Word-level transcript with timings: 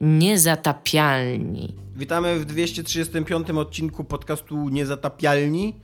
Niezatapialni. 0.00 1.74
Witamy 1.96 2.38
w 2.38 2.44
235 2.44 3.50
odcinku 3.50 4.04
podcastu 4.04 4.68
Niezatapialni. 4.68 5.74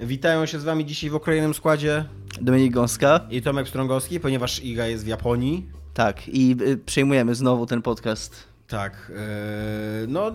Witają 0.00 0.46
się 0.46 0.60
z 0.60 0.64
wami 0.64 0.86
dzisiaj 0.86 1.10
w 1.10 1.14
okrojonym 1.14 1.54
składzie 1.54 2.04
Dominik 2.40 2.72
Gąska. 2.72 3.20
i 3.30 3.42
Tomek 3.42 3.68
Strągowski, 3.68 4.20
ponieważ 4.20 4.64
Iga 4.64 4.86
jest 4.86 5.04
w 5.04 5.06
Japonii. 5.06 5.66
Tak, 5.94 6.28
i 6.28 6.56
y, 6.60 6.76
przejmujemy 6.76 7.34
znowu 7.34 7.66
ten 7.66 7.82
podcast. 7.82 8.44
Tak, 8.68 9.12
yy, 10.00 10.06
no 10.08 10.32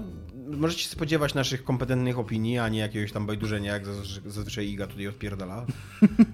możecie 0.52 0.90
spodziewać 0.90 1.34
naszych 1.34 1.64
kompetentnych 1.64 2.20
opinii, 2.20 2.60
a 2.60 2.70
nie 2.70 2.80
jakiegoś 2.80 3.12
tam 3.12 3.26
bajdurzenia, 3.26 3.74
jak 3.74 3.86
zazwy- 3.86 4.30
zazwyczaj 4.30 4.68
Iga 4.70 4.88
tutaj 4.88 5.08
odpierdala 5.08 5.66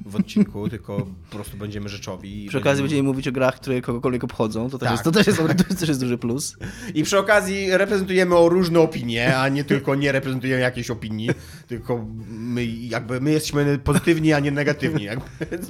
w 0.05 0.16
odcinku, 0.16 0.68
tylko 0.70 0.98
po 1.30 1.36
prostu 1.36 1.58
będziemy 1.58 1.89
rzeczowi. 1.89 2.45
Przy 2.50 2.58
okazji 2.58 2.84
będziemy 2.84 3.04
mówić 3.04 3.27
o 3.27 3.32
grach, 3.32 3.55
które 3.55 3.82
kogokolwiek 3.82 4.23
obchodzą. 4.23 4.70
To 4.70 4.77
też, 4.77 4.88
Tak. 4.88 4.91
jest, 4.91 5.04
to 5.04 5.12
też, 5.12 5.27
jest, 5.27 5.40
to 5.70 5.76
też 5.76 5.90
jest 5.90 6.00
duży 6.02 6.18
plus. 6.18 6.58
I 6.94 7.04
przy 7.04 7.18
okazji 7.20 7.68
reprezentujemy 7.77 8.36
o 8.36 8.50
różne 8.50 8.80
opinie, 8.80 9.38
a 9.38 9.50
nie 9.50 9.64
tylko 9.64 9.95
nie 9.95 10.12
reprezentujemy 10.12 10.62
jakiejś 10.62 10.89
opinii, 10.91 11.30
tylko 11.67 12.05
my 12.30 12.66
jakby 12.66 13.22
my 13.22 13.31
jesteśmy 13.31 13.80
pozytywni, 13.84 14.34
a 14.34 14.39
nie 14.39 14.52
negatywni. 14.52 15.03
Jakby. 15.03 15.26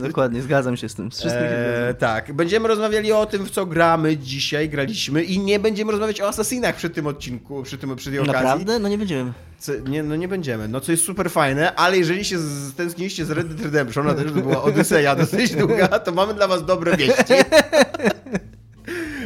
Dokładnie, 0.07 0.41
zgadzam 0.41 0.77
się 0.77 0.89
z 0.89 0.95
tym. 0.95 1.11
Z 1.11 1.25
Eee, 1.25 1.95
tak, 1.99 2.33
będziemy 2.33 2.67
rozmawiali 2.67 3.11
o 3.11 3.25
tym, 3.25 3.45
w 3.45 3.51
co 3.51 3.65
gramy 3.65 4.17
dzisiaj, 4.17 4.69
graliśmy 4.69 5.23
i 5.23 5.39
nie 5.39 5.59
będziemy 5.59 5.91
rozmawiać 5.91 6.21
o 6.21 6.27
Assassinach 6.27 6.75
przy 6.75 6.89
tym 6.89 7.07
odcinku, 7.07 7.63
przy, 7.63 7.77
tym, 7.77 7.95
przy 7.95 8.09
tej 8.09 8.19
okazji. 8.29 8.45
Naprawdę? 8.47 8.79
No 8.79 8.89
nie 8.89 8.97
będziemy. 8.97 9.33
Co, 9.59 9.71
nie, 9.75 10.03
no 10.03 10.15
nie 10.15 10.27
będziemy, 10.27 10.67
no 10.67 10.81
co 10.81 10.91
jest 10.91 11.03
super 11.03 11.31
fajne, 11.31 11.75
ale 11.75 11.97
jeżeli 11.97 12.25
się 12.25 12.37
stęskniliście 12.71 13.25
z 13.25 13.31
Red 13.31 13.47
Dead 13.47 13.61
Redemption, 13.65 14.09
a 14.09 14.13
też 14.13 14.31
była 14.31 14.63
Odyseja 14.63 15.15
dosyć 15.15 15.55
długa, 15.55 15.87
to 15.87 16.11
mamy 16.11 16.33
dla 16.33 16.47
was 16.47 16.65
dobre 16.65 16.97
wieści. 16.97 17.33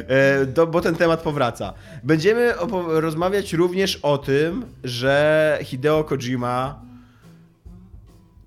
E, 0.07 0.45
do, 0.45 0.67
bo 0.67 0.81
ten 0.81 0.95
temat 0.95 1.21
powraca. 1.21 1.73
Będziemy 2.03 2.53
rozmawiać 2.87 3.53
również 3.53 3.95
o 4.01 4.17
tym, 4.17 4.65
że 4.83 5.59
Hideo 5.63 6.03
Kojima 6.03 6.81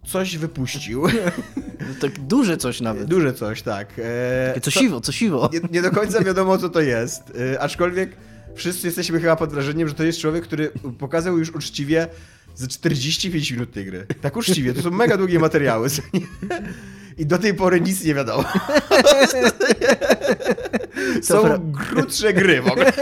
coś 0.06 0.36
wypuścił. 0.38 1.02
No 1.80 1.94
tak 2.00 2.18
duże 2.20 2.56
coś 2.56 2.80
nawet. 2.80 3.04
Duże 3.04 3.34
coś, 3.34 3.62
tak. 3.62 3.88
E, 3.98 4.48
Takie 4.48 4.60
Co 4.60 4.70
co- 4.70 4.80
siwo, 4.80 5.00
co 5.00 5.12
siwo. 5.12 5.50
nie, 5.52 5.60
nie 5.70 5.82
do 5.82 5.90
końca 5.90 6.24
wiadomo, 6.24 6.58
co 6.58 6.68
to 6.68 6.80
jest. 6.80 7.30
Y, 7.30 7.60
aczkolwiek 7.60 8.16
wszyscy 8.56 8.86
jesteśmy 8.86 9.20
chyba 9.20 9.36
pod 9.36 9.50
wrażeniem, 9.52 9.88
że 9.88 9.94
to 9.94 10.04
jest 10.04 10.18
człowiek, 10.20 10.44
który 10.44 10.70
pokazał 10.98 11.38
już 11.38 11.50
uczciwie 11.50 12.08
ze 12.54 12.68
45 12.68 13.50
minut 13.50 13.72
tej 13.72 13.84
gry. 13.84 14.06
Tak 14.20 14.36
uczciwie, 14.36 14.74
to 14.74 14.82
są 14.82 14.90
mega 14.90 15.16
długie 15.16 15.38
materiały. 15.38 15.88
I 17.18 17.26
do 17.26 17.38
tej 17.38 17.54
pory 17.54 17.80
nic 17.80 18.04
nie 18.04 18.14
wiadomo. 18.14 18.44
Są 21.22 21.42
pra- 21.42 21.72
krótsze 21.88 22.32
gry 22.32 22.62
w 22.62 22.66
ogóle. 22.68 22.92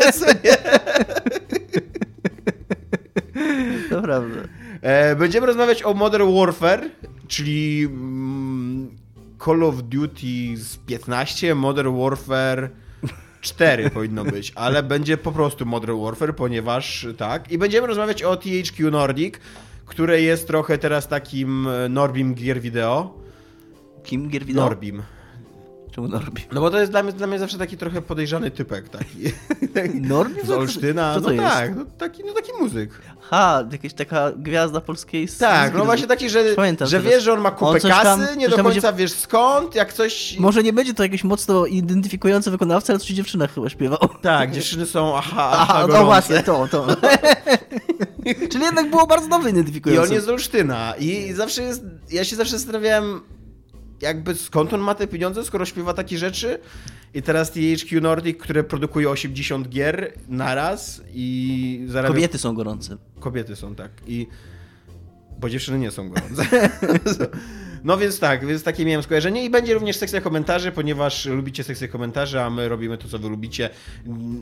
To 3.90 4.02
prawda. 4.02 4.36
E, 4.82 5.16
Będziemy 5.16 5.46
rozmawiać 5.46 5.82
o 5.82 5.94
Modern 5.94 6.34
Warfare, 6.38 6.90
czyli 7.28 7.84
mm, 7.90 8.90
Call 9.44 9.62
of 9.62 9.74
Duty 9.82 10.56
z 10.56 10.76
15, 10.76 11.54
Modern 11.54 11.96
Warfare 12.02 12.70
4 13.44 13.90
powinno 13.90 14.24
być, 14.24 14.52
ale 14.54 14.82
będzie 14.82 15.16
po 15.16 15.32
prostu 15.32 15.66
Modern 15.66 16.02
Warfare, 16.02 16.34
ponieważ 16.34 17.06
tak. 17.16 17.52
I 17.52 17.58
będziemy 17.58 17.86
rozmawiać 17.86 18.22
o 18.22 18.36
THQ 18.36 18.90
Nordic, 18.90 19.34
które 19.86 20.22
jest 20.22 20.46
trochę 20.46 20.78
teraz 20.78 21.08
takim 21.08 21.68
e, 21.68 21.88
Norbim 21.88 22.34
gier 22.34 22.60
wideo. 22.60 23.14
Kim 24.04 24.28
gier 24.28 24.44
wideo? 24.44 24.64
Norbim. 24.64 25.02
Czemu 25.94 26.08
Norbi? 26.08 26.42
No 26.52 26.60
bo 26.60 26.70
to 26.70 26.78
jest 26.80 26.92
dla 26.92 27.02
mnie, 27.02 27.12
dla 27.12 27.26
mnie 27.26 27.38
zawsze 27.38 27.58
taki 27.58 27.76
trochę 27.76 28.02
podejrzany 28.02 28.50
typek 28.50 28.88
taki. 28.88 29.18
Norbi? 30.00 30.40
Z 30.46 30.50
Olsztyna. 30.50 31.14
Co 31.14 31.20
to 31.20 31.26
no 31.26 31.32
jest? 31.32 31.44
tak, 31.44 31.76
no 31.76 31.84
taki, 31.98 32.24
no 32.24 32.32
taki 32.32 32.52
muzyk. 32.60 32.90
Ha, 33.20 33.64
jakaś 33.72 33.94
taka 33.94 34.32
gwiazda 34.36 34.80
polskiej 34.80 35.28
Tak, 35.38 35.74
no 35.74 35.84
właśnie 35.84 36.06
taki, 36.06 36.30
że, 36.30 36.44
Pamiętam 36.56 36.88
że 36.88 36.96
teraz. 36.96 37.12
wiesz, 37.12 37.22
że 37.22 37.32
on 37.32 37.40
ma 37.40 37.50
kupę 37.50 37.66
On 37.70 37.80
coś 37.80 37.90
tam- 37.90 38.20
kasy, 38.20 38.36
nie 38.36 38.48
do 38.48 38.56
końca 38.56 38.68
będzie- 38.92 38.92
wiesz 39.02 39.12
skąd, 39.12 39.74
jak 39.74 39.92
coś... 39.92 40.38
Może 40.38 40.62
nie 40.62 40.72
będzie 40.72 40.94
to 40.94 41.02
jakiś 41.02 41.24
mocno 41.24 41.66
identyfikujący 41.66 42.50
wykonawca, 42.50 42.92
ale 42.92 43.00
coś 43.00 43.08
dziewczyna 43.08 43.46
chyba 43.46 43.68
śpiewał. 43.68 44.08
Tak, 44.22 44.50
dziewczyny 44.50 44.86
są 44.86 45.16
aha, 45.16 45.50
aha, 45.52 45.66
Aha, 45.68 45.86
no 45.88 46.04
właśnie, 46.04 46.42
to, 46.42 46.68
to. 46.70 46.86
Czyli 48.50 48.64
jednak 48.64 48.90
było 48.90 49.06
bardzo 49.06 49.28
dobrze 49.28 49.48
I 49.48 49.52
identyfikujące. 49.52 50.08
on 50.08 50.14
jest 50.14 50.26
z 50.26 50.28
Olsztyna 50.28 50.94
i 50.98 51.32
zawsze 51.32 51.62
jest, 51.62 51.82
ja 52.10 52.24
się 52.24 52.36
zawsze 52.36 52.58
zastanawiałem 52.58 53.20
jakby 54.04 54.34
skąd 54.34 54.72
on 54.72 54.80
ma 54.80 54.94
te 54.94 55.06
pieniądze, 55.06 55.44
skoro 55.44 55.64
śpiewa 55.64 55.94
takie 55.94 56.18
rzeczy 56.18 56.58
i 57.14 57.22
teraz 57.22 57.50
THQ 57.50 58.00
Nordic, 58.00 58.38
które 58.38 58.64
produkuje 58.64 59.10
80 59.10 59.68
gier 59.68 60.12
naraz 60.28 61.02
i 61.14 61.86
zarabia... 61.88 62.14
Kobiety 62.14 62.38
są 62.38 62.54
gorące. 62.54 62.96
Kobiety 63.20 63.56
są, 63.56 63.74
tak. 63.74 63.90
I... 64.06 64.26
Bo 65.40 65.50
dziewczyny 65.50 65.78
nie 65.78 65.90
są 65.90 66.08
gorące. 66.08 66.46
No 67.84 67.96
więc 67.96 68.18
tak, 68.18 68.46
więc 68.46 68.62
takie 68.62 68.84
miałem 68.84 69.02
skojarzenie 69.02 69.44
i 69.44 69.50
będzie 69.50 69.74
również 69.74 69.96
sekcja 69.96 70.20
komentarzy, 70.20 70.72
ponieważ 70.72 71.26
lubicie 71.26 71.64
sekcję 71.64 71.88
komentarzy, 71.88 72.40
a 72.40 72.50
my 72.50 72.68
robimy 72.68 72.98
to, 72.98 73.08
co 73.08 73.18
wy 73.18 73.28
lubicie. 73.28 73.70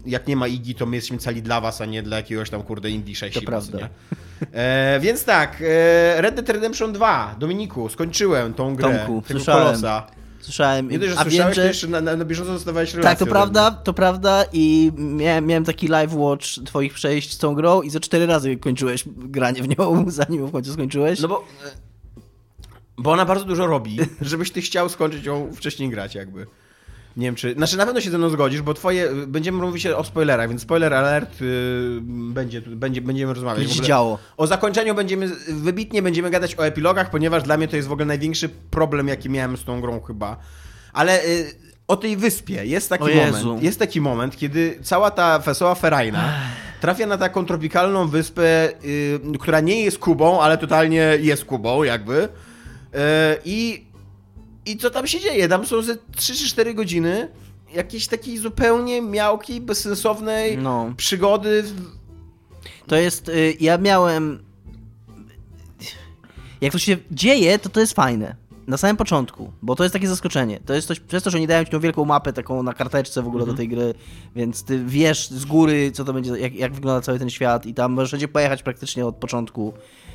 Jak 0.06 0.26
nie 0.26 0.36
ma 0.36 0.48
Igi, 0.48 0.74
to 0.74 0.86
my 0.86 0.96
jesteśmy 0.96 1.18
cali 1.18 1.42
dla 1.42 1.60
was, 1.60 1.80
a 1.80 1.86
nie 1.86 2.02
dla 2.02 2.16
jakiegoś 2.16 2.50
tam 2.50 2.62
kurde 2.62 2.90
Indie 2.90 3.16
6 3.16 3.34
To 3.34 3.42
prawda. 3.42 3.78
Nie? 3.78 3.88
E, 4.52 5.00
więc 5.00 5.24
tak, 5.24 5.56
e, 5.60 6.22
Red 6.22 6.34
Dead 6.34 6.48
Redemption 6.48 6.92
2, 6.92 7.36
Dominiku, 7.38 7.88
skończyłem 7.88 8.54
tą 8.54 8.76
grę. 8.76 8.98
Tomku, 8.98 9.22
tego 9.28 9.40
słyszałem. 9.40 9.66
kolosa. 9.66 10.06
Słyszałem. 10.40 10.90
Nie 10.90 10.98
dość, 10.98 11.12
że 11.12 11.22
słyszałeś, 11.22 11.56
że... 11.56 11.66
jeszcze 11.66 11.88
na, 11.88 12.00
na, 12.00 12.16
na 12.16 12.24
bieżąco 12.24 12.52
dostawałeś 12.52 12.94
relację 12.94 13.10
Tak, 13.10 13.18
to 13.18 13.26
prawda, 13.26 13.70
mnie. 13.70 13.78
to 13.84 13.92
prawda 13.92 14.44
i 14.52 14.92
miałem, 14.96 15.46
miałem 15.46 15.64
taki 15.64 15.88
live 15.88 16.14
watch 16.14 16.46
twoich 16.64 16.94
przejść 16.94 17.32
z 17.32 17.38
tą 17.38 17.54
grą 17.54 17.82
i 17.82 17.90
za 17.90 18.00
cztery 18.00 18.26
razy 18.26 18.56
kończyłeś 18.56 19.04
granie 19.06 19.62
w 19.62 19.68
nią, 19.68 20.04
zanim 20.08 20.46
w 20.46 20.52
końcu 20.52 20.72
skończyłeś. 20.72 21.20
No 21.20 21.28
bo... 21.28 21.44
Bo 22.98 23.12
ona 23.12 23.24
bardzo 23.24 23.44
dużo 23.44 23.66
robi, 23.66 23.98
żebyś 24.20 24.50
ty 24.50 24.60
chciał 24.60 24.88
skończyć 24.88 25.24
ją 25.24 25.52
wcześniej 25.54 25.90
grać 25.90 26.14
jakby. 26.14 26.46
Nie 27.16 27.26
wiem 27.26 27.34
czy... 27.34 27.54
Znaczy 27.54 27.76
na 27.76 27.86
pewno 27.86 28.00
się 28.00 28.10
ze 28.10 28.18
mną 28.18 28.28
zgodzisz, 28.30 28.62
bo 28.62 28.74
twoje... 28.74 29.08
Będziemy 29.26 29.62
mówić 29.62 29.86
o 29.86 30.04
spoilerach, 30.04 30.48
więc 30.48 30.62
spoiler 30.62 30.94
alert 30.94 31.40
yy, 31.40 32.00
będzie, 32.02 32.60
będzie, 32.60 33.00
będziemy 33.00 33.34
rozmawiać. 33.34 33.58
Będzie 33.58 33.74
ogóle 33.74 33.88
działo. 33.88 34.18
O 34.36 34.46
zakończeniu 34.46 34.94
będziemy... 34.94 35.28
Wybitnie 35.48 36.02
będziemy 36.02 36.30
gadać 36.30 36.58
o 36.58 36.66
epilogach, 36.66 37.10
ponieważ 37.10 37.42
dla 37.42 37.56
mnie 37.56 37.68
to 37.68 37.76
jest 37.76 37.88
w 37.88 37.92
ogóle 37.92 38.06
największy 38.06 38.48
problem, 38.48 39.08
jaki 39.08 39.30
miałem 39.30 39.56
z 39.56 39.64
tą 39.64 39.80
grą 39.80 40.00
chyba. 40.00 40.36
Ale... 40.92 41.26
Yy, 41.26 41.72
o 41.88 41.96
tej 41.96 42.16
wyspie 42.16 42.66
jest 42.66 42.88
taki 42.88 43.04
moment, 43.04 43.62
jest 43.62 43.78
taki 43.78 44.00
moment, 44.00 44.36
kiedy 44.36 44.78
cała 44.82 45.10
ta 45.10 45.38
wesoła 45.38 45.74
ferajna 45.74 46.32
trafia 46.80 47.06
na 47.06 47.18
taką 47.18 47.46
tropikalną 47.46 48.08
wyspę, 48.08 48.68
yy, 48.82 49.38
która 49.38 49.60
nie 49.60 49.84
jest 49.84 49.98
Kubą, 49.98 50.40
ale 50.40 50.58
totalnie 50.58 51.18
jest 51.20 51.44
Kubą 51.44 51.82
jakby. 51.82 52.28
Yy, 52.92 52.98
I, 53.44 53.84
I 54.66 54.76
co 54.76 54.90
tam 54.90 55.06
się 55.06 55.20
dzieje? 55.20 55.48
Tam 55.48 55.66
są 55.66 55.82
ze 55.82 55.96
3 56.16 56.34
czy 56.34 56.48
4 56.48 56.74
godziny 56.74 57.28
jakiejś 57.74 58.06
takiej 58.08 58.38
zupełnie 58.38 59.02
miałkiej, 59.02 59.60
bezsensownej 59.60 60.58
No. 60.58 60.94
przygody. 60.96 61.64
To 62.86 62.96
jest, 62.96 63.28
y, 63.28 63.56
ja 63.60 63.78
miałem... 63.78 64.42
Jak 66.60 66.72
to 66.72 66.78
się 66.78 66.96
dzieje, 67.10 67.58
to 67.58 67.68
to 67.68 67.80
jest 67.80 67.92
fajne. 67.92 68.36
Na 68.66 68.76
samym 68.76 68.96
początku, 68.96 69.52
bo 69.62 69.76
to 69.76 69.82
jest 69.84 69.92
takie 69.92 70.08
zaskoczenie. 70.08 70.60
To 70.66 70.74
jest 70.74 70.88
coś, 70.88 71.00
przez 71.00 71.22
to, 71.22 71.30
że 71.30 71.40
nie 71.40 71.46
dają 71.46 71.64
ci 71.64 71.70
tą 71.70 71.80
wielką 71.80 72.04
mapę 72.04 72.32
taką 72.32 72.62
na 72.62 72.74
karteczce 72.74 73.22
w 73.22 73.26
ogóle 73.26 73.42
Mhm. 73.42 73.56
do 73.56 73.58
tej 73.60 73.68
gry, 73.68 73.94
więc 74.36 74.64
ty 74.64 74.84
wiesz 74.86 75.28
z 75.30 75.44
góry, 75.44 75.92
co 75.92 76.04
to 76.04 76.12
będzie, 76.12 76.30
jak, 76.30 76.54
jak 76.54 76.72
wygląda 76.74 77.00
cały 77.00 77.18
ten 77.18 77.30
świat 77.30 77.66
i 77.66 77.74
tam 77.74 77.92
możesz 77.92 78.10
wszędzie 78.10 78.28
pojechać 78.28 78.62
praktycznie 78.62 79.06
od 79.06 79.16
początku. 79.16 79.72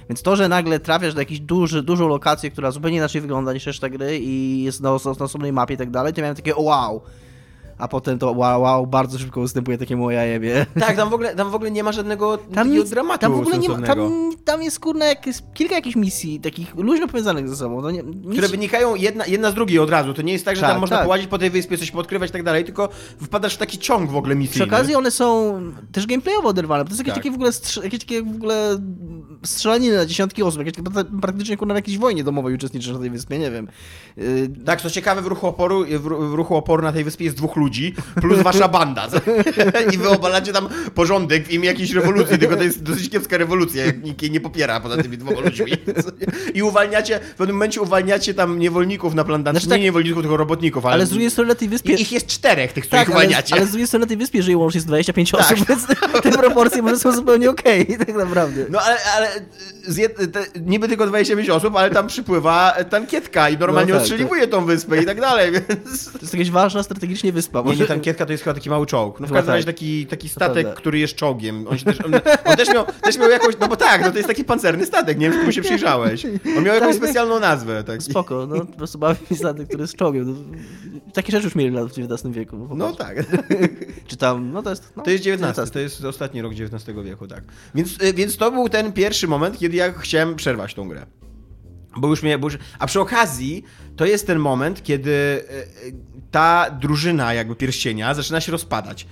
Więc 0.09 0.21
to, 0.21 0.35
że 0.35 0.49
nagle 0.49 0.79
trafiasz 0.79 1.13
do 1.13 1.21
jakiejś 1.21 1.39
duży, 1.39 1.83
dużą 1.83 2.07
lokację, 2.07 2.51
która 2.51 2.71
zupełnie 2.71 2.97
inaczej 2.97 3.21
wygląda 3.21 3.53
niż 3.53 3.65
reszta 3.65 3.89
gry 3.89 4.19
i 4.19 4.63
jest 4.63 4.81
na, 4.81 4.89
na 5.19 5.25
osobnej 5.25 5.53
mapie 5.53 5.73
i 5.73 5.77
tak 5.77 5.91
dalej, 5.91 6.13
to 6.13 6.21
miałem 6.21 6.35
takie 6.35 6.55
wow. 6.55 7.01
A 7.77 7.87
potem 7.87 8.19
to 8.19 8.31
wow, 8.31 8.61
wow, 8.61 8.87
bardzo 8.87 9.19
szybko 9.19 9.41
ustępuje 9.41 9.77
takiemu 9.77 10.11
jajebie. 10.11 10.65
Tak, 10.79 10.95
tam 10.95 11.09
w 11.09 11.13
ogóle, 11.13 11.35
tam 11.35 11.51
w 11.51 11.55
ogóle 11.55 11.71
nie 11.71 11.83
ma 11.83 11.91
żadnego 11.91 12.37
Tam, 12.37 12.71
nic, 12.71 12.89
dramatu 12.89 13.19
tam 13.19 13.33
w 13.33 13.39
ogóle 13.39 13.57
nie 13.57 13.69
ma, 13.69 13.81
tam, 13.81 14.31
tam 14.45 14.61
jest 14.63 14.79
kurna 14.79 15.05
jak 15.05 15.27
jest 15.27 15.43
kilka 15.53 15.75
jakichś 15.75 15.95
misji, 15.95 16.39
takich 16.39 16.75
luźno 16.75 17.07
powiązanych 17.07 17.49
ze 17.49 17.55
sobą. 17.55 17.89
Nie, 17.89 18.03
nic, 18.03 18.31
Które 18.31 18.47
wynikają 18.47 18.95
jedna, 18.95 19.25
jedna 19.25 19.51
z 19.51 19.53
drugiej 19.53 19.79
od 19.79 19.89
razu. 19.89 20.13
To 20.13 20.21
nie 20.21 20.33
jest 20.33 20.45
tak, 20.45 20.55
że 20.55 20.61
Tak, 20.61 20.71
tam 20.71 20.81
można 20.81 20.95
tak. 20.97 21.05
połazić 21.05 21.27
po 21.27 21.37
tej 21.37 21.49
wyspie, 21.49 21.77
coś 21.77 21.91
podkrywać 21.91 22.29
i 22.29 22.33
tak 22.33 22.43
dalej, 22.43 22.65
tylko 22.65 22.89
wpadasz 23.21 23.55
w 23.55 23.57
taki 23.57 23.77
ciąg 23.77 24.11
w 24.11 24.15
ogóle 24.15 24.35
Przy 24.35 24.39
misyjny. 24.39 24.65
okazji 24.65 24.95
one 24.95 25.11
są 25.11 25.59
też 25.91 26.07
gameplayowo 26.07 26.49
oderwane, 26.49 26.83
bo 26.83 26.87
to 26.89 26.93
jest 26.95 26.99
jakieś 26.99 27.13
Tak. 27.13 27.23
takie 27.23 27.31
w 27.31 27.35
ogóle, 27.35 27.49
strz- 27.51 27.83
jakieś 27.83 27.99
takie 27.99 28.23
w 28.23 28.35
ogóle 28.35 28.77
strzelaniny 29.43 29.95
na 29.97 30.05
dziesiątki 30.05 30.43
osób, 30.43 30.65
jakieś 30.65 30.83
praktycznie 31.21 31.57
kurna 31.57 31.73
w 31.73 31.77
jakiejś 31.77 31.97
wojnie 31.97 32.23
domowej 32.23 32.55
uczestniczysz 32.55 32.93
na 32.93 32.99
tej 32.99 33.09
wyspie, 33.09 33.39
nie 33.39 33.51
wiem. 33.51 33.67
Yy, 34.17 34.49
Tak, 34.65 34.81
co 34.81 34.89
ciekawe, 34.89 35.21
w 35.21 35.27
ruchu 35.27 35.47
oporu, 35.47 35.85
w, 35.85 36.01
w 36.31 36.33
ruchu 36.33 36.55
oporu 36.55 36.83
na 36.83 36.91
tej 36.93 37.03
wyspie 37.03 37.25
jest 37.25 37.37
dwóch 37.37 37.55
ludzi. 37.55 37.66
Ludzi, 37.67 37.93
plus 38.21 38.41
wasza 38.41 38.67
banda. 38.67 39.07
I 39.93 39.97
wy 39.97 40.09
obalacie 40.09 40.53
tam 40.53 40.69
porządek 40.95 41.47
w 41.47 41.51
imię 41.51 41.67
jakiejś 41.67 41.91
rewolucji, 41.91 42.37
tylko 42.39 42.55
to 42.55 42.63
jest 42.63 42.83
dosyć 42.83 43.09
kiepska 43.09 43.37
rewolucja, 43.37 43.85
jak 43.85 44.03
nikt 44.03 44.21
jej 44.21 44.31
nie 44.31 44.39
popiera 44.39 44.79
poza 44.79 45.03
tymi 45.03 45.17
dwoma 45.17 45.39
ludźmi. 45.39 45.71
I 46.53 46.63
uwalniacie, 46.63 47.19
w 47.19 47.35
pewnym 47.35 47.55
momencie 47.55 47.81
uwalniacie 47.81 48.33
tam 48.33 48.59
niewolników 48.59 49.13
na 49.13 49.23
plantacji, 49.23 49.59
Znaczy 49.59 49.67
nie 49.67 49.73
tak- 49.75 49.81
niewolników, 49.81 50.21
tylko 50.23 50.37
robotników, 50.37 50.85
ale, 50.85 50.93
Ale 50.93 51.05
z 51.05 51.09
drugiej 51.09 51.31
strony 51.31 51.47
na 51.49 51.55
tej 51.55 51.69
wyspie... 51.69 51.93
I 51.93 52.01
ich 52.01 52.11
jest 52.11 52.27
czterech, 52.27 52.73
tych, 52.73 52.85
których 52.87 53.05
Tak, 53.05 53.15
ale, 53.15 53.25
uwalniacie. 53.25 53.55
ale 53.55 53.65
z 53.65 53.69
drugiej 53.69 53.87
strony 53.87 54.05
na 54.05 54.07
tej 54.07 54.17
wyspie 54.17 54.43
żyje 54.43 54.57
łącznie 54.57 54.81
z 54.81 54.85
25 54.85 55.31
Tak. 55.31 55.41
osób, 55.41 55.67
więc 55.67 55.85
te 56.23 56.31
proporcje 56.31 56.81
może 56.81 56.99
są 56.99 57.11
zupełnie 57.11 57.49
okej, 57.49 57.85
tak 58.05 58.15
naprawdę. 58.15 58.65
No 58.69 58.79
ale, 58.81 58.97
ale 59.17 59.27
jed... 59.97 60.31
te, 60.31 60.45
niby 60.61 60.87
tylko 60.87 61.07
25 61.07 61.49
osób, 61.49 61.75
ale 61.75 61.89
tam 61.89 62.07
przypływa 62.07 62.75
tankietka 62.89 63.49
i 63.49 63.57
normalnie 63.57 63.91
No 63.93 63.97
tak, 63.97 64.03
ostrzeliwuje 64.03 64.47
tą 64.47 64.65
wyspę 64.65 65.01
i 65.01 65.05
tak 65.05 65.21
dalej, 65.21 65.51
więc... 65.51 66.11
To 66.11 66.19
jest 66.21 66.33
jakaś 66.33 66.51
ważna 66.51 66.83
strategicznie 66.83 67.31
wyspa. 67.33 67.56
Nie, 67.61 67.65
Może... 67.65 67.83
nie, 67.83 67.87
tankietka 67.87 68.25
to 68.25 68.31
jest 68.31 68.43
chyba 68.43 68.53
taki 68.53 68.69
mały 68.69 68.85
czołg. 68.85 69.19
No 69.19 69.27
w 69.27 69.31
każdym 69.31 69.53
razie 69.53 69.65
tak. 69.65 69.75
taki, 69.75 70.05
taki 70.07 70.29
statek, 70.29 70.73
który 70.73 70.99
jest 70.99 71.15
czołgiem. 71.15 71.67
On, 71.67 71.77
też, 71.77 72.01
on, 72.05 72.13
on 72.45 72.55
też, 72.55 72.69
miał, 72.73 72.85
też 73.01 73.17
miał 73.17 73.29
jakąś, 73.29 73.55
no 73.59 73.67
bo 73.67 73.75
tak, 73.75 74.01
no 74.01 74.11
to 74.11 74.17
jest 74.17 74.27
taki 74.29 74.43
pancerny 74.43 74.85
statek, 74.85 75.19
nie 75.19 75.29
wiem, 75.29 75.39
czy 75.39 75.45
mu 75.45 75.51
się 75.51 75.61
przyjrzałeś. 75.61 76.25
On 76.57 76.63
miał 76.63 76.75
jakąś 76.75 76.79
Tak, 76.79 76.89
tak. 76.89 76.95
specjalną 76.95 77.39
nazwę. 77.39 77.83
Tak. 77.83 78.03
Spoko, 78.03 78.47
no 78.47 78.65
po 78.65 78.77
prostu 78.77 78.97
bawi 78.97 79.19
mi 79.31 79.37
statek, 79.37 79.67
który 79.67 79.81
jest 79.81 79.95
czołgiem. 79.95 80.25
No, 80.27 80.57
takie 81.13 81.31
rzeczy 81.31 81.45
już 81.45 81.55
mieli 81.55 81.71
w 81.71 81.85
XIX 81.85 82.35
wieku. 82.35 82.67
No 82.75 82.85
prostu. 82.85 83.03
tak. 83.03 83.25
Czy 84.07 84.17
tam, 84.17 84.51
no 84.51 84.63
to 84.63 84.69
jest... 84.69 84.93
No, 84.95 85.03
To 85.03 85.09
jest 85.09 85.27
XIX, 85.27 85.71
to 85.71 85.79
jest 85.79 86.05
ostatni 86.05 86.41
rok 86.41 86.51
XIX 86.53 86.97
wieku, 87.03 87.27
tak. 87.27 87.43
Więc, 87.75 88.01
y, 88.01 88.13
więc 88.13 88.37
to 88.37 88.51
był 88.51 88.69
ten 88.69 88.93
pierwszy 88.93 89.27
moment, 89.27 89.59
kiedy 89.59 89.77
ja 89.77 89.93
chciałem 89.93 90.35
przerwać 90.35 90.73
tą 90.73 90.87
grę. 90.87 91.05
Bo 91.97 92.07
już 92.07 92.23
mnie. 92.23 92.37
Bo 92.37 92.47
już... 92.47 92.57
A 92.79 92.87
przy 92.87 92.99
okazji, 92.99 93.63
to 93.95 94.05
jest 94.05 94.27
ten 94.27 94.39
moment, 94.39 94.83
kiedy 94.83 95.11
y, 95.11 95.87
y, 95.87 95.93
ta 96.31 96.71
drużyna, 96.71 97.33
jakby 97.33 97.55
pierścienia, 97.55 98.13
zaczyna 98.13 98.41
się 98.41 98.51
rozpadać. 98.51 99.07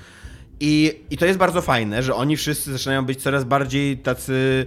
I, 0.59 0.99
I 1.09 1.17
to 1.17 1.25
jest 1.25 1.39
bardzo 1.39 1.61
fajne, 1.61 2.03
że 2.03 2.15
oni 2.15 2.37
wszyscy 2.37 2.71
zaczynają 2.71 3.05
być 3.05 3.21
coraz 3.21 3.43
bardziej 3.43 3.97
tacy. 3.97 4.65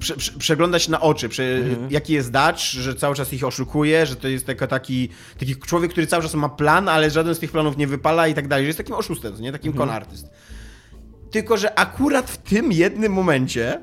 Prze, 0.00 0.16
prze, 0.16 0.32
przeglądać 0.38 0.88
na 0.88 1.00
oczy, 1.00 1.28
prze, 1.28 1.44
jaki 1.90 2.12
jest 2.12 2.32
Dutch, 2.32 2.60
że 2.60 2.94
cały 2.94 3.14
czas 3.14 3.32
ich 3.32 3.44
oszukuje, 3.44 4.06
że 4.06 4.16
to 4.16 4.28
jest 4.28 4.46
taki, 4.68 5.08
taki 5.38 5.56
człowiek, 5.56 5.90
który 5.90 6.06
cały 6.06 6.22
czas 6.22 6.34
ma 6.34 6.48
plan, 6.48 6.88
ale 6.88 7.10
żaden 7.10 7.34
z 7.34 7.38
tych 7.38 7.50
planów 7.50 7.76
nie 7.76 7.86
wypala 7.86 8.28
i 8.28 8.34
tak 8.34 8.48
dalej, 8.48 8.64
że 8.64 8.66
jest 8.66 8.78
takim 8.78 8.94
oszustem, 8.94 9.40
nie 9.40 9.52
takim 9.52 9.72
con 9.72 9.90
artist. 9.90 10.26
Tylko, 11.30 11.56
że 11.56 11.78
akurat 11.78 12.30
w 12.30 12.36
tym 12.36 12.72
jednym 12.72 13.12
momencie 13.12 13.80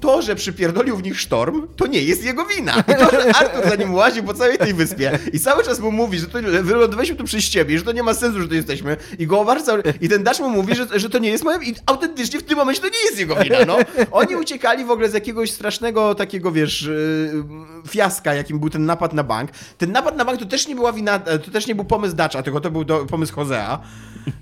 to, 0.00 0.22
że 0.22 0.34
przypierdolił 0.34 0.96
w 0.96 1.02
nich 1.02 1.20
sztorm, 1.20 1.66
to 1.76 1.86
nie 1.86 2.02
jest 2.02 2.24
jego 2.24 2.46
wina. 2.46 2.84
I 2.88 2.94
to, 2.94 3.10
że 3.10 3.36
Artur 3.36 3.68
za 3.68 3.74
nim 3.74 3.94
łazi 3.94 4.22
po 4.22 4.34
całej 4.34 4.58
tej 4.58 4.74
wyspie 4.74 5.18
i 5.32 5.40
cały 5.40 5.64
czas 5.64 5.80
mu 5.80 5.92
mówi, 5.92 6.18
że 6.18 6.26
to 6.26 6.38
wylądowaliśmy 6.42 7.16
tu 7.16 7.24
przez 7.24 7.44
ciebie, 7.44 7.78
że 7.78 7.84
to 7.84 7.92
nie 7.92 8.02
ma 8.02 8.14
sensu, 8.14 8.40
że 8.40 8.48
tu 8.48 8.54
jesteśmy 8.54 8.96
i 9.18 9.26
go 9.26 9.40
obarcza 9.40 9.64
cały... 9.64 9.82
I 10.00 10.08
ten 10.08 10.24
Dash 10.24 10.40
mu 10.40 10.50
mówi, 10.50 10.74
że, 10.74 10.86
że 10.94 11.10
to 11.10 11.18
nie 11.18 11.30
jest 11.30 11.44
moja... 11.44 11.58
I 11.62 11.74
autentycznie 11.86 12.40
w 12.40 12.42
tym 12.42 12.56
momencie 12.56 12.82
to 12.82 12.88
nie 12.88 13.04
jest 13.04 13.18
jego 13.18 13.36
wina, 13.36 13.56
no. 13.66 13.78
Oni 14.10 14.36
uciekali 14.36 14.84
w 14.84 14.90
ogóle 14.90 15.10
z 15.10 15.14
jakiegoś 15.14 15.50
strasznego 15.50 16.14
takiego, 16.14 16.52
wiesz, 16.52 16.82
yy, 16.82 17.44
fiaska, 17.88 18.34
jakim 18.34 18.58
był 18.58 18.70
ten 18.70 18.86
napad 18.86 19.12
na 19.12 19.24
bank. 19.24 19.50
Ten 19.78 19.92
napad 19.92 20.16
na 20.16 20.24
bank 20.24 20.40
to 20.40 20.46
też 20.46 20.68
nie 20.68 20.74
była 20.74 20.92
wina, 20.92 21.18
to 21.18 21.50
też 21.50 21.66
nie 21.66 21.74
był 21.74 21.84
pomysł 21.84 22.16
Dacza, 22.16 22.42
tylko 22.42 22.60
to 22.60 22.70
był 22.70 22.84
do, 22.84 23.06
pomysł 23.06 23.40
Josea, 23.40 23.80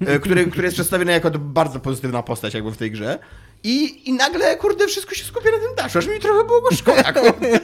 yy, 0.00 0.20
który, 0.20 0.46
który 0.46 0.64
jest 0.64 0.74
przedstawiony 0.74 1.12
jako 1.12 1.30
bardzo 1.30 1.80
pozytywna 1.80 2.22
postać 2.22 2.54
jakby 2.54 2.70
w 2.70 2.76
tej 2.76 2.90
grze. 2.90 3.18
I, 3.64 4.08
I 4.08 4.12
nagle, 4.12 4.56
kurde, 4.56 4.86
wszystko 4.86 5.14
się 5.14 5.24
skupia 5.24 5.50
na 5.50 5.58
tym 5.58 5.74
Daszu, 5.76 5.98
aż 5.98 6.06
mi 6.06 6.20
trochę 6.20 6.44
było 6.44 6.60
go 6.60 6.76
szkoda, 6.76 7.12
kurde. 7.12 7.60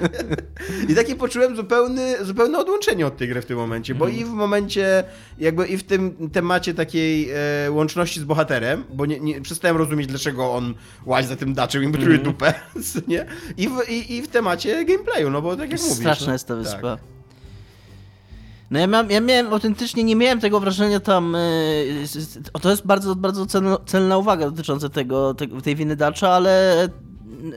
I 0.88 0.94
takie 0.94 1.16
poczułem 1.16 1.56
zupełny, 1.56 2.24
zupełne 2.24 2.58
odłączenie 2.58 3.06
od 3.06 3.16
tej 3.16 3.28
gry 3.28 3.42
w 3.42 3.46
tym 3.46 3.56
momencie, 3.56 3.94
bo 3.94 4.08
i 4.08 4.24
w 4.24 4.28
momencie, 4.28 5.04
jakby 5.38 5.66
i 5.66 5.76
w 5.76 5.82
tym 5.82 6.30
temacie 6.30 6.74
takiej 6.74 7.30
e, 7.30 7.70
łączności 7.70 8.20
z 8.20 8.24
bohaterem, 8.24 8.84
bo 8.90 9.06
nie, 9.06 9.20
nie, 9.20 9.40
przestałem 9.40 9.76
rozumieć, 9.76 10.06
dlaczego 10.06 10.52
on 10.52 10.74
łazi 11.06 11.28
za 11.28 11.36
tym 11.36 11.54
Dutchem 11.54 11.84
i 11.84 11.88
butruje 11.88 12.18
dupę, 12.18 12.54
nie? 13.08 13.26
I 13.56 13.68
w, 13.68 13.90
i, 13.90 14.16
I 14.16 14.22
w 14.22 14.28
temacie 14.28 14.84
gameplayu, 14.84 15.30
no 15.30 15.42
bo 15.42 15.56
tak 15.56 15.72
jak 15.72 15.80
mówisz. 15.80 15.96
Straszna 15.96 16.26
no, 16.26 16.32
jest 16.32 16.46
ta 16.46 16.54
tak. 16.82 17.17
No 18.70 18.78
ja, 18.78 18.86
miałem, 18.86 19.10
ja 19.10 19.20
miałem 19.20 19.52
autentycznie, 19.52 20.04
nie 20.04 20.16
miałem 20.16 20.40
tego 20.40 20.60
wrażenia 20.60 21.00
tam, 21.00 21.36
yy, 22.52 22.60
to 22.60 22.70
jest 22.70 22.86
bardzo, 22.86 23.16
bardzo 23.16 23.46
celna, 23.46 23.76
celna 23.86 24.18
uwaga 24.18 24.50
dotycząca 24.50 24.88
tego, 24.88 25.34
tego, 25.34 25.60
tej 25.60 25.76
winy 25.76 25.96
Dacza, 25.96 26.30
ale 26.30 26.88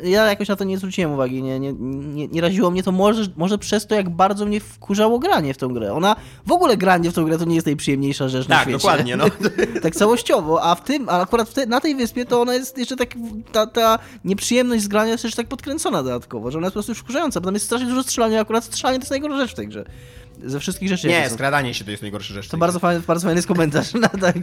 ja 0.04 0.26
jakoś 0.26 0.48
na 0.48 0.56
to 0.56 0.64
nie 0.64 0.78
zwróciłem 0.78 1.14
uwagi, 1.14 1.44
nie, 1.44 1.60
nie, 1.60 1.74
nie, 1.74 2.28
nie 2.28 2.42
raziło 2.42 2.72
mnie 2.72 2.84
to 2.84 2.92
może, 2.92 3.24
może 3.36 3.58
przez 3.58 3.88
to, 3.88 3.96
jak 3.96 4.10
bardzo 4.10 4.46
mnie 4.46 4.60
wkurzało 4.60 5.20
granie 5.20 5.54
w 5.54 5.58
tą 5.58 5.68
grę. 5.74 5.94
Ona, 5.94 6.16
w 6.46 6.52
ogóle 6.52 6.78
granie 6.78 7.12
w 7.12 7.14
tą 7.14 7.26
grę 7.26 7.38
to 7.38 7.46
nie 7.46 7.56
jest 7.56 7.68
najprzyjemniejsza 7.68 8.30
rzecz 8.30 8.48
na 8.48 8.56
Tak, 8.56 8.64
świecie. 8.64 8.78
dokładnie, 8.78 9.18
no. 9.18 9.26
tak 9.84 9.96
całościowo, 9.96 10.64
a 10.64 10.76
w 10.76 10.84
tym, 10.84 11.10
a 11.10 11.22
akurat 11.22 11.50
w 11.50 11.54
te, 11.54 11.66
na 11.66 11.80
tej 11.80 11.96
wyspie 11.96 12.26
to 12.26 12.42
ona 12.42 12.54
jest 12.54 12.78
jeszcze 12.78 12.96
tak, 12.96 13.10
ta, 13.52 13.68
ta 13.68 14.00
nieprzyjemność 14.26 14.84
z 14.84 14.88
grania 14.88 15.12
jest 15.12 15.24
jeszcze 15.24 15.38
tak 15.38 15.48
podkręcona 15.48 16.04
dodatkowo, 16.04 16.52
że 16.52 16.58
ona 16.58 16.66
jest 16.68 16.74
po 16.74 16.78
prostu 16.78 16.92
już 16.92 17.00
wkurzająca, 17.00 17.42
bo 17.42 17.46
tam 17.46 17.54
jest 17.54 17.66
strasznie 17.66 17.88
dużo 17.88 18.04
strzelania, 18.04 18.42
akurat 18.42 18.64
strzelanie 18.64 19.00
to 19.00 19.04
jest 19.04 19.12
najgorsza 19.12 19.38
rzecz 19.38 19.52
w 19.52 19.56
tej 19.56 19.68
grze. 19.68 19.86
Ze 20.46 20.60
wszystkich 20.60 20.90
rzeczy. 20.90 21.08
Nie, 21.08 21.30
są. 21.30 21.36
skradanie 21.36 21.74
się 21.74 21.86
to 21.86 21.92
jest 21.92 22.02
najgorsza 22.02 22.34
rzecz. 22.34 22.48
To 22.48 22.58
bardzo 22.58 22.80
fajny, 22.80 23.04
bardzo 23.08 23.26
fajny 23.26 23.38
jest 23.38 23.48
komentarz. 23.48 23.92
No, 24.02 24.10
tak. 24.10 24.36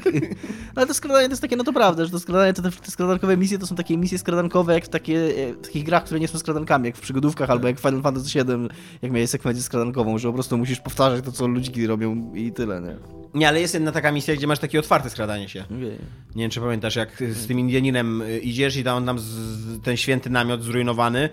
ale 0.74 0.86
to 0.86 0.94
skradanie 0.94 1.26
to 1.26 1.32
jest 1.32 1.42
takie, 1.42 1.56
no 1.56 1.64
to 1.64 1.72
prawda, 1.72 2.04
że 2.04 2.10
to 2.10 2.20
skradanie, 2.20 2.52
to 2.52 2.62
te, 2.62 2.70
te 2.70 2.90
skradankowe 2.90 3.36
misje 3.36 3.58
to 3.58 3.66
są 3.66 3.76
takie 3.76 3.98
misje 3.98 4.18
skradankowe 4.18 4.74
jak 4.74 4.84
w, 4.84 4.88
takie, 4.88 5.28
w 5.62 5.66
takich 5.66 5.84
grach, 5.84 6.04
które 6.04 6.20
nie 6.20 6.28
są 6.28 6.38
skradankami, 6.38 6.86
jak 6.86 6.96
w 6.96 7.00
przygodówkach 7.00 7.50
albo 7.50 7.66
jak 7.66 7.76
w 7.76 7.82
Final 7.82 8.02
Fantasy 8.02 8.44
VII, 8.44 8.68
jak 9.02 9.12
miałeś 9.12 9.30
sekwencję 9.30 9.62
skradankową, 9.62 10.18
że 10.18 10.28
po 10.28 10.34
prostu 10.34 10.58
musisz 10.58 10.80
powtarzać 10.80 11.24
to, 11.24 11.32
co 11.32 11.46
ludziki 11.46 11.86
robią 11.86 12.34
i 12.34 12.52
tyle, 12.52 12.80
nie? 12.80 12.96
Nie, 13.34 13.48
ale 13.48 13.60
jest 13.60 13.74
jedna 13.74 13.92
taka 13.92 14.12
misja, 14.12 14.36
gdzie 14.36 14.46
masz 14.46 14.58
takie 14.58 14.78
otwarte 14.78 15.10
skradanie 15.10 15.48
się. 15.48 15.64
Mówię. 15.70 15.90
Nie 16.34 16.44
wiem, 16.44 16.50
czy 16.50 16.60
pamiętasz, 16.60 16.96
jak 16.96 17.22
z 17.32 17.46
tym 17.46 17.58
Indianinem 17.58 18.22
y, 18.22 18.38
idziesz 18.38 18.76
i 18.76 18.84
tam 18.84 18.96
on 18.96 19.06
tam 19.06 19.18
z, 19.18 19.82
ten 19.82 19.96
święty 19.96 20.30
namiot 20.30 20.62
zrujnowany 20.62 21.28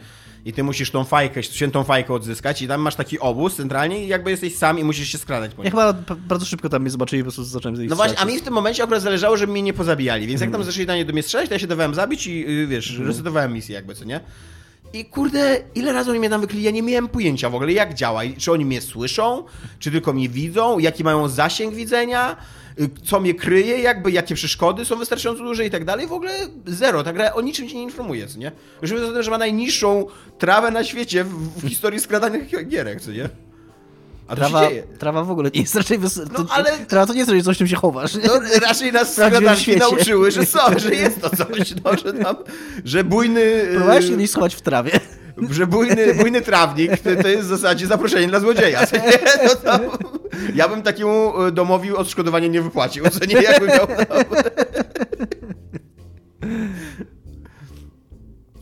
i 0.46 0.54
ty 0.54 0.64
musisz 0.64 0.92
tą 0.92 1.04
fajkę, 1.04 1.44
świętą 1.44 1.84
fajkę 1.84 2.14
odzyskać 2.14 2.62
i 2.62 2.68
tam 2.68 2.82
masz 2.82 2.96
taki 2.96 3.20
obóz 3.20 3.56
centralnie 3.56 4.04
i 4.06 4.08
jakby 4.08 4.32
jesteś 4.32 4.56
sam 4.56 4.80
i 4.80 4.84
musisz 4.84 5.10
się 5.10 5.18
skradać 5.18 5.54
po 5.54 5.64
Ja 5.64 5.64
nim. 5.64 5.72
chyba 5.72 5.94
p- 5.94 6.16
bardzo 6.16 6.46
szybko 6.46 6.70
tam 6.70 6.82
mnie 6.82 6.92
zobaczyli 6.92 7.20
i 7.22 7.24
po 7.24 7.26
prostu 7.32 7.44
zacząłem 7.44 7.76
z 7.76 7.90
No 7.90 7.96
właśnie, 7.96 8.20
a 8.20 8.26
mi 8.26 8.38
w 8.40 8.42
tym 8.42 8.54
momencie 8.54 8.84
akurat 8.84 9.02
zależało, 9.02 9.38
żeby 9.38 9.52
mnie 9.54 9.62
nie 9.62 9.74
pozabijali, 9.74 10.28
więc 10.28 10.42
jak 10.42 10.48
Mhm. 10.48 10.64
tam 10.64 10.72
zaczęli 10.72 10.88
na 10.88 10.96
nie 10.96 11.06
do 11.06 11.14
mnie 11.14 11.24
strzelać, 11.24 11.48
to 11.50 11.56
ja 11.56 11.60
się 11.60 11.68
dawałem 11.68 11.94
zabić 11.96 12.28
i 12.28 12.46
y, 12.50 12.68
wiesz, 12.68 12.98
resetowałem 13.00 13.54
misję 13.54 13.76
jakby, 13.76 13.96
co 13.96 14.06
nie? 14.06 14.20
I 14.94 15.06
kurde, 15.06 15.62
ile 15.76 15.94
razy 15.94 16.10
oni 16.12 16.20
mnie 16.20 16.30
tam 16.30 16.42
wykryli, 16.42 16.64
ja 16.64 16.72
nie 16.72 16.82
miałem 16.84 17.08
pojęcia 17.08 17.50
w 17.50 17.56
ogóle 17.56 17.74
jak 17.74 17.94
działa, 17.94 18.22
czy 18.38 18.52
oni 18.52 18.66
mnie 18.66 18.82
słyszą, 18.82 19.44
czy 19.80 19.92
tylko 19.92 20.14
mnie 20.14 20.30
widzą, 20.30 20.80
jaki 20.80 21.04
mają 21.04 21.28
zasięg 21.28 21.74
widzenia, 21.76 22.38
co 23.04 23.20
mnie 23.20 23.34
kryje, 23.34 23.80
jakby, 23.80 24.12
jakie 24.12 24.36
przeszkody 24.36 24.86
są 24.86 24.96
wystarczająco 24.96 25.44
duże 25.44 25.66
i 25.66 25.70
tak 25.72 25.86
dalej, 25.86 26.08
w 26.08 26.14
ogóle 26.14 26.32
zero, 26.66 27.04
ta 27.04 27.14
gra 27.14 27.34
o 27.34 27.42
niczym 27.42 27.70
cię 27.70 27.76
nie 27.76 27.84
informuje, 27.84 28.28
co 28.28 28.38
nie? 28.40 28.52
Już 28.82 28.92
o 28.92 29.12
tym, 29.12 29.24
że 29.24 29.32
ma 29.32 29.38
najniższą 29.38 30.06
trawę 30.38 30.72
na 30.72 30.84
świecie 30.84 31.24
w, 31.24 31.60
w 31.62 31.68
historii 31.70 32.00
skradanych 32.00 32.68
gierek, 32.68 33.02
co 33.02 33.12
nie? 33.12 33.30
A 34.28 34.36
Trawa, 34.36 34.70
się 34.70 34.84
trawa 35.00 35.24
w 35.24 35.32
ogóle 35.32 35.50
nie 35.54 35.62
jest 35.62 35.76
raczej... 35.76 35.98
Wys... 35.98 36.18
No, 36.18 36.44
to, 36.44 36.54
ale- 36.54 36.78
Trawa 36.86 37.06
to 37.06 37.14
nie 37.14 37.20
jest 37.20 37.32
coś, 37.32 37.44
coś 37.44 37.58
czym 37.58 37.68
się 37.68 37.76
chowasz. 37.76 38.16
Nie? 38.16 38.22
No, 38.28 38.34
raczej 38.62 38.92
nas 38.92 39.14
skradanki 39.14 39.78
nauczyły, 39.78 40.32
że 40.32 40.46
są, 40.46 40.60
że 40.78 40.96
jest 40.96 41.22
to 41.22 41.30
coś, 41.46 41.74
no, 41.84 41.92
że 41.98 42.14
tam, 42.14 42.36
że 42.86 43.04
bujny, 43.04 43.42
y, 43.42 43.68
Próbowałeś 43.72 44.08
kiedyś 44.10 44.30
schować 44.30 44.56
w 44.56 44.62
trawie. 44.62 44.92
Że 45.50 45.68
bujny, 45.68 46.14
bujny 46.14 46.42
trawnik 46.42 46.98
to, 46.98 47.16
to 47.22 47.28
jest 47.28 47.44
w 47.44 47.50
zasadzie 47.50 47.88
zaproszenie 47.88 48.28
dla 48.28 48.40
złodzieja, 48.40 48.88
co 48.88 48.96
nie? 48.98 49.12
No, 49.44 49.56
tam, 49.56 49.82
ja 50.56 50.68
bym 50.68 50.82
takiemu 50.82 51.44
y, 51.44 51.52
domowi 51.52 51.92
odszkodowanie 51.92 52.50
nie 52.50 52.62
wypłacił, 52.62 53.10
co 53.10 53.26
nie, 53.26 53.42
jakby 53.42 53.68
miał 53.68 53.88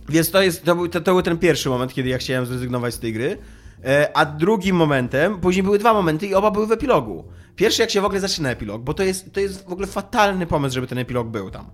Więc 0.09 0.31
to, 0.31 0.41
jest, 0.41 0.63
to, 0.63 0.75
był, 0.75 0.87
to, 0.87 1.01
to 1.01 1.11
był 1.11 1.21
ten 1.21 1.37
pierwszy 1.37 1.69
moment, 1.69 1.93
kiedy 1.93 2.09
ja 2.09 2.17
chciałem 2.17 2.45
zrezygnować 2.45 2.93
z 2.93 2.99
tej 2.99 3.13
gry. 3.13 3.37
E, 3.85 4.17
A 4.17 4.25
drugim 4.25 4.75
momentem, 4.75 5.39
później 5.39 5.63
były 5.63 5.79
dwa 5.79 5.93
momenty 5.93 6.27
i 6.27 6.33
oba 6.33 6.51
były 6.51 6.67
w 6.67 6.71
epilogu. 6.71 7.27
Pierwszy, 7.55 7.81
jak 7.81 7.91
się 7.91 8.01
w 8.01 8.05
ogóle 8.05 8.19
zaczyna 8.19 8.49
epilog, 8.51 8.81
bo 8.81 8.93
to 8.93 9.03
jest, 9.03 9.33
to 9.33 9.39
jest 9.39 9.65
w 9.65 9.71
ogóle 9.71 9.87
fatalny 9.87 10.45
pomysł, 10.45 10.73
żeby 10.73 10.87
ten 10.87 10.97
epilog 10.97 11.27
był 11.27 11.51
tam. 11.51 11.65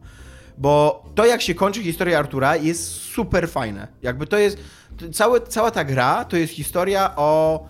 Bo 0.57 1.05
to, 1.15 1.25
jak 1.25 1.41
się 1.41 1.55
kończy 1.55 1.83
historia 1.83 2.19
Artura, 2.19 2.55
jest 2.55 2.91
super 2.91 3.49
fajne. 3.49 3.87
Jakby 4.01 4.27
to 4.27 4.37
jest. 4.37 4.57
Całe, 5.13 5.41
cała 5.41 5.71
ta 5.71 5.83
gra 5.83 6.25
to 6.25 6.37
jest 6.37 6.53
historia 6.53 7.13
o. 7.15 7.63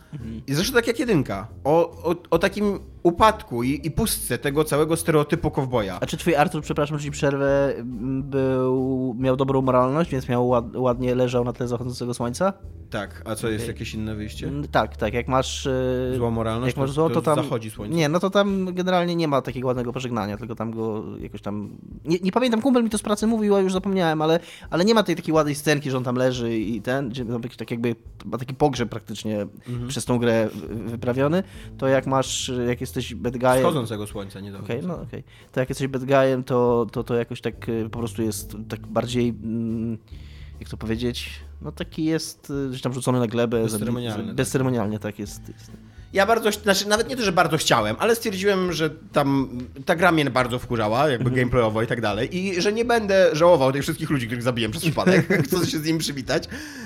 i 0.47 0.53
Zresztą 0.53 0.73
tak 0.73 0.87
jak 0.87 0.99
jedynka. 0.99 1.47
O, 1.63 1.91
o, 2.03 2.15
o 2.29 2.39
takim 2.39 2.79
upadku 3.03 3.63
i, 3.63 3.81
i 3.87 3.91
pustce 3.91 4.37
tego 4.37 4.63
całego 4.63 4.95
stereotypu 4.97 5.51
kowboja. 5.51 5.97
A 6.01 6.05
czy 6.05 6.17
twój 6.17 6.35
Artur, 6.35 6.61
przepraszam, 6.61 6.97
że 6.99 7.03
ci 7.03 7.11
przerwę, 7.11 7.73
był, 8.23 9.15
miał 9.19 9.35
dobrą 9.35 9.61
moralność, 9.61 10.11
więc 10.11 10.29
miał 10.29 10.47
ład, 10.47 10.75
ładnie 10.75 11.15
leżał 11.15 11.43
na 11.43 11.53
tle 11.53 11.67
zachodzącego 11.67 12.13
słońca? 12.13 12.53
Tak, 12.89 13.21
a 13.25 13.35
co 13.35 13.49
jest 13.49 13.67
jakieś 13.67 13.93
inne 13.93 14.15
wyjście? 14.15 14.47
Mm, 14.47 14.67
Tak, 14.67 14.97
tak, 14.97 15.13
jak 15.13 15.27
masz... 15.27 15.67
e, 15.67 16.13
Zła 16.15 16.31
moralność, 16.31 16.67
Jak 16.75 16.77
masz 16.77 16.91
zło, 16.91 17.09
to 17.09 17.15
to 17.15 17.21
tam... 17.21 17.43
zachodzi 17.43 17.69
słońce. 17.71 17.95
Nie, 17.95 18.09
no 18.09 18.19
to 18.19 18.29
tam 18.29 18.73
generalnie 18.73 19.15
nie 19.15 19.27
ma 19.27 19.41
takiego 19.41 19.67
ładnego 19.67 19.93
pożegnania, 19.93 20.37
tylko 20.37 20.55
tam 20.55 20.71
go 20.71 21.03
jakoś 21.19 21.41
tam... 21.41 21.69
Nie, 22.05 22.17
nie 22.19 22.31
pamiętam, 22.31 22.61
kumpel 22.61 22.83
mi 22.83 22.89
to 22.89 22.97
z 22.97 23.01
pracy 23.01 23.27
mówił, 23.27 23.55
a 23.55 23.59
już 23.59 23.73
zapomniałem, 23.73 24.21
ale, 24.21 24.39
ale 24.69 24.85
nie 24.85 24.93
ma 24.93 25.03
tej 25.03 25.15
takiej 25.15 25.33
ładnej 25.33 25.55
scenki, 25.55 25.91
że 25.91 25.97
on 25.97 26.03
tam 26.03 26.15
leży 26.15 26.57
i 26.57 26.81
ten, 26.81 27.11
gdzie 27.23 27.33
tam 27.33 27.43
jakiś 27.43 27.57
tak 27.57 27.71
jakby 27.71 27.95
ma 28.25 28.37
taki 28.37 28.53
pogrzeb 28.53 28.89
praktycznie 28.89 29.41
Mhm. 29.41 29.87
przez 29.87 30.05
tą 30.05 30.17
grę 30.17 30.49
wy- 30.53 30.89
wyprawiony, 30.89 31.43
to 31.77 31.87
jak 31.87 32.07
masz, 32.07 32.51
jak 32.67 32.81
jest 32.81 32.89
jesteś 32.89 33.15
bad 33.15 33.37
guyem... 33.37 33.57
Wschodzącego 33.57 34.07
słońca, 34.07 34.39
nie 34.39 34.49
Okej, 34.49 34.77
okay, 34.77 34.87
no 34.87 34.93
okej. 34.93 35.05
Okay. 35.07 35.23
To 35.51 35.59
jak 35.59 35.69
jesteś 35.69 35.87
bad 35.87 36.05
guyem, 36.05 36.43
to, 36.43 36.87
to, 36.91 37.03
to 37.03 37.15
jakoś 37.15 37.41
tak 37.41 37.69
y, 37.69 37.89
po 37.89 37.99
prostu 37.99 38.21
jest 38.21 38.57
tak 38.69 38.87
bardziej... 38.87 39.29
Mm, 39.29 39.97
jak 40.59 40.69
to 40.69 40.77
powiedzieć? 40.77 41.29
No 41.61 41.71
taki 41.71 42.05
jest, 42.05 42.49
y, 42.49 42.73
że 42.73 42.81
tam 42.81 42.93
rzucony 42.93 43.19
na 43.19 43.27
glebę. 43.27 43.63
Bezceremonialnie. 43.63 44.25
Tak. 44.25 44.35
Bezceremonialnie, 44.35 44.99
tak 44.99 45.19
jest. 45.19 45.49
jest. 45.49 45.71
Ja 46.13 46.25
bardzo, 46.25 46.51
znaczy 46.51 46.87
nawet 46.87 47.09
nie 47.09 47.15
to, 47.15 47.23
że 47.23 47.31
bardzo 47.31 47.57
chciałem, 47.57 47.95
ale 47.99 48.15
stwierdziłem, 48.15 48.73
że 48.73 48.89
tam 48.89 49.49
ta 49.85 49.95
gra 49.95 50.11
mnie 50.11 50.29
bardzo 50.29 50.59
wkurzała, 50.59 51.09
jakby 51.09 51.29
-hmm. 51.29 51.35
gameplayowo 51.35 51.81
i 51.81 51.87
tak 51.87 52.01
dalej 52.01 52.37
i 52.37 52.61
że 52.61 52.73
nie 52.73 52.85
będę 52.85 53.29
żałował 53.33 53.71
tych 53.71 53.83
wszystkich 53.83 54.09
ludzi, 54.09 54.25
których 54.25 54.43
zabiłem 54.43 54.71
przez 54.71 54.83
przypadek, 54.83 55.27
chcę 55.45 55.65
się 55.65 55.77
z 55.77 55.85
nimi 55.85 55.99
przywitać. 55.99 56.43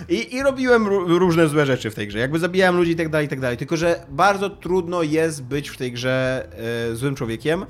I, 0.10 0.36
i 0.36 0.44
robiłem 0.44 0.88
różne 0.88 1.48
złe 1.48 1.65
rzeczy 1.65 1.92
w 1.92 1.96
tej 1.96 2.08
grze, 2.08 2.20
jakby 2.20 2.39
zabijałem 2.39 2.77
ludzi 2.77 2.92
i 2.92 2.96
tak 2.96 3.10
dalej, 3.10 3.27
i 3.27 3.30
tak 3.30 3.39
dalej, 3.39 3.58
tylko 3.58 3.77
że 3.77 4.06
bardzo 4.10 4.50
trudno 4.50 5.03
jest 5.03 5.44
być 5.44 5.70
w 5.70 5.77
tej 5.77 5.92
grze 5.92 6.48
e, 6.92 6.96
złym 6.96 7.15
człowiekiem, 7.15 7.65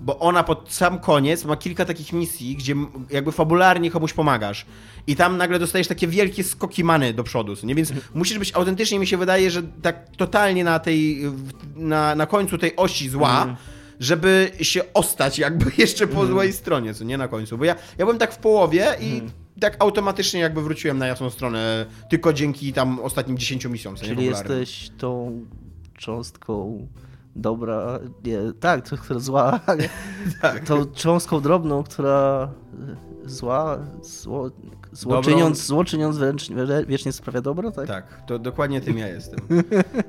bo 0.00 0.18
ona 0.18 0.44
pod 0.44 0.72
sam 0.72 0.98
koniec 0.98 1.44
ma 1.44 1.56
kilka 1.56 1.84
takich 1.84 2.12
misji, 2.12 2.56
gdzie 2.56 2.74
jakby 3.10 3.32
fabularnie 3.32 3.90
komuś 3.90 4.12
pomagasz. 4.12 4.66
I 5.06 5.16
tam 5.16 5.36
nagle 5.36 5.58
dostajesz 5.58 5.88
takie 5.88 6.06
wielkie 6.06 6.44
skoki 6.44 6.84
many 6.84 7.14
do 7.14 7.24
przodu, 7.24 7.54
nie? 7.62 7.74
Więc 7.74 7.92
musisz 8.14 8.38
być 8.38 8.54
autentycznie, 8.54 8.98
mi 8.98 9.06
się 9.06 9.16
wydaje, 9.16 9.50
że 9.50 9.62
tak 9.82 10.16
totalnie 10.16 10.64
na 10.64 10.78
tej, 10.78 11.20
na, 11.76 12.14
na 12.14 12.26
końcu 12.26 12.58
tej 12.58 12.76
osi 12.76 13.08
zła, 13.08 13.42
mm. 13.42 13.56
żeby 14.00 14.50
się 14.60 14.92
ostać 14.94 15.38
jakby 15.38 15.70
jeszcze 15.82 16.06
po 16.06 16.20
mm. 16.20 16.28
złej 16.32 16.52
stronie, 16.52 16.94
co 16.94 17.04
nie 17.04 17.18
na 17.18 17.28
końcu. 17.28 17.58
Bo 17.58 17.64
ja, 17.64 17.74
ja 17.74 18.04
byłem 18.04 18.18
tak 18.18 18.34
w 18.34 18.38
połowie 18.38 18.86
i 19.00 19.12
mm. 19.12 19.30
tak 19.60 19.76
automatycznie 19.78 20.40
jakby 20.40 20.62
wróciłem 20.62 20.98
na 20.98 21.06
jasną 21.06 21.30
stronę, 21.30 21.86
tylko 22.10 22.32
dzięki 22.32 22.72
tam 22.72 23.00
ostatnim 23.00 23.38
10 23.38 23.64
misjom. 23.64 23.96
Czyli 23.96 24.24
jesteś 24.24 24.90
tą 24.98 25.40
cząstką 25.98 26.86
dobra, 27.38 27.98
nie, 28.24 28.38
tak, 28.60 28.88
to, 28.88 28.96
która 28.96 29.20
zła, 29.20 29.60
tak. 30.42 30.64
tą 30.64 30.86
cząstką 30.86 31.40
drobną, 31.40 31.82
która 31.82 32.48
zła, 33.24 33.78
zło, 34.02 34.50
zło, 34.92 35.22
czyniąc, 35.22 35.66
zło 35.66 35.84
czyniąc 35.84 36.18
wręcz, 36.18 36.48
wiecznie 36.86 37.12
sprawia 37.12 37.40
dobro, 37.40 37.70
tak? 37.70 37.86
Tak, 37.86 38.22
to 38.26 38.38
dokładnie 38.38 38.80
tym 38.80 38.98
ja 38.98 39.08
jestem. 39.08 39.38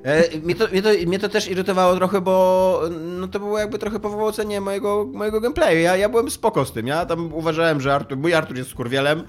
E, 0.04 0.40
mnie, 0.40 0.56
to, 0.56 0.68
mnie, 0.68 0.82
to, 0.82 0.90
mnie 1.08 1.20
to 1.20 1.30
też 1.30 1.52
irytowało 1.52 1.96
trochę, 1.96 2.22
bo 2.22 2.82
no 3.20 3.28
to 3.28 3.40
było 3.40 3.60
jakby 3.60 3.80
trochę 3.80 4.00
powałocenie 4.00 4.62
mojego, 4.62 5.10
mojego 5.14 5.42
gameplayu. 5.42 5.80
Ja, 5.80 5.96
ja 5.96 6.10
byłem 6.10 6.30
spoko 6.30 6.66
z 6.66 6.72
tym, 6.72 6.88
ja 6.88 7.06
tam 7.06 7.34
uważałem, 7.34 7.82
że 7.82 7.96
Artur, 7.96 8.18
mój 8.18 8.34
Artur 8.34 8.58
jest 8.58 8.70
skurwielem, 8.70 9.20
E, 9.20 9.24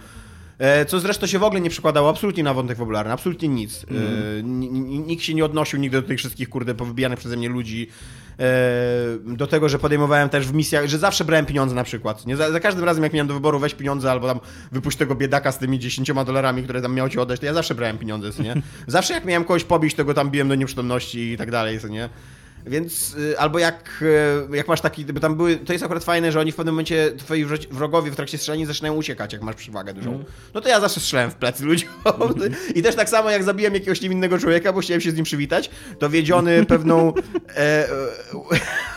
co 0.86 1.00
zresztą 1.00 1.26
się 1.26 1.38
w 1.38 1.42
ogóle 1.42 1.60
nie 1.60 1.70
przekładało 1.70 2.10
absolutnie 2.10 2.42
na 2.42 2.54
wątek 2.54 2.78
fabularny, 2.78 3.12
absolutnie 3.12 3.48
nic. 3.48 3.86
Mm. 3.90 5.06
Nikt 5.06 5.22
się 5.22 5.34
nie 5.34 5.44
odnosił 5.44 5.78
nigdy 5.78 6.02
do 6.02 6.08
tych 6.08 6.18
wszystkich, 6.18 6.48
kurde, 6.48 6.74
powybijanych 6.74 7.18
przeze 7.18 7.36
mnie 7.36 7.48
ludzi. 7.48 7.88
E, 8.40 9.34
do 9.36 9.46
tego, 9.46 9.68
że 9.68 9.78
podejmowałem 9.78 10.28
też 10.28 10.46
w 10.46 10.54
misjach, 10.54 10.86
że 10.86 10.98
zawsze 10.98 11.24
brałem 11.24 11.46
pieniądze 11.46 11.74
na 11.74 11.84
przykład. 11.84 12.26
Nie? 12.26 12.36
Za, 12.36 12.52
za 12.52 12.60
każdym 12.60 12.84
razem, 12.84 13.04
jak 13.04 13.12
miałem 13.12 13.26
do 13.26 13.34
wyboru, 13.34 13.58
weź 13.58 13.74
pieniądze 13.74 14.10
albo 14.10 14.28
tam 14.28 14.40
wypuść 14.72 14.98
tego 14.98 15.14
biedaka 15.14 15.52
z 15.52 15.58
tymi 15.58 15.78
10 15.78 16.12
dolarami, 16.26 16.62
które 16.62 16.82
tam 16.82 16.94
miał 16.94 17.08
ci 17.08 17.18
oddać, 17.18 17.40
to 17.40 17.46
ja 17.46 17.54
zawsze 17.54 17.74
brałem 17.74 17.98
pieniądze, 17.98 18.42
nie? 18.42 18.54
Zawsze 18.86 19.14
jak 19.14 19.24
miałem 19.24 19.44
kogoś 19.44 19.64
pobić, 19.64 19.94
to 19.94 20.04
go 20.04 20.14
tam 20.14 20.30
biłem 20.30 20.48
do 20.48 20.54
nieprzytomności 20.54 21.32
i 21.32 21.36
tak 21.36 21.50
dalej, 21.50 21.78
nie? 21.90 22.08
Więc 22.66 23.14
y, 23.14 23.38
albo 23.38 23.58
jak, 23.58 24.02
y, 24.52 24.56
jak 24.56 24.68
masz 24.68 24.80
taki, 24.80 25.04
bo 25.04 25.20
tam 25.20 25.36
były, 25.36 25.56
to 25.56 25.72
jest 25.72 25.84
akurat 25.84 26.04
fajne, 26.04 26.32
że 26.32 26.40
oni 26.40 26.52
w 26.52 26.56
pewnym 26.56 26.74
momencie, 26.74 27.12
twoi 27.18 27.44
wrogowie 27.70 28.10
w 28.10 28.16
trakcie 28.16 28.38
strzelania 28.38 28.66
zaczynają 28.66 28.94
uciekać, 28.94 29.32
jak 29.32 29.42
masz 29.42 29.56
przewagę 29.56 29.94
dużą. 29.94 30.10
Mm. 30.10 30.24
No 30.54 30.60
to 30.60 30.68
ja 30.68 30.80
zawsze 30.80 31.00
strzelałem 31.00 31.30
w 31.30 31.34
plecy 31.34 31.64
ludziom. 31.64 31.90
Mm. 32.04 32.54
I 32.74 32.82
też 32.82 32.94
tak 32.94 33.08
samo 33.08 33.30
jak 33.30 33.44
zabiłem 33.44 33.74
jakiegoś 33.74 34.00
niewinnego 34.00 34.38
człowieka, 34.38 34.72
bo 34.72 34.80
chciałem 34.80 35.00
się 35.00 35.10
z 35.10 35.14
nim 35.14 35.24
przywitać, 35.24 35.70
to 35.98 36.10
wiedziony 36.10 36.66
pewną 36.66 37.12
e, 37.56 37.88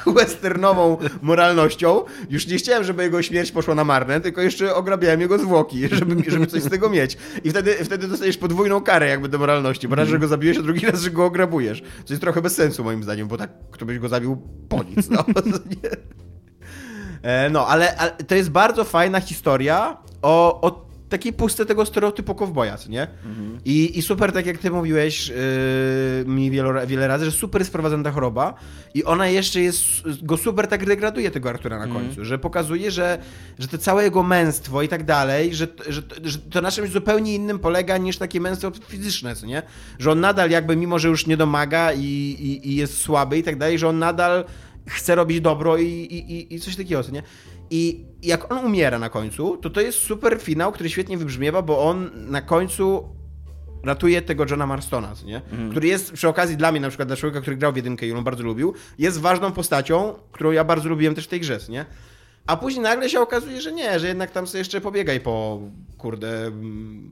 westernową 0.15 0.97
moralnością, 1.21 2.03
już 2.29 2.47
nie 2.47 2.57
chciałem, 2.57 2.83
żeby 2.83 3.03
jego 3.03 3.21
śmierć 3.21 3.51
poszła 3.51 3.75
na 3.75 3.83
marne, 3.83 4.21
tylko 4.21 4.41
jeszcze 4.41 4.75
ograbiałem 4.75 5.21
jego 5.21 5.37
zwłoki, 5.37 5.87
żeby, 5.91 6.31
żeby 6.31 6.47
coś 6.47 6.61
z 6.61 6.69
tego 6.69 6.89
mieć. 6.89 7.17
I 7.43 7.49
wtedy, 7.49 7.75
wtedy 7.85 8.07
dostajesz 8.07 8.37
podwójną 8.37 8.81
karę 8.81 9.07
jakby 9.07 9.29
do 9.29 9.39
moralności, 9.39 9.87
bo 9.87 9.95
raz, 9.95 10.09
że 10.09 10.19
go 10.19 10.27
zabiłeś, 10.27 10.57
a 10.57 10.61
drugi 10.61 10.85
raz, 10.85 11.01
że 11.01 11.11
go 11.11 11.25
ograbujesz. 11.25 11.83
Co 12.05 12.13
jest 12.13 12.21
trochę 12.21 12.41
bez 12.41 12.55
sensu 12.55 12.83
moim 12.83 13.03
zdaniem, 13.03 13.27
bo 13.27 13.37
tak 13.37 13.52
kto 13.71 13.85
byś 13.85 13.99
go 13.99 14.09
zabił 14.09 14.37
po 14.69 14.83
nic. 14.83 15.09
No, 15.09 15.25
e, 17.21 17.49
no 17.49 17.67
ale, 17.67 17.97
ale, 17.97 18.11
to 18.11 18.35
jest 18.35 18.49
bardzo 18.49 18.83
fajna 18.83 19.19
historia 19.19 19.97
o, 20.21 20.61
o 20.61 20.85
takiej 21.13 21.33
pustce 21.33 21.65
tego 21.65 21.85
stereotypu 21.85 22.35
kowboja, 22.35 22.77
nie? 22.89 23.07
Mhm. 23.25 23.59
I, 23.65 23.97
I 23.97 24.01
super, 24.01 24.31
tak 24.31 24.45
jak 24.45 24.57
ty 24.57 24.71
mówiłeś 24.71 25.27
yy, 25.27 25.35
mi 26.25 26.51
wiele, 26.51 26.87
wiele 26.87 27.07
razy, 27.07 27.25
że 27.25 27.31
super 27.31 27.61
jest 27.61 27.71
prowadzona 27.71 28.03
ta 28.03 28.11
choroba 28.11 28.53
i 28.93 29.03
ona 29.03 29.27
jeszcze 29.27 29.61
jest, 29.61 29.79
go 30.23 30.37
super 30.37 30.67
tak 30.67 30.85
degraduje 30.85 31.31
tego 31.31 31.49
Artura 31.49 31.77
na 31.77 31.85
mhm. 31.85 32.05
końcu, 32.05 32.25
że 32.25 32.39
pokazuje, 32.39 32.91
że, 32.91 33.17
że 33.59 33.67
to 33.67 33.77
całe 33.77 34.03
jego 34.03 34.23
męstwo 34.23 34.81
i 34.81 34.87
tak 34.87 35.03
dalej, 35.03 35.55
że, 35.55 35.67
że, 35.87 36.01
że 36.23 36.39
to 36.39 36.61
na 36.61 36.71
czymś 36.71 36.89
zupełnie 36.89 37.35
innym 37.35 37.59
polega 37.59 37.97
niż 37.97 38.17
takie 38.17 38.41
męstwo 38.41 38.71
fizyczne, 38.87 39.35
co 39.35 39.45
nie? 39.45 39.61
Że 39.99 40.11
on 40.11 40.19
nadal 40.19 40.49
jakby, 40.49 40.75
mimo 40.75 40.99
że 40.99 41.07
już 41.07 41.27
nie 41.27 41.37
domaga 41.37 41.93
i, 41.93 42.01
i, 42.39 42.69
i 42.69 42.75
jest 42.75 42.97
słaby 42.97 43.37
i 43.37 43.43
tak 43.43 43.57
dalej, 43.57 43.79
że 43.79 43.89
on 43.89 43.99
nadal 43.99 44.45
chce 44.87 45.15
robić 45.15 45.41
dobro 45.41 45.77
i, 45.77 45.85
i, 45.85 46.55
i 46.55 46.59
coś 46.59 46.75
takiego, 46.75 47.03
co 47.03 47.11
nie? 47.11 47.23
I 47.69 48.12
jak 48.23 48.51
on 48.51 48.65
umiera 48.65 48.99
na 48.99 49.09
końcu, 49.09 49.57
to 49.57 49.69
to 49.69 49.81
jest 49.81 49.99
super 49.99 50.41
finał, 50.41 50.71
który 50.71 50.89
świetnie 50.89 51.17
wybrzmiewa, 51.17 51.61
bo 51.61 51.83
on 51.89 52.09
na 52.15 52.41
końcu 52.41 53.09
ratuje 53.83 54.21
tego 54.21 54.45
Johna 54.49 54.67
Marstona, 54.67 55.13
nie? 55.25 55.37
Mhm. 55.37 55.71
który 55.71 55.87
jest 55.87 56.11
przy 56.11 56.27
okazji 56.27 56.57
dla 56.57 56.71
mnie, 56.71 56.81
na 56.81 56.89
przykład 56.89 57.09
dla 57.09 57.17
człowieka, 57.17 57.41
który 57.41 57.57
grał 57.57 57.73
w 57.73 57.75
jedynkę 57.75 58.07
i 58.07 58.13
bardzo 58.13 58.43
lubił, 58.43 58.73
jest 58.97 59.19
ważną 59.19 59.51
postacią, 59.51 60.13
którą 60.31 60.51
ja 60.51 60.63
bardzo 60.63 60.89
lubiłem 60.89 61.15
też 61.15 61.25
w 61.25 61.27
tej 61.27 61.39
grze, 61.39 61.59
nie? 61.69 61.85
A 62.47 62.57
później 62.57 62.83
nagle 62.83 63.09
się 63.09 63.19
okazuje, 63.19 63.61
że 63.61 63.71
nie, 63.71 63.99
że 63.99 64.07
jednak 64.07 64.31
tam 64.31 64.47
sobie 64.47 64.59
jeszcze 64.59 64.81
pobiegaj 64.81 65.19
po, 65.19 65.59
kurde, 65.97 66.45
mm, 66.45 67.11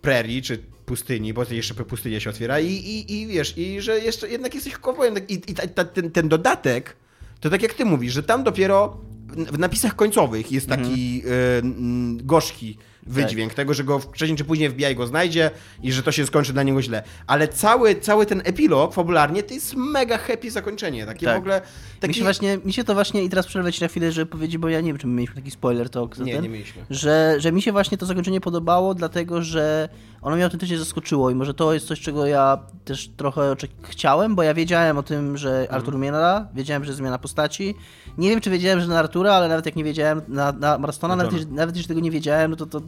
prerii, 0.00 0.42
czy 0.42 0.58
pustyni, 0.86 1.34
bo 1.34 1.44
jeszcze 1.50 1.74
pustynia 1.74 2.20
się 2.20 2.30
otwiera 2.30 2.60
i, 2.60 2.66
i, 2.66 3.12
i 3.12 3.26
wiesz, 3.26 3.58
i 3.58 3.80
że 3.80 3.98
jeszcze 3.98 4.28
jednak 4.28 4.54
jesteś 4.54 4.74
kowbojem. 4.74 5.14
I, 5.28 5.34
i 5.34 5.54
ta, 5.54 5.66
ta, 5.66 5.84
ten, 5.84 6.10
ten 6.10 6.28
dodatek, 6.28 6.96
to 7.40 7.50
tak 7.50 7.62
jak 7.62 7.74
ty 7.74 7.84
mówisz, 7.84 8.12
że 8.12 8.22
tam 8.22 8.44
dopiero 8.44 9.00
w 9.26 9.58
napisach 9.58 9.96
końcowych 9.96 10.52
jest 10.52 10.68
taki 10.68 11.22
mhm. 11.24 12.18
y, 12.20 12.24
gorzki 12.24 12.78
wydźwięk 13.06 13.50
tak. 13.50 13.56
tego, 13.56 13.74
że 13.74 13.84
go 13.84 13.98
wcześniej 13.98 14.38
czy 14.38 14.44
później 14.44 14.70
FBI 14.70 14.96
go 14.96 15.06
znajdzie 15.06 15.50
i 15.82 15.92
że 15.92 16.02
to 16.02 16.12
się 16.12 16.26
skończy 16.26 16.52
dla 16.52 16.62
niego 16.62 16.82
źle. 16.82 17.02
Ale 17.26 17.48
cały, 17.48 17.94
cały 17.94 18.26
ten 18.26 18.42
epilog 18.44 18.94
fabularnie 18.94 19.42
to 19.42 19.54
jest 19.54 19.74
mega 19.76 20.18
happy 20.18 20.50
zakończenie. 20.50 21.06
Takie 21.06 21.26
tak. 21.26 21.36
w 21.36 21.38
ogóle... 21.38 21.62
Taki... 22.00 22.10
Mi, 22.10 22.14
się 22.14 22.22
właśnie, 22.22 22.58
mi 22.64 22.72
się 22.72 22.84
to 22.84 22.94
właśnie, 22.94 23.24
i 23.24 23.28
teraz 23.28 23.46
przerwę 23.46 23.72
ci 23.72 23.82
na 23.82 23.88
chwilę, 23.88 24.12
żeby 24.12 24.26
powiedzieć, 24.26 24.58
bo 24.58 24.68
ja 24.68 24.80
nie 24.80 24.86
wiem, 24.90 24.98
czy 24.98 25.06
my 25.06 25.12
mieliśmy 25.12 25.36
taki 25.36 25.50
spoiler 25.50 25.90
to 25.90 26.08
Nie, 26.18 26.32
ten, 26.32 26.42
nie 26.42 26.48
mieliśmy. 26.48 26.86
Że, 26.90 27.36
że 27.38 27.52
mi 27.52 27.62
się 27.62 27.72
właśnie 27.72 27.98
to 27.98 28.06
zakończenie 28.06 28.40
podobało, 28.40 28.94
dlatego 28.94 29.42
że 29.42 29.88
ono 30.26 30.36
mnie 30.36 30.44
autentycznie 30.44 30.78
zaskoczyło 30.78 31.30
i 31.30 31.34
może 31.34 31.54
to 31.54 31.74
jest 31.74 31.86
coś, 31.86 32.00
czego 32.00 32.26
ja 32.26 32.58
też 32.84 33.08
trochę 33.16 33.56
chciałem, 33.82 34.34
bo 34.34 34.42
ja 34.42 34.54
wiedziałem 34.54 34.98
o 34.98 35.02
tym, 35.02 35.36
że 35.36 35.60
mhm. 35.60 35.74
Artur 35.74 35.94
umiera, 35.94 36.48
wiedziałem, 36.54 36.84
że 36.84 36.94
zmiana 36.94 37.18
postaci. 37.18 37.74
Nie 38.18 38.30
wiem, 38.30 38.40
czy 38.40 38.50
wiedziałem, 38.50 38.80
że 38.80 38.86
na 38.86 38.98
Artura, 38.98 39.34
ale 39.34 39.48
nawet 39.48 39.66
jak 39.66 39.76
nie 39.76 39.84
wiedziałem 39.84 40.22
na, 40.28 40.52
na 40.52 40.78
Marstona, 40.78 41.16
nawet, 41.16 41.50
nawet 41.50 41.76
jeśli 41.76 41.88
tego 41.88 42.00
nie 42.00 42.10
wiedziałem, 42.10 42.50
no 42.50 42.56
to, 42.56 42.66
to 42.66 42.80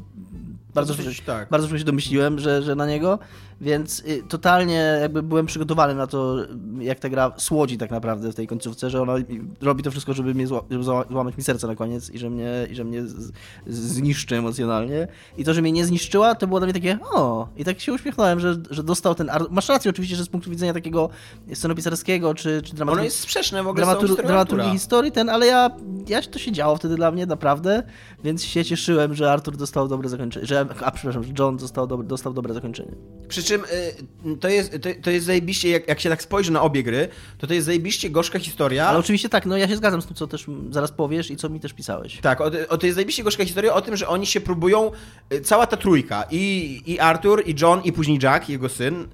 bardzo, 0.74 0.94
coś, 0.94 1.20
tak. 1.20 1.48
bardzo 1.48 1.66
szybko 1.66 1.78
się 1.78 1.84
domyśliłem, 1.84 2.38
że, 2.38 2.62
że 2.62 2.74
na 2.74 2.86
niego, 2.86 3.18
więc 3.60 4.00
y, 4.00 4.22
totalnie 4.28 4.98
jakby 5.00 5.22
byłem 5.22 5.46
przygotowany 5.46 5.94
na 5.94 6.06
to, 6.06 6.36
jak 6.80 6.98
ta 6.98 7.08
gra 7.08 7.32
słodzi 7.36 7.78
tak 7.78 7.90
naprawdę 7.90 8.32
w 8.32 8.34
tej 8.34 8.46
końcówce, 8.46 8.90
że 8.90 9.02
ona 9.02 9.14
robi 9.60 9.82
to 9.82 9.90
wszystko, 9.90 10.14
żeby 10.14 10.34
mnie 10.34 10.46
zła, 10.46 10.62
żeby 10.70 10.84
złamać 10.84 11.36
mi 11.36 11.42
serce 11.42 11.66
na 11.66 11.74
koniec 11.74 12.10
i 12.10 12.18
że 12.18 12.30
mnie, 12.30 12.50
i 12.70 12.74
że 12.74 12.84
mnie 12.84 13.02
z, 13.06 13.32
zniszczy 13.66 14.36
emocjonalnie. 14.36 15.08
I 15.36 15.44
to, 15.44 15.54
że 15.54 15.62
mnie 15.62 15.72
nie 15.72 15.86
zniszczyła, 15.86 16.34
to 16.34 16.46
było 16.46 16.60
dla 16.60 16.66
mnie 16.66 16.74
takie 16.74 16.98
o, 17.12 17.48
i 17.56 17.64
tak 17.64 17.80
się 17.80 17.92
uśmiechnąłem, 17.92 18.40
że, 18.40 18.56
że 18.70 18.82
dostał 18.82 19.14
ten... 19.14 19.30
Masz 19.50 19.68
rację 19.68 19.90
oczywiście, 19.90 20.16
że 20.16 20.24
z 20.24 20.28
punktu 20.28 20.50
widzenia 20.50 20.74
takiego 20.74 21.08
scenopisarskiego, 21.54 22.34
czy, 22.34 22.62
czy 22.62 22.74
dramaturgii... 22.74 23.00
Ono 23.00 23.04
jest 23.04 23.20
sprzeczne 23.20 23.62
w 23.62 23.68
ogóle 23.68 23.86
dramatur, 23.86 24.16
dramaturgii 24.16 24.70
historii, 24.70 25.12
ten, 25.12 25.28
ale 25.28 25.46
ja, 25.46 25.70
ja 26.08 26.22
to 26.22 26.38
się 26.38 26.52
działo 26.52 26.76
wtedy 26.76 26.96
dla 26.96 27.10
mnie, 27.10 27.26
naprawdę, 27.26 27.82
więc 28.24 28.44
się 28.44 28.64
cieszyłem, 28.64 29.14
że 29.14 29.32
Artur 29.32 29.56
dostał 29.56 29.88
dobre 29.88 30.08
zakończenie, 30.08 30.46
że 30.46 30.57
a 30.84 30.90
przepraszam, 30.90 31.22
John 31.38 31.56
dostał, 31.56 31.86
dobre, 31.86 32.06
dostał 32.06 32.32
dobre 32.32 32.54
zakończenie. 32.54 32.92
Przy 33.28 33.42
czym 33.42 33.64
y, 33.64 34.36
to, 34.36 34.48
jest, 34.48 34.72
to, 34.72 34.88
to 35.02 35.10
jest 35.10 35.26
zajebiście, 35.26 35.70
jak, 35.70 35.88
jak 35.88 36.00
się 36.00 36.10
tak 36.10 36.22
spojrzy 36.22 36.52
na 36.52 36.62
obie 36.62 36.82
gry, 36.82 37.08
to 37.38 37.46
to 37.46 37.54
jest 37.54 37.66
zajebiście 37.66 38.10
gorzka 38.10 38.38
historia. 38.38 38.88
Ale 38.88 38.98
oczywiście 38.98 39.28
tak, 39.28 39.46
no 39.46 39.56
ja 39.56 39.68
się 39.68 39.76
zgadzam 39.76 40.02
z 40.02 40.06
tym, 40.06 40.16
co 40.16 40.26
też 40.26 40.46
zaraz 40.70 40.92
powiesz 40.92 41.30
i 41.30 41.36
co 41.36 41.48
mi 41.48 41.60
też 41.60 41.72
pisałeś. 41.72 42.20
Tak, 42.20 42.40
o, 42.40 42.50
o 42.68 42.78
to 42.78 42.86
jest 42.86 42.94
zajebiście 42.94 43.24
gorzka 43.24 43.44
historia 43.44 43.74
o 43.74 43.80
tym, 43.80 43.96
że 43.96 44.08
oni 44.08 44.26
się 44.26 44.40
próbują, 44.40 44.90
y, 45.32 45.40
cała 45.40 45.66
ta 45.66 45.76
trójka, 45.76 46.24
i, 46.30 46.82
i 46.86 46.98
Arthur, 46.98 47.42
i 47.46 47.54
John, 47.60 47.80
i 47.84 47.92
później 47.92 48.18
Jack, 48.22 48.48
jego 48.48 48.68
syn, 48.68 49.08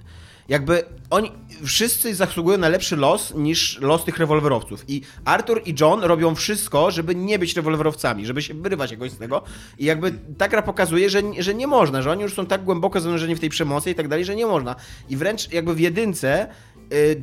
jakby 0.48 0.82
oni 1.10 1.32
wszyscy 1.64 2.14
zasługują 2.14 2.58
na 2.58 2.68
lepszy 2.68 2.96
los 2.96 3.34
niż 3.34 3.80
los 3.80 4.04
tych 4.04 4.18
rewolwerowców. 4.18 4.84
I 4.88 5.02
Arthur 5.24 5.62
i 5.64 5.74
John 5.80 6.00
robią 6.00 6.34
wszystko, 6.34 6.90
żeby 6.90 7.14
nie 7.14 7.38
być 7.38 7.56
rewolwerowcami, 7.56 8.26
żeby 8.26 8.42
się 8.42 8.54
wyrywać 8.54 8.90
jakoś 8.90 9.10
z 9.10 9.18
tego. 9.18 9.42
I 9.78 9.84
jakby 9.84 10.18
ta 10.38 10.48
gra 10.48 10.62
pokazuje, 10.62 11.10
że, 11.10 11.22
że 11.38 11.54
nie 11.54 11.66
można, 11.66 12.02
że 12.02 12.10
oni 12.10 12.22
już 12.22 12.34
są 12.34 12.46
tak 12.46 12.64
głęboko 12.64 13.00
zanurzeni 13.00 13.34
w 13.34 13.40
tej 13.40 13.50
przemocy 13.50 13.90
i 13.90 13.94
tak 13.94 14.08
dalej, 14.08 14.24
że 14.24 14.36
nie 14.36 14.46
można. 14.46 14.76
I 15.08 15.16
wręcz 15.16 15.52
jakby 15.52 15.74
w 15.74 15.80
jedynce 15.80 16.48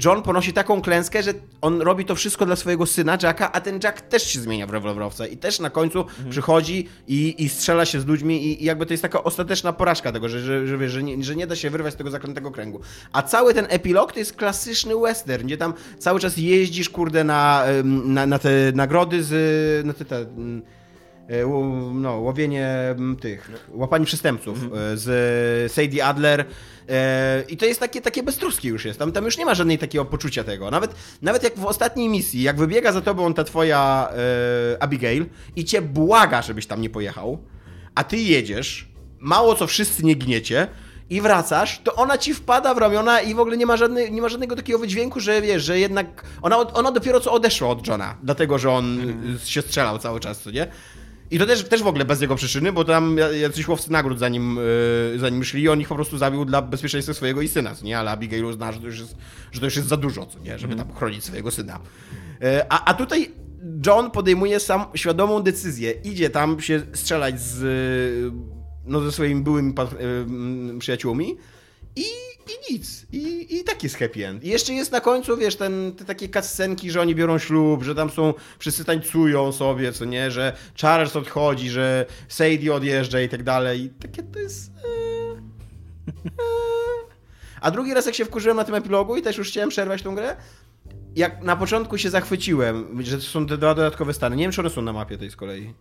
John 0.05 0.21
ponosi 0.21 0.53
taką 0.53 0.81
klęskę, 0.81 1.23
że 1.23 1.33
on 1.61 1.81
robi 1.81 2.05
to 2.05 2.15
wszystko 2.15 2.45
dla 2.45 2.55
swojego 2.55 2.85
syna 2.85 3.17
Jacka, 3.23 3.51
a 3.51 3.61
ten 3.61 3.79
Jack 3.83 4.01
też 4.01 4.23
się 4.27 4.39
zmienia 4.39 4.67
w 4.67 4.69
rewolwerowca 4.69 5.27
i 5.27 5.37
też 5.37 5.59
na 5.59 5.69
końcu 5.69 5.99
Mhm. 6.01 6.29
przychodzi 6.29 6.87
i, 7.07 7.35
i 7.43 7.49
strzela 7.49 7.85
się 7.85 7.99
z 8.01 8.05
ludźmi 8.05 8.45
i, 8.45 8.61
i 8.61 8.65
jakby 8.65 8.85
to 8.85 8.93
jest 8.93 9.01
taka 9.03 9.23
ostateczna 9.23 9.73
porażka 9.73 10.11
tego, 10.11 10.29
że, 10.29 10.39
że, 10.39 10.67
że, 10.67 10.89
że, 10.89 11.03
nie, 11.03 11.23
że 11.23 11.35
nie 11.35 11.47
da 11.47 11.55
się 11.55 11.69
wyrwać 11.69 11.93
z 11.93 11.97
tego 11.97 12.11
zaklętego 12.11 12.51
kręgu. 12.51 12.79
A 13.13 13.21
cały 13.21 13.53
ten 13.53 13.65
epilog 13.69 14.13
to 14.13 14.19
jest 14.19 14.33
klasyczny 14.35 14.93
western, 15.01 15.45
gdzie 15.45 15.57
tam 15.57 15.73
cały 15.99 16.19
czas 16.19 16.37
jeździsz, 16.37 16.89
kurde, 16.89 17.23
na, 17.23 17.63
na, 17.83 18.25
na 18.25 18.39
te 18.39 18.49
nagrody 18.75 19.23
z... 19.23 19.85
na 19.85 19.93
te, 19.93 20.05
te 20.05 20.15
ł- 20.25 20.61
no, 21.93 22.17
łowienie 22.17 22.67
m, 22.67 23.17
tych, 23.21 23.51
łapanie 23.69 24.05
przestępców 24.05 24.57
e, 24.63 24.67
z 24.97 25.71
Sadie 25.71 26.05
Adler. 26.05 26.45
E, 26.89 27.43
i 27.49 27.57
to 27.57 27.65
jest 27.65 27.79
takie, 27.79 28.01
takie 28.01 28.23
beztroskie 28.23 28.69
już 28.69 28.85
jest, 28.85 28.99
tam, 28.99 29.11
tam 29.11 29.25
już 29.25 29.37
nie 29.37 29.45
ma 29.45 29.55
żadnej 29.55 29.77
takiego 29.77 30.05
poczucia 30.05 30.43
tego, 30.43 30.71
nawet, 30.71 30.95
nawet 31.21 31.43
jak 31.43 31.59
w 31.59 31.65
ostatniej 31.65 32.09
misji, 32.09 32.41
jak 32.41 32.57
wybiega 32.57 32.91
za 32.91 33.01
tobą 33.01 33.33
ta 33.33 33.43
twoja 33.43 34.09
e, 34.11 34.83
Abigail 34.83 35.25
i 35.55 35.65
cię 35.65 35.81
błaga, 35.81 36.41
żebyś 36.41 36.65
tam 36.65 36.81
nie 36.81 36.89
pojechał, 36.89 37.37
a 37.95 38.03
ty 38.03 38.17
jedziesz, 38.17 38.91
mało 39.19 39.55
co 39.55 39.67
wszyscy 39.67 40.05
nie 40.05 40.15
gniecie, 40.15 40.67
i 41.11 41.21
wracasz, 41.21 41.81
to 41.83 41.95
ona 41.95 42.17
ci 42.17 42.33
wpada 42.33 42.73
w 42.73 42.77
ramiona 42.77 43.21
i 43.21 43.35
w 43.35 43.39
ogóle 43.39 43.57
nie 43.57 43.65
ma, 43.65 43.77
żadnej, 43.77 44.11
nie 44.11 44.21
ma 44.21 44.29
żadnego 44.29 44.55
takiego 44.55 44.79
wydźwięku, 44.79 45.19
że 45.19 45.41
wiesz, 45.41 45.63
że 45.63 45.79
jednak 45.79 46.23
ona, 46.41 46.57
ona 46.57 46.91
dopiero 46.91 47.19
co 47.19 47.31
odeszła 47.31 47.69
od 47.69 47.87
Johna, 47.87 48.17
dlatego 48.23 48.59
że 48.59 48.71
on 48.71 48.99
y, 49.35 49.49
się 49.49 49.61
strzelał 49.61 49.99
cały 49.99 50.19
czas, 50.19 50.39
co 50.39 50.51
nie? 50.51 50.67
I 51.31 51.39
to 51.39 51.45
też, 51.45 51.63
też 51.63 51.83
w 51.83 51.87
ogóle 51.87 52.05
bez 52.05 52.21
jego 52.21 52.35
przyczyny, 52.35 52.71
bo 52.71 52.85
tam 52.85 53.17
jacyś 53.41 53.67
łowcy 53.67 53.91
nagród 53.91 54.19
za 54.19 54.29
nim, 54.29 54.59
yy, 55.11 55.19
za 55.19 55.29
nim 55.29 55.43
szli 55.43 55.61
i 55.61 55.69
on 55.69 55.81
ich 55.81 55.87
po 55.87 55.95
prostu 55.95 56.17
zabił 56.17 56.45
dla 56.45 56.61
bezpieczeństwa 56.61 57.13
swojego 57.13 57.41
i 57.41 57.47
syna, 57.47 57.75
nie? 57.83 57.99
Ale 57.99 58.11
Abigail 58.11 58.45
uzna, 58.45 58.71
że 58.71 58.79
to 58.79 58.85
już 58.85 58.99
jest, 58.99 59.15
że 59.51 59.59
to 59.59 59.65
już 59.65 59.75
jest 59.75 59.87
za 59.87 59.97
dużo, 59.97 60.25
co 60.25 60.39
nie? 60.39 60.59
Żeby 60.59 60.75
tam 60.75 60.93
chronić 60.93 61.23
swojego 61.23 61.51
syna. 61.51 61.79
Yy, 62.41 62.47
a, 62.69 62.85
a 62.85 62.93
tutaj 62.93 63.31
John 63.85 64.11
podejmuje 64.11 64.59
sam 64.59 64.85
świadomą 64.95 65.39
decyzję. 65.39 65.91
Idzie 65.91 66.29
tam 66.29 66.61
się 66.61 66.81
strzelać 66.93 67.41
z, 67.41 68.33
no, 68.85 69.01
ze 69.01 69.11
swoimi 69.11 69.41
byłymi 69.41 69.73
yy, 70.69 70.79
przyjaciółmi 70.79 71.37
i, 71.95 72.05
i 72.49 72.73
nic. 72.73 73.05
I, 73.11 73.55
I 73.59 73.63
tak 73.63 73.83
jest 73.83 73.95
happy 73.95 74.27
end. 74.27 74.43
I 74.43 74.49
jeszcze 74.49 74.73
jest 74.73 74.91
na 74.91 75.01
końcu, 75.01 75.37
wiesz, 75.37 75.55
ten, 75.55 75.95
te 75.97 76.05
takie 76.05 76.29
cutscenki, 76.29 76.91
że 76.91 77.01
oni 77.01 77.15
biorą 77.15 77.37
ślub, 77.37 77.83
że 77.83 77.95
tam 77.95 78.09
są, 78.09 78.33
wszyscy 78.59 78.85
tańcują 78.85 79.51
sobie, 79.51 79.93
co 79.93 80.05
nie, 80.05 80.31
że 80.31 80.53
Charles 80.81 81.15
odchodzi, 81.15 81.69
że 81.69 82.05
Sadie 82.27 82.73
odjeżdża 82.73 83.21
i 83.21 83.29
tak 83.29 83.43
dalej. 83.43 83.81
I 83.81 83.89
takie 83.89 84.23
to 84.23 84.39
jest... 84.39 84.71
Eee, 84.85 85.37
eee. 86.25 86.31
A 87.61 87.71
drugi 87.71 87.93
raz, 87.93 88.05
jak 88.05 88.15
się 88.15 88.25
wkurzyłem 88.25 88.57
na 88.57 88.63
tym 88.63 88.75
epilogu 88.75 89.17
i 89.17 89.21
też 89.21 89.37
już 89.37 89.47
chciałem 89.47 89.69
przerwać 89.69 90.01
tą 90.01 90.15
grę, 90.15 90.35
jak 91.15 91.43
na 91.43 91.55
początku 91.55 91.97
się 91.97 92.09
zachwyciłem, 92.09 93.03
że 93.03 93.17
to 93.17 93.23
są 93.23 93.45
te 93.45 93.57
dwa 93.57 93.75
dodatkowe 93.75 94.13
stany. 94.13 94.35
Nie 94.35 94.43
wiem, 94.43 94.51
czy 94.51 94.61
one 94.61 94.69
są 94.69 94.81
na 94.81 94.93
mapie 94.93 95.17
tej 95.17 95.31
z 95.31 95.35
kolei. 95.35 95.73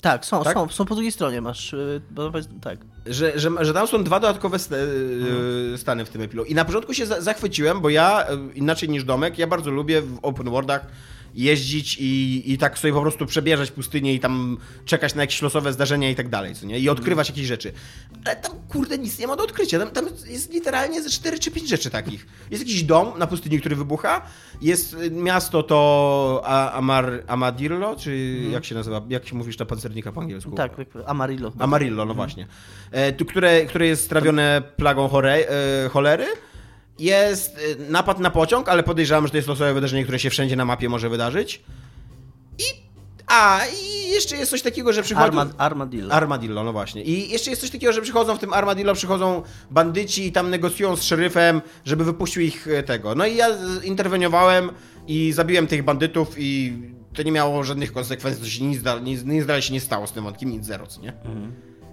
Tak, 0.00 0.24
są, 0.26 0.44
Tak? 0.44 0.54
są, 0.54 0.68
są 0.68 0.84
po 0.84 0.94
drugiej 0.94 1.12
stronie, 1.12 1.40
masz, 1.40 1.72
y, 1.72 2.00
tak. 2.60 2.78
że, 3.06 3.38
że, 3.38 3.50
że 3.60 3.74
tam 3.74 3.86
są 3.86 4.04
dwa 4.04 4.20
dodatkowe 4.20 4.56
st- 4.58 4.74
e, 5.74 5.78
stany 5.78 6.04
w 6.04 6.08
tym 6.10 6.22
epilogu. 6.22 6.50
I 6.50 6.54
na 6.54 6.64
początku 6.64 6.94
się 6.94 7.06
za- 7.06 7.20
zachwyciłem, 7.20 7.80
bo 7.80 7.90
ja, 7.90 8.26
inaczej 8.54 8.88
niż 8.88 9.04
Domek, 9.04 9.38
ja 9.38 9.46
bardzo 9.46 9.70
lubię 9.70 10.02
w 10.02 10.18
open 10.22 10.50
worldach 10.50 10.86
jeździć 11.34 11.96
i, 12.00 12.42
i 12.52 12.58
tak 12.58 12.78
sobie 12.78 12.92
po 12.92 13.02
prostu 13.02 13.26
przebieżać 13.26 13.70
pustynię 13.70 14.14
i 14.14 14.20
tam 14.20 14.58
czekać 14.84 15.14
na 15.14 15.22
jakieś 15.22 15.42
losowe 15.42 15.72
zdarzenia 15.72 16.10
i 16.10 16.14
tak 16.14 16.28
dalej, 16.28 16.54
co 16.54 16.66
nie? 16.66 16.78
I 16.78 16.88
odkrywać 16.88 17.28
jakieś 17.28 17.46
rzeczy. 17.46 17.72
Ale 18.24 18.36
tam, 18.36 18.52
kurde, 18.68 18.98
nic 18.98 19.18
nie 19.18 19.26
ma 19.26 19.36
do 19.36 19.44
odkrycia. 19.44 19.78
Tam, 19.78 19.90
tam 19.90 20.06
jest 20.26 20.52
literalnie 20.52 21.02
ze 21.02 21.10
4 21.10 21.38
czy 21.38 21.50
5 21.50 21.68
rzeczy 21.68 21.90
takich. 21.90 22.26
Jest 22.50 22.62
jakiś 22.62 22.82
dom 22.82 23.18
na 23.18 23.26
pustyni, 23.26 23.60
który 23.60 23.76
wybucha, 23.76 24.22
jest 24.62 24.94
e, 24.94 25.10
miasto 25.10 25.62
to 25.62 26.42
Amar, 26.72 27.22
Amadirlo, 27.26 27.96
czy 27.96 28.40
jak 28.52 28.64
się 28.64 28.74
nazywa, 28.74 29.02
jak 29.08 29.26
się 29.26 29.36
mówisz 29.36 29.58
na 29.58 29.66
pancernika 29.66 30.12
po 30.12 30.20
angielsku? 30.20 30.50
Tak, 30.50 30.76
tak, 30.76 30.88
Amarillo. 31.06 31.52
Amarillo, 31.58 32.04
no 32.04 32.14
właśnie. 32.14 32.46
E, 32.90 33.12
tu, 33.12 33.24
które, 33.24 33.66
które 33.66 33.86
jest 33.86 34.04
strawione 34.04 34.62
plagą 34.76 35.08
chore, 35.08 35.34
e, 35.34 35.88
cholery. 35.88 36.26
Jest 36.98 37.56
e, 37.56 37.90
napad 37.90 38.20
na 38.20 38.30
pociąg, 38.30 38.68
ale 38.68 38.82
podejrzewam, 38.82 39.26
że 39.26 39.30
to 39.30 39.36
jest 39.36 39.48
losowe 39.48 39.74
wydarzenie, 39.74 40.02
które 40.02 40.18
się 40.18 40.30
wszędzie 40.30 40.56
na 40.56 40.64
mapie 40.64 40.88
może 40.88 41.08
wydarzyć. 41.08 41.62
I. 42.58 42.88
A, 43.26 43.60
i 43.82 44.10
jeszcze 44.10 44.36
jest 44.36 44.50
coś 44.50 44.62
takiego, 44.62 44.92
że 44.92 45.02
przychodzą. 45.02 45.26
Arma, 45.26 45.46
armadillo. 45.58 46.14
Armadillo, 46.14 46.64
no 46.64 46.72
właśnie. 46.72 47.02
I 47.02 47.30
jeszcze 47.30 47.50
jest 47.50 47.62
coś 47.62 47.70
takiego, 47.70 47.92
że 47.92 48.02
przychodzą 48.02 48.36
w 48.36 48.38
tym 48.38 48.52
Armadillo, 48.52 48.94
przychodzą 48.94 49.42
bandyci 49.70 50.26
i 50.26 50.32
tam 50.32 50.50
negocjują 50.50 50.96
z 50.96 51.02
szeryfem, 51.02 51.62
żeby 51.84 52.04
wypuścił 52.04 52.42
ich 52.42 52.68
e, 52.68 52.82
tego. 52.82 53.14
No 53.14 53.26
i 53.26 53.36
ja 53.36 53.46
interweniowałem 53.84 54.70
i 55.06 55.32
zabiłem 55.32 55.66
tych 55.66 55.84
bandytów 55.84 56.34
i 56.38 56.72
to 57.14 57.22
nie 57.22 57.32
miało 57.32 57.64
żadnych 57.64 57.92
konsekwencji, 57.92 58.42
to 58.42 58.48
się 58.50 58.64
nic, 58.64 58.80
nic, 59.02 59.24
nic 59.24 59.46
dalej 59.46 59.62
się 59.62 59.72
nie 59.72 59.80
stało 59.80 60.06
z 60.06 60.12
tym 60.12 60.24
wątkiem, 60.24 60.50
nic 60.50 60.64
zero, 60.64 60.86
co 60.86 61.00
nie? 61.00 61.12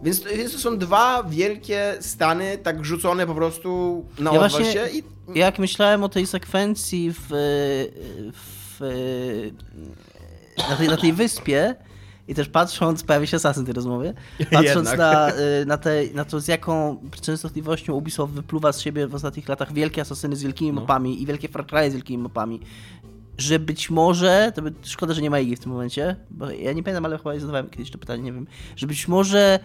Więc, 0.03 0.19
więc 0.23 0.51
to 0.53 0.59
są 0.59 0.77
dwa 0.77 1.23
wielkie 1.23 1.93
stany, 1.99 2.57
tak 2.57 2.85
rzucone 2.85 3.27
po 3.27 3.35
prostu 3.35 4.05
na 4.19 4.33
Ja 4.33 4.39
właśnie- 4.39 4.65
się 4.73 4.87
i... 4.93 5.03
Jak 5.35 5.59
myślałem 5.59 6.03
o 6.03 6.09
tej 6.09 6.27
sekwencji 6.27 7.11
w, 7.13 7.25
w, 8.33 8.79
na, 10.69 10.75
tej, 10.75 10.87
na 10.87 10.97
tej 10.97 11.13
wyspie 11.13 11.75
i 12.27 12.35
też 12.35 12.49
patrząc, 12.49 13.03
pojawi 13.03 13.27
się 13.27 13.37
asasyn 13.37 13.65
tej 13.65 13.73
rozmowie, 13.73 14.13
patrząc 14.51 14.89
Jednak. 14.89 14.97
na, 14.99 15.29
y, 15.29 15.65
na, 15.65 15.77
te, 15.77 16.03
na 16.13 16.25
to, 16.25 16.39
z 16.39 16.47
jaką 16.47 16.97
częstotliwością 17.21 17.93
Ubisoft 17.93 18.33
wypluwa 18.33 18.73
z 18.73 18.81
siebie 18.81 19.07
w 19.07 19.15
ostatnich 19.15 19.49
latach 19.49 19.73
wielkie 19.73 20.01
asasyny 20.01 20.35
z 20.35 20.43
wielkimi 20.43 20.71
No. 20.73 20.81
mapami 20.81 21.21
i 21.21 21.25
wielkie 21.25 21.47
Far 21.47 21.65
Cry 21.67 21.91
z 21.91 21.93
wielkimi 21.93 22.23
mapami, 22.23 22.59
że 23.37 23.59
być 23.59 23.89
może, 23.89 24.51
to 24.55 24.61
by, 24.61 24.73
szkoda, 24.81 25.13
że 25.13 25.21
nie 25.21 25.29
ma 25.29 25.39
Igi 25.39 25.55
w 25.55 25.59
tym 25.59 25.71
momencie, 25.71 26.15
bo 26.29 26.51
ja 26.51 26.73
nie 26.73 26.83
pamiętam, 26.83 27.05
ale 27.05 27.17
chyba 27.17 27.39
zadawałem 27.39 27.69
kiedyś 27.69 27.91
to 27.91 27.97
pytanie, 27.97 28.23
nie 28.23 28.33
wiem, 28.33 28.47
że 28.75 28.87
być 28.87 29.07
może 29.07 29.59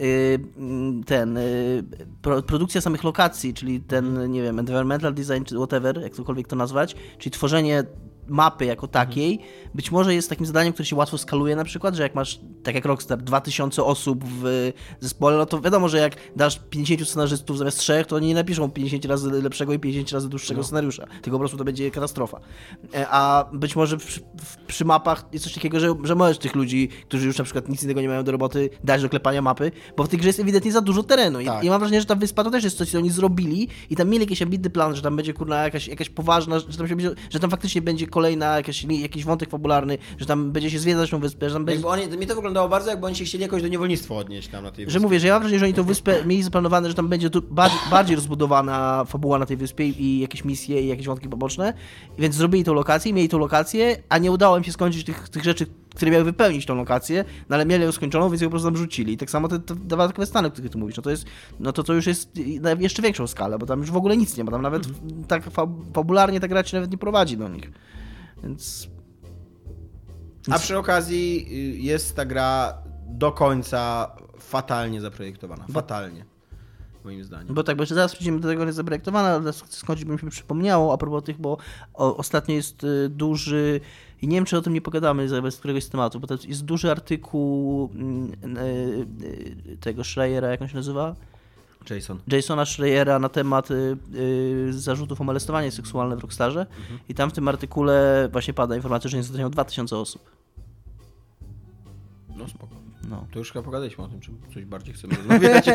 y, 0.00 0.38
mm, 0.56 1.04
ten, 1.04 1.36
y, 1.36 1.84
pro, 2.22 2.42
produkcja 2.42 2.80
samych 2.80 3.04
lokacji, 3.04 3.54
czyli 3.54 3.80
ten, 3.80 4.30
nie 4.30 4.42
wiem, 4.42 4.58
environmental 4.58 5.14
design, 5.14 5.44
czy 5.44 5.54
whatever, 5.54 6.02
jak 6.02 6.14
cokolwiek 6.14 6.48
to 6.48 6.56
nazwać, 6.56 6.96
czyli 7.18 7.30
tworzenie 7.30 7.84
mapy 8.28 8.64
jako 8.64 8.88
takiej, 8.88 9.40
być 9.74 9.90
może 9.90 10.14
jest 10.14 10.28
takim 10.28 10.46
zadaniem, 10.46 10.72
które 10.72 10.86
się 10.86 10.96
łatwo 10.96 11.18
skaluje 11.18 11.56
na 11.56 11.64
przykład, 11.64 11.94
że 11.94 12.02
jak 12.02 12.14
masz, 12.14 12.40
tak 12.62 12.74
jak 12.74 12.84
Rockstar, 12.84 13.18
2000 13.22 13.84
osób 13.84 14.24
w 14.24 14.72
zespole, 15.00 15.36
no 15.36 15.46
to 15.46 15.60
wiadomo, 15.60 15.88
że 15.88 15.98
jak 15.98 16.16
dasz 16.36 16.60
50 16.70 17.08
scenarzystów 17.08 17.58
zamiast 17.58 17.78
3, 17.78 18.04
to 18.08 18.16
oni 18.16 18.26
nie 18.26 18.34
napiszą 18.34 18.70
50 18.70 19.04
razy 19.04 19.42
lepszego 19.42 19.72
i 19.72 19.78
50 19.78 20.12
razy 20.12 20.28
dłuższego 20.28 20.64
scenariusza, 20.64 21.06
tylko 21.22 21.30
po 21.30 21.38
prostu 21.38 21.56
to 21.58 21.64
będzie 21.64 21.90
katastrofa. 21.90 22.40
E, 22.94 23.06
A 23.10 23.44
być 23.52 23.76
może 23.76 23.96
przy, 23.96 24.20
przy 24.66 24.84
mapach 24.84 25.24
jest 25.32 25.44
coś 25.44 25.54
takiego, 25.54 25.80
że, 25.80 25.94
że 26.04 26.14
możesz 26.14 26.38
tych 26.38 26.54
ludzi, 26.54 26.88
którzy 26.88 27.26
już 27.26 27.38
na 27.38 27.44
przykład 27.44 27.68
nic 27.68 27.82
innego 27.82 28.00
nie 28.00 28.08
mają 28.08 28.24
do 28.24 28.32
roboty, 28.32 28.70
dać 28.84 29.02
do 29.02 29.08
klepania 29.08 29.42
mapy, 29.42 29.72
bo 29.96 30.04
w 30.04 30.08
tej 30.08 30.18
grze 30.18 30.28
jest 30.28 30.40
ewidentnie 30.40 30.72
za 30.72 30.80
dużo 30.80 31.02
terenu 31.02 31.40
i, 31.40 31.44
Tak. 31.46 31.64
i 31.64 31.70
mam 31.70 31.78
wrażenie, 31.78 32.00
że 32.00 32.06
ta 32.06 32.14
wyspa 32.14 32.44
to 32.44 32.50
też 32.50 32.64
jest 32.64 32.78
coś, 32.78 32.90
co 32.90 32.98
oni 32.98 33.10
zrobili 33.10 33.68
i 33.90 33.96
tam 33.96 34.08
mieli 34.08 34.24
jakiś 34.24 34.42
ambitny 34.42 34.70
plan, 34.70 34.96
że 34.96 35.02
tam 35.02 35.16
będzie 35.16 35.32
kurna 35.34 35.62
jakaś, 35.64 35.88
jakaś 35.88 36.08
poważna, 36.08 36.58
że 36.58 36.78
tam, 36.78 36.88
się 36.88 36.96
że 37.30 37.40
tam 37.40 37.50
faktycznie 37.50 37.82
będzie 37.82 38.06
kolejna 38.16 38.56
jakaś, 38.56 38.84
jakiś 38.84 39.24
wątek 39.24 39.50
fabularny, 39.50 39.98
że 40.18 40.26
tam 40.26 40.52
będzie 40.52 40.70
się 40.70 40.78
zwiedzać 40.78 41.10
tą 41.10 41.18
wyspę, 41.20 41.48
że 41.48 41.54
tam 41.54 41.64
będzie... 41.64 41.86
Oni, 41.86 42.08
mi 42.18 42.26
to 42.26 42.34
wyglądało 42.34 42.68
bardzo, 42.68 42.90
jakby 42.90 43.06
oni 43.06 43.16
się 43.16 43.24
chcieli 43.24 43.42
jakoś 43.42 43.62
do 43.62 43.68
niewolnictwa 43.68 44.14
odnieść 44.14 44.48
tam 44.48 44.64
na 44.64 44.70
tej 44.70 44.84
Że 44.84 44.86
wyspie. 44.86 45.00
mówię, 45.00 45.20
że 45.20 45.26
ja 45.26 45.32
mam 45.32 45.42
wrażenie, 45.42 45.58
że 45.58 45.64
oni 45.64 45.74
tą 45.74 45.82
wyspę 45.82 46.24
mieli 46.24 46.42
zaplanowane, 46.42 46.88
że 46.88 46.94
tam 46.94 47.08
będzie 47.08 47.30
tu 47.30 47.42
bardziej, 47.42 47.78
bardziej 47.90 48.16
rozbudowana 48.16 49.04
fabuła 49.04 49.38
na 49.38 49.46
tej 49.46 49.56
wyspie 49.56 49.86
i 49.88 50.18
jakieś 50.20 50.44
misje 50.44 50.82
i 50.82 50.86
jakieś 50.88 51.06
wątki 51.06 51.28
poboczne, 51.28 51.72
więc 52.18 52.34
zrobili 52.34 52.64
tą 52.64 52.74
lokację, 52.74 53.12
mieli 53.12 53.28
tą 53.28 53.38
lokację, 53.38 53.96
a 54.08 54.18
nie 54.18 54.32
udało 54.32 54.58
im 54.58 54.64
się 54.64 54.72
skończyć 54.72 55.04
tych, 55.04 55.28
tych 55.28 55.44
rzeczy, 55.44 55.66
które 55.94 56.10
miały 56.10 56.24
wypełnić 56.24 56.66
tą 56.66 56.74
lokację, 56.74 57.24
no 57.48 57.56
ale 57.56 57.66
mieli 57.66 57.84
ją 57.84 57.92
skończoną, 57.92 58.28
więc 58.30 58.42
ją 58.42 58.48
po 58.48 58.50
prostu 58.50 58.68
tam 58.68 58.76
rzucili. 58.76 59.12
I 59.12 59.16
tak 59.16 59.30
samo 59.30 59.48
te, 59.48 59.58
te 59.58 59.74
dodatkowe 59.74 60.26
stany, 60.26 60.48
o 60.48 60.50
których 60.50 60.70
ty 60.70 60.78
mówisz, 60.78 60.96
no 60.96 61.02
to 61.02 61.10
jest, 61.10 61.24
no 61.60 61.72
to, 61.72 61.82
to 61.82 61.94
już 61.94 62.06
jest 62.06 62.30
na 62.60 62.70
jeszcze 62.72 63.02
większą 63.02 63.26
skalę, 63.26 63.58
bo 63.58 63.66
tam 63.66 63.80
już 63.80 63.90
w 63.90 63.96
ogóle 63.96 64.16
nic 64.16 64.36
nie 64.36 64.44
ma, 64.44 64.50
tam 64.50 64.62
nawet 64.62 64.82
tak 65.28 65.44
fa 65.44 65.66
fabularnie 65.94 66.40
ta 66.40 66.48
gra 66.48 66.62
ci 66.62 66.74
nawet 66.74 66.90
nie 66.90 66.98
prowadzi 66.98 67.36
do 67.36 67.48
nich. 67.48 67.70
Więc 68.42 68.88
A 70.50 70.58
przy 70.58 70.78
okazji 70.78 71.46
y, 71.50 71.82
jest 71.82 72.16
ta 72.16 72.24
gra 72.24 72.78
do 73.06 73.32
końca 73.32 74.10
fatalnie 74.38 75.00
zaprojektowana. 75.00 75.66
Fatalnie. 75.72 76.24
Moim 77.04 77.24
zdaniem. 77.24 77.54
Bo 77.54 77.64
tak, 77.64 77.76
bo 77.76 77.82
jeszcze 77.82 77.94
zaraz 77.94 78.14
przejdziemy 78.14 78.40
do 78.40 78.48
tego, 78.48 78.60
jak 78.60 78.66
jest 78.66 78.76
zaprojektowana, 78.76 79.28
ale 79.28 79.52
skądś 79.52 80.04
by 80.04 80.12
mi 80.12 80.18
się 80.18 80.30
przypomniało 80.30 80.92
a 80.92 80.96
propos 80.96 81.24
tych, 81.24 81.40
bo 81.40 81.58
ostatnio 81.94 82.54
jest 82.54 82.84
y, 82.84 83.08
duży, 83.08 83.80
i 84.22 84.28
nie 84.28 84.36
wiem, 84.36 84.44
czy 84.44 84.58
o 84.58 84.62
tym 84.62 84.72
nie 84.72 84.80
pogadamy 84.80 85.42
bez 85.42 85.56
któregoś 85.56 85.84
z 85.84 85.88
tematu, 85.88 86.20
bo 86.20 86.26
to 86.26 86.34
jest 86.48 86.64
duży 86.64 86.90
artykuł 86.90 87.90
mm, 87.94 88.56
y, 88.56 89.76
tego 89.80 90.04
Schreiera, 90.04 90.48
jak 90.48 90.62
on 90.62 90.68
się 90.68 90.76
nazywa? 90.76 91.16
Jason. 91.90 92.18
Jasona 92.28 92.64
Schreiera 92.64 93.18
na 93.18 93.28
temat 93.28 93.70
y, 93.70 93.96
y, 94.14 94.72
zarzutów 94.72 95.20
o 95.20 95.24
molestowanie 95.24 95.70
seksualne 95.70 96.16
w 96.16 96.20
Rockstarze 96.20 96.66
i 97.08 97.14
tam 97.14 97.30
w 97.30 97.32
tym 97.32 97.48
artykule 97.48 98.28
właśnie 98.32 98.54
pada 98.54 98.76
informacja, 98.76 99.10
że 99.10 99.16
nie 99.16 99.22
zostają 99.22 99.50
2000 99.50 99.96
osób. 99.96 100.30
No 102.36 102.48
spoko. 102.48 102.76
No. 103.10 103.26
To 103.32 103.38
już 103.38 103.52
chyba 103.52 103.62
pogadaliśmy 103.62 104.04
o 104.04 104.08
tym, 104.08 104.20
czy 104.20 104.30
coś 104.54 104.64
bardziej 104.64 104.94
chcemy 104.94 105.14
rozmawiać. 105.18 105.66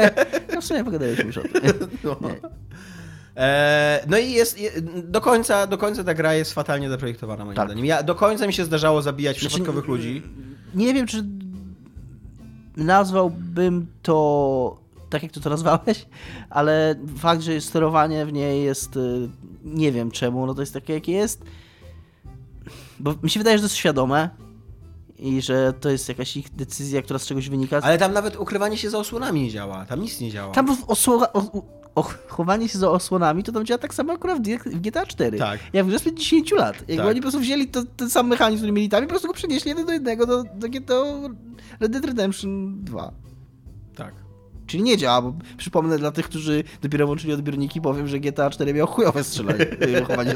no 0.55 0.61
w 0.61 0.65
sumie 0.65 0.83
pogadaliśmy 0.83 1.23
już 1.25 1.37
o 1.37 1.41
tym. 1.41 1.51
No. 2.03 2.17
E, 3.37 4.05
no 4.09 4.17
i 4.17 4.31
jest, 4.31 4.59
je- 4.59 4.81
do 5.03 5.21
końca, 5.21 5.67
do 5.67 5.77
końca 5.77 6.03
ta 6.03 6.13
gra 6.13 6.33
jest 6.33 6.53
fatalnie 6.53 6.89
zaprojektowana 6.89 7.45
moim 7.45 7.55
Tak. 7.55 7.67
zdaniem. 7.67 7.85
Ja, 7.85 8.03
do 8.03 8.15
końca 8.15 8.47
mi 8.47 8.53
się 8.53 8.65
zdarzało 8.65 9.01
zabijać 9.01 9.39
Znaczy, 9.39 9.49
przypadkowych 9.49 9.87
ludzi. 9.87 10.23
Nie 10.75 10.93
wiem, 10.93 11.07
czy 11.07 11.23
nazwałbym 12.77 13.87
to 14.01 14.77
tak, 15.11 15.23
jak 15.23 15.31
ty 15.31 15.41
to 15.41 15.49
nazwałeś, 15.49 16.05
ale 16.49 16.95
fakt, 17.17 17.41
że 17.41 17.61
sterowanie 17.61 18.25
w 18.25 18.33
niej 18.33 18.63
jest, 18.63 18.97
y, 18.97 19.29
nie 19.63 19.91
wiem 19.91 20.11
czemu, 20.11 20.45
no 20.45 20.53
to 20.53 20.61
jest 20.61 20.73
takie, 20.73 20.93
jakie 20.93 21.11
jest. 21.11 21.43
Bo 22.99 23.13
mi 23.23 23.29
się 23.29 23.39
wydaje, 23.39 23.57
że 23.57 23.61
to 23.61 23.65
jest 23.65 23.75
świadome 23.75 24.29
i 25.19 25.41
że 25.41 25.73
to 25.73 25.89
jest 25.89 26.09
jakaś 26.09 26.37
ich 26.37 26.55
decyzja, 26.55 27.01
która 27.01 27.19
z 27.19 27.25
czegoś 27.25 27.49
wynika. 27.49 27.79
Ale 27.83 27.97
tam 27.97 28.13
nawet 28.13 28.35
ukrywanie 28.35 28.77
się 28.77 28.89
za 28.89 28.97
osłonami 28.97 29.41
nie 29.41 29.49
działa. 29.49 29.85
Tam 29.85 30.01
nic 30.01 30.19
nie 30.19 30.31
działa. 30.31 30.53
Tam 30.53 30.77
osłona, 30.87 31.33
o, 31.33 31.63
o, 31.95 32.03
chowanie 32.27 32.69
się 32.69 32.79
za 32.79 32.91
osłonami 32.91 33.43
to 33.43 33.51
tam 33.51 33.65
działa 33.65 33.77
tak 33.77 33.93
samo 33.93 34.13
akurat 34.13 34.47
w 34.47 34.57
w 34.65 34.81
GTA 34.81 35.05
4. 35.05 35.37
Tak. 35.37 35.59
Jak 35.73 35.85
w 35.85 35.89
grze 35.89 35.99
sprzed 35.99 36.15
10 36.19 36.51
lat. 36.51 36.75
Jakby 36.79 36.97
Tak. 36.97 37.05
oni 37.07 37.19
po 37.19 37.21
prostu 37.21 37.39
wzięli 37.39 37.67
to, 37.67 37.83
ten 37.97 38.09
sam 38.09 38.27
mechanizm, 38.27 38.59
który 38.59 38.71
mieli 38.71 38.89
tam 38.89 39.03
i 39.03 39.07
po 39.07 39.09
prostu 39.09 39.27
go 39.27 39.33
przenieśli 39.33 39.69
jeden 39.69 39.85
do 39.85 39.93
jednego 39.93 40.25
do, 40.25 40.43
do, 40.43 40.67
do 40.67 41.29
Red 41.79 41.91
Dead 41.91 42.05
Redemption 42.05 42.83
2. 42.83 43.11
Czyli 44.71 44.83
nie 44.83 44.97
działa, 44.97 45.21
bo 45.21 45.33
przypomnę 45.57 45.97
dla 45.97 46.11
tych, 46.11 46.25
którzy 46.25 46.63
dopiero 46.81 47.05
włączyli 47.05 47.33
odbiorniki, 47.33 47.81
powiem, 47.81 48.07
że 48.07 48.19
GTA 48.19 48.49
4 48.49 48.73
miał 48.73 48.87
chujowe 48.87 49.23
strzelanie, 49.23 49.65
chowanie. 50.07 50.35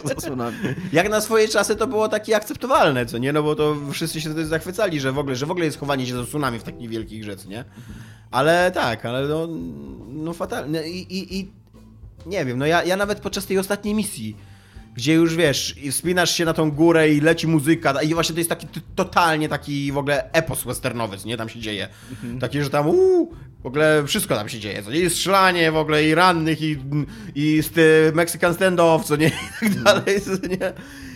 Jak 0.94 1.10
na 1.10 1.22
swoje 1.22 1.48
czasy 1.48 1.76
to 1.76 1.88
było 1.88 2.10
takie 2.10 2.36
akceptowalne, 2.36 3.06
co 3.06 3.18
nie? 3.18 3.34
No 3.34 3.44
bo 3.44 3.56
to 3.56 3.76
wszyscy 3.92 4.22
się 4.22 4.30
wtedy 4.30 4.46
zachwycali, 4.46 5.00
że 5.00 5.12
w 5.12 5.20
ogóle, 5.20 5.36
że 5.36 5.46
w 5.46 5.52
ogóle 5.52 5.66
jest 5.66 5.80
chowanie 5.80 6.06
się 6.06 6.16
za 6.16 6.26
tsunami 6.26 6.60
w 6.60 6.64
takich 6.64 6.90
wielkich 6.90 7.24
rzecz, 7.24 7.46
nie? 7.46 7.66
Ale 8.32 8.72
tak, 8.72 9.06
ale 9.06 9.28
no, 9.28 9.48
no 10.10 10.34
fatalne. 10.34 10.90
I, 10.90 11.18
i, 11.18 11.40
I 11.40 11.52
nie 12.26 12.46
wiem, 12.46 12.60
no 12.60 12.66
ja, 12.66 12.84
ja 12.84 12.98
nawet 12.98 13.20
podczas 13.20 13.46
tej 13.46 13.60
ostatniej 13.60 13.94
misji, 13.94 14.38
gdzie 14.96 15.14
już 15.14 15.36
wiesz, 15.36 15.76
i 15.84 15.92
wspinasz 15.92 16.36
się 16.36 16.46
na 16.46 16.54
tą 16.54 16.72
górę 16.72 17.10
i 17.10 17.22
leci 17.22 17.48
muzyka, 17.48 18.02
i 18.02 18.14
właśnie 18.14 18.34
to 18.34 18.40
jest 18.40 18.50
taki 18.50 18.68
totalnie 18.96 19.50
taki 19.50 19.92
w 19.92 19.98
ogóle 19.98 20.32
epos 20.32 20.64
westernowy, 20.64 21.18
co 21.18 21.28
nie? 21.28 21.38
Tam 21.38 21.50
się 21.50 21.60
dzieje. 21.60 21.88
Takie, 22.40 22.64
że 22.64 22.70
tam 22.70 22.88
uuu, 22.88 23.34
w 23.64 23.66
ogóle 23.66 24.04
wszystko 24.08 24.36
tam 24.36 24.50
się 24.50 24.60
dzieje, 24.60 24.84
co 24.84 24.92
nie? 24.92 25.00
I 25.00 25.10
strzelanie 25.10 25.72
w 25.72 25.78
ogóle, 25.78 26.08
i 26.08 26.16
rannych, 26.16 26.62
i, 26.62 26.78
i 27.36 27.62
Mexican 28.14 28.54
standoff, 28.54 29.06
co 29.06 29.16
nie? 29.16 29.28
I 29.62 29.70
tak 29.70 29.84
dalej, 29.84 30.22
co 30.22 30.48
nie? 30.48 30.74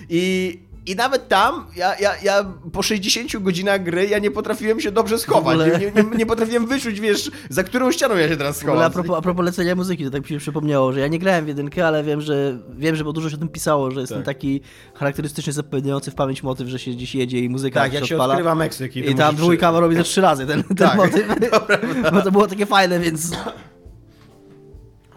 I, 0.09 0.59
i 0.85 0.95
nawet 0.95 1.27
tam, 1.27 1.65
ja, 1.75 1.99
ja, 1.99 2.11
ja 2.23 2.45
po 2.73 2.83
60 2.83 3.37
godzinach 3.43 3.83
gry, 3.83 4.07
ja 4.07 4.19
nie 4.19 4.31
potrafiłem 4.31 4.79
się 4.79 4.91
dobrze 4.91 5.17
schować. 5.19 5.57
ogóle- 5.59 5.79
Nie, 5.79 6.03
nie, 6.03 6.17
nie 6.17 6.25
potrafiłem 6.25 6.67
wyczuć, 6.67 6.99
wiesz, 6.99 7.31
za 7.49 7.63
którą 7.63 7.91
ścianą 7.91 8.15
ja 8.15 8.27
się 8.29 8.37
teraz 8.37 8.63
ogóle 8.63 8.73
a 8.85 8.89
schowam. 8.89 8.91
propos, 8.91 9.17
a 9.17 9.21
propos 9.21 9.45
lecenia 9.45 9.75
muzyki, 9.75 10.03
to 10.05 10.09
tak 10.11 10.21
mi 10.21 10.27
się 10.27 10.37
przypomniało, 10.37 10.93
że 10.93 10.99
ja 10.99 11.07
nie 11.07 11.19
grałem 11.19 11.45
w 11.45 11.47
jedynkę, 11.47 11.87
ale 11.87 12.03
wiem, 12.03 12.21
że 12.21 12.57
wiem, 12.77 12.95
że 12.95 13.03
bo 13.03 13.13
dużo 13.13 13.29
się 13.29 13.35
o 13.35 13.39
tym 13.39 13.49
pisało, 13.49 13.91
że 13.91 13.99
jest 13.99 14.09
Tak. 14.09 14.17
ten 14.17 14.25
taki 14.25 14.61
charakterystyczny, 14.93 15.53
zapowiadający 15.53 16.11
w 16.11 16.15
pamięć 16.15 16.43
motyw, 16.43 16.67
że 16.67 16.79
się 16.79 16.91
gdzieś 16.91 17.15
jedzie 17.15 17.39
i 17.39 17.49
muzyka 17.49 17.79
Tak, 17.79 17.93
jak 17.93 18.05
się 18.05 18.15
odpala. 18.15 18.33
odkrywa 18.33 18.55
Meksyk. 18.55 18.95
I 18.95 19.03
to 19.03 19.13
tam 19.17 19.27
musisz- 19.35 19.37
dwójka 19.37 19.71
robi 19.71 19.95
to 19.95 20.03
trzy 20.03 20.21
razy 20.21 20.45
ten, 20.47 20.63
ten 20.63 20.77
Tak, 20.77 20.95
motyw. 20.97 21.27
Bo 22.13 22.21
to 22.21 22.31
było 22.31 22.47
takie 22.47 22.65
fajne, 22.65 22.99
więc 22.99 23.31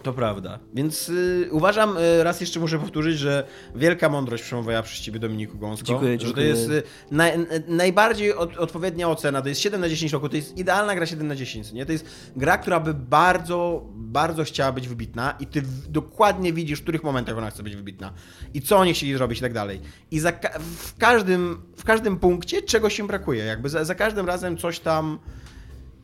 To 0.03 0.13
prawda. 0.13 0.59
Więc 0.75 1.09
y, 1.09 1.49
uważam, 1.51 1.97
y, 1.97 2.25
raz 2.25 2.41
jeszcze 2.41 2.61
muszę 2.61 2.79
powtórzyć, 2.79 3.19
że 3.19 3.47
wielka 3.75 4.09
mądrość 4.09 4.43
przemawia 4.43 4.83
przez 4.83 5.01
ciebie 5.01 5.19
Dominiku 5.19 5.59
Gąsko. 5.59 5.87
Dziękuję, 5.87 6.13
Że 6.13 6.19
to 6.19 6.25
dziękuję. 6.25 6.47
jest 6.47 6.71
y, 6.71 6.83
naj, 7.11 7.31
n- 7.35 7.47
najbardziej 7.69 8.35
od, 8.35 8.57
odpowiednia 8.59 9.09
ocena. 9.11 9.43
To 9.43 9.49
jest 9.49 9.61
7 9.61 9.81
na 9.81 9.89
10 9.89 10.13
roku. 10.13 10.29
To 10.29 10.37
jest 10.37 10.59
idealna 10.59 10.95
gra 10.95 11.07
7 11.07 11.29
na 11.29 11.37
10. 11.37 11.73
Nie? 11.73 11.87
To 11.87 11.93
jest 11.93 12.07
gra, 12.37 12.59
która 12.59 12.81
by 12.81 12.95
bardzo, 12.95 13.87
bardzo 13.95 14.45
chciała 14.45 14.73
być 14.73 14.89
wybitna 14.89 15.35
i 15.41 15.47
ty 15.47 15.63
w, 15.63 15.89
dokładnie 15.89 16.53
widzisz, 16.53 16.79
w 16.79 16.83
których 16.83 17.03
momentach 17.05 17.39
ona 17.39 17.51
chce 17.51 17.63
być 17.63 17.77
wybitna. 17.77 18.13
I 18.55 18.63
co 18.63 18.77
oni 18.77 18.95
chcieli 18.95 19.15
zrobić 19.15 19.39
i 19.39 19.43
tak 19.43 19.53
dalej. 19.53 19.81
I 20.11 20.19
za, 20.21 20.33
w, 20.61 20.97
każdym, 20.99 21.63
w 21.77 21.85
każdym 21.85 22.17
punkcie 22.17 22.63
czegoś 22.63 22.99
im 22.99 23.07
brakuje. 23.07 23.45
Jakby 23.45 23.69
za, 23.69 23.85
za 23.85 23.95
każdym 23.95 24.27
razem 24.27 24.57
coś 24.57 24.81
tam... 24.81 25.19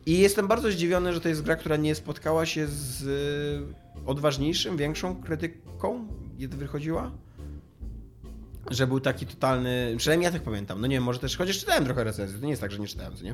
I 0.05 0.17
jestem 0.19 0.47
bardzo 0.47 0.71
zdziwiony, 0.71 1.13
że 1.13 1.21
to 1.21 1.29
jest 1.29 1.41
gra, 1.43 1.55
która 1.55 1.75
nie 1.75 1.95
spotkała 1.95 2.45
się 2.45 2.67
z 2.67 3.03
odważniejszym, 4.05 4.77
większą 4.77 5.21
krytyką, 5.21 6.07
wychodziła. 6.47 7.11
Że 8.71 8.87
był 8.87 8.99
taki 8.99 9.25
totalny. 9.25 9.95
Przynajmniej 9.97 10.25
ja 10.25 10.31
tak 10.31 10.41
pamiętam. 10.41 10.81
No 10.81 10.87
nie 10.87 10.95
wiem, 10.95 11.03
może 11.03 11.19
też. 11.19 11.37
Chociaż 11.37 11.59
czytałem 11.59 11.85
trochę 11.85 12.03
recenzji. 12.03 12.39
To 12.39 12.43
nie 12.43 12.49
jest 12.49 12.61
tak, 12.61 12.71
że 12.71 12.79
nie 12.79 12.87
czytałem, 12.87 13.15
co 13.15 13.23
nie? 13.23 13.33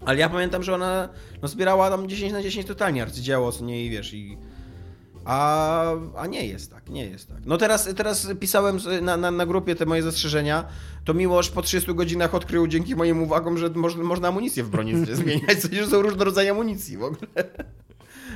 Ale 0.00 0.18
ja 0.18 0.28
pamiętam, 0.28 0.62
że 0.62 0.74
ona 0.74 1.08
no, 1.42 1.48
zbierała 1.48 1.90
tam 1.90 2.08
10 2.08 2.32
na 2.32 2.42
10 2.42 2.66
totalnie 2.66 3.02
arcydzieło, 3.02 3.52
co 3.52 3.64
nie 3.64 3.84
i 3.84 3.90
wiesz. 3.90 4.14
I... 4.14 4.38
A, 5.24 5.92
a 6.16 6.26
nie 6.26 6.46
jest 6.46 6.70
tak, 6.70 6.88
nie 6.88 7.06
jest 7.06 7.28
tak. 7.28 7.38
No 7.46 7.58
teraz, 7.58 7.88
teraz 7.96 8.28
pisałem 8.40 8.78
na, 9.02 9.16
na, 9.16 9.30
na 9.30 9.46
grupie 9.46 9.74
te 9.74 9.86
moje 9.86 10.02
zastrzeżenia, 10.02 10.64
to 11.04 11.14
Miłosz 11.14 11.50
po 11.50 11.62
30 11.62 11.94
godzinach 11.94 12.34
odkrył 12.34 12.66
dzięki 12.66 12.96
moim 12.96 13.22
uwagom, 13.22 13.58
że 13.58 13.70
można, 13.70 14.04
można 14.04 14.28
amunicję 14.28 14.64
w 14.64 14.70
broni 14.70 15.06
zmieniać, 15.14 15.62
że 15.72 15.86
są 15.86 16.02
różne 16.02 16.24
rodzaje 16.24 16.50
amunicji 16.50 16.96
w 16.96 17.02
ogóle. 17.02 17.28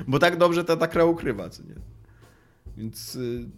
Bo 0.06 0.18
tak 0.18 0.36
dobrze 0.36 0.64
ta, 0.64 0.76
ta 0.76 1.04
ukrywa, 1.04 1.50
co 1.50 1.62
nie. 1.62 1.74
Więc 2.76 3.14
y, 3.14 3.48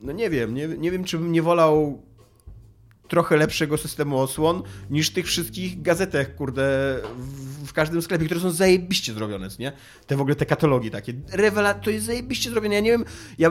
no 0.00 0.12
nie 0.12 0.30
wiem, 0.30 0.54
nie, 0.54 0.68
nie 0.68 0.90
wiem, 0.90 1.04
czy 1.04 1.18
bym 1.18 1.32
nie 1.32 1.42
wolał 1.42 2.02
trochę 3.08 3.36
lepszego 3.36 3.78
systemu 3.78 4.18
osłon 4.18 4.62
niż 4.90 5.10
tych 5.10 5.26
wszystkich 5.26 5.82
gazetek, 5.82 6.34
kurde, 6.36 6.62
w, 7.18 7.66
w 7.66 7.72
każdym 7.72 8.02
sklepie, 8.02 8.24
które 8.24 8.40
są 8.40 8.50
zajebiście 8.50 9.12
zrobione, 9.12 9.48
nie? 9.58 9.72
Te 10.06 10.16
w 10.16 10.20
ogóle 10.20 10.36
te 10.36 10.46
katalogi 10.46 10.90
takie. 10.90 11.14
Rewela 11.32 11.74
to 11.74 11.90
jest 11.90 12.06
zajebiście 12.06 12.50
zrobione. 12.50 12.74
Ja 12.74 12.80
nie 12.80 12.90
wiem, 12.90 13.04
ja, 13.38 13.50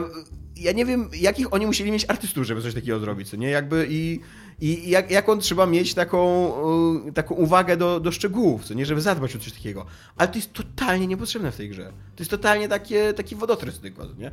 ja 0.56 0.72
nie 0.72 0.84
wiem, 0.84 1.10
jakich 1.20 1.54
oni 1.54 1.66
musieli 1.66 1.92
mieć 1.92 2.04
artystów, 2.08 2.44
żeby 2.44 2.62
coś 2.62 2.74
takiego 2.74 2.98
zrobić, 2.98 3.30
co 3.30 3.36
nie? 3.36 3.50
Jakby 3.50 3.86
i, 3.90 4.20
i 4.60 4.90
jak, 4.90 5.10
jaką 5.10 5.38
trzeba 5.38 5.66
mieć 5.66 5.94
taką, 5.94 6.52
y, 7.08 7.12
taką 7.12 7.34
uwagę 7.34 7.76
do, 7.76 8.00
do 8.00 8.12
szczegółów, 8.12 8.64
co 8.64 8.74
nie? 8.74 8.86
Żeby 8.86 9.00
zadbać 9.00 9.36
o 9.36 9.38
coś 9.38 9.52
takiego. 9.52 9.86
Ale 10.16 10.28
to 10.28 10.34
jest 10.34 10.52
totalnie 10.52 11.06
niepotrzebne 11.06 11.52
w 11.52 11.56
tej 11.56 11.68
grze. 11.68 11.92
To 12.16 12.22
jest 12.22 12.30
totalnie 12.30 12.68
takie, 12.68 13.12
taki 13.12 13.36
wodotrys 13.36 13.80
tylko, 13.80 14.06
nie? 14.18 14.30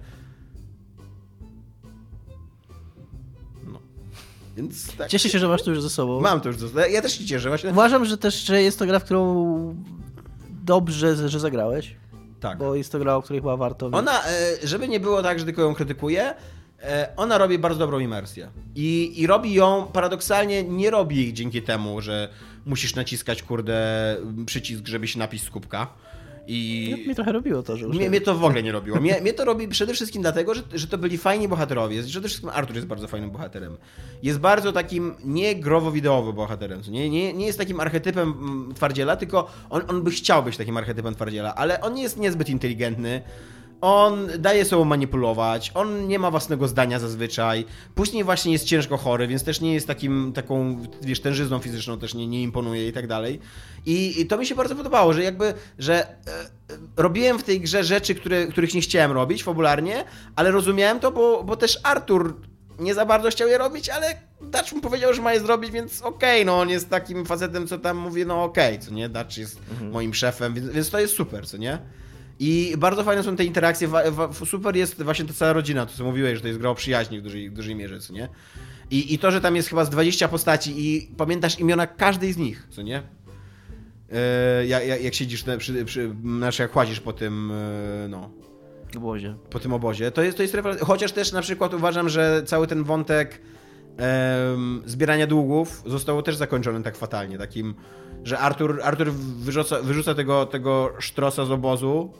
Więc 4.55 4.95
tak. 4.95 5.09
cieszę 5.09 5.29
się, 5.29 5.39
że 5.39 5.47
masz 5.47 5.63
to 5.63 5.69
już 5.71 5.81
ze 5.81 5.89
sobą. 5.89 6.21
Mam 6.21 6.41
to 6.41 6.49
już. 6.49 6.57
zostało. 6.57 6.85
Ja 6.85 7.01
też 7.01 7.17
się 7.17 7.25
cieszę, 7.25 7.49
właśnie. 7.49 7.69
Uważam, 7.69 8.05
że 8.05 8.17
też 8.17 8.45
że 8.45 8.61
jest 8.61 8.79
to 8.79 8.85
gra, 8.85 8.99
w 8.99 9.03
którą 9.03 9.75
dobrze, 10.63 11.29
że 11.29 11.39
zagrałeś, 11.39 11.95
Tak. 12.39 12.57
bo 12.57 12.75
jest 12.75 12.91
to 12.91 12.99
gra, 12.99 13.15
o 13.15 13.21
której 13.21 13.41
chyba 13.41 13.57
warto... 13.57 13.85
Ona, 13.91 14.25
e, 14.25 14.27
żeby 14.63 14.87
nie 14.87 14.99
było 14.99 15.23
tak, 15.23 15.39
że 15.39 15.45
tylko 15.45 15.61
ją 15.61 15.75
krytykuję, 15.75 16.33
e, 16.83 17.13
ona 17.17 17.37
robi 17.37 17.57
bardzo 17.59 17.79
dobrą 17.79 17.99
imersję. 17.99 18.49
I, 18.75 19.13
I 19.21 19.27
robi 19.27 19.53
ją, 19.53 19.87
paradoksalnie 19.93 20.63
nie 20.63 20.89
robi 20.89 21.15
jej 21.15 21.33
dzięki 21.33 21.61
temu, 21.61 22.01
że 22.01 22.29
musisz 22.65 22.95
naciskać, 22.95 23.43
kurde, 23.43 23.77
przycisk, 24.45 24.87
żeby 24.87 25.07
się 25.07 25.19
napić 25.19 25.43
z 25.43 25.49
kubka. 25.49 25.87
I... 26.47 26.95
Mnie 27.05 27.15
trochę 27.15 27.31
robiło 27.31 27.63
to, 27.63 27.77
że... 27.77 27.87
Mnie, 27.87 28.09
mnie 28.09 28.21
to 28.21 28.35
w 28.35 28.43
ogóle 28.43 28.63
nie 28.63 28.71
robiło. 28.71 28.99
Mnie, 28.99 29.21
mnie 29.21 29.33
to 29.33 29.45
robi 29.45 29.67
przede 29.67 29.93
wszystkim 29.93 30.21
dlatego, 30.21 30.53
że, 30.53 30.61
że 30.73 30.87
to 30.87 30.97
byli 30.97 31.17
fajni 31.17 31.47
bohaterowie. 31.47 32.03
Przede 32.03 32.27
wszystkim 32.27 32.49
Arthur 32.53 32.75
jest 32.75 32.87
bardzo 32.87 33.07
fajnym 33.07 33.31
bohaterem. 33.31 33.77
Jest 34.23 34.39
bardzo 34.39 34.71
takim 34.71 35.15
nie 35.23 35.55
growo-wideowym 35.55 36.35
bohaterem. 36.35 36.81
Nie, 36.89 37.09
nie, 37.09 37.33
nie 37.33 37.45
jest 37.45 37.57
takim 37.57 37.79
archetypem 37.79 38.33
mm, 38.39 38.73
twardziela, 38.73 39.15
tylko 39.15 39.51
on, 39.69 39.81
on 39.87 40.01
by 40.03 40.11
chciał 40.11 40.43
być 40.43 40.57
takim 40.57 40.77
archetypem 40.77 41.15
twardziela, 41.15 41.55
ale 41.55 41.81
on 41.81 41.93
nie 41.93 42.03
jest 42.03 42.17
niezbyt 42.17 42.49
inteligentny. 42.49 43.21
On 43.81 44.27
daje 44.39 44.65
sobą 44.65 44.85
manipulować, 44.85 45.71
on 45.73 46.07
nie 46.07 46.19
ma 46.19 46.31
własnego 46.31 46.67
zdania 46.67 46.99
zazwyczaj. 46.99 47.65
Później 47.95 48.23
właśnie 48.23 48.51
jest 48.51 48.65
ciężko 48.65 48.97
chory, 48.97 49.27
więc 49.27 49.43
też 49.43 49.61
nie 49.61 49.73
jest 49.73 49.87
takim, 49.87 50.31
taką, 50.35 50.77
wiesz, 51.01 51.19
tężyzną 51.19 51.59
fizyczną 51.59 51.99
też 51.99 52.13
nie, 52.13 52.27
nie 52.27 52.43
imponuje 52.43 52.87
i 52.87 52.93
tak 52.93 53.07
dalej. 53.07 53.39
I, 53.85 54.21
I 54.21 54.25
to 54.25 54.37
mi 54.37 54.45
się 54.45 54.55
bardzo 54.55 54.75
podobało, 54.75 55.13
że 55.13 55.23
jakby, 55.23 55.53
że 55.79 56.07
e, 56.07 56.07
e, 56.07 56.77
robiłem 56.97 57.39
w 57.39 57.43
tej 57.43 57.61
grze 57.61 57.83
rzeczy, 57.83 58.15
które, 58.15 58.47
których 58.47 58.73
nie 58.73 58.81
chciałem 58.81 59.11
robić 59.11 59.43
fabularnie, 59.43 60.03
ale 60.35 60.51
rozumiałem 60.51 60.99
to, 60.99 61.11
bo, 61.11 61.43
bo 61.43 61.55
też 61.55 61.79
Artur 61.83 62.35
nie 62.79 62.93
za 62.93 63.05
bardzo 63.05 63.29
chciał 63.29 63.47
je 63.47 63.57
robić, 63.57 63.89
ale 63.89 64.15
Dutch 64.41 64.73
mu 64.73 64.81
powiedział, 64.81 65.13
że 65.13 65.21
ma 65.21 65.33
je 65.33 65.39
zrobić, 65.39 65.71
więc 65.71 66.01
okej, 66.01 66.45
no 66.45 66.59
on 66.59 66.69
jest 66.69 66.89
takim 66.89 67.25
facetem, 67.25 67.67
co 67.67 67.79
tam 67.79 67.97
mówi, 67.97 68.25
no 68.25 68.43
okej, 68.43 68.79
co 68.79 68.91
nie, 68.91 69.09
Dutch 69.09 69.37
jest 69.37 69.59
moim 69.91 70.13
szefem, 70.13 70.53
więc, 70.53 70.69
więc 70.69 70.89
to 70.89 70.99
jest 70.99 71.13
super, 71.13 71.47
co 71.47 71.57
nie? 71.57 71.79
I 72.39 72.73
bardzo 72.77 73.03
fajne 73.03 73.23
są 73.23 73.35
te 73.35 73.45
interakcje, 73.45 73.89
super 74.45 74.75
jest 74.75 75.03
właśnie 75.03 75.25
ta 75.25 75.33
cała 75.33 75.53
rodzina, 75.53 75.85
to 75.85 75.97
co 75.97 76.03
mówiłeś, 76.03 76.35
że 76.35 76.41
to 76.41 76.47
jest 76.47 76.59
gra 76.59 76.69
o 76.69 76.75
przyjaźni 76.75 77.19
w 77.19 77.21
dużej, 77.21 77.49
w 77.49 77.53
dużej 77.53 77.75
mierze, 77.75 77.99
co 77.99 78.13
nie? 78.13 78.29
I, 78.91 79.13
I 79.13 79.19
to, 79.19 79.31
że 79.31 79.41
tam 79.41 79.55
jest 79.55 79.69
chyba 79.69 79.85
z 79.85 79.89
20 79.89 80.27
postaci 80.27 80.73
i 80.77 81.11
pamiętasz 81.17 81.59
imiona 81.59 81.87
każdej 81.87 82.33
z 82.33 82.37
nich, 82.37 82.67
co 82.69 82.81
nie? 82.81 83.03
E, 84.11 84.65
jak, 84.65 85.03
jak, 85.03 85.13
siedzisz, 85.13 85.45
na, 85.45 85.57
przy, 85.57 85.85
przy, 85.85 86.15
znaczy 86.23 86.61
jak 86.61 86.75
łazisz 86.75 86.99
po 86.99 87.13
tym, 87.13 87.51
e, 87.51 88.07
no, 88.09 88.29
obozie. 88.97 89.35
po 89.49 89.59
tym 89.59 89.73
obozie. 89.73 90.11
To 90.11 90.23
jest, 90.23 90.37
to 90.37 90.43
jest 90.43 90.55
rewelacja. 90.55 90.85
Chociaż 90.85 91.11
też 91.11 91.31
na 91.31 91.41
przykład 91.41 91.73
uważam, 91.73 92.09
że 92.09 92.43
cały 92.45 92.67
ten 92.67 92.83
wątek 92.83 93.41
zbierania 94.85 95.27
długów 95.27 95.83
został 95.85 96.21
też 96.21 96.35
zakończony 96.35 96.83
tak 96.83 96.95
fatalnie. 96.95 97.37
Takim, 97.37 97.75
że 98.23 98.39
Artur, 98.39 98.81
Artur 98.83 99.11
wyrzuca, 99.13 99.81
wyrzuca 99.81 100.15
tego, 100.15 100.45
tego 100.45 100.93
sztrosa 100.99 101.45
z 101.45 101.51
obozu 101.51 102.13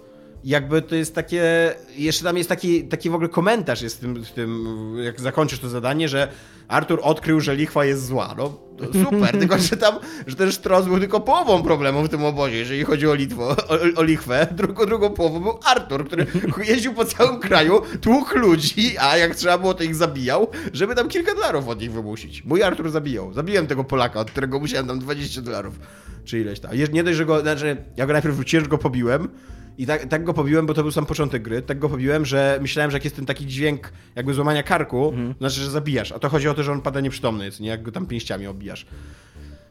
jakby 0.45 0.81
to 0.81 0.95
jest 0.95 1.15
takie, 1.15 1.73
jeszcze 1.95 2.23
tam 2.23 2.37
jest 2.37 2.49
taki, 2.49 2.83
taki 2.83 3.09
w 3.09 3.15
ogóle 3.15 3.29
komentarz 3.29 3.81
jest 3.81 3.97
w 3.97 3.99
tym, 3.99 4.23
w 4.23 4.31
tym, 4.31 4.65
jak 5.03 5.21
zakończysz 5.21 5.59
to 5.59 5.69
zadanie, 5.69 6.09
że 6.09 6.27
Artur 6.67 6.99
odkrył, 7.03 7.39
że 7.39 7.55
lichwa 7.55 7.85
jest 7.85 8.05
zła. 8.05 8.35
No 8.37 8.59
super, 9.03 9.39
tylko 9.39 9.57
że 9.57 9.77
tam, 9.77 9.95
że 10.27 10.35
ten 10.35 10.51
Sztros 10.51 10.85
był 10.85 10.99
tylko 10.99 11.19
połową 11.19 11.63
problemu 11.63 12.03
w 12.03 12.09
tym 12.09 12.25
obozie, 12.25 12.57
jeżeli 12.57 12.83
chodzi 12.83 13.07
o, 13.07 13.13
Litwo, 13.13 13.49
o, 13.49 13.79
o 13.95 14.03
lichwę. 14.03 14.47
Drugą, 14.51 14.85
drugą 14.85 15.09
połową 15.09 15.39
był 15.39 15.59
Artur, 15.63 16.07
który 16.07 16.27
jeździł 16.71 16.93
po 16.93 17.05
całym 17.05 17.39
kraju, 17.39 17.81
tłukł 18.01 18.37
ludzi, 18.37 18.95
a 18.99 19.17
jak 19.17 19.35
trzeba 19.35 19.57
było, 19.57 19.73
to 19.73 19.83
ich 19.83 19.95
zabijał, 19.95 20.47
żeby 20.73 20.95
tam 20.95 21.07
kilka 21.07 21.35
dolarów 21.35 21.67
od 21.67 21.81
nich 21.81 21.91
wymusić. 21.91 22.43
Mój 22.43 22.63
Artur 22.63 22.91
zabijał. 22.91 23.33
Zabiłem 23.33 23.67
tego 23.67 23.83
Polaka, 23.83 24.19
od 24.19 24.31
którego 24.31 24.59
musiałem 24.59 24.87
tam 24.87 24.99
20 24.99 25.41
dolarów. 25.41 25.79
Czy 26.25 26.39
ileś 26.39 26.59
tam. 26.59 26.71
Nie 26.93 27.03
dość, 27.03 27.17
że 27.17 27.25
go, 27.25 27.41
znaczy, 27.41 27.77
ja 27.97 28.05
go 28.05 28.13
najpierw 28.13 28.35
wróciłem, 28.35 28.67
go 28.67 28.77
pobiłem, 28.77 29.29
i 29.77 29.85
tak, 29.85 30.05
tak, 30.05 30.23
go 30.23 30.33
pobiłem, 30.33 30.65
bo 30.65 30.73
to 30.73 30.81
był 30.81 30.91
sam 30.91 31.05
początek 31.05 31.41
gry. 31.41 31.61
Tak 31.61 31.79
go 31.79 31.89
pobiłem, 31.89 32.25
że 32.25 32.57
myślałem, 32.61 32.91
że 32.91 32.95
jak 32.95 33.03
jest 33.03 33.15
ten 33.15 33.25
taki 33.25 33.45
dźwięk 33.47 33.93
jakby 34.15 34.33
złamania 34.33 34.63
karku, 34.63 35.09
mhm. 35.09 35.33
to 35.33 35.39
znaczy, 35.39 35.61
że 35.61 35.71
zabijasz. 35.71 36.11
A 36.11 36.19
to 36.19 36.29
chodzi 36.29 36.47
o 36.47 36.53
to, 36.53 36.63
że 36.63 36.71
on 36.71 36.81
pada 36.81 37.01
nieprzytomny, 37.01 37.45
jest, 37.45 37.59
nie? 37.59 37.69
Jak 37.69 37.83
go 37.83 37.91
tam 37.91 38.05
pięściami 38.05 38.47
obijasz. 38.47 38.85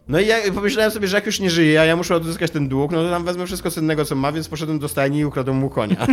No 0.09 0.21
i 0.21 0.27
ja 0.27 0.37
pomyślałem 0.55 0.91
sobie, 0.91 1.09
że 1.09 1.17
jak 1.17 1.27
już 1.27 1.41
nie 1.41 1.51
żyje, 1.51 1.81
a 1.81 1.85
ja 1.85 1.97
muszę 1.97 2.17
odzyskać 2.17 2.51
ten 2.51 2.69
dług, 2.69 2.93
no 2.93 3.03
to 3.03 3.11
tam 3.11 3.25
wezmę 3.25 3.47
wszystko 3.47 3.71
cennego, 3.71 4.05
co 4.05 4.15
ma, 4.15 4.33
więc 4.33 4.49
poszedłem 4.49 4.79
do 4.79 4.89
stajni 4.89 5.19
i 5.19 5.25
ukradłem 5.25 5.57
mu 5.57 5.71
konia. 5.71 6.07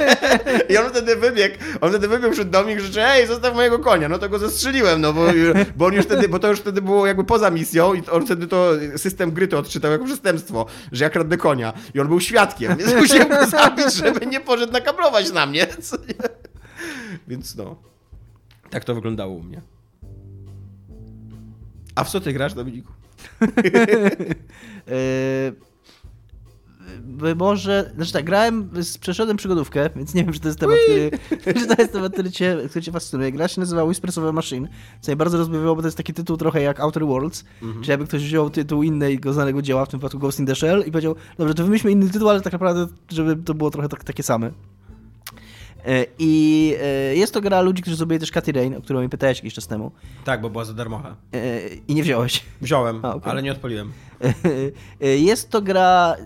I 0.70 0.76
on 0.76 0.90
wtedy 0.90 1.16
wybiegł, 1.16 1.54
on 1.80 1.90
wtedy 1.90 2.08
wybiegł 2.08 2.32
przed 2.32 2.50
dom 2.50 2.70
i 2.70 2.76
krzyczy, 2.76 3.04
ej, 3.04 3.26
zostaw 3.26 3.54
mojego 3.54 3.78
konia. 3.78 4.08
No 4.08 4.18
to 4.18 4.28
go 4.28 4.38
zestrzeliłem, 4.38 5.00
no 5.00 5.12
bo, 5.12 5.26
bo 5.76 5.86
on 5.86 5.94
już 5.94 6.04
wtedy, 6.04 6.28
bo 6.28 6.38
to 6.38 6.48
już 6.48 6.60
wtedy 6.60 6.82
było 6.82 7.06
jakby 7.06 7.24
poza 7.24 7.50
misją 7.50 7.94
i 7.94 8.06
on 8.06 8.26
wtedy 8.26 8.46
to, 8.46 8.70
system 8.96 9.30
gry 9.32 9.48
to 9.48 9.58
odczytał 9.58 9.92
jako 9.92 10.04
przestępstwo, 10.04 10.66
że 10.92 11.04
ja 11.04 11.10
kradnę 11.10 11.36
konia. 11.36 11.72
I 11.94 12.00
on 12.00 12.08
był 12.08 12.20
świadkiem, 12.20 12.76
więc 12.76 12.94
musiałem 13.02 13.28
go 13.28 13.46
zabić, 13.46 13.94
żeby 13.94 14.26
nie 14.26 14.40
poszedł 14.40 14.72
nakablować 14.72 15.32
na 15.32 15.46
mnie. 15.46 15.66
Więc 17.28 17.56
no, 17.56 17.76
tak 18.70 18.84
to 18.84 18.94
wyglądało 18.94 19.34
u 19.34 19.42
mnie. 19.42 19.62
A 21.94 22.04
w 22.04 22.10
co 22.10 22.20
ty 22.20 22.32
grasz, 22.32 22.54
Dominiku? 22.54 22.97
Yy, 24.86 25.68
może, 27.34 27.90
znaczy 27.94 28.12
tak, 28.12 28.24
grałem, 28.24 28.70
przeszedłem 29.00 29.36
przygodówkę, 29.36 29.90
więc 29.96 30.14
nie 30.14 30.24
wiem, 30.24 30.32
czy 30.32 30.40
to 30.40 30.48
jest 30.48 30.60
temat, 30.60 30.76
który, 30.84 31.10
czy 31.60 31.66
to 31.66 31.82
jest 31.82 31.92
temat, 31.92 32.12
który 32.12 32.30
cię, 32.30 32.56
który 32.70 32.82
cię 32.82 32.92
fascynuje. 32.92 33.32
Gra 33.32 33.48
się 33.48 33.60
nazywa 33.60 33.84
Whispersowe 33.84 34.32
Machine, 34.32 34.68
co 35.00 35.12
mnie 35.12 35.16
bardzo 35.16 35.38
rozbawiło, 35.38 35.76
bo 35.76 35.82
to 35.82 35.88
jest 35.88 35.96
taki 35.96 36.14
tytuł 36.14 36.36
trochę 36.36 36.62
jak 36.62 36.80
Outer 36.80 37.06
Worlds, 37.06 37.44
mhm. 37.62 37.80
czyli 37.80 37.90
jakby 37.90 38.06
ktoś 38.06 38.22
wziął 38.22 38.50
tytuł 38.50 38.82
innego 38.82 39.32
znanego 39.32 39.62
dzieła, 39.62 39.84
w 39.84 39.88
tym 39.88 40.00
przypadku 40.00 40.18
Ghost 40.18 40.40
in 40.40 40.46
the 40.46 40.54
Shell 40.54 40.84
i 40.86 40.90
powiedział, 40.90 41.14
dobrze, 41.38 41.54
to 41.54 41.64
wymyślmy 41.64 41.92
inny 41.92 42.10
tytuł, 42.10 42.28
ale 42.28 42.40
tak 42.40 42.52
naprawdę, 42.52 42.86
żeby 43.08 43.36
to 43.36 43.54
było 43.54 43.70
trochę 43.70 43.88
tak, 43.88 44.04
takie 44.04 44.22
same. 44.22 44.50
E, 45.88 46.06
I 46.18 46.74
e, 46.82 47.16
jest 47.16 47.34
to 47.34 47.40
gra 47.40 47.60
ludzi, 47.60 47.82
którzy 47.82 47.96
zrobili 47.96 48.20
też 48.20 48.30
Cathy 48.30 48.52
Rain, 48.52 48.74
o 48.74 48.80
którą 48.80 49.00
mi 49.00 49.08
pytałeś 49.08 49.38
jakiś 49.38 49.54
czas 49.54 49.66
temu. 49.66 49.92
Tak, 50.24 50.40
bo 50.40 50.50
była 50.50 50.64
za 50.64 50.74
darmocha. 50.74 51.16
E, 51.32 51.68
I 51.88 51.94
nie 51.94 52.02
wziąłeś. 52.02 52.44
Wziąłem, 52.60 53.04
A, 53.04 53.14
okay. 53.14 53.32
ale 53.32 53.42
nie 53.42 53.52
odpaliłem. 53.52 53.92
Jest 55.00 55.50
to 55.50 55.62
gra, 55.62 56.16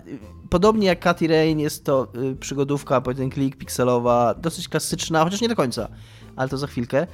podobnie 0.49 0.87
jak 0.87 0.99
Cathy 0.99 1.27
Rain, 1.27 1.59
jest 1.59 1.85
to 1.85 2.07
przygodówka, 2.39 3.01
ten 3.01 3.29
klik 3.29 3.55
pikselowa, 3.55 4.33
dosyć 4.33 4.67
klasyczna, 4.67 5.23
chociaż 5.23 5.41
nie 5.41 5.49
do 5.49 5.55
końca, 5.55 5.87
ale 6.35 6.49
to 6.49 6.57
za 6.57 6.67
chwilkę. 6.67 7.07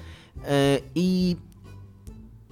I 0.96 1.36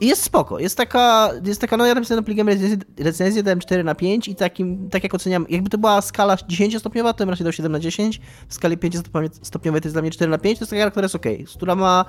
i 0.01 0.07
jest 0.07 0.23
spoko. 0.23 0.59
Jest 0.59 0.77
taka, 0.77 1.29
jest 1.45 1.61
taka 1.61 1.77
no 1.77 1.85
ja 1.85 1.95
napisałem 1.95 2.23
na 2.23 2.25
pligiem 2.25 2.47
recenzję, 2.47 2.77
recenzję, 2.97 3.43
dałem 3.43 3.59
4 3.59 3.83
na 3.83 3.95
5 3.95 4.27
i 4.27 4.35
takim, 4.35 4.89
tak 4.89 5.03
jak 5.03 5.13
oceniam, 5.13 5.45
jakby 5.49 5.69
to 5.69 5.77
była 5.77 6.01
skala 6.01 6.35
10-stopniowa, 6.35 7.13
to 7.13 7.17
bym 7.17 7.29
raczej 7.29 7.43
dał 7.43 7.53
7 7.53 7.71
na 7.71 7.79
10. 7.79 8.21
W 8.47 8.53
skali 8.53 8.77
5-stopniowej 8.77 9.81
to 9.81 9.87
jest 9.87 9.95
dla 9.95 10.01
mnie 10.01 10.11
4 10.11 10.31
na 10.31 10.37
5, 10.37 10.59
to 10.59 10.63
jest 10.63 10.69
taka 10.69 10.81
gra, 10.81 10.91
która 10.91 11.03
jest 11.05 11.15
ok, 11.15 11.25
która 11.55 11.75
ma 11.75 12.05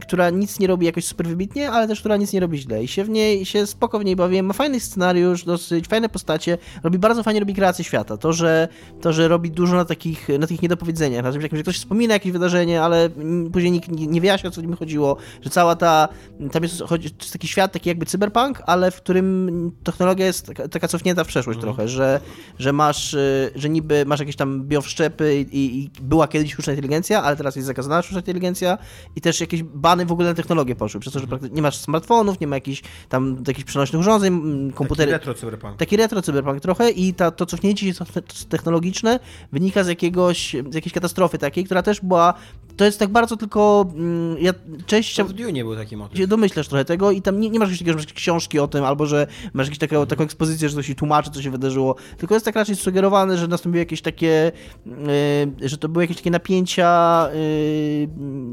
która 0.00 0.30
nic 0.30 0.58
nie 0.58 0.66
robi 0.66 0.86
jakoś 0.86 1.04
super 1.04 1.26
wybitnie, 1.26 1.70
ale 1.70 1.88
też 1.88 2.00
która 2.00 2.16
nic 2.16 2.32
nie 2.32 2.40
robi 2.40 2.58
źle. 2.58 2.84
I 2.84 2.88
się 2.88 3.04
w 3.04 3.08
niej, 3.08 3.46
się 3.46 3.66
spoko 3.66 3.98
w 3.98 4.04
niej 4.04 4.16
bawiłem. 4.16 4.46
Ma 4.46 4.52
fajny 4.52 4.80
scenariusz, 4.80 5.44
dosyć 5.44 5.86
fajne 5.86 6.08
postacie, 6.08 6.58
robi 6.82 6.98
bardzo 6.98 7.22
fajnie 7.22 7.40
robi 7.40 7.54
kreację 7.54 7.84
świata. 7.84 8.16
To, 8.16 8.32
że, 8.32 8.68
to, 9.00 9.12
że 9.12 9.28
robi 9.28 9.50
dużo 9.50 9.76
na 9.76 9.84
takich, 9.84 10.28
na 10.28 10.46
takich 10.46 10.62
niedopowiedzeniach, 10.62 11.22
na 11.22 11.32
tym, 11.32 11.40
że 11.40 11.48
ktoś 11.48 11.78
wspomina 11.78 12.14
jakieś 12.14 12.32
wydarzenie, 12.32 12.82
ale 12.82 13.10
później 13.52 13.72
nikt 13.72 13.88
nie, 13.88 14.06
nie 14.06 14.20
wyjaśnia, 14.20 14.48
o 14.48 14.50
co 14.50 14.60
nim 14.60 14.76
chodziło, 14.76 15.16
że 15.42 15.50
cała 15.50 15.76
ta, 15.76 16.08
tam 16.52 16.62
jest, 16.62 16.82
chodzi, 16.82 17.10
jest 17.28 17.32
taki 17.32 17.48
świat, 17.48 17.72
taki 17.72 17.88
jakby 17.88 18.06
cyberpunk, 18.06 18.62
ale 18.66 18.90
w 18.90 18.96
którym 18.96 19.72
technologia 19.84 20.26
jest 20.26 20.46
taka, 20.46 20.68
taka 20.68 20.88
cofnięta 20.88 21.24
w 21.24 21.26
przeszłość 21.26 21.56
mhm. 21.56 21.74
trochę, 21.74 21.88
że, 21.88 22.20
że 22.58 22.72
masz, 22.72 23.14
y, 23.14 23.50
że 23.54 23.68
niby 23.68 24.04
masz 24.06 24.20
jakieś 24.20 24.36
tam 24.36 24.64
biowszczepy 24.64 25.46
i, 25.52 25.82
i 25.82 25.90
była 26.02 26.28
kiedyś 26.28 26.52
sztuczna 26.52 26.72
inteligencja, 26.72 27.22
ale 27.22 27.36
teraz 27.36 27.56
jest 27.56 27.66
zakazana 27.66 28.02
sztuczna 28.02 28.20
inteligencja 28.20 28.78
i 29.16 29.20
też 29.20 29.40
jakieś 29.40 29.62
bany 29.62 30.06
w 30.06 30.12
ogóle 30.12 30.28
na 30.28 30.34
technologię 30.34 30.76
poszły, 30.76 31.00
przez 31.00 31.12
to, 31.12 31.18
że 31.18 31.26
mhm. 31.26 31.54
nie 31.54 31.62
masz 31.62 31.76
smartfonów, 31.76 32.40
nie 32.40 32.46
ma 32.46 32.56
jakichś 32.56 32.82
tam 33.08 33.42
jakichś 33.48 33.64
przenośnych 33.64 34.00
urządzeń, 34.00 34.32
komputery. 34.74 35.12
Taki 35.12 35.26
retro 35.26 35.34
cyberpunk. 35.34 35.76
Taki 35.76 35.96
retro 35.96 36.22
cyberpunk 36.22 36.60
trochę 36.60 36.90
i 36.90 37.14
ta, 37.14 37.30
to 37.30 37.46
cofnięcie 37.46 37.94
się 37.94 38.04
technologiczne 38.48 39.20
wynika 39.52 39.84
z 39.84 39.88
jakiegoś, 39.88 40.56
z 40.70 40.74
jakiejś 40.74 40.92
katastrofy 40.92 41.38
takiej, 41.38 41.64
która 41.64 41.82
też 41.82 42.00
była, 42.00 42.34
to 42.76 42.84
jest 42.84 42.98
tak 42.98 43.08
bardzo 43.08 43.36
tylko, 43.36 43.86
mm, 43.94 44.36
ja 44.40 44.52
część... 44.86 45.22
w 45.22 45.32
Dune 45.32 45.64
był 45.64 45.76
taki 45.76 45.96
motyw. 45.96 46.28
Domyślasz 46.28 46.68
trochę 46.68 46.84
tego 46.84 47.10
i 47.10 47.17
tam 47.22 47.40
nie, 47.40 47.50
nie 47.50 47.58
masz 47.58 47.68
jakiegoś 47.68 47.78
takiego, 47.78 47.98
że 47.98 48.04
masz 48.06 48.12
książki 48.12 48.58
o 48.58 48.68
tym, 48.68 48.84
albo 48.84 49.06
że 49.06 49.26
masz 49.52 49.66
jakąś 49.66 49.78
taką, 49.78 50.06
taką 50.06 50.24
ekspozycję, 50.24 50.68
że 50.68 50.76
to 50.76 50.82
się 50.82 50.94
tłumaczy, 50.94 51.30
co 51.30 51.42
się 51.42 51.50
wydarzyło, 51.50 51.94
tylko 52.16 52.34
jest 52.34 52.44
tak 52.44 52.54
raczej 52.54 52.76
sugerowane, 52.76 53.38
że 53.38 53.48
nastąpiły 53.48 53.78
jakieś 53.78 54.02
takie, 54.02 54.52
yy, 54.86 55.68
że 55.68 55.78
to 55.78 55.88
były 55.88 56.04
jakieś 56.04 56.16
takie 56.16 56.30
napięcia 56.30 57.28
yy, 57.34 58.08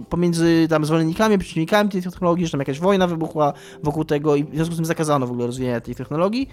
pomiędzy 0.10 0.68
tam 0.70 0.86
zwolennikami 0.86 1.38
przeciwnikami, 1.38 1.40
przeciwnikami 1.40 1.90
tej 1.90 2.02
technologii, 2.12 2.46
że 2.46 2.52
tam 2.52 2.60
jakaś 2.60 2.80
wojna 2.80 3.08
wybuchła 3.08 3.54
wokół 3.84 4.06
tego 4.06 4.36
i 4.36 4.44
w 4.44 4.56
związku 4.56 4.74
z 4.74 4.78
tym 4.78 4.86
zakazano 4.86 5.28
w 5.28 5.32
ogóle 5.32 5.48
rozwijania 5.48 5.82
tej 5.82 5.96
technologii. 5.96 6.50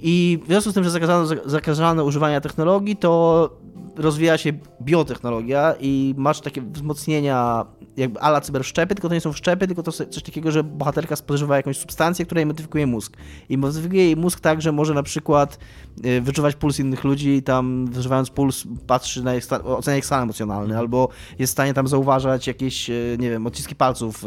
I 0.00 0.38
w 0.44 0.46
związku 0.46 0.70
z 0.70 0.74
tym, 0.74 0.84
że 0.84 0.90
zakazano, 0.90 1.26
zakazano 1.44 2.04
używania 2.04 2.40
technologii, 2.40 2.96
to 2.96 3.50
rozwija 3.96 4.38
się 4.38 4.52
biotechnologia 4.82 5.74
i 5.80 6.14
masz 6.16 6.40
takie 6.40 6.62
wzmocnienia 6.62 7.66
jakby 7.96 8.20
ala 8.20 8.40
cyberszczepy, 8.40 8.94
tylko 8.94 9.08
to 9.08 9.14
nie 9.14 9.20
są 9.20 9.32
wszczepy, 9.32 9.66
tylko 9.66 9.82
to 9.82 9.92
coś 9.92 10.22
takiego, 10.22 10.50
że 10.50 10.64
bohaterka 10.64 11.16
spożywa 11.16 11.56
jakąś 11.56 11.78
substancję, 11.78 12.24
która 12.24 12.38
jej 12.38 12.46
modyfikuje 12.46 12.86
mózg. 12.86 13.16
I 13.48 13.58
modyfikuje 13.58 14.04
jej 14.04 14.16
mózg 14.16 14.40
tak, 14.40 14.62
że 14.62 14.72
może 14.72 14.94
na 14.94 15.02
przykład 15.02 15.58
y, 16.04 16.20
wyczuwać 16.20 16.56
puls 16.56 16.78
innych 16.78 17.04
ludzi 17.04 17.30
i 17.30 17.42
tam 17.42 17.86
wyczuwając 17.86 18.30
puls 18.30 18.64
patrzy 18.86 19.22
na 19.22 19.36
ich 19.36 19.44
stan, 19.44 19.60
ocenia 19.64 19.96
ich 19.96 20.06
stan 20.06 20.22
emocjonalny, 20.22 20.78
albo 20.78 21.08
jest 21.38 21.50
w 21.50 21.54
stanie 21.54 21.74
tam 21.74 21.88
zauważać 21.88 22.46
jakieś, 22.46 22.90
y, 22.90 23.16
nie 23.20 23.30
wiem, 23.30 23.46
odciski 23.46 23.74
palców 23.74 24.24
y, 24.24 24.26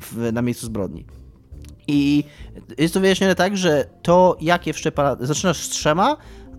w, 0.00 0.30
na 0.32 0.42
miejscu 0.42 0.66
zbrodni. 0.66 1.04
I 1.88 2.24
jest 2.78 2.94
to 2.94 3.00
wyjaśnione 3.00 3.34
tak, 3.34 3.56
że 3.56 3.84
to, 4.02 4.36
jakie 4.40 4.72
wszczepa, 4.72 5.16
zaczynasz 5.20 5.56
z 5.56 5.68
trzema, 5.68 6.16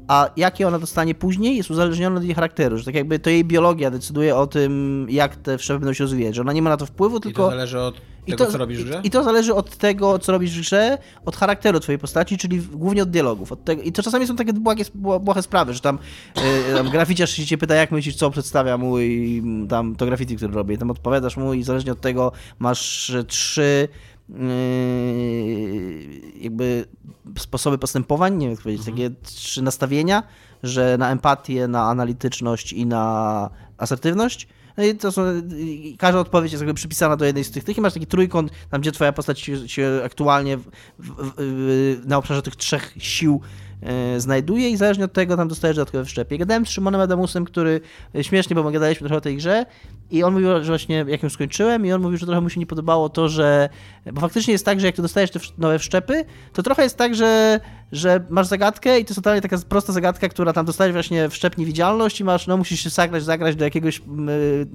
a 0.08 0.30
jakie 0.38 0.68
ona 0.68 0.80
dostanie 0.80 1.16
później 1.16 1.58
jest 1.58 1.72
uzależnione 1.72 2.18
od 2.18 2.24
jej 2.24 2.34
charakteru, 2.34 2.78
że 2.78 2.86
tak 2.86 2.96
jakby 2.96 3.20
to 3.20 3.30
jej 3.30 3.46
biologia 3.46 3.92
decyduje 3.92 4.36
o 4.36 4.48
tym, 4.48 5.06
jak 5.10 5.36
te 5.36 5.58
wszczepy 5.58 5.80
będą 5.80 5.94
się 5.94 6.04
rozwijać, 6.04 6.36
że 6.36 6.42
ona 6.42 6.54
nie 6.54 6.62
ma 6.62 6.70
na 6.70 6.78
to 6.78 6.86
wpływu, 6.86 7.20
tylko... 7.20 7.42
I 7.42 7.46
to 7.46 7.52
zależy 7.52 7.80
od 7.80 7.96
tego, 8.26 8.46
to, 8.46 8.52
co 8.52 8.58
robisz 8.58 8.84
w 8.84 8.86
grze? 8.86 9.02
I, 9.04 9.10
to 9.10 9.24
zależy 9.24 9.54
od 9.54 9.78
tego, 9.78 10.20
co 10.20 10.32
robisz 10.32 10.58
w 10.58 10.60
grze, 10.60 10.98
od 11.26 11.36
charakteru 11.36 11.80
twojej 11.80 12.00
postaci, 12.00 12.38
czyli 12.38 12.60
głównie 12.60 13.04
od 13.04 13.10
dialogów. 13.10 13.52
Od 13.52 13.64
tego, 13.64 13.82
I 13.82 13.92
to 13.92 14.04
czasami 14.04 14.28
są 14.28 14.36
takie 14.36 14.54
błahe, 14.54 14.84
błahe 15.22 15.42
sprawy, 15.42 15.74
że 15.74 15.80
tam, 15.80 16.00
yy, 16.36 16.76
tam 16.76 16.90
graficiarz 16.90 17.32
się 17.32 17.46
cię 17.46 17.58
pyta, 17.58 17.76
jak 17.76 17.92
myślisz, 17.92 18.16
co 18.16 18.32
przedstawia 18.32 18.78
mój 18.78 19.44
tam 19.70 19.96
to 19.96 20.06
graffiti, 20.06 20.36
które 20.36 20.54
robię. 20.54 20.76
I 20.76 20.78
tam 20.78 20.92
odpowiadasz 20.92 21.38
mu 21.38 21.54
i 21.54 21.64
zależnie 21.64 21.92
od 21.92 22.02
tego 22.02 22.32
masz 22.60 23.14
trzy 23.28 23.88
jakby 26.36 26.86
sposoby 27.38 27.78
postępowań, 27.78 28.34
nie 28.34 28.46
wiem 28.46 28.52
jak 28.52 28.62
powiedzieć, 28.62 28.88
mhm. 28.88 29.13
takie 29.13 29.26
trzy 29.26 29.62
nastawienia, 29.62 30.24
że 30.63 30.98
na 30.98 31.12
empatię, 31.12 31.67
na 31.67 31.84
analityczność 31.84 32.74
i 32.74 32.86
na 32.86 33.50
asertywność. 33.78 34.48
No 34.78 34.84
i 34.84 34.96
to 34.96 35.12
są, 35.12 35.22
każda 35.98 36.19
odpowiedź 36.19 36.52
jest 36.52 36.62
jakby 36.62 36.74
przypisana 36.74 37.17
do 37.17 37.26
jednej 37.26 37.43
z 37.43 37.52
tych, 37.52 37.63
tych 37.63 37.78
i 37.78 37.82
masz 37.82 37.93
taki 37.93 38.08
trójkąt, 38.08 38.52
tam 38.69 38.82
gdzie 38.82 38.91
twoja 38.91 39.13
postać 39.13 39.39
się, 39.39 39.69
się 39.69 40.02
aktualnie 40.06 40.58
w, 40.58 40.63
w, 41.00 41.34
w, 41.38 42.02
na 42.06 42.17
obszarze 42.17 42.41
tych 42.41 42.56
trzech 42.56 42.93
sił 42.98 43.41
znajduje 44.17 44.69
i 44.69 44.78
zależnie 44.78 45.06
od 45.06 45.13
tego 45.13 45.38
tam 45.38 45.48
dostajesz 45.48 45.76
dodatkowe 45.76 46.06
wszczepy. 46.06 46.38
Gadałem 46.38 46.65
z 46.65 46.69
Szymonem 46.69 47.02
Adamusem, 47.02 47.46
który 47.46 47.82
e, 48.15 48.24
śmiesznie, 48.24 48.56
bo 48.56 48.63
my 48.63 48.72
gadaliśmy 48.72 49.08
trochę 49.08 49.17
o 49.17 49.22
tej 49.22 49.38
grze 49.38 49.65
i 50.12 50.24
on 50.24 50.34
mówił, 50.34 50.50
że 50.50 50.72
właśnie 50.72 51.06
jak 51.08 51.24
ją 51.24 51.30
skończyłem 51.30 51.86
i 51.86 51.91
on 51.91 52.02
mówił, 52.02 52.17
że 52.17 52.26
trochę 52.26 52.41
mu 52.41 52.50
się 52.50 52.60
nie 52.60 52.65
podobało 52.65 53.10
to, 53.10 53.30
że 53.30 53.69
bo 54.13 54.22
faktycznie 54.22 54.52
jest 54.52 54.65
tak, 54.65 54.80
że 54.80 54.86
jak 54.86 54.96
ty 54.96 55.02
dostajesz 55.02 55.32
te 55.32 55.39
nowe 55.58 55.80
wszczepy, 55.80 56.26
to 56.54 56.63
trochę 56.63 56.84
jest 56.84 56.98
tak, 56.98 57.15
że, 57.15 57.60
że 57.93 58.25
masz 58.29 58.47
zagadkę 58.47 58.99
i 58.99 59.06
to 59.06 59.10
jest 59.10 59.15
totalnie 59.15 59.41
taka 59.41 59.58
prosta 59.69 59.93
zagadka, 59.93 60.29
która 60.29 60.53
tam 60.53 60.65
dostajesz 60.65 60.93
właśnie 60.93 61.29
wszczep 61.29 61.58
niewidzialność 61.58 62.19
i 62.19 62.23
masz, 62.23 62.47
no 62.47 62.58
musisz 62.58 62.79
się 62.79 62.89
zagrać, 62.89 63.23
zagrać 63.23 63.56
do 63.56 63.63
jakiegoś, 63.63 64.01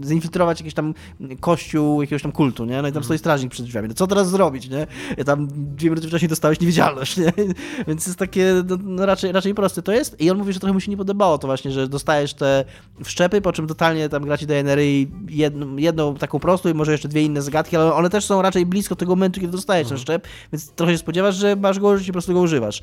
zinfiltrować 0.05 0.61
jakiś 0.61 0.75
tam 0.75 0.95
kościół, 1.41 2.03
jakiegoś 2.03 2.23
tam 2.23 2.33
kultu, 2.33 2.65
nie? 2.65 2.83
No 2.83 2.89
i 2.89 2.93
tam 2.93 3.05
stoi 3.05 3.19
strażnik 3.19 3.51
przed 3.51 3.67
drzwiami. 3.67 3.89
No 3.89 3.95
co 3.95 4.07
teraz 4.07 4.31
zrobić, 4.31 4.69
nie? 4.69 4.87
I 5.19 5.25
tam 5.25 5.49
dwie 5.51 5.91
minuty 5.91 6.09
wcześniej 6.09 6.29
dostałeś 6.29 6.61
niewidzialność, 6.61 7.17
nie? 7.17 7.33
Więc 7.89 8.07
jest 8.07 8.19
takie, 8.19 8.55
no, 8.69 8.77
no 8.83 9.07
raczej, 9.07 9.33
raczej 9.33 9.55
proste 9.55 9.83
to 9.83 9.93
jest. 9.93 10.21
I 10.21 10.31
on 10.31 10.39
mówi, 10.39 10.53
że 10.53 10.61
trochę 10.61 10.73
mu 10.73 10.81
się 10.81 10.91
nie 10.91 10.97
podobało 10.97 11.39
to 11.39 11.47
właśnie, 11.47 11.71
że 11.71 11.89
dostajesz 11.89 12.35
te 12.35 12.65
wszczepy, 13.05 13.41
po 13.41 13.53
czym 13.53 13.67
totalnie 13.67 14.09
tam 14.09 14.25
gracie 14.25 14.47
DNR 14.47 14.81
i 14.81 15.09
jedną, 15.29 15.77
jedną 15.77 16.15
taką 16.15 16.39
prostą 16.39 16.69
i 16.69 16.75
może 16.75 16.93
jeszcze 16.93 17.09
dwie 17.09 17.23
inne 17.23 17.43
zagadki, 17.43 17.77
ale 17.77 17.95
one 17.95 18.11
też 18.11 18.25
są 18.25 18.43
raczej 18.43 18.67
blisko 18.67 18.97
tego 18.97 19.13
momentu, 19.13 19.41
kiedy 19.41 19.53
dostajesz 19.53 19.85
mhm. 19.85 19.97
ten 19.97 20.03
szczep, 20.03 20.27
więc 20.53 20.71
trochę 20.71 20.93
się 20.93 20.99
spodziewasz, 20.99 21.37
że 21.37 21.57
masz 21.57 21.79
go 21.79 21.89
użyć 21.89 22.09
i 22.09 22.11
po 22.11 22.13
prostu 22.13 22.35
go 22.35 22.41
używasz. 22.41 22.81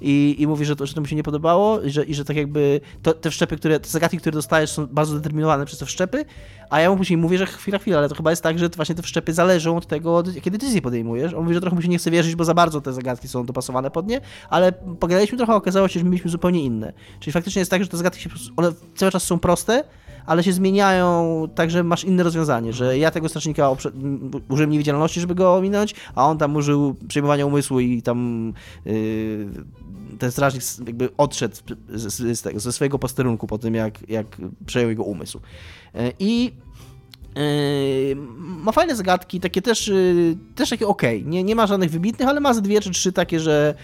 I, 0.00 0.36
i 0.38 0.46
mówi, 0.46 0.64
że 0.64 0.76
to, 0.76 0.86
że 0.86 0.94
to 0.94 1.00
mu 1.00 1.06
się 1.06 1.16
nie 1.16 1.22
podobało 1.22 1.80
i 1.80 1.90
że, 1.90 2.04
i 2.04 2.14
że 2.14 2.24
tak 2.24 2.36
jakby 2.36 2.80
to, 3.02 3.14
te 3.14 3.30
wszczepy, 3.30 3.56
które, 3.56 3.80
te 3.80 3.88
zagadki, 3.88 4.18
które 4.18 4.32
dostajesz 4.34 4.70
są 4.70 4.86
bardzo 4.86 5.14
determinowane 5.14 5.66
przez 5.66 5.78
te 5.78 5.86
wszczepy, 5.86 6.24
a 6.70 6.80
ja 6.80 6.90
mu 6.90 6.96
później 6.96 7.16
mówię, 7.16 7.38
że 7.38 7.46
chwila, 7.46 7.78
chwila, 7.78 7.98
ale 7.98 8.08
to 8.08 8.14
chyba 8.14 8.30
jest 8.30 8.42
tak, 8.42 8.58
że 8.58 8.68
właśnie 8.68 8.94
te 8.94 9.02
wszczepy 9.02 9.32
zależą 9.32 9.76
od 9.76 9.86
tego, 9.86 10.22
jakie 10.34 10.50
decyzje 10.50 10.82
podejmujesz. 10.82 11.34
On 11.34 11.42
mówi, 11.42 11.54
że 11.54 11.60
trochę 11.60 11.76
mu 11.76 11.82
się 11.82 11.88
nie 11.88 11.98
chce 11.98 12.10
wierzyć, 12.10 12.34
bo 12.34 12.44
za 12.44 12.54
bardzo 12.54 12.80
te 12.80 12.92
zagadki 12.92 13.28
są 13.28 13.46
dopasowane 13.46 13.90
pod 13.90 14.06
nie, 14.06 14.20
ale 14.50 14.72
pogadaliśmy 14.72 15.38
trochę, 15.38 15.54
okazało 15.54 15.88
się, 15.88 16.00
że 16.00 16.06
mieliśmy 16.06 16.30
zupełnie 16.30 16.64
inne. 16.64 16.92
Czyli 17.20 17.32
faktycznie 17.32 17.60
jest 17.60 17.70
tak, 17.70 17.82
że 17.82 17.88
te 17.88 17.96
zagadki 17.96 18.22
się, 18.22 18.30
one 18.56 18.72
cały 18.94 19.12
czas 19.12 19.22
są 19.22 19.38
proste, 19.38 19.84
ale 20.28 20.44
się 20.44 20.52
zmieniają 20.52 21.42
tak, 21.54 21.70
że 21.70 21.84
masz 21.84 22.04
inne 22.04 22.22
rozwiązanie, 22.22 22.72
że 22.72 22.98
ja 22.98 23.10
tego 23.10 23.28
strażnika 23.28 23.70
użyłem 24.48 24.70
niewidzialności, 24.70 25.20
żeby 25.20 25.34
go 25.34 25.54
ominąć, 25.54 25.94
a 26.14 26.26
on 26.26 26.38
tam 26.38 26.56
użył 26.56 26.96
przejmowania 27.08 27.46
umysłu 27.46 27.80
i 27.80 28.02
tam 28.02 28.52
yy, 28.84 29.48
ten 30.18 30.32
strażnik 30.32 30.62
jakby 30.86 31.08
odszedł 31.16 31.56
z, 31.88 32.14
z, 32.14 32.38
z, 32.38 32.62
ze 32.62 32.72
swojego 32.72 32.98
posterunku 32.98 33.46
po 33.46 33.58
tym, 33.58 33.74
jak, 33.74 34.10
jak 34.10 34.26
przejął 34.66 34.90
jego 34.90 35.04
umysł. 35.04 35.40
Yy, 35.94 36.12
I 36.18 36.52
Yy, 37.36 38.16
ma 38.38 38.72
fajne 38.72 38.96
zagadki, 38.96 39.40
takie 39.40 39.62
też, 39.62 39.88
yy, 39.88 40.36
też 40.54 40.70
takie 40.70 40.86
ok. 40.86 41.02
Nie, 41.24 41.44
nie 41.44 41.54
ma 41.54 41.66
żadnych 41.66 41.90
wybitnych, 41.90 42.28
ale 42.28 42.40
ma 42.40 42.54
ze 42.54 42.62
dwie 42.62 42.80
czy 42.80 42.90
trzy 42.90 43.12
takie, 43.12 43.40
że, 43.40 43.74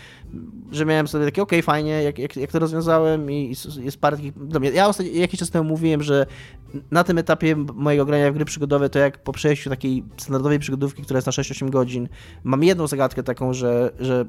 że 0.73 0.85
miałem 0.85 1.09
sobie 1.09 1.25
takie 1.25 1.42
ok, 1.42 1.53
fajnie, 1.62 2.03
jak, 2.03 2.18
jak, 2.18 2.37
jak 2.37 2.53
to 2.53 2.59
rozwiązałem 2.59 3.31
i 3.31 3.55
jest 3.81 4.01
parę 4.01 4.16
takich... 4.16 4.33
Ja 4.73 4.88
ostatnio, 4.88 5.12
jakiś 5.12 5.40
czas 5.40 5.51
temu 5.51 5.68
mówiłem, 5.68 6.03
że 6.03 6.27
na 6.90 7.05
tym 7.05 7.18
etapie 7.18 7.57
mojego 7.57 8.05
grania 8.05 8.31
w 8.31 8.35
gry 8.35 8.44
przygodowe, 8.44 8.90
to 8.90 8.99
jak 8.99 9.23
po 9.23 9.33
przejściu 9.33 9.70
takiej 9.70 10.05
standardowej 10.16 10.59
przygodówki, 10.59 11.03
która 11.03 11.18
jest 11.18 11.27
na 11.27 11.33
6-8 11.33 11.70
godzin, 11.70 12.09
mam 12.44 12.64
jedną 12.64 12.87
zagadkę 12.87 13.23
taką, 13.23 13.53
że, 13.53 13.92
że 14.01 14.25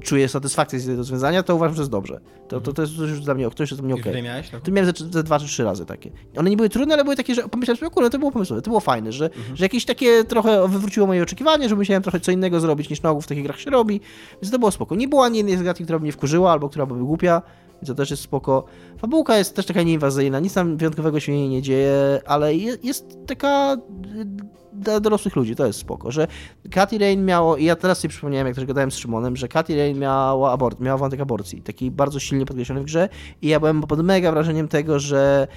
czuję 0.00 0.28
satysfakcję 0.28 0.80
z 0.80 0.84
tego 0.84 0.96
rozwiązania, 0.96 1.42
to 1.42 1.56
uważam, 1.56 1.74
że 1.74 1.82
jest 1.82 1.90
dobrze. 1.90 2.20
To, 2.48 2.60
to, 2.60 2.72
to 2.72 2.82
jest 2.82 2.94
już 2.94 3.20
dla 3.20 3.34
mnie, 3.34 3.50
to 3.50 3.62
już 3.62 3.70
jest 3.70 3.82
dla 3.82 3.86
mnie 3.86 3.94
okej. 3.94 4.12
Okay. 4.12 4.22
miałeś? 4.22 4.50
To 4.62 4.70
miałem 4.72 4.92
ze, 4.96 5.10
ze 5.12 5.22
dwa 5.22 5.38
czy 5.38 5.46
trzy 5.46 5.64
razy 5.64 5.86
takie. 5.86 6.10
One 6.36 6.50
nie 6.50 6.56
były 6.56 6.68
trudne, 6.68 6.94
ale 6.94 7.04
były 7.04 7.16
takie, 7.16 7.34
że 7.34 7.48
pomyślałem 7.48 7.78
sobie, 7.78 7.90
kurde, 7.90 8.10
to 8.10 8.18
było 8.18 8.30
pomysłowe, 8.32 8.62
to 8.62 8.70
było 8.70 8.80
fajne, 8.80 9.12
że, 9.12 9.24
mhm. 9.24 9.56
że 9.56 9.64
jakieś 9.64 9.84
takie 9.84 10.24
trochę 10.24 10.68
wywróciło 10.68 11.06
moje 11.06 11.22
oczekiwania, 11.22 11.68
że 11.68 11.76
musiałem 11.76 12.02
trochę 12.02 12.20
co 12.20 12.32
innego 12.32 12.60
zrobić 12.60 12.90
niż 12.90 13.02
na 13.02 13.10
ogół 13.10 13.22
w 13.22 13.26
takich 13.26 13.44
grach 13.44 13.60
się 13.60 13.70
robi, 13.70 14.00
więc 14.42 14.52
to 14.52 14.58
było 14.58 14.70
spoko. 14.70 14.94
Nie 14.94 15.08
była 15.08 15.26
ani 15.26 15.36
jednej 15.36 15.56
zagadki, 15.56 15.84
która 15.84 15.98
by 15.98 16.02
mnie 16.02 16.12
wkurzyła, 16.12 16.52
albo 16.52 16.68
która 16.68 16.86
by 16.86 16.94
była 16.94 17.06
głupia, 17.06 17.42
więc 17.82 17.88
to 17.88 17.94
też 17.94 18.10
jest 18.10 18.22
spoko. 18.22 18.64
Fabułka 18.98 19.38
jest 19.38 19.56
też 19.56 19.66
taka 19.66 19.82
nieinwazyjna, 19.82 20.40
nic 20.40 20.54
tam 20.54 20.76
wyjątkowego 20.76 21.20
się 21.20 21.48
nie 21.48 21.62
dzieje, 21.62 22.20
ale 22.26 22.54
jest 22.56 23.18
taka 23.26 23.76
dla 24.78 25.00
dorosłych 25.00 25.36
ludzi, 25.36 25.56
to 25.56 25.66
jest 25.66 25.78
spoko, 25.78 26.10
że 26.10 26.26
Katy 26.70 26.98
Rain 26.98 27.24
miało, 27.24 27.56
i 27.56 27.64
ja 27.64 27.76
teraz 27.76 27.98
sobie 27.98 28.10
przypomniałem, 28.10 28.46
jak 28.46 28.56
też 28.56 28.64
gadałem 28.64 28.90
z 28.90 28.96
Szymonem, 28.96 29.36
że 29.36 29.48
Katy 29.48 29.76
Rain 29.76 29.98
miała, 29.98 30.52
abort, 30.52 30.80
miała 30.80 30.98
wątek 30.98 31.20
aborcji, 31.20 31.62
taki 31.62 31.90
bardzo 31.90 32.20
silnie 32.20 32.46
podkreślony 32.46 32.80
w 32.80 32.84
grze 32.84 33.08
i 33.42 33.48
ja 33.48 33.60
byłem 33.60 33.82
pod 33.82 34.04
mega 34.04 34.32
wrażeniem 34.32 34.68
tego, 34.68 34.98
że 34.98 35.48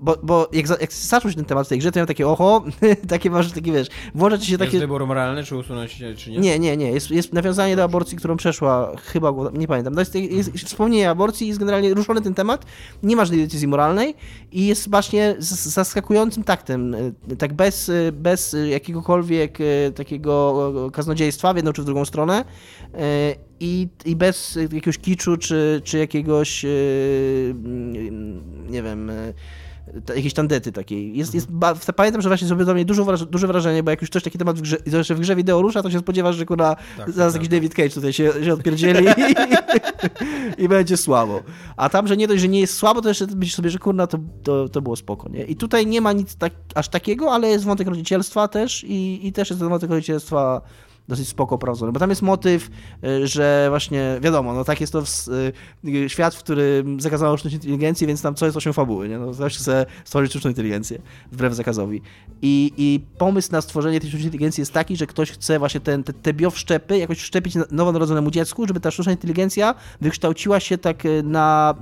bo, 0.00 0.16
bo 0.22 0.48
jak, 0.52 0.80
jak 0.80 0.92
zaczął 0.92 1.30
się 1.30 1.36
ten 1.36 1.44
temat 1.44 1.66
w 1.66 1.68
tej 1.68 1.78
grze, 1.78 1.92
to 1.92 1.98
miałem 1.98 2.06
takie 2.06 2.28
oho, 2.28 2.64
takie 3.08 3.30
masz, 3.30 3.52
takie 3.52 3.72
wiesz, 3.72 3.88
włącza 4.14 4.38
ci 4.38 4.46
się 4.46 4.58
takie... 4.58 4.72
Jest 4.72 4.80
wybór 4.80 5.06
moralny, 5.06 5.44
czy 5.44 5.56
usunąć, 5.56 6.02
czy 6.16 6.30
nie? 6.30 6.38
Nie, 6.38 6.58
nie, 6.58 6.76
nie, 6.76 6.92
jest, 6.92 7.10
jest 7.10 7.32
nawiązanie 7.32 7.76
do 7.76 7.84
aborcji, 7.84 8.18
którą 8.18 8.36
przeszła, 8.36 8.92
chyba, 8.96 9.32
nie 9.52 9.68
pamiętam, 9.68 9.94
jest, 9.98 10.14
jest 10.14 10.52
wspomnienie 10.52 11.10
aborcji, 11.10 11.48
jest 11.48 11.58
generalnie 11.58 11.94
ruszony 11.94 12.20
ten 12.20 12.34
temat, 12.34 12.66
nie 13.02 13.16
masz 13.16 13.30
decyzji 13.30 13.68
moralnej 13.68 14.14
i 14.52 14.66
jest 14.66 14.90
właśnie 14.90 15.34
z 15.38 15.48
zaskakującym 15.48 16.44
taktem, 16.44 16.94
y, 16.94 17.36
tak 17.38 17.52
bez, 17.52 17.88
y, 17.88 18.12
bez 18.12 18.56
jakiegokolwiek 18.70 19.58
takiego 19.94 20.90
kaznodziejstwa 20.92 21.52
w 21.52 21.56
jedną 21.56 21.72
czy 21.72 21.82
w 21.82 21.84
drugą 21.84 22.04
stronę 22.04 22.44
i, 23.62 23.88
i 24.04 24.16
bez 24.16 24.58
jakiegoś 24.62 24.98
kiczu 24.98 25.36
czy, 25.36 25.80
czy 25.84 25.98
jakiegoś 25.98 26.64
nie 28.70 28.82
wiem 28.82 29.10
jakieś 30.16 30.34
tandety 30.34 30.72
takiej. 30.72 31.16
Jest, 31.16 31.34
jest, 31.34 31.48
pamiętam, 31.96 32.22
że 32.22 32.28
właśnie 32.28 32.48
zrobiło 32.48 32.66
to 32.66 32.74
mnie 32.74 32.84
duże, 32.84 33.04
duże 33.30 33.46
wrażenie, 33.46 33.82
bo 33.82 33.90
jak 33.90 34.00
już 34.00 34.10
coś 34.10 34.22
taki 34.22 34.38
temat 34.38 34.58
w 34.58 34.62
grze, 34.62 34.76
w 35.14 35.20
grze 35.20 35.36
wideo 35.36 35.62
rusza, 35.62 35.82
to 35.82 35.90
się 35.90 35.98
spodziewasz, 35.98 36.36
że 36.36 36.46
kurwa 36.46 36.76
tak, 36.96 37.10
zaraz 37.10 37.32
tak, 37.32 37.42
jakiś 37.42 37.48
tak. 37.48 37.58
David 37.58 37.74
Cage 37.74 37.90
tutaj 37.90 38.12
się, 38.12 38.32
się 38.44 38.52
odpierdzieli 38.52 39.06
i, 40.58 40.62
i, 40.64 40.68
będzie 40.68 40.96
słabo. 40.96 41.42
A 41.76 41.88
tam, 41.88 42.06
że 42.06 42.16
nie 42.16 42.28
dość, 42.28 42.42
że 42.42 42.48
nie 42.48 42.60
jest 42.60 42.74
słabo, 42.74 43.02
to 43.02 43.08
jeszcze 43.08 43.26
myślisz 43.26 43.54
sobie, 43.54 43.70
że 43.70 43.78
kurna, 43.78 44.06
to, 44.06 44.18
to, 44.42 44.68
to 44.68 44.82
było 44.82 44.96
spoko, 44.96 45.28
nie? 45.28 45.44
I 45.44 45.56
tutaj 45.56 45.86
nie 45.86 46.00
ma 46.00 46.12
nic 46.12 46.36
tak, 46.36 46.52
aż 46.74 46.88
takiego, 46.88 47.32
ale 47.32 47.48
jest 47.48 47.64
wątek 47.64 47.88
rodzicielstwa 47.88 48.48
też 48.48 48.84
i, 48.84 49.26
i 49.26 49.32
też 49.32 49.50
jest 49.50 49.60
ten 49.60 49.68
wątek 49.68 49.90
rodzicielstwa 49.90 50.62
dosyć 51.08 51.28
spoko 51.28 51.58
prowadzony, 51.58 51.92
bo 51.92 52.00
tam 52.00 52.10
jest 52.10 52.22
motyw, 52.22 52.70
y, 53.04 53.26
że 53.26 53.66
właśnie, 53.68 54.18
wiadomo, 54.20 54.54
no 54.54 54.64
tak 54.64 54.80
jest 54.80 54.92
to 54.92 55.02
w, 55.04 55.28
y, 55.84 56.08
świat, 56.08 56.34
w 56.34 56.38
którym 56.38 57.00
zakazano 57.00 57.36
sztucznej 57.36 57.54
inteligencji, 57.54 58.06
więc 58.06 58.22
tam 58.22 58.34
co 58.34 58.46
jest 58.46 58.56
osiem 58.56 58.72
fabuły, 58.72 59.08
nie? 59.08 59.18
No 59.18 59.32
ktoś 59.32 59.56
chce 59.56 59.86
stworzyć 60.04 60.30
sztuczną 60.30 60.50
inteligencję, 60.50 60.98
wbrew 61.32 61.54
zakazowi. 61.54 62.02
I, 62.42 62.72
I 62.76 63.00
pomysł 63.18 63.52
na 63.52 63.60
stworzenie 63.60 64.00
tej 64.00 64.08
sztucznej 64.08 64.26
inteligencji 64.26 64.60
jest 64.60 64.72
taki, 64.72 64.96
że 64.96 65.06
ktoś 65.06 65.30
chce 65.30 65.58
właśnie 65.58 65.80
ten, 65.80 66.04
te, 66.04 66.12
te 66.12 66.32
biowszczepy 66.32 66.98
jakoś 66.98 67.18
wszczepić 67.18 67.54
nowonarodzonemu 67.70 68.30
dziecku, 68.30 68.66
żeby 68.66 68.80
ta 68.80 68.90
sztuczna 68.90 69.12
inteligencja 69.12 69.74
wykształciła 70.00 70.60
się 70.60 70.78
tak 70.78 71.04
y, 71.04 71.22
na, 71.22 71.74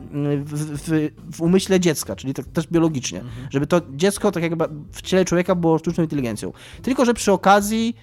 w, 0.45 0.55
w, 0.55 1.11
w 1.37 1.41
umyśle 1.41 1.81
dziecka, 1.81 2.17
czyli 2.17 2.35
tak 2.35 2.47
też 2.47 2.67
biologicznie, 2.67 3.21
mhm. 3.21 3.47
żeby 3.51 3.67
to 3.67 3.81
dziecko 3.91 4.33
tak 4.33 4.43
jakby 4.43 4.65
w 4.93 5.03
ciele 5.03 5.25
człowieka 5.25 5.55
było 5.55 5.79
sztuczną 5.79 6.05
inteligencją. 6.05 6.53
Tylko, 6.83 7.05
że 7.05 7.15
przy 7.15 7.33
okazji 7.33 7.97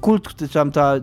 kult, 0.00 0.52
tam 0.52 0.72
ta, 0.72 0.94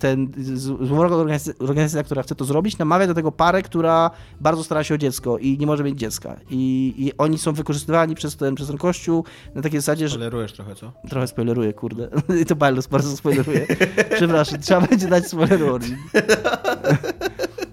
ten 0.00 0.32
złomroga 0.80 1.16
organizacja, 1.58 2.02
która 2.02 2.22
chce 2.22 2.34
to 2.34 2.44
zrobić, 2.44 2.78
namawia 2.78 3.06
do 3.06 3.14
tego 3.14 3.32
parę, 3.32 3.62
która 3.62 4.10
bardzo 4.40 4.64
stara 4.64 4.84
się 4.84 4.94
o 4.94 4.98
dziecko 4.98 5.38
i 5.38 5.58
nie 5.58 5.66
może 5.66 5.84
mieć 5.84 5.98
dziecka. 5.98 6.36
I, 6.50 6.94
i 6.96 7.12
oni 7.18 7.38
są 7.38 7.52
wykorzystywani 7.52 8.14
przez 8.14 8.36
ten, 8.36 8.54
przez 8.54 8.68
ten 8.68 8.78
kościół 8.78 9.24
na 9.54 9.62
takiej 9.62 9.80
zasadzie, 9.80 10.08
że... 10.08 10.14
Spoilerujesz 10.14 10.52
trochę, 10.52 10.74
co? 10.74 10.92
Trochę 11.08 11.26
spoileruję, 11.26 11.72
kurde. 11.72 12.08
I 12.42 12.46
to 12.46 12.56
bardzo, 12.56 12.88
bardzo 12.90 13.16
spoileruję. 13.16 13.66
Przepraszam, 14.16 14.60
trzeba 14.60 14.80
będzie 14.80 15.08
dać 15.08 15.26
spoiler 15.26 15.62
origin. 15.62 15.96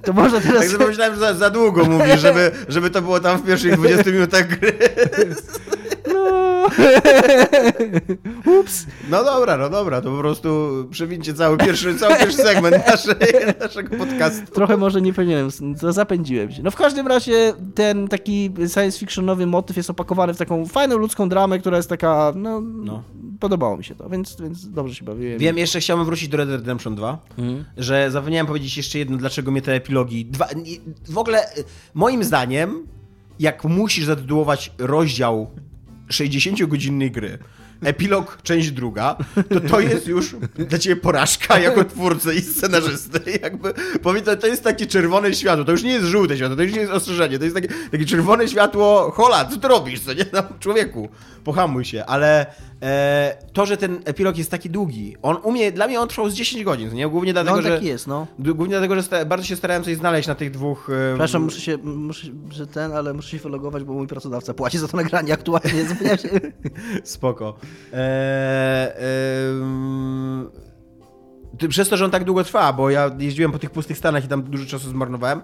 To 0.03 0.13
można 0.13 0.41
teraz... 0.41 0.61
Tak 0.61 0.71
sobie 0.71 0.87
myślałem, 0.87 1.13
że 1.13 1.19
za, 1.19 1.33
za 1.33 1.49
długo 1.49 1.85
mówisz, 1.85 2.19
żeby, 2.19 2.51
żeby 2.67 2.89
to 2.89 3.01
było 3.01 3.19
tam 3.19 3.37
w 3.37 3.45
pierwszych 3.45 3.75
20 3.77 4.11
minutach 4.11 4.59
gry. 4.59 4.79
Ups. 8.59 8.85
No 9.09 9.23
dobra, 9.23 9.57
no 9.57 9.69
dobra, 9.69 10.01
to 10.01 10.11
po 10.11 10.17
prostu 10.17 10.69
przewincie 10.91 11.33
cały 11.33 11.57
pierwszy, 11.57 11.95
cały 11.95 12.15
pierwszy 12.15 12.37
segment 12.37 12.87
naszej, 12.87 13.15
naszego 13.59 13.97
podcastu. 13.97 14.51
Trochę 14.53 14.77
może 14.77 15.01
nie 15.01 15.13
powinienem, 15.13 15.49
to 15.81 15.93
zapędziłem 15.93 16.51
się. 16.51 16.63
No 16.63 16.71
w 16.71 16.75
każdym 16.75 17.07
razie 17.07 17.53
ten 17.75 18.07
taki 18.07 18.51
science 18.73 18.99
fictionowy 18.99 19.45
motyw 19.45 19.77
jest 19.77 19.89
opakowany 19.89 20.33
w 20.33 20.37
taką 20.37 20.65
fajną 20.65 20.97
ludzką 20.97 21.29
dramę, 21.29 21.59
która 21.59 21.77
jest 21.77 21.89
taka, 21.89 22.33
no, 22.35 22.61
no. 22.61 23.03
podobało 23.39 23.77
mi 23.77 23.83
się 23.83 23.95
to, 23.95 24.09
więc, 24.09 24.41
więc 24.41 24.69
dobrze 24.69 24.95
się 24.95 25.05
bawiłem. 25.05 25.39
Wiem, 25.39 25.57
jeszcze 25.57 25.79
chciałbym 25.79 26.05
wrócić 26.05 26.29
do 26.29 26.37
Red 26.37 26.49
Dead 26.49 26.59
Redemption 26.59 26.95
2, 26.95 27.17
mhm. 27.37 27.65
że 27.77 28.11
zapomniałem 28.11 28.47
powiedzieć 28.47 28.77
jeszcze 28.77 28.99
jedno, 28.99 29.17
dlaczego 29.17 29.51
mnie 29.51 29.61
te 29.61 29.73
epilogi, 29.73 30.25
dwa, 30.25 30.47
w 31.09 31.17
ogóle 31.17 31.39
moim 31.93 32.23
zdaniem, 32.23 32.87
jak 33.39 33.63
musisz 33.63 34.05
zatytułować 34.05 34.71
rozdział 34.77 35.47
60-godzinnej 36.09 37.11
gry, 37.11 37.37
epilog, 37.83 38.37
część 38.43 38.71
druga, 38.71 39.15
to 39.49 39.59
to 39.59 39.79
jest 39.79 40.07
już 40.07 40.35
dla 40.69 40.79
ciebie 40.79 40.95
porażka 40.95 41.59
jako 41.59 41.83
twórcy 41.83 42.35
i 42.35 42.41
scenarzysty. 42.41 43.19
Jakby, 43.43 43.73
to, 44.23 44.37
to 44.37 44.47
jest 44.47 44.63
takie 44.63 44.85
czerwone 44.85 45.33
światło, 45.33 45.65
to 45.65 45.71
już 45.71 45.83
nie 45.83 45.91
jest 45.91 46.05
żółte 46.05 46.37
światło, 46.37 46.55
to 46.55 46.63
już 46.63 46.73
nie 46.73 46.79
jest 46.79 46.91
ostrzeżenie, 46.91 47.37
to 47.37 47.43
jest 47.43 47.55
takie, 47.55 47.69
takie 47.91 48.05
czerwone 48.05 48.47
światło, 48.47 49.11
hola, 49.15 49.45
co 49.45 49.57
ty 49.57 49.67
robisz, 49.67 49.99
co 49.99 50.13
nie? 50.13 50.25
No, 50.33 50.43
człowieku, 50.59 51.09
pohamuj 51.43 51.85
się, 51.85 52.05
ale 52.05 52.45
e, 52.81 53.37
to, 53.53 53.65
że 53.65 53.77
ten 53.77 54.01
epilog 54.05 54.37
jest 54.37 54.51
taki 54.51 54.69
długi, 54.69 55.15
on 55.21 55.37
umie, 55.43 55.71
dla 55.71 55.87
mnie 55.87 55.99
on 56.01 56.07
trwał 56.07 56.29
z 56.29 56.33
10 56.33 56.63
godzin, 56.63 56.93
nie? 56.93 57.07
Głównie 57.07 57.33
dlatego, 57.33 57.55
no, 57.55 57.61
że... 57.61 57.69
taki 57.69 57.85
jest, 57.85 58.07
no. 58.07 58.27
Głównie 58.39 58.79
dlatego, 58.79 59.01
że 59.01 59.25
bardzo 59.25 59.45
się 59.45 59.55
starałem 59.55 59.83
coś 59.83 59.95
znaleźć 59.95 60.27
na 60.27 60.35
tych 60.35 60.51
dwóch... 60.51 60.89
E, 60.89 61.09
Przepraszam, 61.09 61.43
muszę 61.43 61.61
się, 61.61 61.77
muszę, 61.77 62.27
że 62.51 62.67
ten, 62.67 62.91
ale 62.91 63.13
muszę 63.13 63.29
się 63.29 63.37
wylogować, 63.37 63.83
bo 63.83 63.93
mój 63.93 64.07
pracodawca 64.07 64.53
płaci 64.53 64.77
za 64.77 64.87
to 64.87 64.97
nagranie 64.97 65.33
aktualnie. 65.33 65.85
Spoko. 67.03 67.59
Eee, 67.93 67.99
e, 71.59 71.67
przez 71.69 71.89
to, 71.89 71.97
że 71.97 72.05
on 72.05 72.11
tak 72.11 72.23
długo 72.23 72.43
trwa, 72.43 72.73
bo 72.73 72.89
ja 72.89 73.11
jeździłem 73.19 73.51
po 73.51 73.59
tych 73.59 73.69
pustych 73.69 73.97
stanach 73.97 74.25
i 74.25 74.27
tam 74.27 74.43
dużo 74.43 74.65
czasu 74.65 74.89
zmarnowałem, 74.89 75.41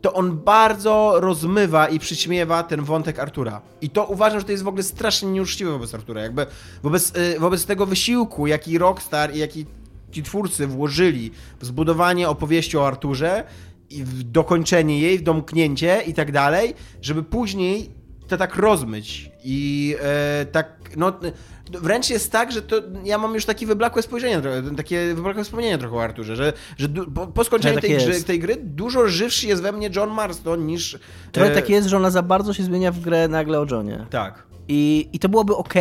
to 0.00 0.12
on 0.12 0.38
bardzo 0.38 1.14
rozmywa 1.16 1.88
i 1.88 1.98
przyćmiewa 1.98 2.62
ten 2.62 2.82
wątek 2.82 3.18
Artura. 3.18 3.60
I 3.80 3.90
to 3.90 4.04
uważam, 4.04 4.40
że 4.40 4.46
to 4.46 4.52
jest 4.52 4.64
w 4.64 4.68
ogóle 4.68 4.82
strasznie 4.82 5.28
nieuczciwe 5.28 5.70
wobec 5.70 5.94
Artura. 5.94 6.22
Jakby 6.22 6.46
wobec, 6.82 7.12
y, 7.16 7.40
wobec 7.40 7.66
tego 7.66 7.86
wysiłku, 7.86 8.46
jaki 8.46 8.78
Rockstar 8.78 9.34
i 9.34 9.38
jaki 9.38 9.66
ci 10.10 10.22
twórcy 10.22 10.66
włożyli 10.66 11.30
w 11.60 11.64
zbudowanie 11.64 12.28
opowieści 12.28 12.76
o 12.78 12.86
Arturze 12.86 13.44
i 13.90 14.04
w 14.04 14.22
dokończenie 14.22 15.00
jej, 15.00 15.18
w 15.18 15.22
domknięcie 15.22 16.02
i 16.06 16.14
tak 16.14 16.32
dalej, 16.32 16.74
żeby 17.02 17.22
później 17.22 17.90
to 18.28 18.36
tak 18.36 18.56
rozmyć 18.56 19.30
i 19.44 19.96
e, 20.02 20.46
tak, 20.46 20.76
no 20.96 21.12
wręcz 21.72 22.10
jest 22.10 22.32
tak, 22.32 22.52
że 22.52 22.62
to 22.62 22.76
ja 23.04 23.18
mam 23.18 23.34
już 23.34 23.44
takie 23.44 23.66
wyblakłe 23.66 24.02
spojrzenie, 24.02 24.42
takie 24.76 25.14
wyblakłe 25.14 25.44
wspomnienie 25.44 25.78
trochę 25.78 25.96
o 25.96 26.02
Arturze, 26.02 26.36
że, 26.36 26.52
że 26.76 26.88
po, 26.88 27.26
po 27.26 27.44
skończeniu 27.44 27.74
tak 27.74 27.84
tej, 27.84 27.96
gry, 27.96 28.22
tej 28.22 28.38
gry 28.38 28.56
dużo 28.56 29.08
żywszy 29.08 29.46
jest 29.46 29.62
we 29.62 29.72
mnie 29.72 29.90
John 29.96 30.10
Marston 30.10 30.66
niż... 30.66 30.98
Trochę 31.32 31.52
e, 31.52 31.54
tak 31.54 31.68
jest, 31.68 31.88
że 31.88 31.96
ona 31.96 32.10
za 32.10 32.22
bardzo 32.22 32.52
się 32.52 32.62
zmienia 32.62 32.92
w 32.92 33.00
grę 33.00 33.28
nagle 33.28 33.60
o 33.60 33.66
Johnie. 33.70 34.06
Tak. 34.10 34.42
I, 34.68 35.08
i 35.12 35.18
to 35.18 35.28
byłoby 35.28 35.56
ok, 35.56 35.74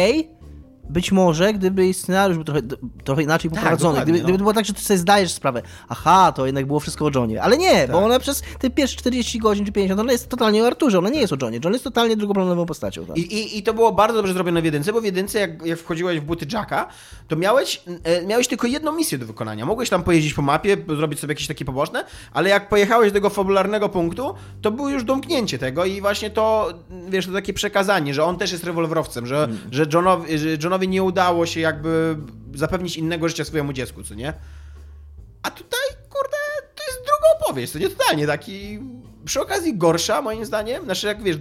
być 0.89 1.11
może, 1.11 1.53
gdyby 1.53 1.93
scenariusz 1.93 2.38
był 2.38 2.43
trochę, 2.43 2.61
trochę 3.03 3.23
inaczej 3.23 3.51
Tak, 3.51 3.59
poprowadzony. 3.59 4.01
gdyby, 4.01 4.17
no. 4.17 4.23
gdyby 4.23 4.38
było 4.38 4.53
tak, 4.53 4.65
że 4.65 4.73
ty 4.73 4.81
sobie 4.81 4.97
zdajesz 4.97 5.31
sprawę, 5.31 5.61
aha, 5.89 6.31
to 6.31 6.45
jednak 6.45 6.65
było 6.65 6.79
wszystko 6.79 7.05
o 7.05 7.09
Johnie. 7.15 7.41
Ale 7.43 7.57
nie, 7.57 7.88
bo 7.88 7.93
Tak. 7.93 8.05
ona 8.05 8.19
przez 8.19 8.43
te 8.59 8.69
pierwsze 8.69 8.97
40 8.97 9.39
godzin 9.39 9.65
czy 9.65 9.71
50, 9.71 9.99
ona 10.01 10.11
jest 10.11 10.29
totalnie 10.29 10.63
o 10.63 10.67
Arturze, 10.67 10.97
ona 10.97 11.09
nie 11.09 11.19
jest 11.21 11.34
o 11.34 11.36
Johnie. 11.41 11.59
John 11.63 11.73
jest 11.73 11.84
totalnie 11.84 12.17
drugoplanową 12.17 12.65
postacią. 12.65 13.05
Tam. 13.05 13.15
I, 13.15 13.19
i, 13.19 13.57
I 13.57 13.63
to 13.63 13.73
było 13.73 13.91
bardzo 13.91 14.17
dobrze 14.17 14.34
zrobione 14.34 14.61
w 14.61 14.65
jedynce, 14.65 14.93
bo 14.93 15.01
w 15.01 15.05
jedynce, 15.05 15.39
jak, 15.39 15.65
jak 15.65 15.79
wchodziłeś 15.79 16.19
w 16.19 16.23
buty 16.23 16.45
Jacka, 16.53 16.88
to 17.27 17.36
miałeś, 17.36 17.81
e, 18.03 18.25
miałeś 18.25 18.47
tylko 18.47 18.67
jedną 18.67 18.91
misję 18.91 19.17
do 19.17 19.25
wykonania. 19.25 19.65
Mogłeś 19.65 19.89
tam 19.89 20.03
pojeździć 20.03 20.34
po 20.34 20.41
mapie, 20.41 20.77
zrobić 20.88 21.19
sobie 21.19 21.31
jakieś 21.31 21.47
takie 21.47 21.65
poboczne, 21.65 22.05
ale 22.34 22.49
jak 22.49 22.69
pojechałeś 22.69 23.11
do 23.11 23.13
tego 23.13 23.29
fabularnego 23.29 23.89
punktu, 23.89 24.34
to 24.61 24.71
było 24.71 24.89
już 24.89 25.03
domknięcie 25.03 25.57
tego 25.57 25.86
i 25.86 26.01
właśnie 26.01 26.29
to, 26.29 26.73
wiesz, 27.09 27.25
to 27.25 27.31
takie 27.34 27.53
przekazanie, 27.53 28.13
że 28.13 28.23
on 28.23 28.38
też 28.38 28.51
jest 28.51 28.63
rewolwerowcem, 28.63 29.27
że, 29.27 29.47
że, 29.71 29.86
Johnowi, 29.93 30.38
że 30.38 30.57
Johnowi 30.74 30.88
nie 30.88 31.03
udało 31.03 31.45
się 31.45 31.59
jakby 31.59 32.17
zapewnić 32.53 32.97
innego 32.97 33.30
życia 33.30 33.45
swojemu 33.45 33.74
dziecku, 33.74 34.03
co 34.03 34.15
nie? 34.15 34.34
A 35.43 35.51
tutaj, 35.51 35.80
kurde, 36.09 36.38
to 36.76 36.84
jest 36.88 36.99
druga 36.99 37.28
opowieść, 37.41 37.74
to 37.74 37.80
nie 37.80 37.89
totalnie 37.89 38.28
taki, 38.28 38.80
przy 39.26 39.41
okazji 39.41 39.78
gorsza 39.78 40.21
moim 40.21 40.45
zdaniem, 40.45 40.84
znaczy 40.84 41.07
jak 41.07 41.24
wiesz, 41.24 41.38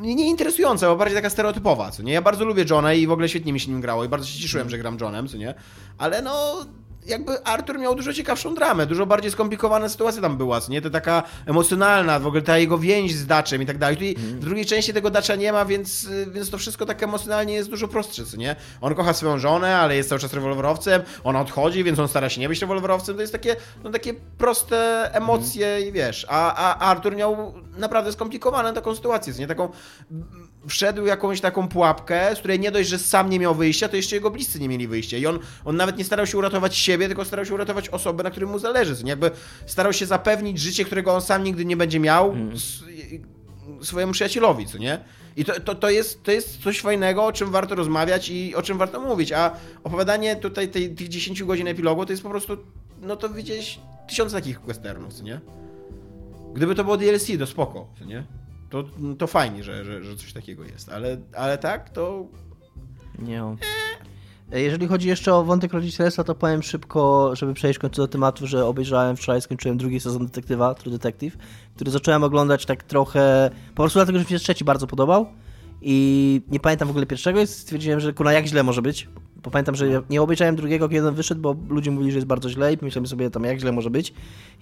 nie 0.00 0.30
interesująca, 0.30 0.86
bo 0.86 0.96
bardziej 0.96 1.16
taka 1.16 1.30
stereotypowa, 1.30 1.90
co 1.90 2.02
nie? 2.02 2.12
Ja 2.12 2.22
bardzo 2.22 2.44
lubię 2.44 2.64
Johna 2.70 2.92
i 2.92 3.06
w 3.06 3.12
ogóle 3.12 3.28
świetnie 3.28 3.52
mi 3.52 3.60
się 3.60 3.70
nim 3.70 3.80
grało 3.80 4.04
i 4.04 4.08
bardzo 4.08 4.26
się 4.26 4.40
cieszyłem, 4.40 4.70
że 4.70 4.78
gram 4.78 4.96
Johnem, 5.00 5.28
co 5.28 5.36
nie? 5.36 5.54
Ale 5.98 6.22
no, 6.22 6.66
jakby 7.06 7.44
Arthur 7.44 7.78
miał 7.78 7.94
dużo 7.94 8.12
ciekawszą 8.12 8.54
dramę, 8.54 8.86
dużo 8.86 9.06
bardziej 9.06 9.30
skomplikowana 9.30 9.88
sytuacja 9.88 10.22
tam 10.22 10.36
była, 10.36 10.60
co 10.60 10.72
nie? 10.72 10.82
To 10.82 10.90
taka 10.90 11.22
emocjonalna, 11.46 12.20
w 12.20 12.26
ogóle 12.26 12.42
ta 12.42 12.58
jego 12.58 12.78
więź 12.78 13.14
z 13.14 13.26
Daczem 13.26 13.62
i 13.62 13.66
tak 13.66 13.78
dalej. 13.78 13.96
Tutaj 13.96 14.14
w 14.16 14.38
drugiej 14.38 14.66
części 14.66 14.92
tego 14.92 15.10
Dacza 15.10 15.34
nie 15.36 15.52
ma, 15.52 15.64
więc, 15.64 16.08
więc 16.32 16.50
to 16.50 16.58
wszystko 16.58 16.86
tak 16.86 17.02
emocjonalnie 17.02 17.54
jest 17.54 17.70
dużo 17.70 17.88
prostsze, 17.88 18.24
co 18.26 18.36
nie? 18.36 18.56
On 18.80 18.94
kocha 18.94 19.12
swoją 19.12 19.38
żonę, 19.38 19.78
ale 19.78 19.96
jest 19.96 20.08
cały 20.08 20.18
czas 20.18 20.32
rewolwerowcem, 20.32 21.02
ona 21.24 21.40
odchodzi, 21.40 21.84
więc 21.84 21.98
on 21.98 22.08
stara 22.08 22.28
się 22.28 22.40
nie 22.40 22.48
być 22.48 22.60
rewolwerowcem, 22.60 23.14
to 23.14 23.20
jest 23.20 23.32
takie, 23.32 23.56
no 23.84 23.90
takie 23.90 24.14
proste 24.38 25.10
emocje 25.14 25.80
i 25.88 25.92
wiesz, 25.92 26.26
a, 26.28 26.54
a 26.54 26.90
Arthur 26.90 27.16
miał 27.16 27.54
naprawdę 27.76 28.12
skomplikowaną 28.12 28.74
taką 28.74 28.94
sytuację, 28.94 29.34
co 29.34 29.40
nie? 29.40 29.46
Taką, 29.46 29.68
wszedł 30.68 31.06
jakąś 31.06 31.40
taką 31.40 31.68
pułapkę, 31.68 32.36
z 32.36 32.38
której 32.38 32.60
nie 32.60 32.70
dość, 32.70 32.88
że 32.88 32.98
sam 32.98 33.30
nie 33.30 33.38
miał 33.38 33.54
wyjścia, 33.54 33.88
to 33.88 33.96
jeszcze 33.96 34.16
jego 34.16 34.30
bliscy 34.30 34.60
nie 34.60 34.68
mieli 34.68 34.88
wyjścia 34.88 35.16
i 35.16 35.26
on, 35.26 35.38
on 35.64 35.76
nawet 35.76 35.98
nie 35.98 36.04
starał 36.04 36.26
się 36.26 36.38
uratować 36.38 36.76
siebie, 36.76 37.06
tylko 37.06 37.24
starał 37.24 37.44
się 37.46 37.54
uratować 37.54 37.88
osobę, 37.88 38.22
na 38.22 38.30
którym 38.30 38.50
mu 38.50 38.58
zależy, 38.58 38.96
co 38.96 39.02
nie? 39.02 39.10
Jakby 39.10 39.30
starał 39.66 39.92
się 39.92 40.06
zapewnić 40.06 40.58
życie, 40.58 40.84
którego 40.84 41.14
on 41.14 41.22
sam 41.22 41.44
nigdy 41.44 41.64
nie 41.64 41.76
będzie 41.76 42.00
miał 42.00 42.34
s- 42.54 42.82
swojemu 43.82 44.12
przyjacielowi, 44.12 44.66
co 44.66 44.78
nie? 44.78 44.98
I 45.36 45.44
to, 45.44 45.60
to, 45.60 45.74
to, 45.74 45.90
jest, 45.90 46.22
to 46.22 46.32
jest 46.32 46.62
coś 46.62 46.80
fajnego, 46.80 47.24
o 47.24 47.32
czym 47.32 47.50
warto 47.50 47.74
rozmawiać 47.74 48.28
i 48.28 48.54
o 48.54 48.62
czym 48.62 48.78
warto 48.78 49.00
mówić, 49.00 49.32
a 49.32 49.56
opowiadanie 49.84 50.36
tutaj 50.36 50.68
tej, 50.68 50.94
tych 50.94 51.08
10 51.08 51.42
godzin 51.44 51.68
epilogu 51.68 52.06
to 52.06 52.12
jest 52.12 52.22
po 52.22 52.30
prostu, 52.30 52.56
no 53.00 53.16
to 53.16 53.28
widzieć 53.28 53.80
tysiąc 54.08 54.32
takich 54.32 54.60
westernów, 54.60 55.14
co 55.14 55.22
nie? 55.22 55.40
Gdyby 56.54 56.74
to 56.74 56.84
było 56.84 56.96
DLC, 56.96 57.26
to 57.38 57.46
spoko, 57.46 57.86
co 57.98 58.04
nie? 58.04 58.24
To, 58.72 58.84
to 59.18 59.26
fajnie, 59.26 59.64
że, 59.64 59.84
że, 59.84 60.04
że 60.04 60.16
coś 60.16 60.32
takiego 60.32 60.64
jest, 60.64 60.88
ale, 60.88 61.16
ale 61.36 61.58
tak, 61.58 61.90
to 61.90 62.26
Nie. 63.18 63.42
E, 64.52 64.60
Jeżeli 64.60 64.86
chodzi 64.86 65.08
jeszcze 65.08 65.34
o 65.34 65.44
wątek 65.44 65.72
rodzicielstwa, 65.72 66.24
to 66.24 66.34
powiem 66.34 66.62
szybko, 66.62 67.30
żeby 67.36 67.54
przejść 67.54 67.78
w 67.78 67.82
końcu 67.82 68.02
do 68.02 68.08
tematu, 68.08 68.46
że 68.46 68.66
obejrzałem 68.66 69.16
wczoraj, 69.16 69.40
skończyłem 69.40 69.78
drugi 69.78 70.00
sezon 70.00 70.26
Detektywa, 70.26 70.74
True 70.74 70.92
Detective, 70.92 71.36
który 71.74 71.90
zacząłem 71.90 72.24
oglądać 72.24 72.66
tak 72.66 72.84
trochę, 72.84 73.50
po 73.74 73.82
prostu 73.82 73.98
dlatego, 73.98 74.18
że 74.18 74.24
mi 74.24 74.30
się 74.30 74.38
trzeci 74.38 74.64
bardzo 74.64 74.86
podobał 74.86 75.26
i 75.82 76.40
nie 76.48 76.60
pamiętam 76.60 76.88
w 76.88 76.90
ogóle 76.90 77.06
pierwszego 77.06 77.40
i 77.40 77.46
stwierdziłem, 77.46 78.00
że 78.00 78.12
kurna, 78.12 78.32
jak 78.32 78.46
źle 78.46 78.62
może 78.62 78.82
być. 78.82 79.08
Bo 79.42 79.50
pamiętam, 79.50 79.74
że 79.74 80.02
nie 80.10 80.22
obejrzałem 80.22 80.56
drugiego, 80.56 80.88
kiedy 80.88 80.96
jeden 80.96 81.14
wyszedł, 81.14 81.40
bo 81.40 81.56
ludzie 81.68 81.90
mówili, 81.90 82.12
że 82.12 82.18
jest 82.18 82.26
bardzo 82.26 82.48
źle 82.48 82.72
i 82.72 82.78
pomyślałem 82.78 83.06
sobie 83.06 83.30
tam, 83.30 83.44
jak 83.44 83.60
źle 83.60 83.72
może 83.72 83.90
być. 83.90 84.14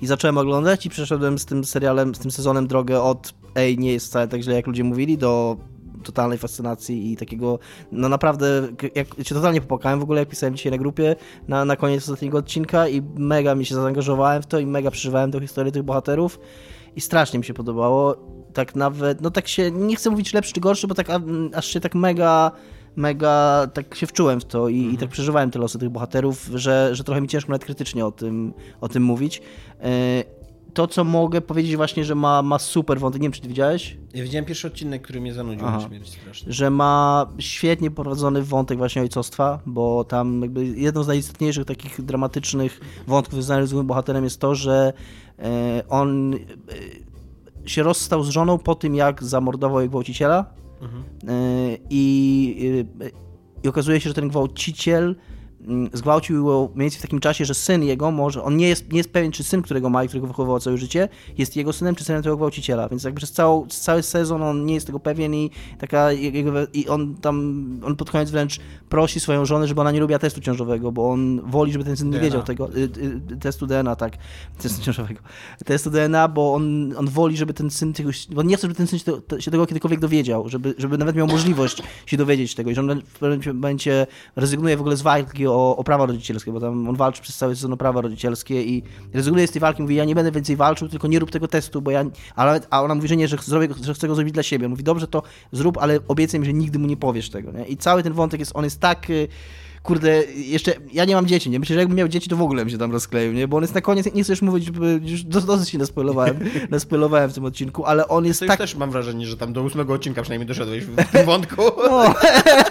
I 0.02 0.06
zacząłem 0.06 0.38
oglądać 0.38 0.86
i 0.86 0.90
przeszedłem 0.90 1.38
z 1.38 1.46
tym 1.46 1.64
serialem, 1.64 2.14
z 2.14 2.18
tym 2.18 2.30
sezonem 2.30 2.66
drogę 2.66 3.02
od 3.02 3.34
ej, 3.54 3.78
nie 3.78 3.92
jest 3.92 4.06
wcale 4.06 4.28
tak 4.28 4.42
źle, 4.42 4.54
jak 4.54 4.66
ludzie 4.66 4.84
mówili, 4.84 5.18
do 5.18 5.56
totalnej 6.02 6.38
fascynacji 6.38 7.12
i 7.12 7.16
takiego, 7.16 7.58
no 7.92 8.08
naprawdę, 8.08 8.68
jak 8.94 9.08
się 9.22 9.34
totalnie 9.34 9.60
popłakałem 9.60 10.00
w 10.00 10.02
ogóle, 10.02 10.20
jak 10.20 10.28
pisałem 10.28 10.56
dzisiaj 10.56 10.72
na 10.72 10.78
grupie, 10.78 11.16
na, 11.48 11.64
na 11.64 11.76
koniec 11.76 12.02
ostatniego 12.02 12.38
odcinka 12.38 12.88
i 12.88 13.02
mega 13.16 13.54
mi 13.54 13.66
się 13.66 13.74
zaangażowałem 13.74 14.42
w 14.42 14.46
to 14.46 14.58
i 14.58 14.66
mega 14.66 14.90
przeżywałem 14.90 15.32
tę 15.32 15.40
historię 15.40 15.72
tych 15.72 15.82
bohaterów 15.82 16.40
i 16.96 17.00
strasznie 17.00 17.38
mi 17.38 17.44
się 17.44 17.54
podobało. 17.54 18.16
Tak 18.52 18.74
nawet, 18.74 19.20
no 19.20 19.30
tak 19.30 19.48
się, 19.48 19.70
nie 19.70 19.96
chcę 19.96 20.10
mówić 20.10 20.32
lepszy 20.32 20.52
czy 20.52 20.60
gorszy, 20.60 20.86
bo 20.86 20.94
tak 20.94 21.08
aż 21.54 21.66
się 21.66 21.80
tak 21.80 21.94
mega 21.94 22.50
mega 22.96 23.66
tak 23.74 23.94
się 23.94 24.06
wczułem 24.06 24.40
w 24.40 24.44
to 24.44 24.68
i, 24.68 24.94
i 24.94 24.98
tak 24.98 25.08
przeżywałem 25.10 25.50
te 25.50 25.58
losy 25.58 25.78
tych 25.78 25.88
bohaterów, 25.90 26.50
że, 26.54 26.90
że 26.92 27.04
trochę 27.04 27.20
mi 27.20 27.28
ciężko 27.28 27.52
nawet 27.52 27.64
krytycznie 27.64 28.06
o 28.06 28.12
tym, 28.12 28.52
o 28.80 28.88
tym 28.88 29.02
mówić. 29.02 29.42
E, 29.82 30.24
To, 30.74 30.86
co 30.86 31.04
mogę 31.04 31.40
powiedzieć 31.40 31.76
właśnie, 31.76 32.04
że 32.04 32.14
ma, 32.14 32.42
ma 32.42 32.58
super 32.58 33.00
wątek, 33.00 33.22
nie 33.22 33.26
wiem, 33.26 33.32
czy 33.32 33.40
ty 33.40 33.48
widziałeś? 33.48 33.96
ja 34.14 34.22
widziałem 34.22 34.44
pierwszy 34.44 34.66
odcinek, 34.66 35.02
który 35.02 35.20
mnie 35.20 35.34
zanudził 35.34 35.66
Aha. 35.66 35.78
na 35.78 35.88
śmierć 35.88 36.08
strasznie. 36.10 36.52
że 36.52 36.70
ma 36.70 37.26
świetnie 37.38 37.90
prowadzony 37.90 38.42
wątek 38.42 38.78
właśnie 38.78 39.02
ojcostwa, 39.02 39.60
bo 39.66 40.04
tam 40.04 40.42
jakby 40.42 40.66
jedną 40.66 41.02
z 41.02 41.06
najistotniejszych 41.06 41.64
takich 41.64 42.02
dramatycznych 42.04 42.80
wątków 43.06 43.34
związanych 43.34 43.66
z 43.66 43.70
głównym 43.70 43.86
bohaterem 43.86 44.24
jest 44.24 44.40
to, 44.40 44.54
że 44.54 44.92
e, 45.38 45.82
on 45.88 46.34
e, 46.34 46.38
się 47.68 47.82
rozstał 47.82 48.22
z 48.22 48.28
żoną 48.28 48.58
po 48.58 48.74
tym, 48.74 48.94
jak 48.94 49.22
zamordował 49.24 49.80
jej 49.80 49.88
gwałciciela 49.88 50.44
Mhm. 50.80 51.04
E, 51.28 51.76
i, 51.90 52.84
e, 53.00 53.10
i 53.64 53.68
okazuje 53.68 54.00
się, 54.00 54.08
że 54.08 54.14
ten 54.14 54.28
gwałciciel 54.28 55.16
zgwałcił 55.92 56.48
ją 56.48 56.68
mniej 56.74 56.84
więcej 56.84 56.98
w 56.98 57.02
takim 57.02 57.20
czasie, 57.20 57.44
że 57.44 57.54
syn 57.54 57.82
jego 57.82 58.10
może, 58.10 58.42
on 58.42 58.56
nie 58.56 58.68
jest, 58.68 58.92
nie 58.92 58.98
jest 58.98 59.12
pewien, 59.12 59.32
czy 59.32 59.44
syn, 59.44 59.62
którego 59.62 59.90
ma 59.90 60.04
i 60.04 60.08
którego 60.08 60.26
wychowywał 60.26 60.60
całe 60.60 60.78
życie, 60.78 61.08
jest 61.38 61.56
jego 61.56 61.72
synem, 61.72 61.94
czy 61.94 62.04
synem 62.04 62.22
tego 62.22 62.36
gwałciciela, 62.36 62.88
więc 62.88 63.04
jakby 63.04 63.18
przez 63.18 63.32
całą, 63.32 63.66
cały 63.66 64.02
sezon 64.02 64.42
on 64.42 64.66
nie 64.66 64.74
jest 64.74 64.86
tego 64.86 65.00
pewien 65.00 65.34
i 65.34 65.50
taka 65.78 66.12
jego, 66.12 66.52
i 66.72 66.88
on 66.88 67.14
tam, 67.14 67.64
on 67.84 67.96
pod 67.96 68.10
koniec 68.10 68.30
wręcz 68.30 68.60
prosi 68.88 69.20
swoją 69.20 69.44
żonę, 69.44 69.66
żeby 69.66 69.80
ona 69.80 69.90
nie 69.90 70.00
lubiła 70.00 70.18
testu 70.18 70.40
ciążowego, 70.40 70.92
bo 70.92 71.10
on 71.10 71.40
woli, 71.50 71.72
żeby 71.72 71.84
ten 71.84 71.96
syn 71.96 72.10
nie 72.10 72.20
wiedział 72.20 72.42
tego, 72.42 72.76
y, 72.76 72.78
y, 73.32 73.36
testu 73.40 73.66
DNA, 73.66 73.96
tak, 73.96 74.12
testu 74.62 74.82
ciążowego, 74.82 75.20
testu 75.64 75.90
DNA, 75.90 76.28
bo 76.28 76.54
on, 76.54 76.94
on 76.96 77.08
woli, 77.08 77.36
żeby 77.36 77.54
ten 77.54 77.70
syn 77.70 77.92
tego, 77.92 78.10
bo 78.30 78.40
on 78.40 78.46
nie 78.46 78.56
chce, 78.56 78.62
żeby 78.62 78.74
ten 78.74 78.86
syn 78.86 78.98
się, 78.98 79.04
to, 79.04 79.40
się 79.40 79.50
tego 79.50 79.66
kiedykolwiek 79.66 80.00
dowiedział, 80.00 80.48
żeby, 80.48 80.74
żeby 80.78 80.98
nawet 80.98 81.16
miał 81.16 81.26
możliwość 81.26 81.82
się 82.06 82.16
dowiedzieć 82.16 82.54
tego. 82.54 82.70
I 82.70 82.74
że 82.74 82.80
on 82.80 83.02
w 83.04 83.18
pewnym 83.18 83.56
momencie 83.56 84.06
rezygnuje 84.36 84.76
w 84.76 84.80
ogóle 84.80 84.96
z 84.96 85.02
walki 85.02 85.46
o, 85.54 85.76
o 85.76 85.84
prawa 85.84 86.06
rodzicielskie, 86.06 86.52
bo 86.52 86.60
tam 86.60 86.88
on 86.88 86.96
walczy 86.96 87.22
przez 87.22 87.36
cały 87.36 87.56
sezon 87.56 87.72
o 87.72 87.76
prawa 87.76 88.00
rodzicielskie 88.00 88.62
i 88.62 88.82
rezygnuje 89.12 89.46
z 89.46 89.50
tej 89.50 89.60
walki, 89.60 89.82
mówi, 89.82 89.94
ja 89.94 90.04
nie 90.04 90.14
będę 90.14 90.32
więcej 90.32 90.56
walczył, 90.56 90.88
tylko 90.88 91.08
nie 91.08 91.18
rób 91.18 91.30
tego 91.30 91.48
testu, 91.48 91.82
bo 91.82 91.90
ja, 91.90 92.04
ale, 92.36 92.60
a 92.70 92.82
ona 92.82 92.94
mówi, 92.94 93.08
że 93.08 93.16
nie, 93.16 93.28
że, 93.28 93.36
zrobię, 93.36 93.68
że 93.82 93.94
chce 93.94 94.08
go 94.08 94.14
zrobić 94.14 94.34
dla 94.34 94.42
siebie. 94.42 94.66
On 94.66 94.70
mówi, 94.70 94.84
dobrze, 94.84 95.06
to 95.06 95.22
zrób, 95.52 95.78
ale 95.78 95.98
obiecaj 96.08 96.40
mi, 96.40 96.46
że 96.46 96.52
nigdy 96.52 96.78
mu 96.78 96.86
nie 96.86 96.96
powiesz 96.96 97.30
tego, 97.30 97.52
nie? 97.52 97.64
I 97.64 97.76
cały 97.76 98.02
ten 98.02 98.12
wątek 98.12 98.40
jest, 98.40 98.52
on 98.54 98.64
jest 98.64 98.80
tak... 98.80 99.10
y, 99.10 99.28
Kurde, 99.82 100.22
jeszcze 100.34 100.72
ja 100.92 101.04
nie 101.04 101.14
mam 101.14 101.26
dzieci, 101.26 101.50
nie? 101.50 101.58
Myślę, 101.58 101.74
że 101.74 101.80
jakbym 101.80 101.98
miał 101.98 102.08
dzieci, 102.08 102.28
to 102.30 102.36
w 102.36 102.42
ogóle 102.42 102.62
bym 102.62 102.70
się 102.70 102.78
tam 102.78 102.92
rozkleił, 102.92 103.32
nie? 103.32 103.48
Bo 103.48 103.56
on 103.56 103.62
jest 103.62 103.74
na 103.74 103.80
koniec, 103.80 104.14
nie 104.14 104.22
chcę 104.24 104.32
już 104.32 104.42
mówić, 104.42 104.64
żeby 104.64 105.00
już 105.04 105.22
dos- 105.22 105.44
dosyć 105.44 105.68
się 105.68 105.78
naspoilowałem, 105.78 106.38
naspoilowałem 106.70 107.30
w 107.30 107.34
tym 107.34 107.44
odcinku, 107.44 107.84
ale 107.84 108.08
on 108.08 108.24
jest 108.24 108.40
To 108.40 108.46
tak 108.46 108.58
też 108.58 108.74
mam 108.74 108.90
wrażenie, 108.90 109.26
że 109.26 109.36
tam 109.36 109.52
do 109.52 109.62
ósmego 109.62 109.94
odcinka 109.94 110.22
przynajmniej 110.22 110.48
doszedłeś 110.48 110.84
w 110.84 111.12
tym 111.12 111.26
wątku. 111.26 111.62
No. 111.90 112.14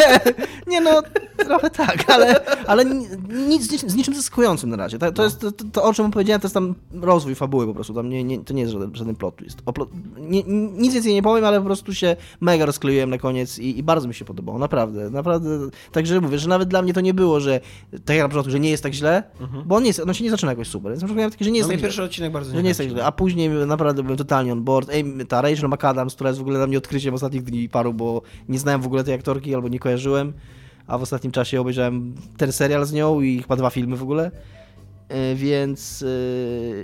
nie 0.68 0.82
no, 0.82 1.01
trochę 1.38 1.70
tak, 1.70 2.10
ale, 2.10 2.45
ale 2.68 2.86
ni- 2.86 3.07
nic, 3.47 3.64
z 3.91 3.95
niczym- 3.95 4.16
zaskakującym 4.16 4.70
na 4.70 4.78
razie. 4.78 4.99
To, 4.99 5.12
to 5.12 5.24
jest 5.24 5.39
to, 5.39 5.51
to, 5.72 5.84
o 5.84 5.93
czym 5.93 6.12
powiedziałem, 6.12 6.41
to 6.41 6.45
jest 6.45 6.53
tam 6.53 6.76
rozwój 6.93 7.36
fabuły 7.36 7.68
po 7.68 7.74
prostu. 7.74 7.93
Tam 7.93 8.10
nie, 8.10 8.24
nie, 8.24 8.39
to 8.39 8.53
nie 8.53 8.62
jest 8.62 8.74
żaden, 8.74 8.95
żaden 8.95 9.16
plot 9.16 9.36
twist. 9.36 9.62
Plot, 9.62 9.89
nie, 10.20 10.43
nic 10.78 10.93
więcej 10.93 11.14
nie 11.14 11.24
powiem, 11.24 11.45
ale 11.45 11.60
po 11.60 11.66
prostu 11.66 11.93
się 11.93 12.16
mega 12.41 12.66
rozkleiłem 12.66 13.10
na 13.10 13.18
koniec 13.18 13.60
i, 13.60 13.78
i 13.80 13.84
bardzo 13.84 14.07
mi 14.07 14.14
się 14.14 14.26
podobało, 14.26 14.60
naprawdę, 14.60 15.10
naprawdę. 15.10 15.49
Także 15.91 16.22
mówię, 16.22 16.39
że 16.39 16.49
nawet 16.49 16.70
dla 16.70 16.82
mnie 16.82 16.93
to 16.93 16.99
nie 17.02 17.14
było, 17.14 17.39
że 17.39 17.60
tak 18.06 18.16
jak 18.18 18.24
na 18.26 18.30
początku, 18.30 18.52
że 18.52 18.60
nie 18.60 18.70
jest 18.70 18.84
tak 18.84 18.93
źle, 18.93 19.24
bo 19.66 19.76
on, 19.76 19.84
nie 19.84 19.88
jest, 19.89 20.00
on 20.00 20.14
się 20.14 20.24
nie 20.24 20.30
zaczyna 20.30 20.52
jakoś 20.52 20.68
super. 20.68 20.91
Więc 20.91 21.02
na 21.04 21.08
miałem 21.14 21.32
takie, 21.32 21.45
że 21.45 21.52
nie 21.52 21.56
No 21.56 21.58
jest 21.58 21.68
mnie 21.70 21.76
tak 21.76 21.80
źle. 21.80 21.88
pierwszy 21.88 22.04
odcinek 22.04 22.32
bardzo 22.32 22.52
Że 22.56 22.64
nie 22.64 22.68
jest 22.70 22.78
tak 22.80 22.89
źle. 22.89 23.06
A 23.06 23.12
później 23.12 23.50
naprawdę 23.50 24.04
byłem 24.04 24.18
totalnie 24.18 24.52
on 24.54 24.64
board. 24.64 24.89
Ej, 24.91 25.06
ta 25.28 25.41
Rachel 25.41 25.70
McAdams, 25.70 26.16
która 26.16 26.30
jest 26.30 26.39
w 26.39 26.41
ogóle 26.41 26.58
dla 26.58 26.68
mnie 26.68 26.78
odkryciem 26.78 27.14
ostatnich 27.14 27.43
dni 27.43 27.70
paru, 27.70 27.93
bo 27.93 28.22
nie 28.50 28.60
znałem 28.60 28.82
w 28.82 28.86
ogóle 28.86 29.04
tej 29.04 29.14
aktorki 29.14 29.56
albo 29.56 29.68
nie 29.68 29.80
kojarzyłem. 29.80 30.34
a 30.88 30.97
w 30.97 31.02
ostatnim 31.02 31.32
czasie 31.32 31.62
obejrzałem 31.62 32.16
ten 32.38 32.52
serial 32.52 32.86
z 32.86 32.93
nią 32.93 33.22
i 33.22 33.41
chyba 33.41 33.56
dwa 33.56 33.70
filmy 33.70 33.95
w 33.97 34.04
ogóle. 34.04 34.32
E, 35.10 35.36
Więc, 35.36 36.06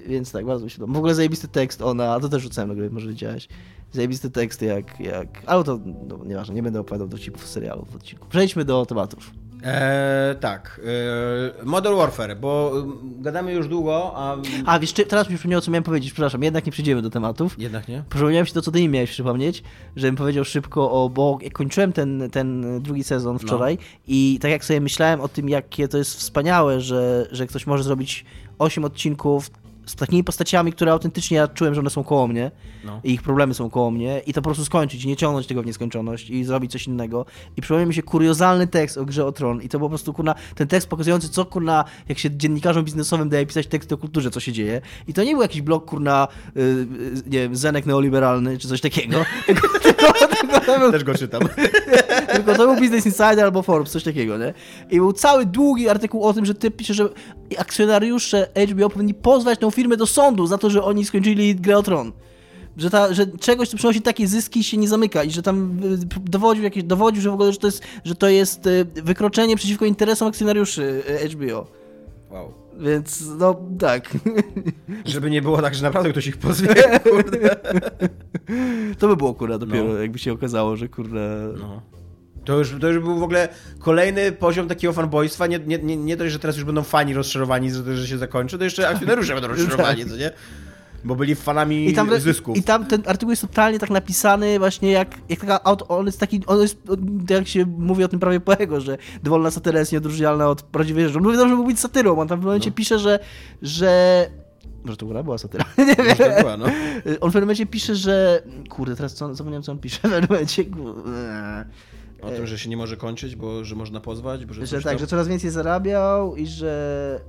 e, 0.06 0.10
więc 0.10 0.32
tak, 0.32 0.46
bardzo 0.46 0.66
mi 0.66 0.72
się 0.72 0.78
podoba. 0.78 0.94
W 0.94 0.98
ogóle 0.98 1.16
zajebisty 1.16 1.48
tekst 1.48 1.82
ona, 1.82 2.14
a 2.14 2.20
to 2.20 2.30
też 2.30 2.44
rzucałem 2.44 2.70
na 2.70 2.76
grę, 2.76 2.90
może 2.90 3.08
widziałeś. 3.10 3.48
Zajebisty 3.92 4.30
tekst 4.32 4.62
jak, 4.62 5.00
jak... 5.00 5.28
Ale 5.46 5.64
to, 5.64 5.80
no, 6.08 6.20
nieważne, 6.26 6.56
nie 6.56 6.64
będę 6.64 6.80
opowiadał 6.80 7.08
dowcipów 7.08 7.48
serialu 7.48 7.86
w 7.92 7.96
odcinku. 7.96 8.28
Przejdźmy 8.30 8.66
do 8.66 8.86
tematów. 8.86 9.32
Eee, 9.66 10.36
tak. 10.36 10.82
Eee, 10.84 11.66
Modern 11.66 11.96
Warfare, 11.96 12.36
bo 12.38 12.72
mm, 12.76 12.98
gadamy 13.22 13.54
już 13.54 13.68
długo, 13.68 14.12
a... 14.16 14.38
A, 14.66 14.80
wiesz, 14.80 14.94
czy- 14.94 15.06
teraz 15.06 15.30
mi 15.30 15.36
przypomniało, 15.36 15.62
co 15.62 15.72
miałem 15.72 15.84
powiedzieć, 15.84 16.12
przepraszam, 16.14 16.44
jednak 16.44 16.66
nie 16.66 16.72
przejdziemy 16.72 17.02
do 17.02 17.10
tematów. 17.10 17.56
Jednak 17.60 17.88
nie? 17.88 18.04
Przypomniałem 18.10 18.46
się 18.46 18.54
to, 18.54 18.62
co 18.62 18.72
ty 18.72 18.80
mi 18.80 18.90
miałeś 18.90 19.12
przypomnieć, 19.12 19.64
żebym 19.96 20.16
powiedział 20.16 20.46
szybko 20.46 20.92
o, 20.92 21.10
bo 21.10 21.40
kończyłem 21.54 21.94
ten, 21.94 22.30
ten 22.32 22.82
drugi 22.82 23.04
sezon 23.04 23.40
wczoraj 23.40 23.78
i 24.08 24.40
tak 24.42 24.52
jak 24.52 24.66
sobie 24.66 24.82
myślałem 24.82 25.22
o 25.22 25.28
tym, 25.28 25.50
jakie 25.50 25.88
to 25.88 25.98
jest 25.98 26.16
wspaniałe, 26.18 26.82
że, 26.82 27.28
że 27.32 27.48
ktoś 27.48 27.68
może 27.68 27.84
zrobić 27.84 28.26
8 28.60 28.86
odcinków 28.86 29.50
z 29.86 29.96
takimi 29.96 30.24
postaciami, 30.24 30.74
które 30.74 30.92
autentycznie 30.92 31.38
ja 31.38 31.48
czułem, 31.48 31.74
że 31.76 31.80
one 31.82 31.90
są 31.90 32.04
koło 32.04 32.28
mnie 32.28 32.52
No. 32.86 33.00
i 33.04 33.14
ich 33.14 33.22
problemy 33.22 33.54
są 33.54 33.70
koło 33.70 33.92
mnie 33.92 34.22
i 34.26 34.34
to 34.34 34.42
po 34.42 34.46
prostu 34.46 34.66
skończyć, 34.66 35.06
nie 35.06 35.16
ciągnąć 35.16 35.48
tego 35.48 35.62
w 35.62 35.66
nieskończoność 35.66 36.30
i 36.30 36.44
zrobić 36.44 36.72
coś 36.72 36.88
innego. 36.88 37.26
I 37.58 37.62
przypomniał 37.62 37.88
mi 37.88 37.94
się 37.94 38.04
kuriozalny 38.04 38.68
tekst 38.68 38.98
o 38.98 39.06
grze 39.06 39.26
o 39.26 39.32
Tron 39.32 39.62
i 39.62 39.70
to 39.70 39.80
po 39.80 39.90
prostu 39.90 40.14
kurna, 40.14 40.36
ten 40.56 40.68
tekst 40.68 40.90
pokazujący 40.90 41.30
co 41.30 41.46
kurna, 41.46 41.86
jak 42.10 42.20
się 42.20 42.38
dziennikarzom 42.38 42.84
biznesowym 42.84 43.30
daje 43.30 43.46
pisać 43.46 43.68
teksty 43.68 43.96
o 43.96 43.98
kulturze, 43.98 44.32
co 44.32 44.40
się 44.40 44.52
dzieje. 44.52 44.82
I 45.08 45.14
to 45.14 45.24
nie 45.24 45.32
był 45.32 45.42
jakiś 45.42 45.62
blog 45.62 45.86
kurna, 45.86 46.28
y, 46.58 46.62
y, 46.62 46.88
nie 47.28 47.40
wiem, 47.40 47.56
zenek 47.56 47.86
neoliberalny 47.86 48.58
czy 48.58 48.68
coś 48.68 48.82
takiego, 48.82 49.26
tylko, 49.46 49.68
tylko, 49.84 50.14
tylko, 50.14 50.92
Też 50.92 51.04
go 51.04 51.16
czytam. 51.16 51.42
tylko 52.36 52.56
to 52.56 52.66
był 52.68 52.76
Business 52.76 53.06
Insider 53.06 53.40
albo 53.40 53.62
Forbes, 53.62 53.92
coś 53.92 54.04
takiego, 54.04 54.38
nie? 54.38 54.54
I 54.92 54.98
był 54.98 55.14
cały 55.14 55.46
długi 55.46 55.90
artykuł 55.90 56.24
o 56.24 56.34
tym, 56.34 56.46
że 56.46 56.54
ty 56.54 56.72
pisze, 56.72 56.94
że 56.94 57.10
akcjonariusze 57.58 58.48
HBO 58.70 58.90
powinni 58.90 59.14
pozwać 59.14 59.60
tą 59.60 59.72
firmę 59.72 59.98
do 59.98 60.06
sądu 60.08 60.48
za 60.48 60.58
to, 60.58 60.70
że 60.70 60.84
oni 60.84 61.06
skończyli 61.06 61.56
grę 61.56 61.78
o 61.78 61.84
Tron. 61.84 62.12
Że, 62.78 62.90
ta, 62.90 63.14
że 63.14 63.28
czegoś, 63.28 63.70
co 63.70 63.78
przynosi 63.78 64.02
takie 64.02 64.28
zyski 64.28 64.64
się 64.64 64.78
nie 64.78 64.88
zamyka 64.88 65.24
i 65.24 65.32
że 65.32 65.42
tam 65.42 65.80
y, 65.84 65.98
dowodził, 66.30 66.64
jakieś, 66.64 66.84
dowodził 66.84 67.22
że 67.22 67.30
w 67.30 67.34
ogóle, 67.34 67.52
że 67.54 67.58
to 67.60 67.68
jest, 67.68 67.84
że 68.04 68.16
to 68.16 68.30
jest 68.30 68.68
y, 68.68 68.86
wykroczenie 68.94 69.56
przeciwko 69.56 69.86
interesom 69.86 70.28
akcjonariuszy 70.28 71.04
y, 71.24 71.30
HBO. 71.30 71.68
Wow. 72.32 72.54
Więc 72.80 73.24
no 73.40 73.56
tak. 73.80 74.10
Żeby 75.06 75.30
nie 75.30 75.42
było 75.42 75.62
tak, 75.62 75.76
że 75.76 75.84
naprawdę 75.84 76.10
ktoś 76.10 76.28
ich 76.28 76.38
pozwie, 76.38 76.76
kurde. 77.12 77.56
To 79.00 79.08
by 79.08 79.16
było 79.16 79.34
kurwa 79.34 79.58
dopiero, 79.58 79.84
No. 79.84 79.98
jakby 79.98 80.20
się 80.20 80.34
okazało, 80.34 80.76
że 80.76 80.88
kurde. 80.88 81.54
No. 81.60 81.82
To 82.46 82.58
już, 82.58 82.76
to 82.82 82.88
już 82.88 83.00
był 83.04 83.20
w 83.20 83.24
ogóle 83.24 83.50
kolejny 83.80 84.32
poziom 84.32 84.68
takiego 84.68 84.94
fanboystwa. 84.94 85.48
Nie, 85.48 85.60
nie, 85.60 85.78
nie, 85.78 85.98
nie 85.98 86.18
dość, 86.18 86.34
że 86.34 86.40
teraz 86.40 86.56
już 86.56 86.66
będą 86.66 86.84
fani 86.84 87.14
rozczarowani, 87.14 87.72
że, 87.72 88.08
się 88.08 88.18
zakończy, 88.18 88.58
to 88.58 88.64
jeszcze 88.64 88.90
akcjonariusze 88.90 89.34
będą 89.34 89.48
rozczarowani, 89.56 90.06
co 90.06 90.18
nie? 90.18 90.32
Bo 91.04 91.16
byli 91.16 91.36
fanami 91.36 91.90
I 91.90 91.94
tam, 91.94 92.20
zysków. 92.20 92.58
I 92.58 92.64
tam 92.64 92.86
ten 92.86 93.04
artykuł 93.06 93.30
jest 93.30 93.42
totalnie 93.42 93.80
tak 93.80 93.90
napisany 93.90 94.60
właśnie 94.60 94.92
jak, 94.92 95.18
jak 95.30 95.40
taka 95.40 95.64
auto, 95.64 95.88
on 95.88 96.06
jest 96.06 96.20
taki, 96.20 96.42
on 96.46 96.62
jest, 96.62 96.78
jak 97.30 97.48
się 97.48 97.66
mówi 97.66 98.04
o 98.04 98.08
tym 98.08 98.20
prawie 98.20 98.40
poego, 98.40 98.82
że 98.82 98.98
dowolna 99.24 99.52
satyra 99.52 99.80
jest 99.80 99.92
nieodróżnialna 99.92 100.50
od 100.50 100.62
prawdziwej 100.62 101.06
rzeczy. 101.06 101.18
On 101.18 101.24
mówi, 101.24 101.38
że 101.38 101.46
mógł 101.46 101.68
być 101.68 101.80
satyrą, 101.80 102.20
on 102.20 102.28
tam 102.28 102.42
w 102.42 102.44
momencie 102.44 102.70
No. 102.70 102.76
pisze, 102.76 103.00
że, 103.00 103.20
że 103.62 104.26
może 104.86 104.98
to 104.98 105.06
była, 105.06 105.38
satyra, 105.38 105.66
nie 105.78 105.96
wiem. 105.96 106.18
To 106.18 106.42
była, 106.42 106.58
no. 106.58 106.66
On 107.22 107.30
w 107.30 107.34
pewnym 107.34 107.44
momencie 107.44 107.66
pisze, 107.66 107.96
że, 107.96 108.44
kurde, 108.70 108.96
teraz 108.96 109.14
co, 109.14 109.36
zapomniałem 109.36 109.64
co 109.64 109.72
on 109.72 109.80
pisze, 109.80 109.98
w 109.98 110.02
pewnym 110.02 110.28
momencie, 110.30 110.66
kurde, 110.66 111.66
O 112.22 112.30
tym, 112.32 112.48
że 112.48 112.60
się 112.60 112.70
nie 112.70 112.78
może 112.78 112.98
kończyć, 112.98 113.36
bo 113.36 113.66
że 113.66 113.76
można 113.76 114.00
pozwać, 114.00 114.46
bo 114.46 114.54
że, 114.54 114.66
że 114.66 114.76
tak, 114.78 114.84
tam, 114.84 114.98
że 115.00 115.08
coraz 115.08 115.28
więcej 115.28 115.50
zarabiał 115.50 116.36
i 116.36 116.48
że 116.48 117.20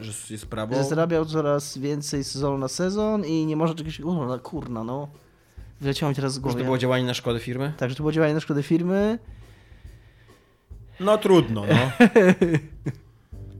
że 0.00 0.12
jest 0.30 0.46
prawo. 0.46 0.74
że 0.74 0.84
zarabiał 0.84 1.24
coraz 1.24 1.78
więcej 1.78 2.24
sezonu 2.24 2.58
na 2.58 2.68
sezon 2.68 3.24
i 3.24 3.46
nie 3.46 3.56
może 3.56 3.74
czegoś, 3.74 4.00
kurna, 4.00 4.38
kurna, 4.38 4.84
no. 4.84 5.08
Wyleciało 5.80 6.10
mi 6.10 6.16
teraz 6.16 6.32
z 6.32 6.34
Że 6.34 6.40
głowy. 6.40 6.58
to 6.58 6.64
było 6.64 6.78
działanie 6.78 7.04
na 7.04 7.14
szkodę 7.14 7.40
firmy? 7.40 7.72
Tak, 7.76 7.90
że 7.90 7.96
to 7.96 8.02
było 8.02 8.12
działanie 8.12 8.34
na 8.34 8.40
szkodę 8.40 8.62
firmy. 8.62 9.18
No 11.00 11.18
trudno, 11.18 11.64
no. 11.66 12.08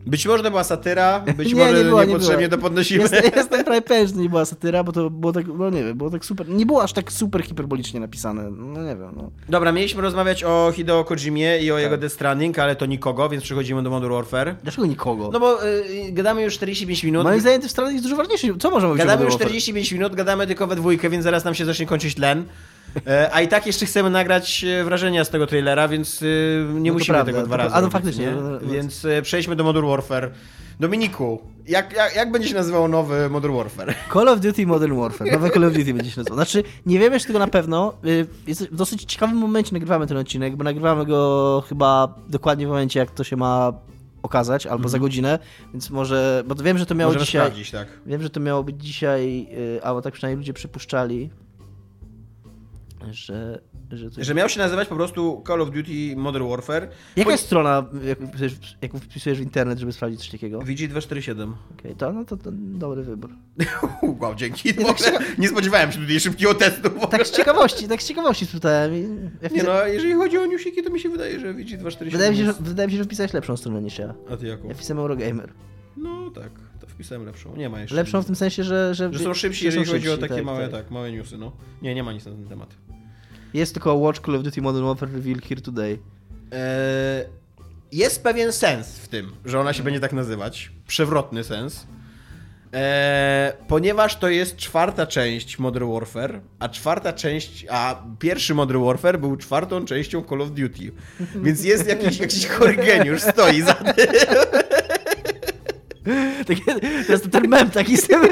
Być 0.06 0.26
może 0.26 0.42
to 0.42 0.50
była 0.50 0.64
satyra, 0.64 1.20
być 1.36 1.48
Nie, 1.48 1.54
może 1.54 1.78
nie 1.78 1.84
była, 1.84 2.04
nie 2.04 2.08
niepotrzebnie 2.12 2.48
była. 2.48 2.58
to 2.58 2.62
podnosimy. 2.62 3.02
Jestem, 3.12 3.22
jestem 3.36 3.64
prawie 3.64 3.82
pewien, 3.82 4.08
że 4.08 4.14
nie 4.14 4.28
była 4.28 4.44
satyra, 4.44 4.84
bo 4.84 4.92
to 4.92 5.10
było 5.10 5.32
tak, 5.32 5.46
no 5.58 5.70
nie 5.70 5.84
wiem, 5.84 5.96
było 5.98 6.10
tak 6.10 6.24
super, 6.24 6.48
nie 6.48 6.66
było 6.66 6.82
aż 6.82 6.92
tak 6.92 7.12
super 7.12 7.42
hiperbolicznie 7.42 8.00
napisane, 8.00 8.50
no 8.50 8.82
nie 8.82 8.96
wiem, 8.96 9.12
no. 9.16 9.30
Dobra, 9.48 9.72
mieliśmy 9.72 10.02
rozmawiać 10.02 10.44
o 10.44 10.72
Hideo 10.74 11.04
Kojimie 11.04 11.58
i 11.58 11.72
o 11.72 11.78
jego 11.78 11.96
Death 11.96 12.14
Stranding, 12.14 12.58
ale 12.58 12.76
to 12.76 12.86
nikogo, 12.86 13.28
więc 13.28 13.44
przechodzimy 13.44 13.82
do 13.82 13.90
Modern 13.90 14.12
Warfare. 14.12 14.54
Dlaczego 14.62 14.86
nikogo? 14.86 15.30
No 15.32 15.40
bo 15.40 15.66
y, 15.66 16.12
gadamy 16.12 16.42
już 16.42 16.54
45 16.54 17.04
minut. 17.04 17.24
Moim 17.24 17.40
zdaniem 17.40 17.62
w 17.62 17.70
stronach 17.70 17.92
jest 17.92 18.04
dużo 18.04 18.16
ważniejszy, 18.16 18.54
co 18.58 18.70
możemy 18.70 18.88
mówić 18.88 19.02
o 19.02 19.06
Gadamy 19.06 19.24
już 19.24 19.32
Modern 19.32 19.44
Warfare? 19.48 19.60
45 19.62 19.92
minut, 19.92 20.14
gadamy 20.14 20.46
tylko 20.46 20.66
we 20.66 20.76
dwójkę, 20.76 21.10
więc 21.10 21.24
zaraz 21.24 21.44
nam 21.44 21.54
się 21.54 21.64
zacznie 21.64 21.86
kończyć 21.86 22.14
tlen. 22.14 22.44
E, 23.06 23.30
A 23.34 23.40
i 23.40 23.48
tak 23.48 23.66
jeszcze 23.66 23.86
chcemy 23.86 24.10
nagrać 24.10 24.64
e, 24.64 24.84
wrażenia 24.84 25.24
z 25.24 25.30
tego 25.30 25.46
trailera, 25.46 25.88
więc 25.88 26.22
y, 26.22 26.66
nie 26.74 26.90
to 26.90 26.94
musimy 26.94 27.14
prawda, 27.14 27.32
tego 27.32 27.46
dwa 27.46 27.56
razy. 27.56 27.74
a 27.74 27.80
no 27.80 27.90
faktycznie, 27.90 28.26
nie? 28.26 28.32
no, 28.32 28.40
no, 28.40 28.50
no. 28.50 28.72
Więc 28.72 29.04
e, 29.04 29.22
przejdźmy 29.22 29.56
do 29.56 29.64
Modern 29.64 29.86
Warfare. 29.86 30.30
Dominiku, 30.80 31.42
jak, 31.68 31.92
jak, 31.96 32.16
jak 32.16 32.32
będzie 32.32 32.48
się 32.48 32.54
nazywał 32.54 32.88
nowy 32.88 33.30
Modern 33.30 33.54
Warfare? 33.56 33.94
Call 34.12 34.28
of 34.28 34.40
Duty 34.40 34.66
Modern 34.66 34.96
Warfare, 35.00 35.32
nowe 35.32 35.50
Call 35.50 35.64
of 35.64 35.72
Duty 35.72 35.94
będzie 35.94 36.10
się 36.10 36.20
nazywał. 36.20 36.36
Znaczy, 36.36 36.62
nie 36.86 36.98
wiemy 36.98 37.16
jeszcze 37.16 37.26
tego 37.26 37.38
na 37.38 37.46
pewno, 37.46 37.94
jest 38.46 38.68
w 38.68 38.76
dosyć 38.76 39.04
ciekawym 39.04 39.36
momencie 39.36 39.72
nagrywamy 39.72 40.06
ten 40.06 40.16
odcinek, 40.16 40.56
bo 40.56 40.64
nagrywamy 40.64 41.06
go 41.06 41.62
chyba 41.68 42.14
dokładnie 42.28 42.66
w 42.66 42.68
momencie, 42.68 43.00
jak 43.00 43.10
to 43.10 43.24
się 43.24 43.36
ma 43.36 43.72
okazać, 44.22 44.66
albo 44.66 44.88
za 44.88 44.98
godzinę, 44.98 45.38
więc 45.72 45.90
może, 45.90 46.42
bo 46.46 46.54
wiem, 46.54 46.78
że 46.78 46.86
to 46.86 46.94
miało 46.94 47.12
Mhm. 47.12 47.26
Możemy 47.26 47.54
dzisiaj... 47.56 47.84
tak. 47.86 47.98
Wiem, 48.06 48.22
że 48.22 48.30
to 48.30 48.40
miało 48.40 48.64
być 48.64 48.84
dzisiaj, 48.84 49.48
albo 49.82 50.02
tak 50.02 50.14
przynajmniej 50.14 50.36
ludzie 50.38 50.52
przypuszczali, 50.52 51.30
że, 53.10 53.60
że 53.90 54.10
to 54.10 54.24
Że 54.24 54.34
miał 54.34 54.48
się 54.48 54.58
nazywać 54.58 54.88
po 54.88 54.94
prostu 54.94 55.44
Call 55.46 55.62
of 55.62 55.70
Duty 55.70 56.16
Modern 56.16 56.48
Warfare. 56.48 56.88
Jaka 57.16 57.30
jest 57.30 57.44
strona, 57.44 57.86
jak 58.04 58.18
wpisujesz, 58.28 58.76
jak 58.82 58.94
wpisujesz 58.94 59.38
w 59.38 59.42
internet, 59.42 59.78
żeby 59.78 59.92
sprawdzić 59.92 60.20
coś 60.20 60.30
takiego? 60.30 60.58
VG247. 60.58 61.52
Okej, 61.78 61.94
to, 61.96 62.12
no 62.12 62.24
to, 62.24 62.36
to 62.36 62.50
dobry 62.52 63.02
wybór. 63.02 63.30
Wow, 64.20 64.34
dzięki. 64.34 64.72
W 64.72 64.78
ogóle 64.78 65.18
nie 65.38 65.48
spodziewałem 65.48 65.92
się 65.92 65.98
tutaj 65.98 66.20
szybkiego 66.20 66.54
testu. 66.54 66.90
Tak 67.10 67.26
z 67.26 67.30
ciekawości, 67.30 67.88
tak 67.88 68.02
z 68.02 68.08
ciekawości 68.08 68.46
spytałem. 68.46 68.94
i 68.94 69.08
Ja 69.42 69.48
Nie 69.48 69.62
no, 69.62 69.86
jeżeli 69.86 70.14
chodzi 70.14 70.38
o 70.38 70.46
newsiki, 70.46 70.82
to 70.82 70.90
mi 70.90 71.00
się 71.00 71.08
wydaje, 71.08 71.40
że 71.40 71.54
VG247 71.54 72.10
Wydaje 72.10 72.30
mi, 72.30 72.36
się, 72.36 72.44
że, 72.44 72.52
wydaje 72.52 72.86
mi 72.86 72.92
się, 72.92 72.98
że 72.98 73.04
wpisałeś 73.04 73.32
lepszą 73.32 73.56
stronę 73.56 73.82
niż 73.82 73.98
ja. 73.98 74.14
A 74.30 74.36
ty 74.36 74.46
jaką? 74.46 74.68
Ja 74.68 74.74
wpisałem 74.74 74.98
Eurogamer. 74.98 75.52
No 75.96 76.30
tak, 76.30 76.50
to 76.80 76.86
wpisałem 76.86 77.24
lepszą. 77.24 77.56
Nie 77.56 77.68
ma 77.68 77.80
jeszcze. 77.80 77.96
Lepszą 77.96 78.22
w 78.22 78.26
tym 78.26 78.34
sensie, 78.34 78.64
że... 78.64 78.94
Że, 78.94 79.12
Że 79.12 79.18
są 79.18 79.34
szybsi, 79.34 79.64
że 79.64 79.72
są 79.72 79.80
jeżeli 79.80 79.98
chodzi 79.98 80.08
o 80.08 80.12
szybsi, 80.12 80.28
takie 80.28 80.42
małe, 80.42 80.68
tak. 80.68 80.90
małe 80.90 81.12
newsy, 81.12 81.38
no. 81.38 81.52
Nie, 81.82 81.94
nie 81.94 82.02
ma 82.02 82.12
nic 82.12 82.26
na 82.26 82.32
ten 82.32 82.48
temat. 82.48 82.76
Jest 83.54 83.72
tylko 83.72 83.94
Watch 83.94 84.20
Call 84.20 84.36
of 84.36 84.42
Duty 84.42 84.62
Modern 84.62 84.84
Warfare 84.84 85.12
Reveal 85.12 85.40
Here 85.48 85.60
Today. 85.60 85.98
Eee, 86.52 87.24
jest 87.92 88.22
pewien 88.22 88.52
sens 88.52 88.98
w 88.98 89.08
tym, 89.08 89.32
że 89.44 89.60
ona 89.60 89.72
się 89.72 89.82
będzie 89.82 90.00
tak 90.00 90.12
nazywać. 90.12 90.72
Przewrotny 90.86 91.44
sens. 91.44 91.86
Eee, 92.72 93.52
ponieważ 93.68 94.16
to 94.16 94.28
jest 94.28 94.56
czwarta 94.56 95.06
część 95.06 95.58
Modern 95.58 95.92
Warfare, 95.92 96.40
a 96.58 96.68
czwarta 96.68 97.12
część, 97.12 97.66
a 97.70 98.02
pierwszy 98.18 98.54
Modern 98.54 98.84
Warfare 98.84 99.18
był 99.20 99.36
czwartą 99.36 99.84
częścią 99.84 100.24
Call 100.28 100.42
of 100.42 100.50
Duty. 100.50 100.92
Więc 101.34 101.64
jest 101.64 101.88
jakiś, 101.88 102.18
jakiś 102.18 102.46
chorygeniusz 102.46 103.22
stoi 103.22 103.62
za 103.62 103.74
tym. 103.74 104.06
Takie, 106.48 106.74
to 107.06 107.12
jest 107.12 107.30
ten 107.30 107.48
mem 107.48 107.70
taki 107.70 107.96
z, 107.96 108.06
tym, 108.06 108.22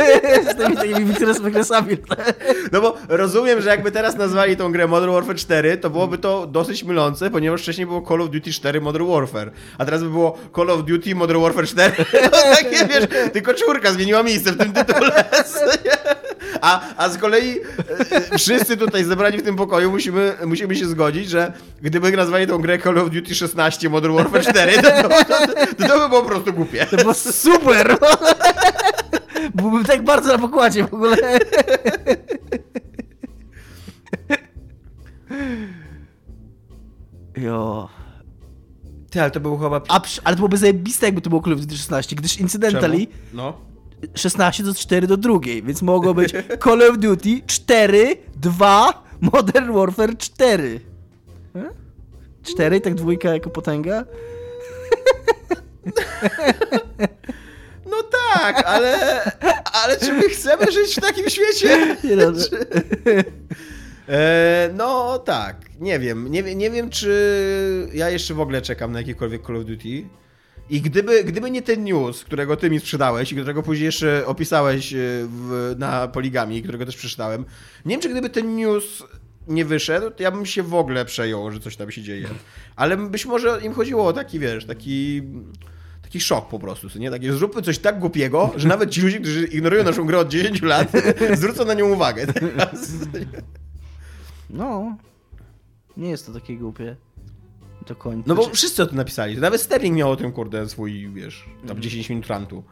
z 0.53 0.57
tymi 0.57 0.77
takimi 0.77 1.05
wykres, 1.05 1.41
wykresami. 1.41 1.97
No 2.73 2.81
bo 2.81 2.97
rozumiem, 3.09 3.61
że 3.61 3.68
jakby 3.68 3.93
teraz 3.93 4.16
nazwali 4.16 4.57
tą 4.57 4.73
grę 4.73 4.87
Modern 4.87 5.12
Warfare 5.12 5.37
4, 5.37 5.77
to 5.77 5.91
byłoby 5.91 6.18
to 6.18 6.47
dosyć 6.47 6.85
mylące, 6.85 7.31
ponieważ 7.31 7.62
wcześniej 7.62 7.87
było 7.87 8.03
Call 8.09 8.23
of 8.23 8.31
Duty 8.31 8.53
4 8.53 8.81
Modern 8.81 9.07
Warfare, 9.07 9.51
a 9.79 9.85
teraz 9.85 10.03
by 10.03 10.11
było 10.11 10.39
Call 10.57 10.71
of 10.71 10.85
Duty 10.85 11.14
Modern 11.14 11.41
Warfare 11.43 11.66
4. 11.66 11.93
No 12.23 12.31
takie, 12.57 12.87
wiesz, 12.87 13.05
tylko 13.33 13.55
czwórka 13.55 13.93
zmieniła 13.93 14.23
miejsce 14.23 14.53
w 14.53 14.59
tym 14.59 14.73
tytule. 14.73 15.25
A, 16.61 16.81
a 16.97 17.09
z 17.09 17.18
kolei 17.18 17.61
e, 18.33 18.39
wszyscy 18.39 18.77
tutaj 18.77 19.05
zebrani 19.05 19.39
w 19.39 19.43
tym 19.43 19.57
pokoju 19.57 19.91
musimy, 19.91 20.33
musimy 20.47 20.77
się 20.77 20.87
zgodzić, 20.87 21.31
że 21.31 21.53
gdyby 21.83 22.12
nazwali 22.12 22.47
tą 22.47 22.59
grę 22.59 22.79
Call 22.79 22.99
of 22.99 23.11
Duty 23.11 23.35
16 23.35 23.89
Modern 23.89 24.14
Warfare 24.14 24.43
4, 24.43 24.73
to 24.73 24.83
to, 24.83 25.09
to, 25.09 25.47
to, 25.79 25.89
to 25.89 25.99
by 25.99 26.09
było 26.09 26.23
po 26.23 26.29
prostu 26.29 26.53
głupie. 26.53 26.87
To 26.87 26.97
było 26.97 27.14
super! 27.14 27.59
Byłbym 29.54 29.84
tak 29.84 30.04
bardzo 30.04 30.32
na 30.32 30.38
pokładzie 30.38 30.84
w 30.84 30.94
ogóle. 30.94 31.16
Jo. 37.36 37.88
Ty, 39.11 39.20
ale 39.22 39.30
to 39.30 39.40
był 39.40 39.58
chyba... 39.58 39.80
A, 39.88 40.00
przy- 40.00 40.20
ale 40.24 40.36
to 40.36 40.38
byłoby 40.38 40.56
zajebiste, 40.56 41.06
jakby 41.06 41.20
to 41.20 41.30
było 41.30 41.42
Call 41.42 41.52
of 41.52 41.61
Duty 41.61 41.76
16, 41.76 42.16
gdyż 42.16 42.38
incydentally 42.40 43.06
Czemu? 43.06 43.18
No. 43.32 43.58
16 44.14 44.62
do 44.62 44.74
4 44.74 45.06
do 45.06 45.16
drugiej, 45.16 45.62
więc 45.62 45.82
mogło 45.82 46.14
być 46.14 46.32
Call 46.64 46.82
of 46.82 46.98
Duty 46.98 47.40
4, 47.46 48.16
2, 48.36 49.02
Modern 49.20 49.72
Warfare 49.72 50.16
4. 50.18 50.80
4 52.42 52.76
i 52.76 52.80
tak 52.80 52.94
dwójka 52.94 53.34
jako 53.34 53.50
potęga? 53.50 54.04
No 57.91 58.03
tak, 58.03 58.66
ale, 58.66 59.22
ale 59.64 59.97
czy 59.99 60.12
my 60.12 60.28
chcemy 60.28 60.72
żyć 60.72 60.97
w 60.97 61.01
takim 61.01 61.30
świecie? 61.30 61.68
Nie 62.05 62.16
no, 62.16 62.32
Czy... 62.32 62.66
E, 64.09 64.70
no 64.74 65.18
tak, 65.18 65.57
nie 65.80 65.99
wiem. 65.99 66.30
Nie, 66.30 66.55
nie 66.55 66.70
wiem, 66.70 66.91
czy 66.91 67.88
ja 67.95 68.11
jeszcze 68.11 68.34
w 68.34 68.41
ogóle 68.41 68.62
czekam 68.62 68.93
na 68.93 68.99
jakiekolwiek 68.99 69.47
Call 69.47 69.57
of 69.57 69.64
Duty. 69.64 70.09
I 70.70 70.80
gdyby, 70.80 71.24
gdyby 71.24 71.51
nie 71.51 71.62
ten 71.62 71.84
news, 71.84 72.24
którego 72.24 72.57
ty 72.57 72.70
mi 72.70 72.80
sprzedałeś 72.80 73.32
i 73.32 73.36
którego 73.36 73.62
później 73.62 73.86
jeszcze 73.86 74.26
opisałeś 74.26 74.93
e, 74.93 74.97
w, 75.28 75.74
na 75.78 76.09
poligami, 76.09 76.62
którego 76.62 76.86
też 76.86 76.97
przeczytałem, 76.97 77.45
nie 77.84 77.95
wiem, 77.95 78.03
czy 78.03 78.09
gdyby 78.09 78.30
ten 78.30 78.57
news 78.57 79.03
nie 79.49 79.64
wyszedł, 79.64 80.11
to 80.11 80.22
ja 80.22 80.30
bym 80.30 80.47
się 80.47 80.62
w 80.62 80.74
ogóle 80.74 81.05
przejął, 81.05 81.51
że 81.51 81.61
coś 81.61 81.76
tam 81.76 81.91
się 81.91 82.03
dzieje. 82.03 82.28
Ale 82.76 82.97
być 82.97 83.26
może 83.26 83.61
im 83.62 83.72
chodziło 83.72 84.07
o 84.07 84.12
taki, 84.12 84.38
wiesz, 84.38 84.64
taki 84.64 85.22
taki 86.11 86.20
szok 86.20 86.48
po 86.48 86.58
prostu, 86.58 86.98
nie? 86.98 87.11
Takie 87.11 87.32
zróbmy 87.32 87.62
coś 87.62 87.78
tak 87.78 87.98
głupiego, 87.98 88.52
że 88.56 88.68
nawet 88.68 88.90
ci 88.90 89.00
ludzie, 89.00 89.20
którzy 89.20 89.46
ignorują 89.46 89.84
naszą 89.84 90.06
grę 90.06 90.18
od 90.18 90.28
10 90.28 90.62
lat, 90.62 90.92
zwrócą 91.34 91.64
na 91.64 91.74
nią 91.74 91.92
uwagę 91.92 92.26
teraz. 92.26 92.92
no. 94.50 94.96
Nie 95.96 96.11
jest 96.11 96.26
to 96.26 96.32
takie 96.32 96.56
głupie. 96.56 96.96
Do 97.86 97.94
końca. 97.94 98.24
No 98.26 98.34
bo 98.34 98.48
wszyscy 98.48 98.82
o 98.82 98.86
tym 98.86 98.96
napisali. 98.96 99.38
Nawet 99.38 99.61
Sterling 99.61 99.96
miał 99.96 100.11
o 100.11 100.16
tym, 100.16 100.32
kurde, 100.32 100.68
swój, 100.68 101.11
wiesz, 101.14 101.44
tam 101.66 101.80
10 101.80 102.08
minut 102.08 102.26
rantu, 102.26 102.62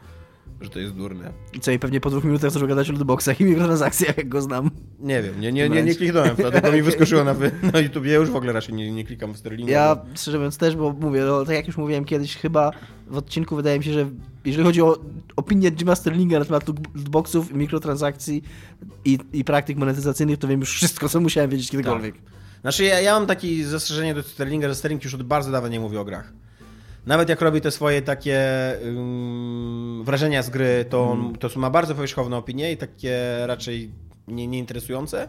że 0.61 0.71
to 0.71 0.79
jest 0.79 0.95
durne. 0.95 1.33
I 1.53 1.61
co, 1.61 1.71
i 1.71 1.79
pewnie 1.79 2.01
po 2.01 2.11
dwóch 2.11 2.25
minutach 2.25 2.51
zaczął 2.51 2.69
gadać 2.69 2.91
o 2.91 2.93
lootboxach 2.93 3.41
i 3.41 3.45
mikrotransakcjach, 3.45 4.17
jak 4.17 4.29
go 4.29 4.43
znam. 4.43 4.71
Nie 5.01 5.23
wiem, 5.23 5.41
nie, 5.41 5.53
nie, 5.53 5.69
nie, 5.69 5.83
nie 5.83 5.95
kliknąłem 5.95 6.37
to, 6.37 6.51
tylko 6.51 6.73
mi 6.73 6.83
wyskoczyło 6.91 7.25
na, 7.25 7.35
na 7.73 7.79
YouTube. 7.81 8.07
Ja 8.07 8.15
już 8.15 8.31
w 8.31 8.37
ogóle 8.37 8.53
raczej 8.53 8.75
nie, 8.75 8.93
nie 8.93 9.05
klikam 9.05 9.33
w 9.33 9.37
Sterlinga. 9.37 9.73
Ja, 9.73 9.97
szczerze 10.17 10.39
mówiąc, 10.39 10.59
też, 10.59 10.77
bo 10.77 10.93
mówię, 10.93 11.21
no, 11.21 11.45
tak 11.45 11.55
jak 11.55 11.67
już 11.67 11.77
mówiłem 11.77 12.05
kiedyś, 12.05 12.37
chyba 12.37 12.71
w 13.07 13.17
odcinku 13.17 13.57
wydaje 13.57 13.79
mi 13.79 13.85
się, 13.85 13.93
że 13.93 14.09
jeżeli 14.45 14.65
chodzi 14.65 14.83
o 14.83 14.99
opinię 15.37 15.71
Jima 15.71 15.95
Sterlinga 15.95 16.39
na 16.39 16.45
temat 16.45 16.67
loot- 16.69 16.95
lootboxów, 16.95 17.53
mikrotransakcji 17.53 18.43
i, 19.05 19.19
i 19.33 19.45
praktyk 19.45 19.77
monetyzacyjnych, 19.77 20.39
to 20.39 20.49
wiem 20.49 20.61
już 20.61 20.71
wszystko, 20.75 21.09
co 21.09 21.21
musiałem 21.21 21.51
wiedzieć 21.51 21.71
kiedykolwiek. 21.71 22.15
Znaczy 22.61 22.85
ja, 22.85 23.01
ja 23.01 23.15
mam 23.15 23.27
takie 23.27 23.65
zastrzeżenie 23.67 24.15
do 24.15 24.23
Sterlinga, 24.23 24.69
że 24.69 24.75
Sterling 24.75 25.05
już 25.05 25.15
od 25.15 25.23
bardzo 25.23 25.51
dawna 25.51 25.69
nie 25.69 25.81
mówi 25.81 25.97
o 25.97 26.05
grach. 26.05 26.33
Nawet 27.07 27.29
jak 27.29 27.41
robi 27.41 27.61
te 27.61 27.71
swoje 27.71 28.03
takie 28.03 28.41
ym, 28.85 30.03
wrażenia 30.05 30.43
z 30.43 30.51
gry, 30.51 30.85
to, 30.91 31.11
on, 31.11 31.35
to 31.35 31.49
ma 31.61 31.71
bardzo 31.71 31.95
powierzchowne 31.95 32.37
opinie 32.37 32.73
i 32.73 32.77
takie 32.77 33.19
raczej 33.47 33.91
nie, 34.29 34.47
nieinteresujące. 34.47 35.29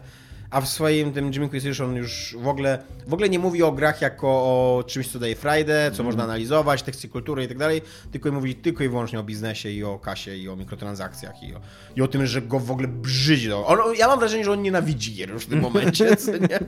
A 0.50 0.60
w 0.60 0.68
swoim 0.68 1.12
tym 1.12 1.32
Jim 1.32 1.42
Inquisition 1.42 1.96
już 1.96 2.36
w 2.38 2.48
ogóle, 2.48 2.82
w 3.06 3.14
ogóle 3.14 3.28
nie 3.28 3.38
mówi 3.38 3.62
o 3.62 3.72
grach 3.72 4.00
jako 4.00 4.28
o 4.28 4.84
czymś, 4.86 5.08
co 5.08 5.18
daje 5.18 5.36
frajdę, 5.36 5.90
co 5.94 6.04
można 6.04 6.24
analizować, 6.24 6.82
teksty 6.82 7.08
kultury 7.08 7.44
i 7.44 7.48
tak 7.48 7.58
dalej, 7.58 7.82
tylko 8.12 8.32
mówi 8.32 8.54
tylko 8.54 8.84
i 8.84 8.88
wyłącznie 8.88 9.20
o 9.20 9.22
biznesie 9.22 9.70
i 9.70 9.84
o 9.84 9.98
kasie 9.98 10.36
i 10.36 10.48
o 10.48 10.56
mikrotransakcjach 10.56 11.42
i 11.42 11.54
o, 11.54 11.60
i 11.96 12.02
o 12.02 12.08
tym, 12.08 12.26
że 12.26 12.42
go 12.42 12.60
w 12.60 12.70
ogóle 12.70 12.88
brzydzi. 12.88 13.52
On, 13.52 13.78
ja 13.96 14.08
mam 14.08 14.18
wrażenie, 14.18 14.44
że 14.44 14.52
on 14.52 14.62
nienawidzi 14.62 15.14
gier 15.14 15.30
już 15.30 15.44
w 15.44 15.48
tym 15.48 15.60
momencie, 15.70 16.16
co 16.16 16.32
nie? 16.32 16.60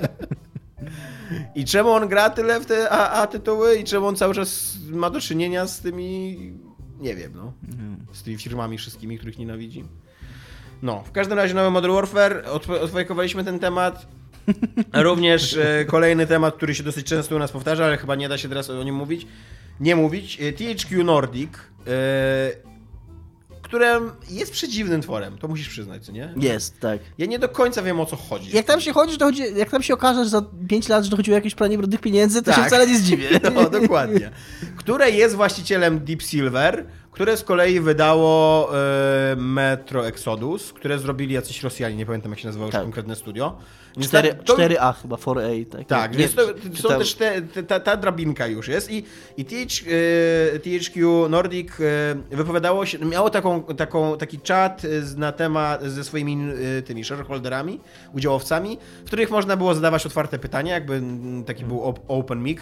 I 1.55 1.65
czemu 1.65 1.91
on 1.91 2.09
gra 2.09 2.31
tyle 2.31 2.61
w 2.61 2.67
te 2.67 2.91
A, 2.91 3.11
A 3.23 3.27
tytuły 3.27 3.77
i 3.77 3.85
czemu 3.85 4.07
on 4.07 4.17
cały 4.17 4.35
czas 4.35 4.77
ma 4.91 5.11
do 5.11 5.21
czynienia 5.21 5.67
z 5.67 5.81
tymi, 5.81 6.37
nie 7.01 7.15
wiem, 7.17 7.33
no, 7.35 7.53
z 8.13 8.23
tymi 8.23 8.39
firmami 8.39 8.79
wszystkimi, 8.79 9.19
których 9.19 9.39
nienawidzi. 9.39 9.85
No, 10.83 11.03
w 11.07 11.13
każdym 11.13 11.39
razie 11.39 11.55
nowy 11.55 11.71
Modern 11.71 11.95
Warfare, 11.95 12.45
odfajkowaliśmy 12.83 13.45
ten 13.45 13.59
temat. 13.59 14.07
Również 14.93 15.57
e, 15.57 15.85
kolejny 15.85 16.27
temat, 16.27 16.55
który 16.57 16.75
się 16.75 16.83
dosyć 16.83 17.07
często 17.07 17.37
u 17.37 17.39
nas 17.39 17.53
powtarza, 17.53 17.85
ale 17.85 17.97
chyba 17.97 18.15
nie 18.15 18.29
da 18.29 18.39
się 18.39 18.49
teraz 18.49 18.71
o 18.71 18.83
nim 18.83 18.95
mówić. 18.95 19.27
Nie 19.81 19.97
mówić. 19.97 20.39
E, 20.41 20.53
THQ 20.53 21.05
Nordic, 21.05 21.51
e, 21.87 22.73
które 23.63 24.01
jest 24.31 24.53
przedziwnym 24.53 25.03
tworem, 25.03 25.39
to 25.39 25.49
musisz 25.49 25.69
przyznać, 25.69 26.05
co 26.05 26.13
nie? 26.13 26.35
Jest, 26.37 26.81
tak. 26.81 27.01
Ja 27.19 27.27
nie 27.27 27.39
do 27.39 27.49
końca 27.49 27.83
wiem 27.83 28.01
o 28.01 28.07
co 28.07 28.17
chodzi. 28.17 28.57
Jak 28.57 28.67
tam 28.67 28.81
się 28.81 28.93
chodzi, 28.93 29.19
to 29.19 29.25
chodzi, 29.25 29.43
jak 29.57 29.71
tam 29.71 29.83
się 29.83 29.95
okaże, 29.95 30.25
że 30.25 30.31
za 30.31 30.43
5 30.69 30.89
lat, 30.89 31.05
że 31.05 31.11
to 31.11 31.17
chodziło 31.17 31.35
o 31.35 31.39
jakieś 31.39 31.55
pranie 31.55 31.79
brudnych 31.79 32.01
pieniędzy, 32.01 32.43
to 32.43 32.51
się 32.53 32.57
Tak. 32.57 32.67
wcale 32.67 32.87
nie 32.87 32.99
zdziwię. 32.99 33.29
No, 33.55 33.71
dokładnie. 33.71 34.31
Które 34.77 35.11
jest 35.11 35.35
właścicielem 35.35 36.01
Deep 36.05 36.23
Silver, 36.23 36.87
które 37.13 37.37
z 37.37 37.43
kolei 37.45 37.81
wydało 37.81 38.69
e, 38.77 39.37
Metro 39.37 40.07
Exodus, 40.07 40.73
które 40.73 40.99
zrobili 40.99 41.35
jacyś 41.35 41.63
Rosjanie, 41.63 41.97
nie 41.97 42.07
pamiętam 42.07 42.33
jak 42.33 42.39
się 42.41 42.47
nazywało 42.49 42.67
już 42.67 42.73
Tak. 42.73 42.83
konkretne 42.83 43.17
studio. 43.17 43.57
Więc 43.97 44.09
4, 44.09 44.29
ta- 44.29 44.43
to- 44.43 44.57
4A 44.57 44.93
chyba, 45.03 45.17
4A. 45.17 45.67
Tak, 45.71 45.87
Tak, 45.87 46.13
Nie- 46.13 46.19
więc 46.19 46.35
to, 46.35 46.43
są 46.75 46.89
też 46.89 47.15
te, 47.15 47.43
ta, 47.43 47.81
ta 47.81 47.97
drabinka 47.97 48.47
już 48.47 48.69
jest 48.69 48.91
i, 48.91 49.05
i 49.37 49.45
TH, 49.45 49.85
e, 50.55 50.59
THQ 50.59 51.29
Nordic 51.29 51.69
e, 51.81 52.37
wypowiadało 52.37 52.87
się, 52.87 52.99
miało 52.99 53.31
taką, 53.31 53.63
taką, 53.63 54.19
taki 54.19 54.39
czat 54.41 54.83
na 55.17 55.33
temat 55.33 55.83
ze 55.85 56.05
swoimi 56.05 56.39
tymi 56.87 57.05
shareholderami, 57.05 57.81
udziałowcami, 58.15 58.79
w 59.03 59.07
których 59.07 59.31
można 59.31 59.57
było 59.57 59.75
zadawać 59.75 60.07
otwarte 60.07 60.39
pytania, 60.39 60.75
jakby 60.75 61.03
taki 61.47 61.65
był 61.65 61.83
op, 61.83 62.01
open 62.09 62.43
mic. 62.43 62.59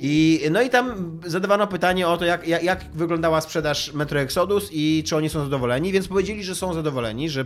I, 0.00 0.40
no 0.50 0.62
i 0.62 0.70
tam 0.70 1.18
zadawano 1.26 1.66
pytanie 1.66 2.08
o 2.08 2.16
to, 2.16 2.24
jak, 2.24 2.48
jak, 2.48 2.62
jak 2.62 2.84
wyglądała 2.94 3.40
sprzedaż 3.40 3.92
Metro 3.92 4.20
Exodus 4.20 4.68
i 4.72 5.02
czy 5.06 5.16
oni 5.16 5.28
są 5.28 5.44
zadowoleni, 5.44 5.92
więc 5.92 6.08
powiedzieli, 6.08 6.44
że 6.44 6.54
są 6.54 6.74
zadowoleni, 6.74 7.30
że 7.30 7.44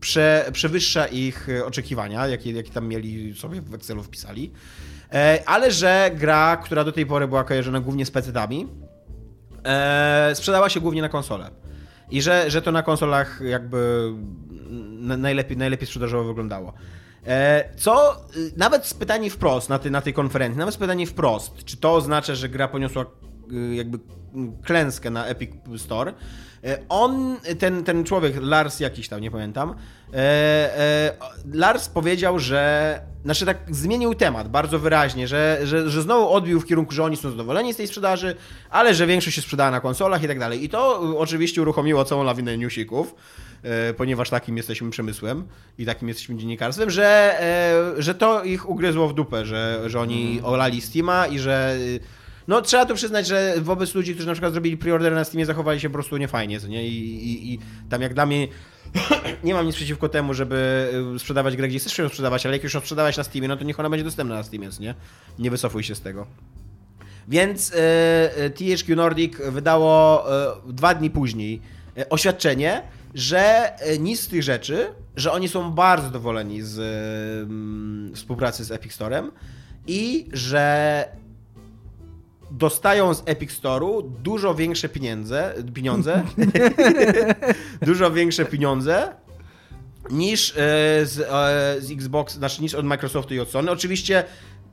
prze, 0.00 0.50
przewyższa 0.52 1.06
ich 1.06 1.48
oczekiwania, 1.64 2.26
jakie, 2.26 2.52
jakie 2.52 2.70
tam 2.70 2.88
mieli 2.88 3.34
sobie 3.36 3.62
w 3.62 3.74
Excelu 3.74 4.02
wpisali, 4.02 4.52
e, 5.12 5.42
ale 5.46 5.70
że 5.70 6.10
gra, 6.14 6.56
która 6.56 6.84
do 6.84 6.92
tej 6.92 7.06
pory 7.06 7.28
była 7.28 7.44
kojarzona 7.44 7.80
głównie 7.80 8.06
z 8.06 8.10
pecetami, 8.10 8.66
e, 9.64 10.30
sprzedała 10.34 10.68
się 10.68 10.80
głównie 10.80 11.02
na 11.02 11.08
konsole. 11.08 11.50
I 12.10 12.22
że, 12.22 12.50
że 12.50 12.62
to 12.62 12.72
na 12.72 12.82
konsolach 12.82 13.40
jakby 13.44 14.12
na- 15.00 15.16
najlepiej, 15.16 15.56
najlepiej 15.56 15.86
sprzedażowo 15.86 16.24
wyglądało. 16.24 16.72
E, 17.26 17.64
Co 17.76 18.16
y, 18.36 18.52
nawet 18.56 18.86
z 18.86 18.94
pytanie 18.94 19.30
wprost 19.30 19.68
na, 19.68 19.78
tej 19.78 19.90
na 19.90 20.00
tej 20.00 20.14
konferencji, 20.14 20.58
nawet 20.58 20.74
z 20.74 20.78
pytanie 20.78 21.06
wprost, 21.06 21.64
czy 21.64 21.76
to 21.76 21.94
oznacza, 21.94 22.34
że 22.34 22.48
gra 22.48 22.68
poniosła 22.68 23.06
y, 23.52 23.74
jakby 23.74 23.98
klęskę 24.62 25.10
na 25.10 25.26
Epic 25.26 25.50
Store. 25.76 26.12
E, 26.64 26.78
On, 26.88 27.36
ten, 27.58 27.84
ten 27.84 28.04
człowiek, 28.04 28.34
Lars 28.40 28.80
jakiś 28.80 29.08
tam, 29.08 29.20
nie 29.20 29.30
pamiętam, 29.30 29.70
e, 29.70 30.16
e, 30.16 31.12
Lars 31.52 31.88
powiedział, 31.88 32.38
że, 32.38 33.00
znaczy 33.24 33.46
tak 33.46 33.58
zmienił 33.70 34.14
temat 34.14 34.48
bardzo 34.48 34.78
wyraźnie, 34.78 35.28
że, 35.28 35.60
że, 35.64 35.90
że 35.90 36.02
znowu 36.02 36.30
odbił 36.30 36.60
w 36.60 36.66
kierunku, 36.66 36.92
że 36.92 37.04
oni 37.04 37.16
są 37.16 37.30
zadowoleni 37.30 37.74
z 37.74 37.76
tej 37.76 37.86
sprzedaży, 37.86 38.36
ale 38.70 38.94
że 38.94 39.06
większość 39.06 39.36
się 39.36 39.42
sprzedała 39.42 39.70
na 39.70 39.80
konsolach 39.80 40.22
i 40.22 40.28
tak 40.28 40.38
dalej. 40.38 40.64
I 40.64 40.68
to 40.68 41.00
oczywiście 41.18 41.62
uruchomiło 41.62 42.04
całą 42.04 42.24
lawinę 42.24 42.58
newsików, 42.58 43.14
ponieważ 43.96 44.30
takim 44.30 44.56
jesteśmy 44.56 44.90
przemysłem 44.90 45.46
i 45.78 45.86
takim 45.86 46.08
jesteśmy 46.08 46.36
dziennikarstwem, 46.36 46.90
że, 46.90 47.38
że 47.98 48.14
to 48.14 48.44
ich 48.44 48.68
ugryzło 48.68 49.08
w 49.08 49.14
dupę, 49.14 49.46
że, 49.46 49.82
że 49.86 50.00
oni 50.00 50.40
olali 50.42 50.80
Steama 50.80 51.26
i 51.26 51.38
że 51.38 51.76
no 52.50 52.62
trzeba 52.62 52.86
to 52.86 52.94
przyznać, 52.94 53.26
że 53.26 53.54
wobec 53.58 53.94
ludzi, 53.94 54.12
którzy 54.12 54.26
na 54.26 54.32
przykład 54.32 54.52
zrobili 54.52 54.76
preorder 54.76 55.12
na 55.12 55.24
Steamie, 55.24 55.46
zachowali 55.46 55.80
się 55.80 55.88
po 55.88 55.92
prostu 55.92 56.16
niefajnie, 56.16 56.60
co 56.60 56.68
nie? 56.68 56.88
I, 56.88 57.24
i, 57.24 57.54
i 57.54 57.58
tam 57.90 58.02
jak 58.02 58.14
dla 58.14 58.26
mnie 58.26 58.48
nie 59.44 59.54
mam 59.54 59.66
nic 59.66 59.76
przeciwko 59.76 60.08
temu, 60.08 60.34
żeby 60.34 60.90
y, 61.16 61.18
sprzedawać 61.18 61.56
grę, 61.56 61.68
gdzie 61.68 61.78
chcesz 61.78 61.98
ją 61.98 62.08
sprzedawać, 62.08 62.46
ale 62.46 62.54
jak 62.56 62.64
już 62.64 62.74
ją 62.74 62.80
sprzedawać 62.80 63.16
na 63.16 63.24
Steamie, 63.24 63.48
no 63.48 63.56
to 63.56 63.64
niech 63.64 63.80
ona 63.80 63.90
będzie 63.90 64.04
dostępna 64.04 64.34
na 64.34 64.42
Steamie, 64.42 64.68
nie? 64.80 64.94
Nie 65.38 65.50
wycofuj 65.50 65.82
się 65.82 65.94
z 65.94 66.00
tego. 66.00 66.26
Więc 67.28 67.72
e, 67.72 67.76
e, 68.36 68.50
THQ 68.50 68.96
Nordic 68.96 69.36
wydało 69.36 70.24
e, 70.32 70.72
dwa 70.72 70.94
dni 70.94 71.10
później 71.10 71.60
e, 71.98 72.08
oświadczenie, 72.08 72.82
że 73.14 73.74
e, 73.78 73.98
nic 73.98 74.20
z 74.20 74.28
tych 74.28 74.42
rzeczy, 74.42 74.86
że 75.16 75.32
oni 75.32 75.48
są 75.48 75.70
bardzo 75.70 76.06
zadowoleni 76.06 76.62
z 76.62 76.78
mm, 76.78 78.14
współpracy 78.14 78.64
z 78.64 78.70
Epic 78.70 78.92
Storem 78.92 79.30
i 79.86 80.28
że 80.32 81.04
dostają 82.50 83.14
z 83.14 83.22
Epic 83.26 83.50
Store'u 83.50 84.10
dużo 84.22 84.54
większe 84.54 84.88
pieniądze, 84.88 85.54
pieniądze, 85.74 86.22
dużo 87.82 88.10
większe 88.10 88.44
pieniądze 88.44 89.12
niż 90.10 90.50
e, 90.50 90.54
z, 91.06 91.20
e, 91.20 91.80
z 91.80 91.90
Xbox, 91.90 92.34
znaczy 92.34 92.62
niż 92.62 92.74
od 92.74 92.86
Microsoftu 92.86 93.34
i 93.34 93.40
od 93.40 93.50
Sony. 93.50 93.70
Oczywiście 93.70 94.24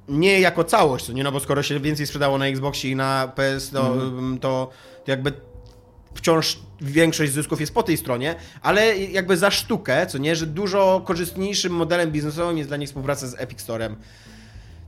nie 0.08 0.40
jako 0.40 0.64
całość, 0.64 1.06
co 1.06 1.14
nie, 1.14 1.24
no 1.24 1.32
bo 1.32 1.40
skoro 1.40 1.64
się 1.64 1.80
więcej 1.80 2.08
sprzedało 2.08 2.38
na 2.38 2.48
Xboxie 2.48 2.92
i 2.92 2.96
na 2.96 3.32
PS, 3.36 3.70
to, 3.70 3.96
to, 4.42 4.70
to 5.06 5.12
jakby 5.12 5.34
wciąż 6.14 6.60
większość 6.82 7.32
zysków 7.32 7.60
jest 7.60 7.74
po 7.74 7.84
tej 7.84 7.98
stronie, 7.98 8.36
ale 8.62 8.98
jakby 8.98 9.38
za 9.38 9.52
sztukę, 9.52 10.08
co 10.08 10.18
nie, 10.18 10.36
że 10.36 10.48
dużo 10.48 11.02
korzystniejszym 11.06 11.74
modelem 11.74 12.12
biznesowym 12.12 12.58
jest 12.58 12.70
dla 12.70 12.78
nich 12.78 12.90
współpraca 12.90 13.28
z 13.28 13.36
Epic 13.40 13.62
Storem. 13.62 13.96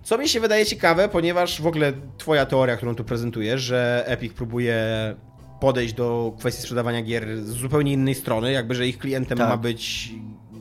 Co 0.04 0.18
mi 0.18 0.28
się 0.30 0.40
wydaje 0.40 0.66
ciekawe, 0.66 1.10
ponieważ 1.10 1.62
w 1.62 1.68
ogóle 1.68 1.94
twoja 2.18 2.46
teoria, 2.46 2.78
którą 2.78 2.96
tu 2.96 3.04
prezentujesz, 3.04 3.62
że 3.62 4.04
Epic 4.08 4.34
próbuje 4.34 4.76
podejść 5.60 5.94
do 5.94 6.34
kwestii 6.40 6.62
sprzedawania 6.62 7.02
gier 7.02 7.44
z 7.44 7.50
zupełnie 7.50 7.94
innej 7.94 8.16
strony, 8.16 8.52
jakby 8.52 8.76
że 8.76 8.88
ich 8.88 8.98
klientem 8.98 9.38
Tak. 9.38 9.50
ma 9.50 9.58
być 9.58 10.12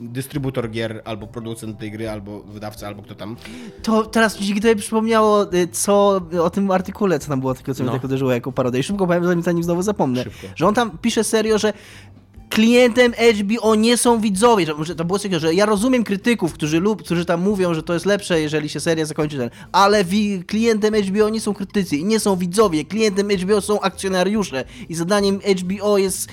dystrybutor 0.01 0.69
gier, 0.69 1.01
albo 1.05 1.27
producent 1.27 1.79
tej 1.79 1.91
gry, 1.91 2.09
albo 2.09 2.39
wydawca, 2.43 2.87
albo 2.87 3.01
kto 3.01 3.15
tam. 3.15 3.35
To 3.83 4.03
teraz 4.05 4.37
dzięki 4.37 4.61
tobie 4.61 4.75
przypomniało, 4.75 5.53
y, 5.53 5.67
co 5.67 6.21
o 6.41 6.49
tym 6.49 6.71
artykule, 6.71 7.19
co 7.19 7.29
tam 7.29 7.39
było, 7.39 7.53
tylko 7.55 7.73
co 7.73 7.83
No. 7.83 7.89
mnie 7.91 7.99
tak 7.99 8.05
uderzyło 8.05 8.31
jako 8.31 8.51
parodię. 8.51 8.79
I 8.79 8.83
szybko 8.83 9.07
powiem, 9.07 9.25
zanim, 9.25 9.43
zanim 9.43 9.63
znowu 9.63 9.81
zapomnę. 9.81 10.23
Szybko. 10.23 10.47
Że 10.55 10.67
on 10.67 10.73
tam 10.73 10.97
pisze 10.97 11.23
serio, 11.23 11.57
że 11.57 11.73
klientem 12.49 13.13
HBO 13.35 13.75
nie 13.75 13.97
są 13.97 14.19
widzowie. 14.19 14.65
Że, 14.65 14.73
że 14.81 14.95
to 14.95 15.05
było 15.05 15.19
takiego, 15.19 15.39
że 15.39 15.53
ja 15.53 15.65
rozumiem 15.65 16.03
krytyków, 16.03 16.53
którzy 16.53 16.79
lub, 16.79 17.03
którzy 17.03 17.25
tam 17.25 17.41
mówią, 17.41 17.73
że 17.73 17.83
to 17.83 17.93
jest 17.93 18.05
lepsze, 18.05 18.41
jeżeli 18.41 18.69
się 18.69 18.79
seria 18.79 19.05
zakończy 19.05 19.37
ten, 19.37 19.49
ale 19.71 20.03
wi- 20.03 20.43
klientem 20.47 20.93
HBO 20.95 21.29
nie 21.29 21.41
są 21.41 21.53
krytycy 21.53 21.95
i 21.97 22.05
nie 22.05 22.19
są 22.19 22.35
widzowie. 22.35 22.85
Klientem 22.85 23.29
HBO 23.31 23.61
są 23.61 23.81
akcjonariusze 23.81 24.63
i 24.89 24.95
zadaniem 24.95 25.39
HBO 25.59 25.97
jest 25.97 26.27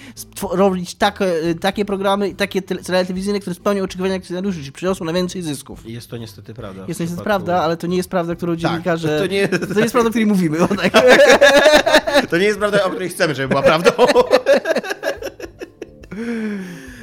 robić 0.50 0.94
tak, 0.94 1.22
e, 1.22 1.54
takie 1.60 1.84
programy 1.84 2.28
i 2.28 2.34
takie 2.34 2.62
telewizyjne, 2.62 3.40
które 3.40 3.54
spełnią 3.54 3.84
oczekiwania 3.84 4.14
akcjonariuszy, 4.14 4.58
czyli 4.58 4.72
przyniosą 4.72 5.04
na 5.04 5.12
więcej 5.12 5.42
zysków. 5.42 5.86
I 5.86 5.92
jest 5.92 6.10
to 6.10 6.16
niestety 6.16 6.54
prawda. 6.54 6.84
Jest 6.88 6.98
to 6.98 7.04
niestety 7.04 7.24
prawda, 7.24 7.62
ale 7.62 7.76
to 7.76 7.86
nie 7.86 7.96
jest 7.96 8.08
prawda, 8.10 8.34
którą 8.34 8.56
dziennikarze... 8.56 9.18
to 9.20 9.26
nie- 9.26 9.48
to 9.48 9.74
nie 9.74 9.80
jest 9.80 9.92
prawda, 9.92 10.08
o 10.08 10.10
której 10.10 10.26
mówimy. 10.26 10.58
O, 10.64 10.68
tak. 10.68 10.92
To 12.30 12.38
nie 12.38 12.44
jest 12.44 12.58
prawda, 12.58 12.84
o 12.84 12.90
której 12.90 13.08
chcemy, 13.08 13.34
żeby 13.34 13.48
była 13.48 13.62
prawdą. 13.62 13.90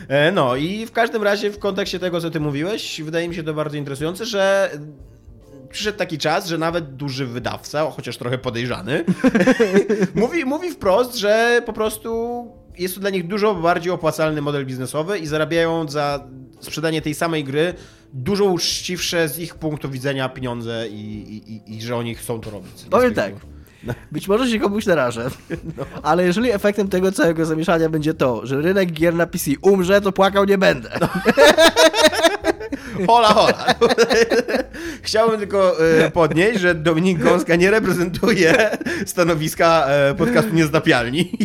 E, 0.08 0.32
No 0.32 0.56
i 0.56 0.86
w 0.86 0.92
każdym 0.92 1.24
razie 1.24 1.52
w 1.52 1.60
kontekście 1.60 2.00
tego, 2.00 2.22
co 2.22 2.30
ty 2.30 2.40
mówiłeś, 2.40 3.02
wydaje 3.02 3.30
mi 3.30 3.36
się 3.36 3.44
to 3.44 3.54
bardzo 3.54 3.78
interesujące, 3.78 4.26
że 4.26 4.72
przyszedł 5.70 5.98
taki 5.98 6.18
czas, 6.18 6.48
że 6.48 6.58
nawet 6.58 6.96
duży 6.96 7.26
wydawca, 7.26 7.92
chociaż 7.92 8.18
trochę 8.18 8.38
podejrzany, 8.38 9.06
mówi, 10.16 10.46
mówi 10.46 10.72
wprost, 10.72 11.16
że 11.16 11.62
po 11.66 11.74
prostu 11.74 12.48
jest 12.78 12.96
to 12.96 13.02
dla 13.02 13.10
nich 13.10 13.28
dużo 13.28 13.56
bardziej 13.56 13.92
opłacalny 13.92 14.42
model 14.42 14.66
biznesowy 14.66 15.20
i 15.20 15.28
zarabiają 15.28 15.90
za 15.90 16.28
sprzedanie 16.60 17.02
tej 17.02 17.14
samej 17.14 17.44
gry 17.44 17.74
dużo 18.14 18.46
uczciwsze 18.46 19.30
z 19.30 19.40
ich 19.40 19.56
punktu 19.56 19.90
widzenia 19.90 20.30
pieniądze 20.30 20.88
i, 20.90 20.94
i, 20.96 21.54
i, 21.54 21.78
i 21.78 21.82
że 21.82 21.96
oni 21.96 22.16
chcą 22.16 22.40
to 22.40 22.50
robić. 22.52 22.72
Powiem 22.90 23.14
tak. 23.14 23.34
Być 24.12 24.28
może 24.28 24.50
się 24.50 24.60
komuś 24.60 24.86
narażę, 24.86 25.30
ale 26.04 26.26
jeżeli 26.26 26.52
efektem 26.52 26.88
tego 26.88 27.12
całego 27.12 27.46
zamieszania 27.46 27.90
będzie 27.90 28.14
to, 28.14 28.46
że 28.46 28.62
rynek 28.62 28.92
gier 28.92 29.14
na 29.14 29.28
PC 29.28 29.52
umrze, 29.62 30.02
to 30.02 30.12
płakał 30.12 30.46
nie 30.46 30.58
będę. 30.58 30.90
Hola, 33.08 33.28
hola. 33.28 33.66
Chciałbym 35.02 35.40
tylko 35.40 35.80
e, 35.80 36.12
podnieść, 36.12 36.60
że 36.60 36.76
Dominik 36.76 37.20
Gąska 37.20 37.56
nie 37.56 37.72
reprezentuje 37.72 38.78
stanowiska 39.06 39.86
e, 39.88 40.16
podcastu 40.16 40.54
Niezdapialni. 40.54 41.38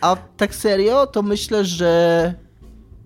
A 0.00 0.16
tak 0.36 0.54
serio, 0.54 1.06
to 1.06 1.22
myślę, 1.22 1.64
że 1.64 2.34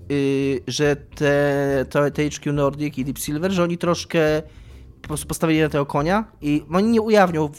yy, 0.08 0.60
że 0.66 0.96
te, 0.96 1.86
te, 1.90 2.10
te 2.10 2.30
HQ 2.30 2.52
Nordic 2.52 2.98
i 2.98 3.04
Deep 3.04 3.18
Silver, 3.18 3.52
że 3.52 3.62
oni 3.62 3.78
troszkę 3.78 4.42
po 5.04 5.08
prostu 5.08 5.26
postawili 5.26 5.60
na 5.60 5.68
tego 5.68 5.86
konia 5.86 6.24
i 6.40 6.64
oni 6.72 6.90
nie 6.90 7.02
ujawnią 7.02 7.50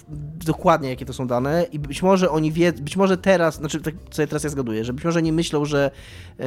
dokładnie, 0.45 0.89
jakie 0.89 1.05
to 1.05 1.13
są 1.13 1.27
dane 1.27 1.63
i 1.71 1.79
być 1.79 2.03
może 2.03 2.29
oni 2.29 2.51
wie, 2.51 2.73
być 2.73 2.97
może 2.97 3.17
teraz, 3.17 3.55
znaczy 3.55 3.81
tak 3.81 3.93
sobie 4.11 4.27
teraz 4.27 4.43
ja 4.43 4.49
zgaduję, 4.49 4.85
że 4.85 4.93
być 4.93 5.05
może 5.05 5.19
oni 5.19 5.31
myślą, 5.31 5.65
że, 5.65 5.91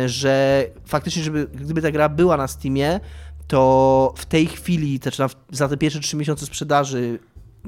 że 0.06 0.64
faktycznie, 0.86 1.22
żeby, 1.22 1.46
gdyby 1.54 1.82
ta 1.82 1.90
gra 1.90 2.08
była 2.08 2.36
na 2.36 2.48
Steamie, 2.48 3.00
to 3.46 4.14
w 4.16 4.26
tej 4.26 4.46
chwili, 4.46 4.98
znaczy 5.02 5.22
na- 5.22 5.28
za 5.50 5.68
te 5.68 5.76
pierwsze 5.76 6.00
trzy 6.00 6.16
miesiące 6.16 6.46
sprzedaży, 6.46 7.18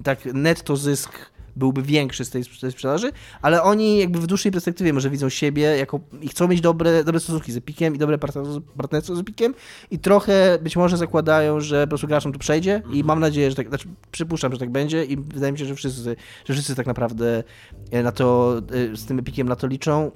tak 0.05 0.24
netto 0.24 0.76
zysk 0.76 1.12
byłby 1.57 1.83
większy 1.83 2.25
z 2.25 2.31
tej, 2.31 2.45
z 2.45 2.61
tej 2.61 2.73
sprzedaży, 2.73 3.13
ale 3.43 3.63
oni 3.63 3.99
jakby 3.99 4.19
w 4.19 4.27
dłuższej 4.27 4.53
perspektywie 4.53 4.93
może 4.93 5.11
widzą 5.11 5.29
siebie 5.29 5.63
jako, 5.63 6.01
i 6.21 6.29
chcą 6.29 6.49
mieć 6.49 6.61
dobre, 6.61 7.05
dobre 7.05 7.21
stosunki 7.21 7.53
z 7.53 7.57
Epikiem 7.57 7.95
i 7.95 7.99
dobre 7.99 8.19
partner- 8.19 8.61
partnerstwo 8.77 9.17
z 9.17 9.21
Epikiem 9.21 9.55
i 9.91 9.99
trochę 9.99 10.59
być 10.63 10.77
może 10.77 10.97
zakładają, 10.97 11.61
że 11.61 11.87
po 11.87 11.89
prostu 11.89 12.07
graczom 12.07 12.33
to 12.33 12.39
przejdzie 12.39 12.83
i 12.93 13.05
mam 13.05 13.21
nadzieję, 13.21 13.51
że 13.51 13.57
tak, 13.57 13.69
znaczy 13.69 13.89
przypuszczam, 14.11 14.53
że 14.53 14.59
tak 14.59 14.71
będzie 14.71 15.05
i 15.05 15.17
wydaje 15.17 15.53
mi 15.53 15.59
się, 15.59 15.65
że 15.65 15.75
wszyscy, 15.75 16.17
że 16.45 16.55
wszyscy 16.55 16.75
tak 16.75 16.87
naprawdę 16.87 17.43
e, 17.91 18.03
na 18.03 18.13
to, 18.13 18.59
e, 18.93 18.97
z 18.97 19.07
tym 19.07 19.19
Epikiem 19.19 19.49
na 19.49 19.57
to 19.57 19.67
liczą. 19.67 20.11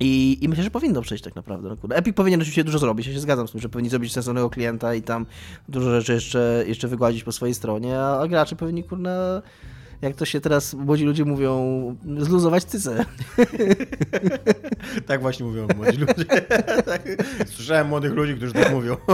I, 0.00 0.38
I 0.44 0.48
myślę, 0.48 0.64
że 0.64 0.70
powinno 0.70 1.02
przejść 1.02 1.24
tak 1.24 1.36
naprawdę. 1.36 1.68
No, 1.68 1.76
kurde. 1.76 1.96
Epic 1.96 2.16
powinien 2.16 2.40
oczywiście 2.40 2.64
dużo 2.64 2.78
zrobić, 2.78 3.06
ja 3.06 3.12
się 3.12 3.20
zgadzam 3.20 3.48
z 3.48 3.52
tym, 3.52 3.60
że 3.60 3.68
powinni 3.68 3.90
zrobić 3.90 4.12
sensownego 4.12 4.50
klienta 4.50 4.94
i 4.94 5.02
tam 5.02 5.26
dużo 5.68 5.90
rzeczy 5.90 6.12
jeszcze, 6.12 6.64
jeszcze 6.66 6.88
wygładzić 6.88 7.24
po 7.24 7.32
swojej 7.32 7.54
stronie, 7.54 7.98
a, 7.98 8.20
a 8.20 8.28
gracze 8.28 8.56
powinni, 8.56 8.84
kurna, 8.84 9.42
jak 10.02 10.16
to 10.16 10.24
się 10.24 10.40
teraz 10.40 10.74
młodzi 10.74 11.04
ludzie 11.04 11.24
mówią, 11.24 11.96
zluzować 12.18 12.64
cycę. 12.64 13.04
Tak 15.06 15.20
właśnie 15.20 15.46
mówią 15.46 15.66
młodzi 15.76 15.98
ludzie. 15.98 16.24
Słyszałem 17.54 17.88
młodych 17.88 18.12
ludzi, 18.12 18.34
którzy 18.34 18.52
tak 18.52 18.72
mówią. 18.72 18.96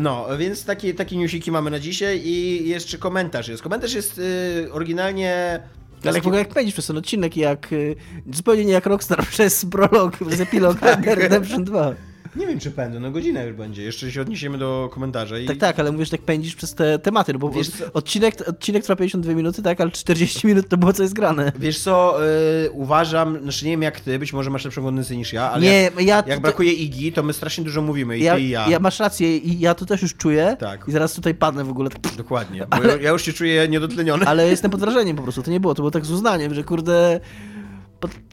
No, 0.00 0.26
więc 0.38 0.64
takie, 0.64 0.94
takie 0.94 1.16
newsiki 1.16 1.50
mamy 1.50 1.70
na 1.70 1.78
dzisiaj 1.78 2.20
i 2.24 2.68
jeszcze 2.68 2.98
komentarz 2.98 3.48
jest. 3.48 3.62
Komentarz 3.62 3.94
jest 3.94 4.18
y, 4.18 4.72
oryginalnie... 4.72 5.60
Ale 6.04 6.14
jak 6.14 6.34
jak 6.34 6.48
pędzisz 6.48 6.74
przez 6.74 6.86
ten 6.86 6.96
odcinek, 6.96 7.36
jak 7.36 7.72
y, 7.72 7.96
zupełnie 8.32 8.64
nie 8.64 8.72
jak 8.72 8.86
Rockstar 8.86 9.26
przez 9.26 9.64
prolog, 9.64 10.16
przez 10.16 10.40
epilog 10.40 10.80
Red 10.82 11.00
Dead 11.00 11.18
Redemption 11.18 11.64
2. 11.64 11.94
Nie 12.36 12.46
wiem, 12.46 12.60
czy 12.60 12.70
pędzę, 12.70 13.00
no 13.00 13.10
godzinę 13.10 13.46
już 13.46 13.56
będzie. 13.56 13.82
Jeszcze 13.82 14.12
się 14.12 14.20
odniesiemy 14.20 14.58
do 14.58 14.90
komentarza. 14.92 15.38
I... 15.38 15.46
Tak, 15.46 15.56
tak, 15.58 15.80
ale 15.80 15.92
mówisz, 15.92 16.10
że 16.10 16.16
tak 16.16 16.26
pędzisz 16.26 16.54
przez 16.54 16.74
te 16.74 16.98
tematy, 16.98 17.32
no 17.32 17.38
bo 17.38 17.50
Wiesz 17.50 17.68
co- 17.70 17.92
odcinek, 17.92 18.34
odcinek 18.48 18.82
trwa 18.82 18.96
52 18.96 19.32
minuty, 19.32 19.62
tak, 19.62 19.80
ale 19.80 19.90
40 19.90 20.46
minut 20.46 20.68
to 20.68 20.76
było 20.76 20.92
co 20.92 21.02
jest 21.02 21.14
grane. 21.14 21.52
Wiesz 21.58 21.78
co, 21.78 22.18
y, 22.64 22.70
uważam, 22.70 23.42
znaczy 23.42 23.64
nie 23.64 23.70
wiem 23.70 23.82
jak 23.82 24.00
ty, 24.00 24.18
być 24.18 24.32
może 24.32 24.50
masz 24.50 24.64
lepszą 24.64 24.82
kondycję 24.82 25.16
niż 25.16 25.32
ja, 25.32 25.50
ale 25.50 25.62
Nie, 25.62 25.82
jak, 25.82 26.00
ja... 26.02 26.22
jak 26.26 26.40
brakuje 26.40 26.72
Igi, 26.72 27.12
to 27.12 27.22
my 27.22 27.32
strasznie 27.32 27.64
dużo 27.64 27.82
mówimy, 27.82 28.18
i 28.18 28.22
ja, 28.22 28.34
ty 28.34 28.40
i 28.40 28.48
ja. 28.48 28.68
ja 28.68 28.78
masz 28.80 28.98
rację 29.00 29.36
i 29.36 29.60
ja 29.60 29.74
to 29.74 29.86
też 29.86 30.02
już 30.02 30.14
czuję 30.14 30.56
Tak. 30.60 30.84
i 30.88 30.92
zaraz 30.92 31.14
tutaj 31.14 31.34
padnę 31.34 31.64
w 31.64 31.70
ogóle, 31.70 31.90
Dokładnie, 32.16 32.66
bo 32.70 32.82
ja, 32.82 32.96
ja 32.96 33.10
już 33.10 33.22
się 33.22 33.32
czuję 33.32 33.68
niedotleniony. 33.68 34.26
ale 34.26 34.48
jestem 34.48 34.70
pod 34.70 34.80
wrażeniem 34.80 35.16
po 35.16 35.22
prostu, 35.22 35.42
to 35.42 35.50
nie 35.50 35.60
było, 35.60 35.74
to 35.74 35.82
było 35.82 35.90
tak 35.90 36.06
z 36.06 36.10
uznaniem, 36.10 36.54
że 36.54 36.64
kurde, 36.64 37.20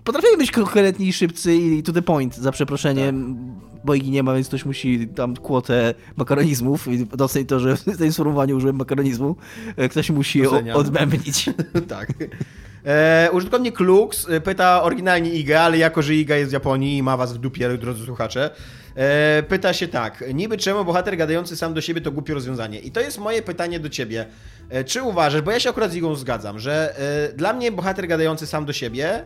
potrafimy 0.03 0.37
być 0.37 0.51
koherentni 0.51 1.07
i 1.07 1.13
szybcy 1.13 1.55
i 1.55 1.83
to 1.83 1.93
the 1.93 2.01
point, 2.01 2.35
za 2.35 2.51
przeproszeniem, 2.51 3.37
bo 3.83 3.95
Igi 3.95 4.11
nie 4.11 4.23
ma, 4.23 4.33
więc 4.33 4.47
ktoś 4.47 4.65
musi 4.65 5.07
tam 5.07 5.35
kłotę 5.35 5.93
makaronizmów 6.15 6.87
i 6.87 7.05
doceń 7.05 7.45
to, 7.45 7.59
że 7.59 7.77
w 7.77 7.97
tym 7.97 8.13
sformułowaniu 8.13 8.57
użyłem 8.57 8.75
makaronizmu, 8.75 9.35
e, 9.77 9.89
ktoś 9.89 10.09
musi 10.09 10.43
Doceniam. 10.43 10.77
odmębnić. 10.77 11.49
tak. 11.89 12.13
E, 12.85 13.29
użytkownik 13.31 13.79
Lux 13.79 14.29
e, 14.29 14.41
pyta 14.41 14.83
oryginalnie 14.83 15.33
Iga, 15.33 15.61
ale 15.61 15.77
jako, 15.77 16.01
że 16.01 16.15
Iga 16.15 16.35
jest 16.35 16.49
z 16.49 16.53
Japonii 16.53 16.97
i 16.97 17.03
ma 17.03 17.17
was 17.17 17.33
w 17.33 17.37
dupie, 17.37 17.77
drodzy 17.77 18.05
słuchacze, 18.05 18.49
e, 18.95 19.43
pyta 19.43 19.73
się 19.73 19.87
tak, 19.87 20.23
niby 20.33 20.57
czemu 20.57 20.85
bohater 20.85 21.17
gadający 21.17 21.55
sam 21.55 21.73
do 21.73 21.81
siebie 21.81 22.01
to 22.01 22.11
głupie 22.11 22.33
rozwiązanie? 22.33 22.79
I 22.79 22.91
to 22.91 23.01
jest 23.01 23.19
moje 23.19 23.41
pytanie 23.41 23.79
do 23.79 23.89
ciebie. 23.89 24.25
E, 24.69 24.83
czy 24.83 25.01
uważasz, 25.01 25.41
bo 25.41 25.51
ja 25.51 25.59
się 25.59 25.69
akurat 25.69 25.91
z 25.91 25.95
Igą 25.95 26.15
zgadzam, 26.15 26.59
że 26.59 26.95
e, 27.29 27.33
dla 27.33 27.53
mnie 27.53 27.71
bohater 27.71 28.07
gadający 28.07 28.47
sam 28.47 28.65
do 28.65 28.73
siebie 28.73 29.23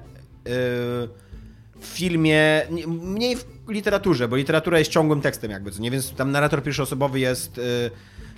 w 1.79 1.85
filmie, 1.85 2.61
nie- 2.71 2.87
mniej 2.87 3.35
w 3.35 3.45
literaturze, 3.69 4.27
bo 4.27 4.35
literatura 4.35 4.79
jest 4.79 4.91
ciągłym 4.91 5.21
tekstem 5.21 5.51
jakby, 5.51 5.71
co 5.71 5.81
nie? 5.81 5.91
Więc 5.91 6.11
tam 6.13 6.31
narrator 6.31 6.63
pierwszoosobowy 6.63 7.19
jest 7.19 7.59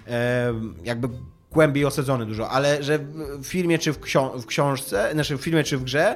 e, 0.07 0.13
e, 0.13 0.53
jakby 0.83 1.09
głębiej 1.51 1.85
osadzony 1.85 2.25
dużo, 2.25 2.49
ale 2.49 2.83
że 2.83 2.99
w 3.41 3.45
filmie 3.45 3.79
czy 3.79 3.93
w, 3.93 3.97
w 4.41 4.45
książce, 4.45 5.09
znaczy 5.13 5.37
w 5.37 5.41
filmie 5.41 5.63
czy 5.63 5.77
w 5.77 5.83
grze 5.83 6.15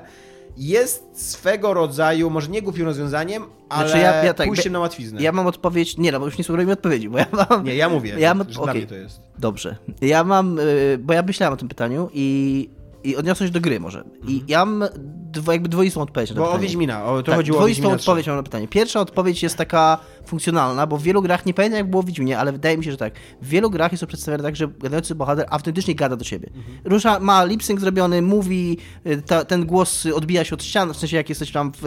jest 0.58 1.04
swego 1.14 1.74
rodzaju, 1.74 2.30
może 2.30 2.48
nie 2.50 2.62
głupim 2.62 2.86
rozwiązaniem, 2.86 3.44
ale 3.70 3.90
Znaczy 3.90 4.04
ja- 4.04 4.24
ja 4.24 4.34
tak, 4.34 4.48
pójściem 4.48 4.74
na 4.74 4.80
łatwiznę. 4.80 5.22
Ja 5.22 5.32
mam 5.32 5.48
odpowiedź, 5.48 5.98
nie 5.98 6.12
no, 6.12 6.20
bo 6.20 6.26
już 6.26 6.38
nie 6.38 6.44
sugeruję 6.44 6.66
mi 6.68 6.74
odpowiedzi, 6.74 7.10
bo 7.10 7.18
ja 7.18 7.26
mam... 7.50 7.64
Nie, 7.64 7.76
ja 7.76 7.90
mówię, 7.90 8.16
Ja 8.20 8.34
mam- 8.34 8.48
że 8.48 8.54
dla 8.54 8.64
okej. 8.64 8.76
mnie 8.76 8.88
to 8.88 8.96
jest. 8.96 9.22
Dobrze. 9.40 9.76
Ja 10.02 10.24
mam, 10.24 10.60
y, 10.60 10.98
bo 11.02 11.14
ja 11.14 11.22
myślałem 11.22 11.54
o 11.54 11.58
tym 11.58 11.68
pytaniu 11.68 12.10
i, 12.14 12.70
i 13.04 13.16
odniosę 13.16 13.46
się 13.48 13.52
do 13.54 13.62
gry 13.62 13.80
może. 13.80 14.04
I 14.28 14.44
ja 14.48 14.66
mam 14.66 14.90
dwo, 15.34 15.52
jakby 15.52 15.70
dwoistą 15.70 16.02
odpowiedź 16.02 16.30
na 16.30 16.36
to 16.36 16.42
Bo 16.42 16.48
o 16.48 16.52
pytanie. 16.52 16.68
Wiedźmina, 16.68 17.06
o, 17.06 17.18
to 17.18 17.24
tak, 17.24 17.36
chodziło 17.36 17.58
o 17.58 17.62
dwoistą 17.62 17.82
Wiedźmina 17.82 17.96
odpowiedź 17.96 18.28
mam 18.28 18.36
na 18.36 18.44
pytanie. 18.44 18.68
Pierwsza 18.68 19.00
odpowiedź 19.00 19.44
jest 19.44 19.56
taka 19.56 19.98
funkcjonalna, 20.26 20.88
bo 20.88 20.98
w 20.98 21.04
wielu 21.04 21.22
grach, 21.22 21.46
nie 21.46 21.54
pamiętam 21.54 21.78
jak 21.78 21.90
było 21.90 22.04
w 22.04 22.06
Wiedźminie, 22.06 22.40
ale 22.40 22.52
wydaje 22.52 22.78
mi 22.78 22.84
się, 22.84 22.92
że 22.92 22.98
tak. 22.98 23.14
W 23.42 23.48
wielu 23.48 23.70
grach 23.70 23.92
jest 23.92 24.02
to 24.02 24.08
przedstawione 24.08 24.44
tak, 24.44 24.56
że 24.56 24.68
gadający 24.68 25.16
bohater 25.16 25.46
autentycznie 25.50 25.96
gada 25.96 26.16
do 26.16 26.24
siebie. 26.24 26.50
Mhm. 26.56 26.78
Rusza, 26.84 27.20
ma 27.20 27.46
lip 27.46 27.64
sync 27.64 27.80
zrobiony, 27.82 28.22
mówi, 28.22 28.78
y, 29.08 29.22
ta, 29.22 29.46
ten 29.46 29.66
głos 29.66 30.06
odbija 30.06 30.44
się 30.44 30.56
od 30.56 30.64
ścian, 30.64 30.94
w 30.94 30.98
sensie 30.98 31.18
jak 31.18 31.30
jesteś 31.30 31.52
tam 31.52 31.72
w, 31.72 31.84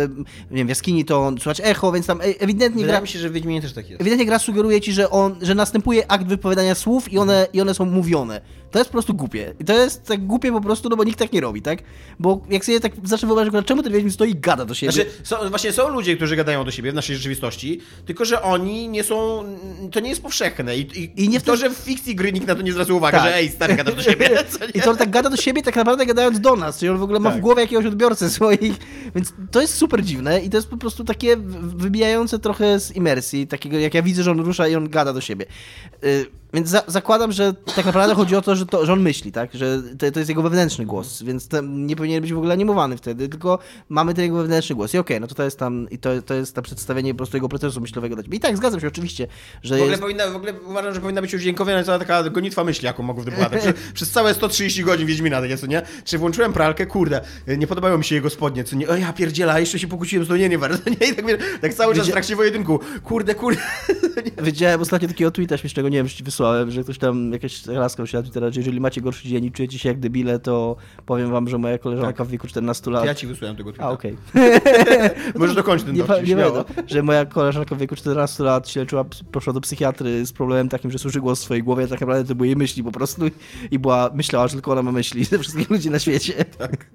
nie 0.50 0.56
wiem, 0.56 0.66
w 0.66 0.68
jaskini, 0.68 1.04
to 1.04 1.32
słychać 1.40 1.60
echo, 1.64 1.92
więc 1.92 2.06
tam 2.06 2.20
e- 2.20 2.24
ewidentnie 2.24 2.82
gra, 2.82 2.86
Wydaje 2.86 3.02
mi 3.02 3.08
się, 3.08 3.18
że 3.18 3.28
w 3.28 3.32
Wiedźminie 3.32 3.62
też 3.62 3.72
tak 3.72 3.90
jest. 3.90 4.00
Ewidentnie 4.00 4.26
gra 4.26 4.38
sugeruje 4.38 4.80
ci, 4.80 4.92
że, 4.92 5.10
on, 5.10 5.36
że 5.42 5.54
następuje 5.54 6.10
akt 6.10 6.26
wypowiadania 6.26 6.74
słów 6.74 7.12
i 7.12 7.18
one, 7.18 7.46
i 7.52 7.60
one 7.60 7.74
są 7.74 7.84
mówione. 7.84 8.40
To 8.70 8.78
jest 8.78 8.90
po 8.90 8.92
prostu 8.92 9.14
głupie. 9.14 9.54
I 9.60 9.64
to 9.64 9.72
jest 9.72 10.04
tak 10.04 10.26
głupie 10.26 10.52
po 10.52 10.60
prostu, 10.60 10.88
no 10.88 10.96
bo 10.96 11.04
nikt 11.04 11.18
tak 11.18 11.32
nie 11.32 11.40
robi, 11.40 11.62
tak? 11.62 11.78
Bo 12.18 12.40
jak 12.50 12.64
sobie 12.64 12.80
tak 12.80 12.92
zacznę 13.04 13.28
zauważyć, 13.44 13.66
czemu 13.68 13.82
ten 13.82 13.92
Wiedźmin 13.92 14.12
stoi 14.12 14.30
i 14.30 14.34
gada 14.34 14.64
do 14.64 14.74
siebie. 14.74 14.92
Znaczy, 14.92 15.10
są, 15.22 15.36
właśnie 15.50 15.72
są 15.72 15.88
ludzie, 15.88 16.16
którzy 16.16 16.36
gadają 16.36 16.64
do 16.64 16.70
siebie 16.70 16.92
w 16.92 16.94
naszej 16.94 17.16
rzeczywistości, 17.16 17.80
tylko 18.06 18.24
że 18.24 18.42
oni 18.42 18.88
nie 18.88 19.04
są, 19.04 19.44
to 19.92 20.00
nie 20.00 20.08
jest 20.10 20.22
powszechne 20.22 20.76
i, 20.76 20.80
i, 20.80 21.24
I 21.24 21.28
nie 21.28 21.40
w 21.40 21.42
to, 21.42 21.56
że 21.56 21.70
w 21.70 21.74
fikcji 21.74 22.14
gry 22.14 22.32
nikt 22.32 22.46
na 22.46 22.54
to 22.54 22.62
nie 22.62 22.72
zwraca 22.72 22.92
uwagi, 22.92 23.16
Tak. 23.16 23.26
że 23.26 23.34
ej, 23.36 23.48
stary, 23.48 23.74
gadasz 23.74 23.94
do 23.94 24.02
siebie? 24.02 24.30
I 24.74 24.80
to 24.80 24.90
on 24.90 24.96
tak 24.96 25.10
gada 25.10 25.30
do 25.30 25.36
siebie, 25.36 25.62
tak 25.62 25.76
naprawdę 25.76 26.06
gadając 26.06 26.40
do 26.40 26.56
nas, 26.56 26.78
czyli 26.78 26.90
on 26.90 26.98
w 26.98 27.02
ogóle 27.02 27.20
ma 27.20 27.30
w 27.30 27.32
Tak. 27.32 27.42
głowie 27.42 27.62
jakiegoś 27.62 27.86
odbiorcę 27.86 28.30
swoich, 28.36 28.74
więc 29.14 29.32
to 29.50 29.60
jest 29.60 29.74
super 29.74 30.02
dziwne 30.02 30.40
i 30.40 30.50
to 30.50 30.56
jest 30.56 30.68
po 30.68 30.76
prostu 30.76 31.04
takie 31.04 31.36
wybijające 31.62 32.38
trochę 32.38 32.80
z 32.80 32.96
imersji, 32.96 33.46
takiego 33.46 33.78
jak 33.78 33.94
ja 33.94 34.02
widzę, 34.02 34.22
że 34.22 34.30
on 34.30 34.40
rusza 34.40 34.68
i 34.68 34.74
on 34.74 34.88
gada 34.88 35.12
do 35.12 35.20
siebie. 35.20 35.46
Y, 36.04 36.26
Więc 36.56 36.68
za, 36.68 36.82
zakładam, 36.86 37.32
że 37.32 37.54
tak 37.74 37.86
naprawdę 37.86 38.14
chodzi 38.14 38.36
o 38.36 38.42
to, 38.42 38.56
że, 38.56 38.66
to, 38.66 38.86
że 38.86 38.92
on 38.92 39.00
myśli, 39.00 39.32
tak? 39.32 39.54
Że 39.54 39.82
to, 39.98 40.10
to 40.10 40.18
jest 40.18 40.28
jego 40.28 40.42
wewnętrzny 40.42 40.86
głos, 40.86 41.22
więc 41.22 41.48
ten 41.48 41.86
nie 41.86 41.96
powinien 41.96 42.22
być 42.22 42.32
w 42.32 42.36
ogóle 42.38 42.52
animowany 42.52 42.96
wtedy, 42.96 43.28
tylko 43.28 43.58
mamy 43.88 44.14
ten 44.14 44.24
jego 44.24 44.36
wewnętrzny 44.36 44.76
głos. 44.76 44.94
I 44.94 44.98
okej, 44.98 45.20
no 45.20 45.26
to 45.26 45.34
to 45.34 45.42
jest 45.42 45.58
tam, 45.58 45.86
i 45.90 45.98
to, 45.98 46.22
to 46.22 46.34
jest 46.34 46.54
tam 46.54 46.64
przedstawienie 46.64 47.14
po 47.14 47.16
prostu 47.16 47.36
jego 47.36 47.48
procesu 47.48 47.80
myślowego 47.80 48.14
dla 48.14 48.24
ciebie. 48.24 48.36
I 48.36 48.40
tak, 48.40 48.56
zgadzam 48.56 48.80
się 48.80 48.88
oczywiście, 48.88 49.26
że 49.62 49.74
W 49.74 49.78
ogóle, 49.78 49.90
jest... 49.90 50.02
powinna, 50.02 50.30
w 50.30 50.36
ogóle 50.36 50.52
uważam, 50.66 50.94
że 50.94 51.00
powinna 51.00 51.20
być 51.20 51.34
udźwiękowiona 51.34 51.84
cała 51.84 51.98
taka 51.98 52.30
gonitwa 52.30 52.64
myśli, 52.64 52.86
jaką 52.86 53.02
mogą 53.02 53.22
w 53.22 53.24
bohater. 53.24 53.74
Przez, 53.94 54.10
całe 54.10 54.34
130 54.34 54.84
godzin 54.84 55.06
Wiedźmina, 55.06 55.40
takie 55.40 55.56
co 55.56 55.66
nie? 55.66 55.82
Czy 56.04 56.18
włączyłem 56.18 56.52
pralkę? 56.52 56.86
Kurde, 56.86 57.20
nie 57.58 57.66
podobają 57.66 57.98
mi 57.98 58.04
się 58.04 58.14
jego 58.14 58.30
spodnie, 58.30 58.64
co 58.64 58.76
nie? 58.76 58.88
O 58.88 58.96
ja 58.96 59.12
pierdziela, 59.12 59.60
jeszcze 59.60 59.78
się 59.78 59.88
pokłóciłem 59.88 60.26
z 60.26 60.50
nie 60.50 60.58
bardzo, 60.58 60.90
nie? 61.00 61.06
I 61.06 61.14
tak, 61.14 61.24
tak 61.60 61.74
cały 61.74 61.94
czas 61.94 62.08
w 62.08 62.10
trakcie 62.10 62.36
pojedynku, 62.36 62.80
kurde, 63.04 63.34
kurde. 63.34 63.60
Widziałem 64.42 64.80
ostatnio 64.80 65.08
takiego 65.08 65.30
tweeta 65.30 65.56
śmiesznego, 65.56 65.88
nie 65.88 65.96
wiem, 65.96 66.08
czy 66.08 66.16
ci 66.16 66.24
wysłałem, 66.24 66.45
że 66.68 66.82
ktoś 66.82 66.98
tam, 66.98 67.32
jakaś 67.32 67.66
laska 67.66 68.06
się 68.06 68.16
na 68.16 68.22
Twittera, 68.22 68.50
że 68.50 68.60
jeżeli 68.60 68.80
macie 68.80 69.00
gorszy 69.00 69.28
dzień 69.28 69.44
i 69.44 69.52
czujecie 69.52 69.78
się 69.78 69.88
jak 69.88 70.00
debile, 70.00 70.38
to 70.38 70.76
powiem 71.06 71.30
wam, 71.30 71.48
że 71.48 71.58
moja 71.58 71.78
koleżanka 71.78 72.24
w 72.24 72.28
wieku 72.28 72.46
14 72.46 72.90
lat... 72.90 73.04
Ja 73.04 73.14
ci 73.14 73.26
wysłałem 73.26 73.56
tego 73.56 73.72
tweeta. 73.72 73.88
A, 73.88 73.90
okej. 73.90 74.16
Możesz 75.34 75.56
dokończyć 75.56 75.86
ten 75.86 75.96
dowcip, 75.96 76.26
nie 76.26 76.36
będę, 76.36 76.64
że 76.86 77.02
moja 77.02 77.24
koleżanka 77.24 77.74
w 77.74 77.78
wieku 77.78 77.96
14 77.96 78.42
lat 78.44 78.68
się 78.68 78.80
leczyła, 78.80 79.04
poszła 79.32 79.52
do 79.52 79.60
psychiatry 79.60 80.26
z 80.26 80.32
problemem 80.32 80.68
takim, 80.68 80.90
że 80.90 80.98
słyszy 80.98 81.20
głos 81.20 81.40
w 81.40 81.42
swojej 81.42 81.62
głowie, 81.62 81.84
a 81.84 81.86
tak 81.86 82.00
naprawdę 82.00 82.24
to 82.24 82.34
były 82.34 82.46
jej 82.46 82.56
myśli 82.56 82.84
po 82.84 82.92
prostu 82.92 83.22
i 83.70 83.78
była, 83.78 84.10
myślała, 84.14 84.48
że 84.48 84.52
tylko 84.52 84.72
ona 84.72 84.82
ma 84.82 84.92
myśli 84.92 85.24
ze 85.34 85.38
wszystkich 85.38 85.70
ludzi 85.70 85.90
na 85.90 85.98
świecie. 85.98 86.44
Tak. 86.58 86.86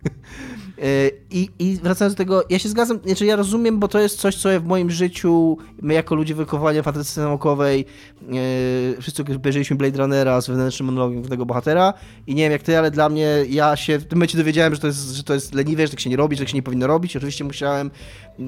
I, 1.32 1.50
I 1.60 1.76
wracając 1.84 2.14
do 2.14 2.18
tego, 2.18 2.44
ja 2.50 2.60
się 2.60 2.70
zgadzam, 2.70 3.00
znaczy 3.06 3.26
ja 3.26 3.36
rozumiem, 3.36 3.80
bo 3.80 3.88
to 3.88 4.00
jest 4.00 4.20
coś, 4.20 4.36
co 4.36 4.50
w 4.60 4.66
moim 4.66 4.92
życiu, 4.92 5.58
my 5.82 5.94
jako 5.94 6.16
ludzie 6.16 6.36
wychowani 6.36 6.82
w 6.82 6.84
fantastyce 6.84 7.22
naukowej, 7.22 7.86
e, 8.98 9.02
wszyscy 9.02 9.24
obejrzeliśmy 9.36 9.76
Blade 9.76 9.98
Runnera 9.98 10.42
z 10.42 10.48
wewnętrznym 10.48 10.86
monologiem 10.86 11.24
tego 11.24 11.46
bohatera 11.46 11.94
i 12.28 12.36
nie 12.36 12.44
wiem 12.44 12.52
jak 12.52 12.64
ty, 12.64 12.78
ale 12.78 12.92
dla 12.92 13.10
mnie, 13.10 13.28
ja 13.50 13.76
się 13.76 14.00
w 14.00 14.06
tym 14.06 14.18
momencie 14.18 14.38
dowiedziałem, 14.38 14.76
że 14.76 14.82
to 14.82 14.88
jest, 14.88 15.12
że 15.12 15.24
to 15.24 15.34
jest 15.34 15.54
leniwe, 15.54 15.88
że 15.88 15.92
tak 15.92 16.00
się 16.00 16.10
nie 16.10 16.18
robi, 16.18 16.36
że 16.36 16.44
tak 16.44 16.50
się 16.50 16.58
nie 16.58 16.64
powinno 16.64 16.88
robić. 16.88 17.16
Oczywiście 17.16 17.44
musiałem 17.44 17.92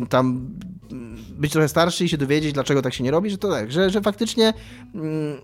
tam 0.10 0.50
mm, 0.92 1.18
być 1.30 1.52
trochę 1.52 1.68
starszy 1.68 2.06
i 2.06 2.10
się 2.10 2.18
dowiedzieć, 2.18 2.54
dlaczego 2.54 2.82
tak 2.82 2.94
się 2.94 3.04
nie 3.04 3.12
robi, 3.12 3.30
że 3.30 3.38
to 3.38 3.50
tak, 3.50 3.72
że, 3.72 3.90
że 3.90 4.02
faktycznie 4.02 4.54
mm, 4.96 5.38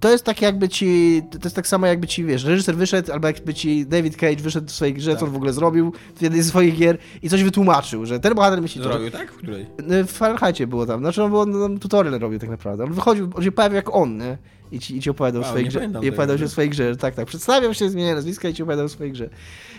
to 0.00 0.10
jest 0.10 0.24
tak 0.24 0.42
jakby 0.42 0.68
ci, 0.68 1.22
to 1.30 1.38
jest 1.44 1.56
tak 1.56 1.66
samo 1.66 1.86
jakby 1.86 2.06
ci, 2.06 2.24
wiesz, 2.24 2.44
reżyser 2.44 2.76
wyszedł, 2.76 3.12
albo 3.12 3.26
jakby 3.26 3.54
ci 3.54 3.86
David 3.86 4.16
Cage 4.16 4.36
wyszedł 4.36 4.66
w 4.66 4.72
swojej 4.72 4.94
grze, 4.94 5.16
co 5.16 5.26
on 5.26 5.32
w 5.32 5.36
ogóle 5.36 5.52
zrobił 5.52 5.92
w 6.16 6.22
jednej 6.22 6.42
z 6.42 6.48
swoich 6.48 6.78
gier 6.78 6.98
i 7.22 7.28
coś 7.28 7.42
wytłumaczył, 7.42 8.06
że 8.06 8.20
ten 8.20 8.34
bohater 8.34 8.62
myśli 8.62 8.82
to. 8.82 8.88
Zrobił, 8.88 9.10
tak? 9.10 9.32
W 9.32 9.36
której? 9.36 9.66
W 9.78 10.12
Fahrenheitie 10.12 10.66
było 10.66 10.86
tam, 10.86 11.00
znaczy 11.00 11.22
on, 11.22 11.30
było, 11.30 11.42
on 11.42 11.52
tam 11.52 11.78
tutorial 11.78 12.18
robił 12.18 12.38
tak 12.38 12.50
naprawdę. 12.50 12.84
On 12.84 12.92
wychodził, 12.92 13.30
on 13.34 13.42
się 13.42 13.52
pojawił 13.52 13.76
jak 13.76 13.94
on, 13.94 14.18
nie? 14.18 14.38
I 14.72 14.78
ci, 14.78 14.96
i 14.96 15.00
ci 15.00 15.10
opowiadał 15.10 15.42
o 15.42 15.44
Wow, 15.44 15.50
swojej 15.50 15.68
grze. 15.68 15.90
I 16.02 16.08
opowiadał 16.08 16.38
się 16.38 16.44
o 16.44 16.48
swojej 16.48 16.70
grze, 16.70 16.96
tak, 16.96 17.14
tak. 17.14 17.26
Przedstawiał 17.26 17.74
się, 17.74 17.90
zmienia 17.90 18.14
nazwiska 18.14 18.48
i 18.48 18.54
ci 18.54 18.62
opowiadał 18.62 18.86
o 18.86 18.88
swojej 18.88 19.12
grze. 19.12 19.30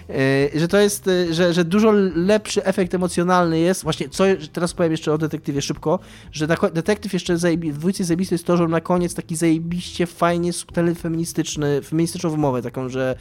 E, 0.09 0.59
że 0.59 0.67
to 0.67 0.77
jest, 0.77 1.07
e, 1.07 1.33
że, 1.33 1.53
że 1.53 1.65
dużo 1.65 1.91
lepszy 2.15 2.65
efekt 2.65 2.93
emocjonalny 2.93 3.59
jest, 3.59 3.83
właśnie, 3.83 4.09
co, 4.09 4.23
teraz 4.53 4.73
powiem 4.73 4.91
jeszcze 4.91 5.13
o 5.13 5.17
detektywie 5.17 5.61
szybko, 5.61 5.99
że 6.31 6.47
detektyw 6.73 7.13
jeszcze 7.13 7.37
zajebi, 7.37 7.71
w 7.71 7.77
dwójce 7.77 8.03
zajebisty 8.03 8.35
jest 8.35 8.45
to, 8.45 8.57
że 8.57 8.63
on 8.63 8.71
na 8.71 8.81
koniec 8.81 9.15
taki 9.15 9.35
zajebiście 9.35 10.05
fajnie, 10.05 10.53
subtelny, 10.53 10.95
feministyczny, 10.95 11.81
feministyczną 11.81 12.29
wymowę 12.29 12.61
taką, 12.61 12.89
że 12.89 13.15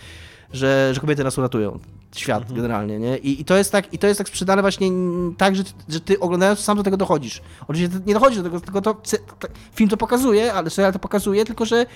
że, 0.52 0.90
że 0.94 1.00
kobiety 1.00 1.24
nas 1.24 1.38
uratują. 1.38 1.78
Świat 2.16 2.40
Mhm. 2.42 2.56
generalnie, 2.56 2.98
nie? 2.98 3.18
I, 3.18 3.40
I, 3.40 3.44
to 3.44 3.56
jest 3.56 3.72
tak, 3.72 3.94
I 3.94 3.98
to 3.98 4.06
jest 4.06 4.18
tak 4.18 4.28
sprzedane 4.28 4.62
właśnie 4.62 4.86
mm, 4.86 5.34
tak, 5.38 5.56
że, 5.56 5.64
ty- 5.64 5.72
że 5.88 6.00
ty 6.00 6.20
oglądając 6.20 6.58
sam 6.58 6.76
do 6.76 6.82
tego 6.82 6.96
dochodzisz. 6.96 7.42
Oczywiście 7.68 7.98
nie 8.06 8.14
dochodzisz 8.14 8.38
do 8.38 8.44
tego, 8.44 8.60
tylko 8.60 8.80
to, 8.80 8.96
film 9.74 9.90
to 9.90 9.96
pokazuje, 9.96 10.52
ale 10.54 10.70
serial 10.70 10.92
to 10.92 10.98
pokazuje, 10.98 11.44
tylko 11.44 11.64
że 11.64 11.86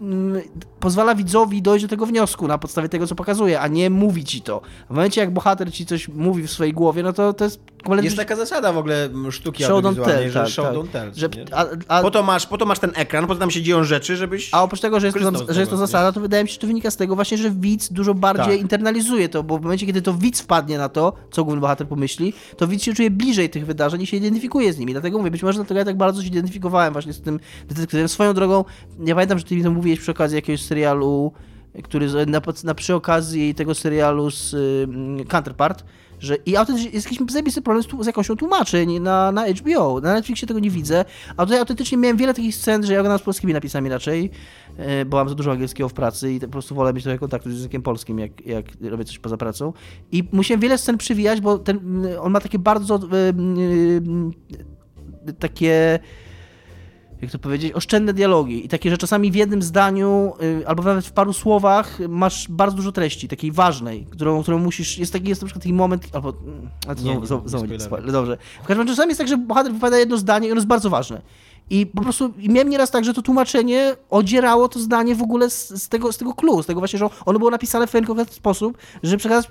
mm, 0.00 0.42
pozwala 0.80 1.14
widzowi 1.14 1.62
dojść 1.62 1.84
do 1.84 1.88
tego 1.88 2.06
wniosku 2.06 2.48
na 2.48 2.58
podstawie 2.58 2.88
tego, 2.88 3.06
co 3.06 3.14
pokazuje, 3.14 3.60
a 3.60 3.68
nie 3.68 3.90
mówi 3.90 4.24
ci 4.24 4.42
to. 4.42 4.60
W 4.86 4.90
momencie, 4.90 5.20
jak 5.20 5.30
bohater 5.32 5.72
ci 5.72 5.86
coś 5.86 6.08
mówi 6.08 6.42
w 6.42 6.50
swojej 6.50 6.72
głowie, 6.72 7.02
no 7.02 7.12
to 7.12 7.32
to 7.32 7.44
jest 7.44 7.60
kompletnie... 7.82 8.04
Jest 8.04 8.16
taka 8.16 8.36
zasada 8.36 8.72
w 8.72 8.78
ogóle 8.78 9.04
m, 9.04 9.32
sztuki 9.32 9.62
Show 9.64 9.72
audiowizualnej, 9.72 10.16
tell, 10.18 10.30
że 10.30 10.40
tak, 10.40 10.48
show 10.48 10.66
tak. 10.66 10.74
don't 10.74 10.88
tell. 10.88 11.12
Że, 11.14 11.28
a, 11.52 11.66
a, 11.88 12.02
Po 12.02 12.10
to, 12.10 12.22
masz, 12.22 12.46
po 12.46 12.58
to 12.58 12.66
masz 12.66 12.78
ten 12.78 12.90
ekran, 12.94 13.26
po 13.26 13.34
to 13.34 13.40
tam 13.40 13.50
się 13.50 13.62
dzieją 13.62 13.84
rzeczy, 13.84 14.16
żebyś... 14.16 14.48
A 14.52 14.62
oprócz 14.62 14.80
tego, 14.80 15.00
że 15.00 15.06
jest, 15.06 15.18
to, 15.18 15.52
że 15.52 15.60
jest 15.60 15.70
to 15.70 15.76
zasada, 15.76 16.12
to 16.12 16.20
wydaje 16.20 16.42
mi 16.44 16.48
się, 16.48 16.54
że 16.54 16.60
to 16.60 16.66
wynika 16.66 16.90
z 16.90 16.96
tego 16.96 17.14
właśnie, 17.14 17.38
że 17.38 17.50
widz 17.50 17.92
dużo 17.92 18.14
bardziej 18.14 18.46
Tak. 18.46 18.60
internalizuje 18.60 19.28
to, 19.28 19.42
bo 19.42 19.58
w 19.64 19.66
momencie, 19.66 19.86
kiedy 19.86 20.02
to 20.02 20.14
widz 20.14 20.40
wpadnie 20.40 20.78
na 20.78 20.88
to, 20.88 21.12
co 21.30 21.44
główny 21.44 21.60
bohater 21.60 21.88
pomyśli, 21.88 22.32
to 22.56 22.68
widz 22.68 22.82
się 22.82 22.94
czuje 22.94 23.10
bliżej 23.10 23.50
tych 23.50 23.66
wydarzeń 23.66 24.02
i 24.02 24.06
się 24.06 24.16
identyfikuje 24.16 24.72
z 24.72 24.78
nimi. 24.78 24.92
Dlatego 24.92 25.18
mówię, 25.18 25.30
być 25.30 25.42
może 25.42 25.58
dlatego 25.58 25.78
ja 25.78 25.84
tak 25.84 25.96
bardzo 25.96 26.22
się 26.22 26.28
identyfikowałem 26.28 26.92
właśnie 26.92 27.12
z 27.12 27.20
tym 27.20 27.40
detektywem. 27.68 28.08
Swoją 28.08 28.34
drogą, 28.34 28.64
ja 29.04 29.14
pamiętam, 29.14 29.38
że 29.38 29.44
ty 29.44 29.56
mi 29.56 29.62
to 29.62 29.70
mówiłeś 29.70 30.00
przy 30.00 30.10
okazji 30.10 30.36
jakiegoś 30.36 30.62
serialu, 30.62 31.32
który 31.82 32.26
na, 32.26 32.40
na 32.64 32.74
przy 32.74 32.94
okazji 32.94 33.54
tego 33.54 33.74
serialu 33.74 34.30
z 34.30 34.54
y, 34.54 35.24
Counterpart, 35.28 35.84
że 36.20 36.36
i 36.46 36.56
autentycznie 36.56 36.90
jest 36.90 37.10
jakiś 37.12 37.32
zajebisty 37.32 37.62
problem 37.62 37.82
z, 37.82 38.04
z 38.04 38.06
jakąś 38.06 38.26
tłumaczeń 38.38 39.00
na, 39.00 39.32
na 39.32 39.46
HBO. 39.46 40.00
Na 40.00 40.14
Netflixie 40.14 40.48
tego 40.48 40.60
nie 40.60 40.70
widzę, 40.70 41.04
a 41.36 41.44
tutaj 41.44 41.58
autentycznie 41.58 41.98
miałem 41.98 42.16
wiele 42.16 42.34
takich 42.34 42.54
scen, 42.54 42.86
że 42.86 42.92
ja 42.92 43.00
oglądam 43.00 43.18
z 43.18 43.22
polskimi 43.22 43.52
napisami 43.52 43.88
raczej, 43.88 44.30
bo 45.06 45.16
mam 45.16 45.28
za 45.28 45.34
dużo 45.34 45.52
angielskiego 45.52 45.88
w 45.88 45.92
pracy 45.92 46.32
i 46.32 46.40
po 46.40 46.48
prostu 46.48 46.74
wolę 46.74 46.92
mieć 46.92 47.04
trochę 47.04 47.18
kontaktu 47.18 47.50
z 47.50 47.52
językiem 47.52 47.82
polskim, 47.82 48.18
jak, 48.18 48.46
jak 48.46 48.66
robię 48.80 49.04
coś 49.04 49.18
poza 49.18 49.36
pracą. 49.36 49.72
I 50.12 50.24
musiałem 50.32 50.60
wiele 50.60 50.78
scen 50.78 50.98
przywijać, 50.98 51.40
bo 51.40 51.58
ten, 51.58 52.06
on 52.20 52.32
ma 52.32 52.40
takie 52.40 52.58
bardzo 52.58 52.94
e, 52.94 52.98
e, 55.28 55.32
takie 55.32 56.00
jak 57.22 57.30
to 57.30 57.38
powiedzieć, 57.38 57.72
oszczędne 57.72 58.12
dialogi 58.12 58.66
i 58.66 58.68
takie, 58.68 58.90
że 58.90 58.98
czasami 58.98 59.30
w 59.30 59.34
jednym 59.34 59.62
zdaniu 59.62 60.32
albo 60.66 60.82
nawet 60.82 61.06
w 61.06 61.12
paru 61.12 61.32
słowach 61.32 61.98
masz 62.08 62.48
bardzo 62.48 62.76
dużo 62.76 62.92
treści, 62.92 63.28
takiej 63.28 63.52
ważnej, 63.52 64.06
którą, 64.10 64.42
którą 64.42 64.58
musisz, 64.58 64.98
jest 64.98 65.12
taki, 65.12 65.28
jest 65.28 65.42
na 65.42 65.46
przykład 65.46 65.62
taki 65.62 65.74
moment, 65.74 66.08
albo, 66.12 66.32
ale 66.86 66.96
to 66.96 67.02
Nie, 67.02 67.26
znowu, 67.26 67.42
nie, 67.42 67.48
znowu, 67.48 67.66
nie 68.06 68.12
dobrze. 68.12 68.38
W 68.62 68.66
każdym 68.66 68.78
razie 68.78 68.96
czasami 68.96 69.10
jest 69.10 69.18
tak, 69.18 69.28
że 69.28 69.36
bohater 69.36 69.72
wypowiada 69.72 69.98
jedno 69.98 70.16
zdanie 70.18 70.48
i 70.48 70.50
ono 70.50 70.58
jest 70.58 70.68
bardzo 70.68 70.90
ważne. 70.90 71.22
I 71.70 71.86
po 71.86 72.02
prostu 72.02 72.32
i 72.38 72.48
miałem 72.48 72.68
nieraz 72.68 72.90
tak, 72.90 73.04
że 73.04 73.14
to 73.14 73.22
tłumaczenie 73.22 73.96
odzierało 74.10 74.68
to 74.68 74.78
zdanie 74.78 75.14
w 75.14 75.22
ogóle 75.22 75.50
z, 75.50 75.68
z 75.82 75.88
tego, 75.88 76.12
z 76.12 76.18
tego 76.18 76.34
clue, 76.34 76.62
z 76.62 76.66
tego 76.66 76.80
właśnie, 76.80 76.98
że 76.98 77.08
ono 77.26 77.38
było 77.38 77.50
napisane 77.50 77.86
w 77.86 77.90
pewien 77.90 78.06
konkretny 78.06 78.34
sposób, 78.34 78.78
żeby 79.02 79.16
przekazać 79.18 79.48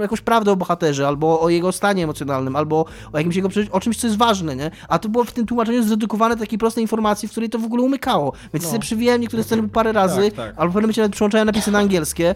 jakąś 0.00 0.20
prawdę 0.20 0.52
o 0.52 0.56
bohaterze, 0.56 1.08
albo 1.08 1.40
o 1.40 1.48
jego 1.48 1.72
stanie 1.72 2.04
emocjonalnym, 2.04 2.56
albo 2.56 2.84
o 3.12 3.18
jakimś 3.18 3.36
jego 3.36 3.48
o 3.72 3.80
czymś, 3.80 3.96
co 3.98 4.06
jest 4.06 4.18
ważne, 4.18 4.56
nie? 4.56 4.70
A 4.88 4.98
to 4.98 5.08
było 5.08 5.24
w 5.24 5.32
tym 5.32 5.46
tłumaczeniu 5.46 5.82
zredukowane 5.82 6.36
takiej 6.36 6.58
prostej 6.58 6.84
informacji, 6.84 7.28
w 7.28 7.30
której 7.30 7.50
to 7.50 7.58
w 7.58 7.64
ogóle 7.64 7.82
umykało. 7.82 8.32
Więc 8.54 8.64
No. 8.64 8.70
sobie 8.70 8.80
przywijałem 8.80 9.20
niektóre 9.20 9.42
sceny 9.44 9.68
parę 9.68 9.92
razy, 9.92 10.22
Tak, 10.30 10.34
tak. 10.34 10.54
albo 10.56 10.70
w 10.70 10.74
pewnym 10.74 10.82
momencie 10.82 11.00
nawet 11.02 11.12
przełączałem 11.12 11.46
napisy 11.46 11.70
na 11.70 11.78
angielskie 11.78 12.34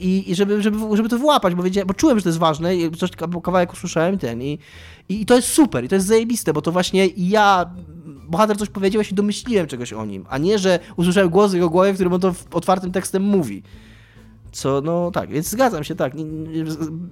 i, 0.00 0.30
i 0.30 0.34
żeby, 0.34 0.62
żeby, 0.62 0.96
żeby 0.96 1.08
to 1.08 1.18
wyłapać, 1.18 1.54
bo, 1.54 1.62
bo 1.86 1.94
czułem, 1.94 2.18
że 2.18 2.22
to 2.22 2.28
jest 2.28 2.38
ważne 2.38 2.76
i 2.76 2.90
coś, 2.90 3.10
kawałek 3.42 3.72
usłyszałem 3.72 4.18
ten 4.18 4.42
i, 4.42 4.58
i, 5.08 5.20
i 5.20 5.26
to 5.26 5.36
jest 5.36 5.48
super, 5.48 5.84
i 5.84 5.88
to 5.88 5.94
jest 5.94 6.06
zajebiste, 6.06 6.52
bo 6.52 6.62
to 6.62 6.72
właśnie 6.72 7.06
ja, 7.06 7.70
bohater 8.28 8.56
coś 8.56 8.68
powiedział, 8.68 9.00
ja 9.00 9.04
się 9.04 9.14
domyśliłem 9.14 9.66
czegoś 9.66 9.92
o 9.92 10.06
nim, 10.06 10.24
a 10.28 10.38
nie, 10.38 10.58
że 10.58 10.78
usłyszałem 10.96 11.30
głos 11.30 11.50
w 11.50 11.54
jego 11.54 11.70
głowie, 11.70 11.92
w 11.92 11.94
którym 11.94 12.12
on 12.12 12.20
to 12.20 12.34
otwartym 12.52 12.92
tekstem 12.92 13.22
mówi. 13.22 13.62
Co, 14.52 14.80
no 14.80 15.10
tak, 15.10 15.30
więc 15.30 15.50
zgadzam 15.50 15.84
się, 15.84 15.94
tak, 15.94 16.12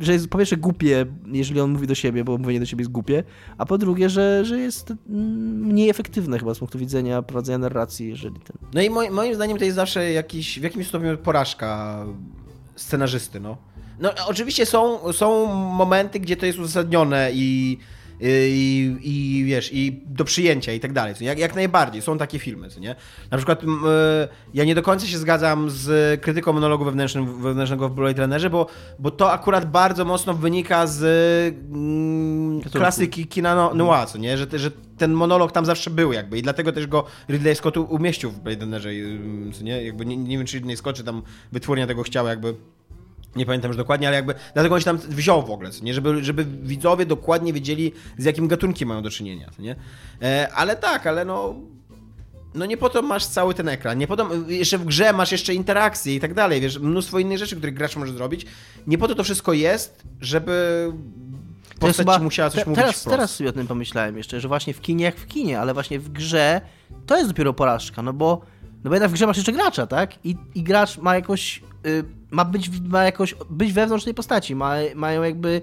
że 0.01 0.13
jest 0.13 0.29
po 0.29 0.39
pierwsze 0.39 0.57
głupie, 0.57 1.07
jeżeli 1.27 1.61
on 1.61 1.71
mówi 1.71 1.87
do 1.87 1.95
siebie, 1.95 2.25
bo 2.25 2.39
mówienie 2.39 2.61
do 2.61 2.67
siebie 2.67 2.81
jest 2.81 2.91
głupie, 2.91 3.25
a 3.59 3.67
po 3.67 3.79
drugie, 3.79 4.09
że, 4.09 4.45
że 4.45 4.59
jest 4.59 4.91
mm, 4.91 5.67
mniej 5.67 5.91
efektywne 5.91 6.39
chyba 6.39 6.55
z 6.55 6.59
punktu 6.59 6.79
widzenia 6.79 7.23
prowadzenia 7.23 7.59
narracji, 7.59 8.09
jeżeli 8.09 8.41
ten... 8.41 8.57
No 8.75 8.83
i 8.83 8.91
moim 9.11 9.35
zdaniem 9.35 9.59
to 9.59 9.65
jest 9.65 9.77
zawsze 9.77 10.13
jakiś, 10.13 10.61
w 10.61 10.63
jakimś 10.63 10.87
stopniu 10.87 11.19
porażka 11.19 12.05
scenarzysty, 12.79 13.41
no. 13.41 13.57
No 14.01 14.13
oczywiście 14.27 14.67
są, 14.67 15.13
są 15.13 15.47
momenty, 15.55 16.21
gdzie 16.21 16.37
to 16.37 16.47
jest 16.47 16.59
uzasadnione 16.59 17.31
i, 17.33 17.79
i, 18.21 18.97
i 19.03 19.45
wiesz, 19.45 19.71
i 19.73 20.03
do 20.07 20.25
przyjęcia 20.25 20.73
i 20.73 20.81
tak 20.81 20.93
dalej, 20.93 21.15
jak, 21.21 21.39
jak 21.39 21.55
najbardziej, 21.55 22.03
są 22.03 22.19
takie 22.19 22.39
filmy, 22.39 22.69
co 22.69 22.81
nie? 22.81 22.95
Na 23.31 23.37
przykład 23.37 23.63
e, 23.65 24.29
ja 24.55 24.65
nie 24.65 24.75
do 24.75 24.83
końca 24.83 25.07
się 25.07 25.19
zgadzam 25.19 25.71
z 25.71 26.21
krytyką 26.21 26.53
monologu 26.53 26.85
wewnętrznym, 26.85 27.43
wewnętrznego 27.43 27.89
w 27.89 27.95
Blade 27.95 28.23
Runnerze, 28.23 28.51
bo, 28.51 28.67
bo 28.99 29.11
to 29.11 29.33
akurat 29.33 29.71
bardzo 29.71 30.05
mocno 30.05 30.35
wynika 30.35 30.87
z 30.87 31.01
Gatunku. 32.57 32.79
klasyki 32.79 33.27
kina 33.27 33.55
no, 33.55 33.75
noir, 33.75 34.09
co 34.09 34.19
nie? 34.19 34.39
Że, 34.39 34.47
że 34.53 34.71
ten 34.99 35.13
monolog 35.13 35.53
tam 35.53 35.65
zawsze 35.65 35.91
był 35.91 36.13
jakby 36.13 36.39
i 36.39 36.43
dlatego 36.43 36.73
też 36.73 36.87
go 36.87 37.05
Ridley 37.29 37.55
Scott 37.55 37.77
umieścił 37.77 38.31
w 38.31 38.41
Blade 38.41 38.61
Runnerze, 38.61 38.91
ym, 38.91 39.53
co 39.55 39.65
nie? 39.65 39.85
Jakby 39.85 40.07
nie, 40.07 40.17
nie 40.17 40.39
wiem, 40.39 40.47
czy 40.47 40.57
Ridley 40.57 40.77
Scott, 40.77 40.97
czy 40.97 41.05
tam 41.05 41.23
wytwórnia 41.53 41.87
tego 41.87 42.03
chciała 42.03 42.31
jakby 42.31 42.55
Nie 43.39 43.47
pamiętam 43.47 43.69
już 43.69 43.77
dokładnie, 43.77 44.09
ale 44.09 44.17
jakby 44.17 44.35
dlatego 44.55 44.75
on 44.75 44.81
się 44.81 44.85
tam 44.85 44.99
wziął 44.99 45.47
w 45.47 45.51
ogóle, 45.51 45.71
nie? 45.83 45.95
Żeby, 45.95 46.25
żeby 46.25 46.45
widzowie 46.45 47.07
dokładnie 47.07 47.53
wiedzieli, 47.53 47.93
z 48.19 48.25
jakim 48.25 48.49
gatunkiem 48.49 48.89
mają 48.89 49.03
do 49.03 49.11
czynienia, 49.11 49.51
nie? 49.59 49.77
E, 50.23 50.49
ale 50.55 50.77
tak, 50.77 51.07
ale 51.07 51.25
no... 51.25 51.55
No 52.55 52.67
nie 52.67 52.77
po 52.77 52.89
to 52.89 53.03
masz 53.03 53.27
cały 53.27 53.55
ten 53.55 53.69
ekran, 53.69 53.99
nie 53.99 54.07
po 54.07 54.17
to, 54.17 54.29
jeszcze 54.49 54.79
w 54.79 54.85
grze 54.85 55.13
masz 55.13 55.33
jeszcze 55.33 55.55
interakcje 55.55 56.15
i 56.15 56.21
tak 56.21 56.35
dalej, 56.35 56.61
wiesz, 56.61 56.79
mnóstwo 56.79 57.19
innych 57.19 57.39
rzeczy, 57.39 57.57
które 57.57 57.73
gracz 57.73 57.97
może 57.97 58.13
zrobić. 58.13 58.47
Nie 58.87 58.99
po 58.99 59.09
to 59.09 59.15
to 59.15 59.25
wszystko 59.25 59.53
jest, 59.53 60.03
żeby 60.21 60.87
postać 61.81 62.07
chyba- 62.07 62.19
musiała 62.19 62.51
coś 62.51 62.65
te, 62.65 62.71
mówić 62.71 62.85
teraz, 62.85 63.05
teraz 63.05 63.37
sobie 63.37 63.51
o 63.51 63.53
tym 63.53 63.67
pomyślałem 63.67 64.17
jeszcze, 64.17 64.41
że 64.41 64.49
właśnie 64.49 64.75
w 64.75 64.81
kinie 64.81 65.05
jak 65.05 65.17
w 65.17 65.27
kinie, 65.27 65.61
ale 65.61 65.75
właśnie 65.75 65.99
w 65.99 66.09
grze 66.09 66.61
to 67.07 67.17
jest 67.17 67.31
dopiero 67.31 67.53
porażka, 67.53 68.03
no 68.03 68.13
bo, 68.13 68.41
no 68.85 68.91
bo 68.91 68.95
jednak 68.95 69.11
w 69.11 69.15
grze 69.15 69.27
masz 69.27 69.37
jeszcze 69.37 69.53
gracza, 69.53 69.87
tak? 69.87 70.27
I, 70.27 70.37
i 70.55 70.63
gracz 70.63 70.99
ma 70.99 71.15
jakoś, 71.15 71.63
y, 71.87 72.05
ma 72.31 72.45
być, 72.45 72.71
ma 72.89 73.05
jakoś 73.05 73.35
być 73.51 73.73
wewnątrz 73.73 74.05
tej 74.05 74.15
postaci, 74.15 74.55
ma, 74.55 74.75
mają 74.95 75.23
jakby 75.23 75.61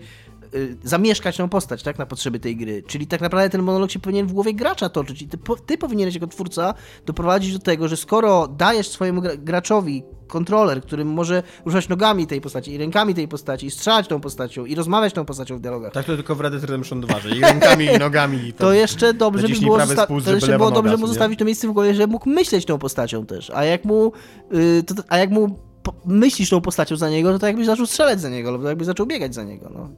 y, 0.55 0.77
zamieszkać 0.83 1.37
tą 1.37 1.49
postać, 1.49 1.83
tak, 1.83 1.97
na 1.99 2.05
potrzeby 2.05 2.39
tej 2.39 2.55
gry. 2.55 2.83
Czyli 2.87 3.07
tak 3.07 3.21
naprawdę 3.21 3.49
ten 3.49 3.61
monolog 3.61 3.91
się 3.91 3.99
powinien 3.99 4.27
w 4.27 4.33
głowie 4.33 4.53
gracza 4.53 4.89
toczyć 4.89 5.21
i 5.21 5.27
ty, 5.27 5.37
ty 5.65 5.77
powinieneś 5.77 6.13
jako 6.13 6.27
twórca 6.27 6.73
doprowadzić 7.05 7.53
do 7.53 7.59
tego, 7.59 7.87
że 7.87 7.97
skoro 7.97 8.47
dajesz 8.47 8.87
swojemu 8.87 9.21
gra- 9.21 9.37
graczowi 9.37 10.03
kontroler, 10.27 10.81
którym 10.81 11.07
może 11.13 11.43
ruszać 11.65 11.89
nogami 11.89 12.27
tej 12.27 12.41
postaci 12.41 12.71
i 12.71 12.77
rękami 12.77 13.13
tej 13.13 13.27
postaci 13.27 13.65
i 13.65 13.71
strzelać 13.71 14.07
tą 14.07 14.21
postacią 14.21 14.65
i 14.65 14.75
rozmawiać 14.75 15.13
tą 15.13 15.25
postacią 15.25 15.57
w 15.57 15.61
dialogach, 15.61 15.93
Tak 15.93 16.05
to 16.05 16.15
tylko 16.15 16.35
w 16.35 16.41
Red 16.41 16.53
Dead 16.53 16.63
Redemption 16.63 17.01
2, 17.01 17.19
że 17.19 17.29
i 17.29 17.41
rękami 17.41 17.85
i 17.85 17.97
nogami. 17.99 18.47
I 18.47 18.53
to 18.53 18.73
jeszcze 18.73 19.13
dobrze 19.13 19.47
by 19.47 19.59
było, 19.59 19.79
zosta- 19.79 20.03
spust, 20.05 20.25
to 20.25 20.33
jeszcze 20.35 20.57
było 20.57 20.71
dobrze 20.71 20.97
mu 20.97 21.07
zostawić 21.07 21.39
to 21.39 21.45
miejsce 21.45 21.67
w 21.67 21.71
głowie, 21.71 21.93
że 21.93 22.07
mógł 22.07 22.29
myśleć 22.29 22.65
tą 22.65 22.77
postacią 22.77 23.25
też. 23.25 23.49
A 23.49 23.63
jak 23.65 23.85
mu, 23.85 24.11
y, 24.53 24.83
to, 24.83 24.93
a 25.09 25.17
jak 25.17 25.29
mu 25.29 25.59
myślisz 26.05 26.49
tą 26.49 26.61
postacią 26.61 26.95
za 26.95 27.09
niego, 27.09 27.33
to, 27.33 27.39
to 27.39 27.47
jakbyś 27.47 27.65
zaczął 27.65 27.85
strzelać 27.85 28.21
za 28.21 28.29
niego, 28.29 28.49
albo 28.49 28.67
jakbyś 28.67 28.85
zaczął 28.85 29.05
biegać 29.05 29.35
za 29.35 29.43
niego. 29.43 29.71
No. 29.73 29.89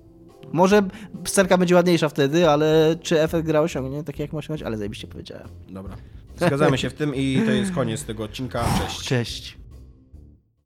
Może 0.54 0.84
scenka 1.26 1.58
będzie 1.58 1.76
ładniejsza 1.76 2.10
wtedy, 2.10 2.50
ale 2.50 2.96
czy 3.02 3.22
efekt 3.22 3.46
gra 3.46 3.62
osiągnie 3.62 4.04
taki 4.04 4.22
jak 4.22 4.34
ma 4.34 4.40
osiągnąć, 4.40 4.64
ale 4.64 4.78
zajebiście 4.78 5.08
powiedziałem. 5.08 5.48
Dobra. 5.70 5.98
Zgadzamy 6.38 6.78
się 6.78 6.90
w 6.90 6.94
tym 6.94 7.16
i 7.16 7.42
to 7.46 7.52
jest 7.52 7.72
koniec 7.72 8.04
tego 8.04 8.24
odcinka. 8.24 8.66
Cześć. 8.80 9.08
Cześć. 9.08 9.58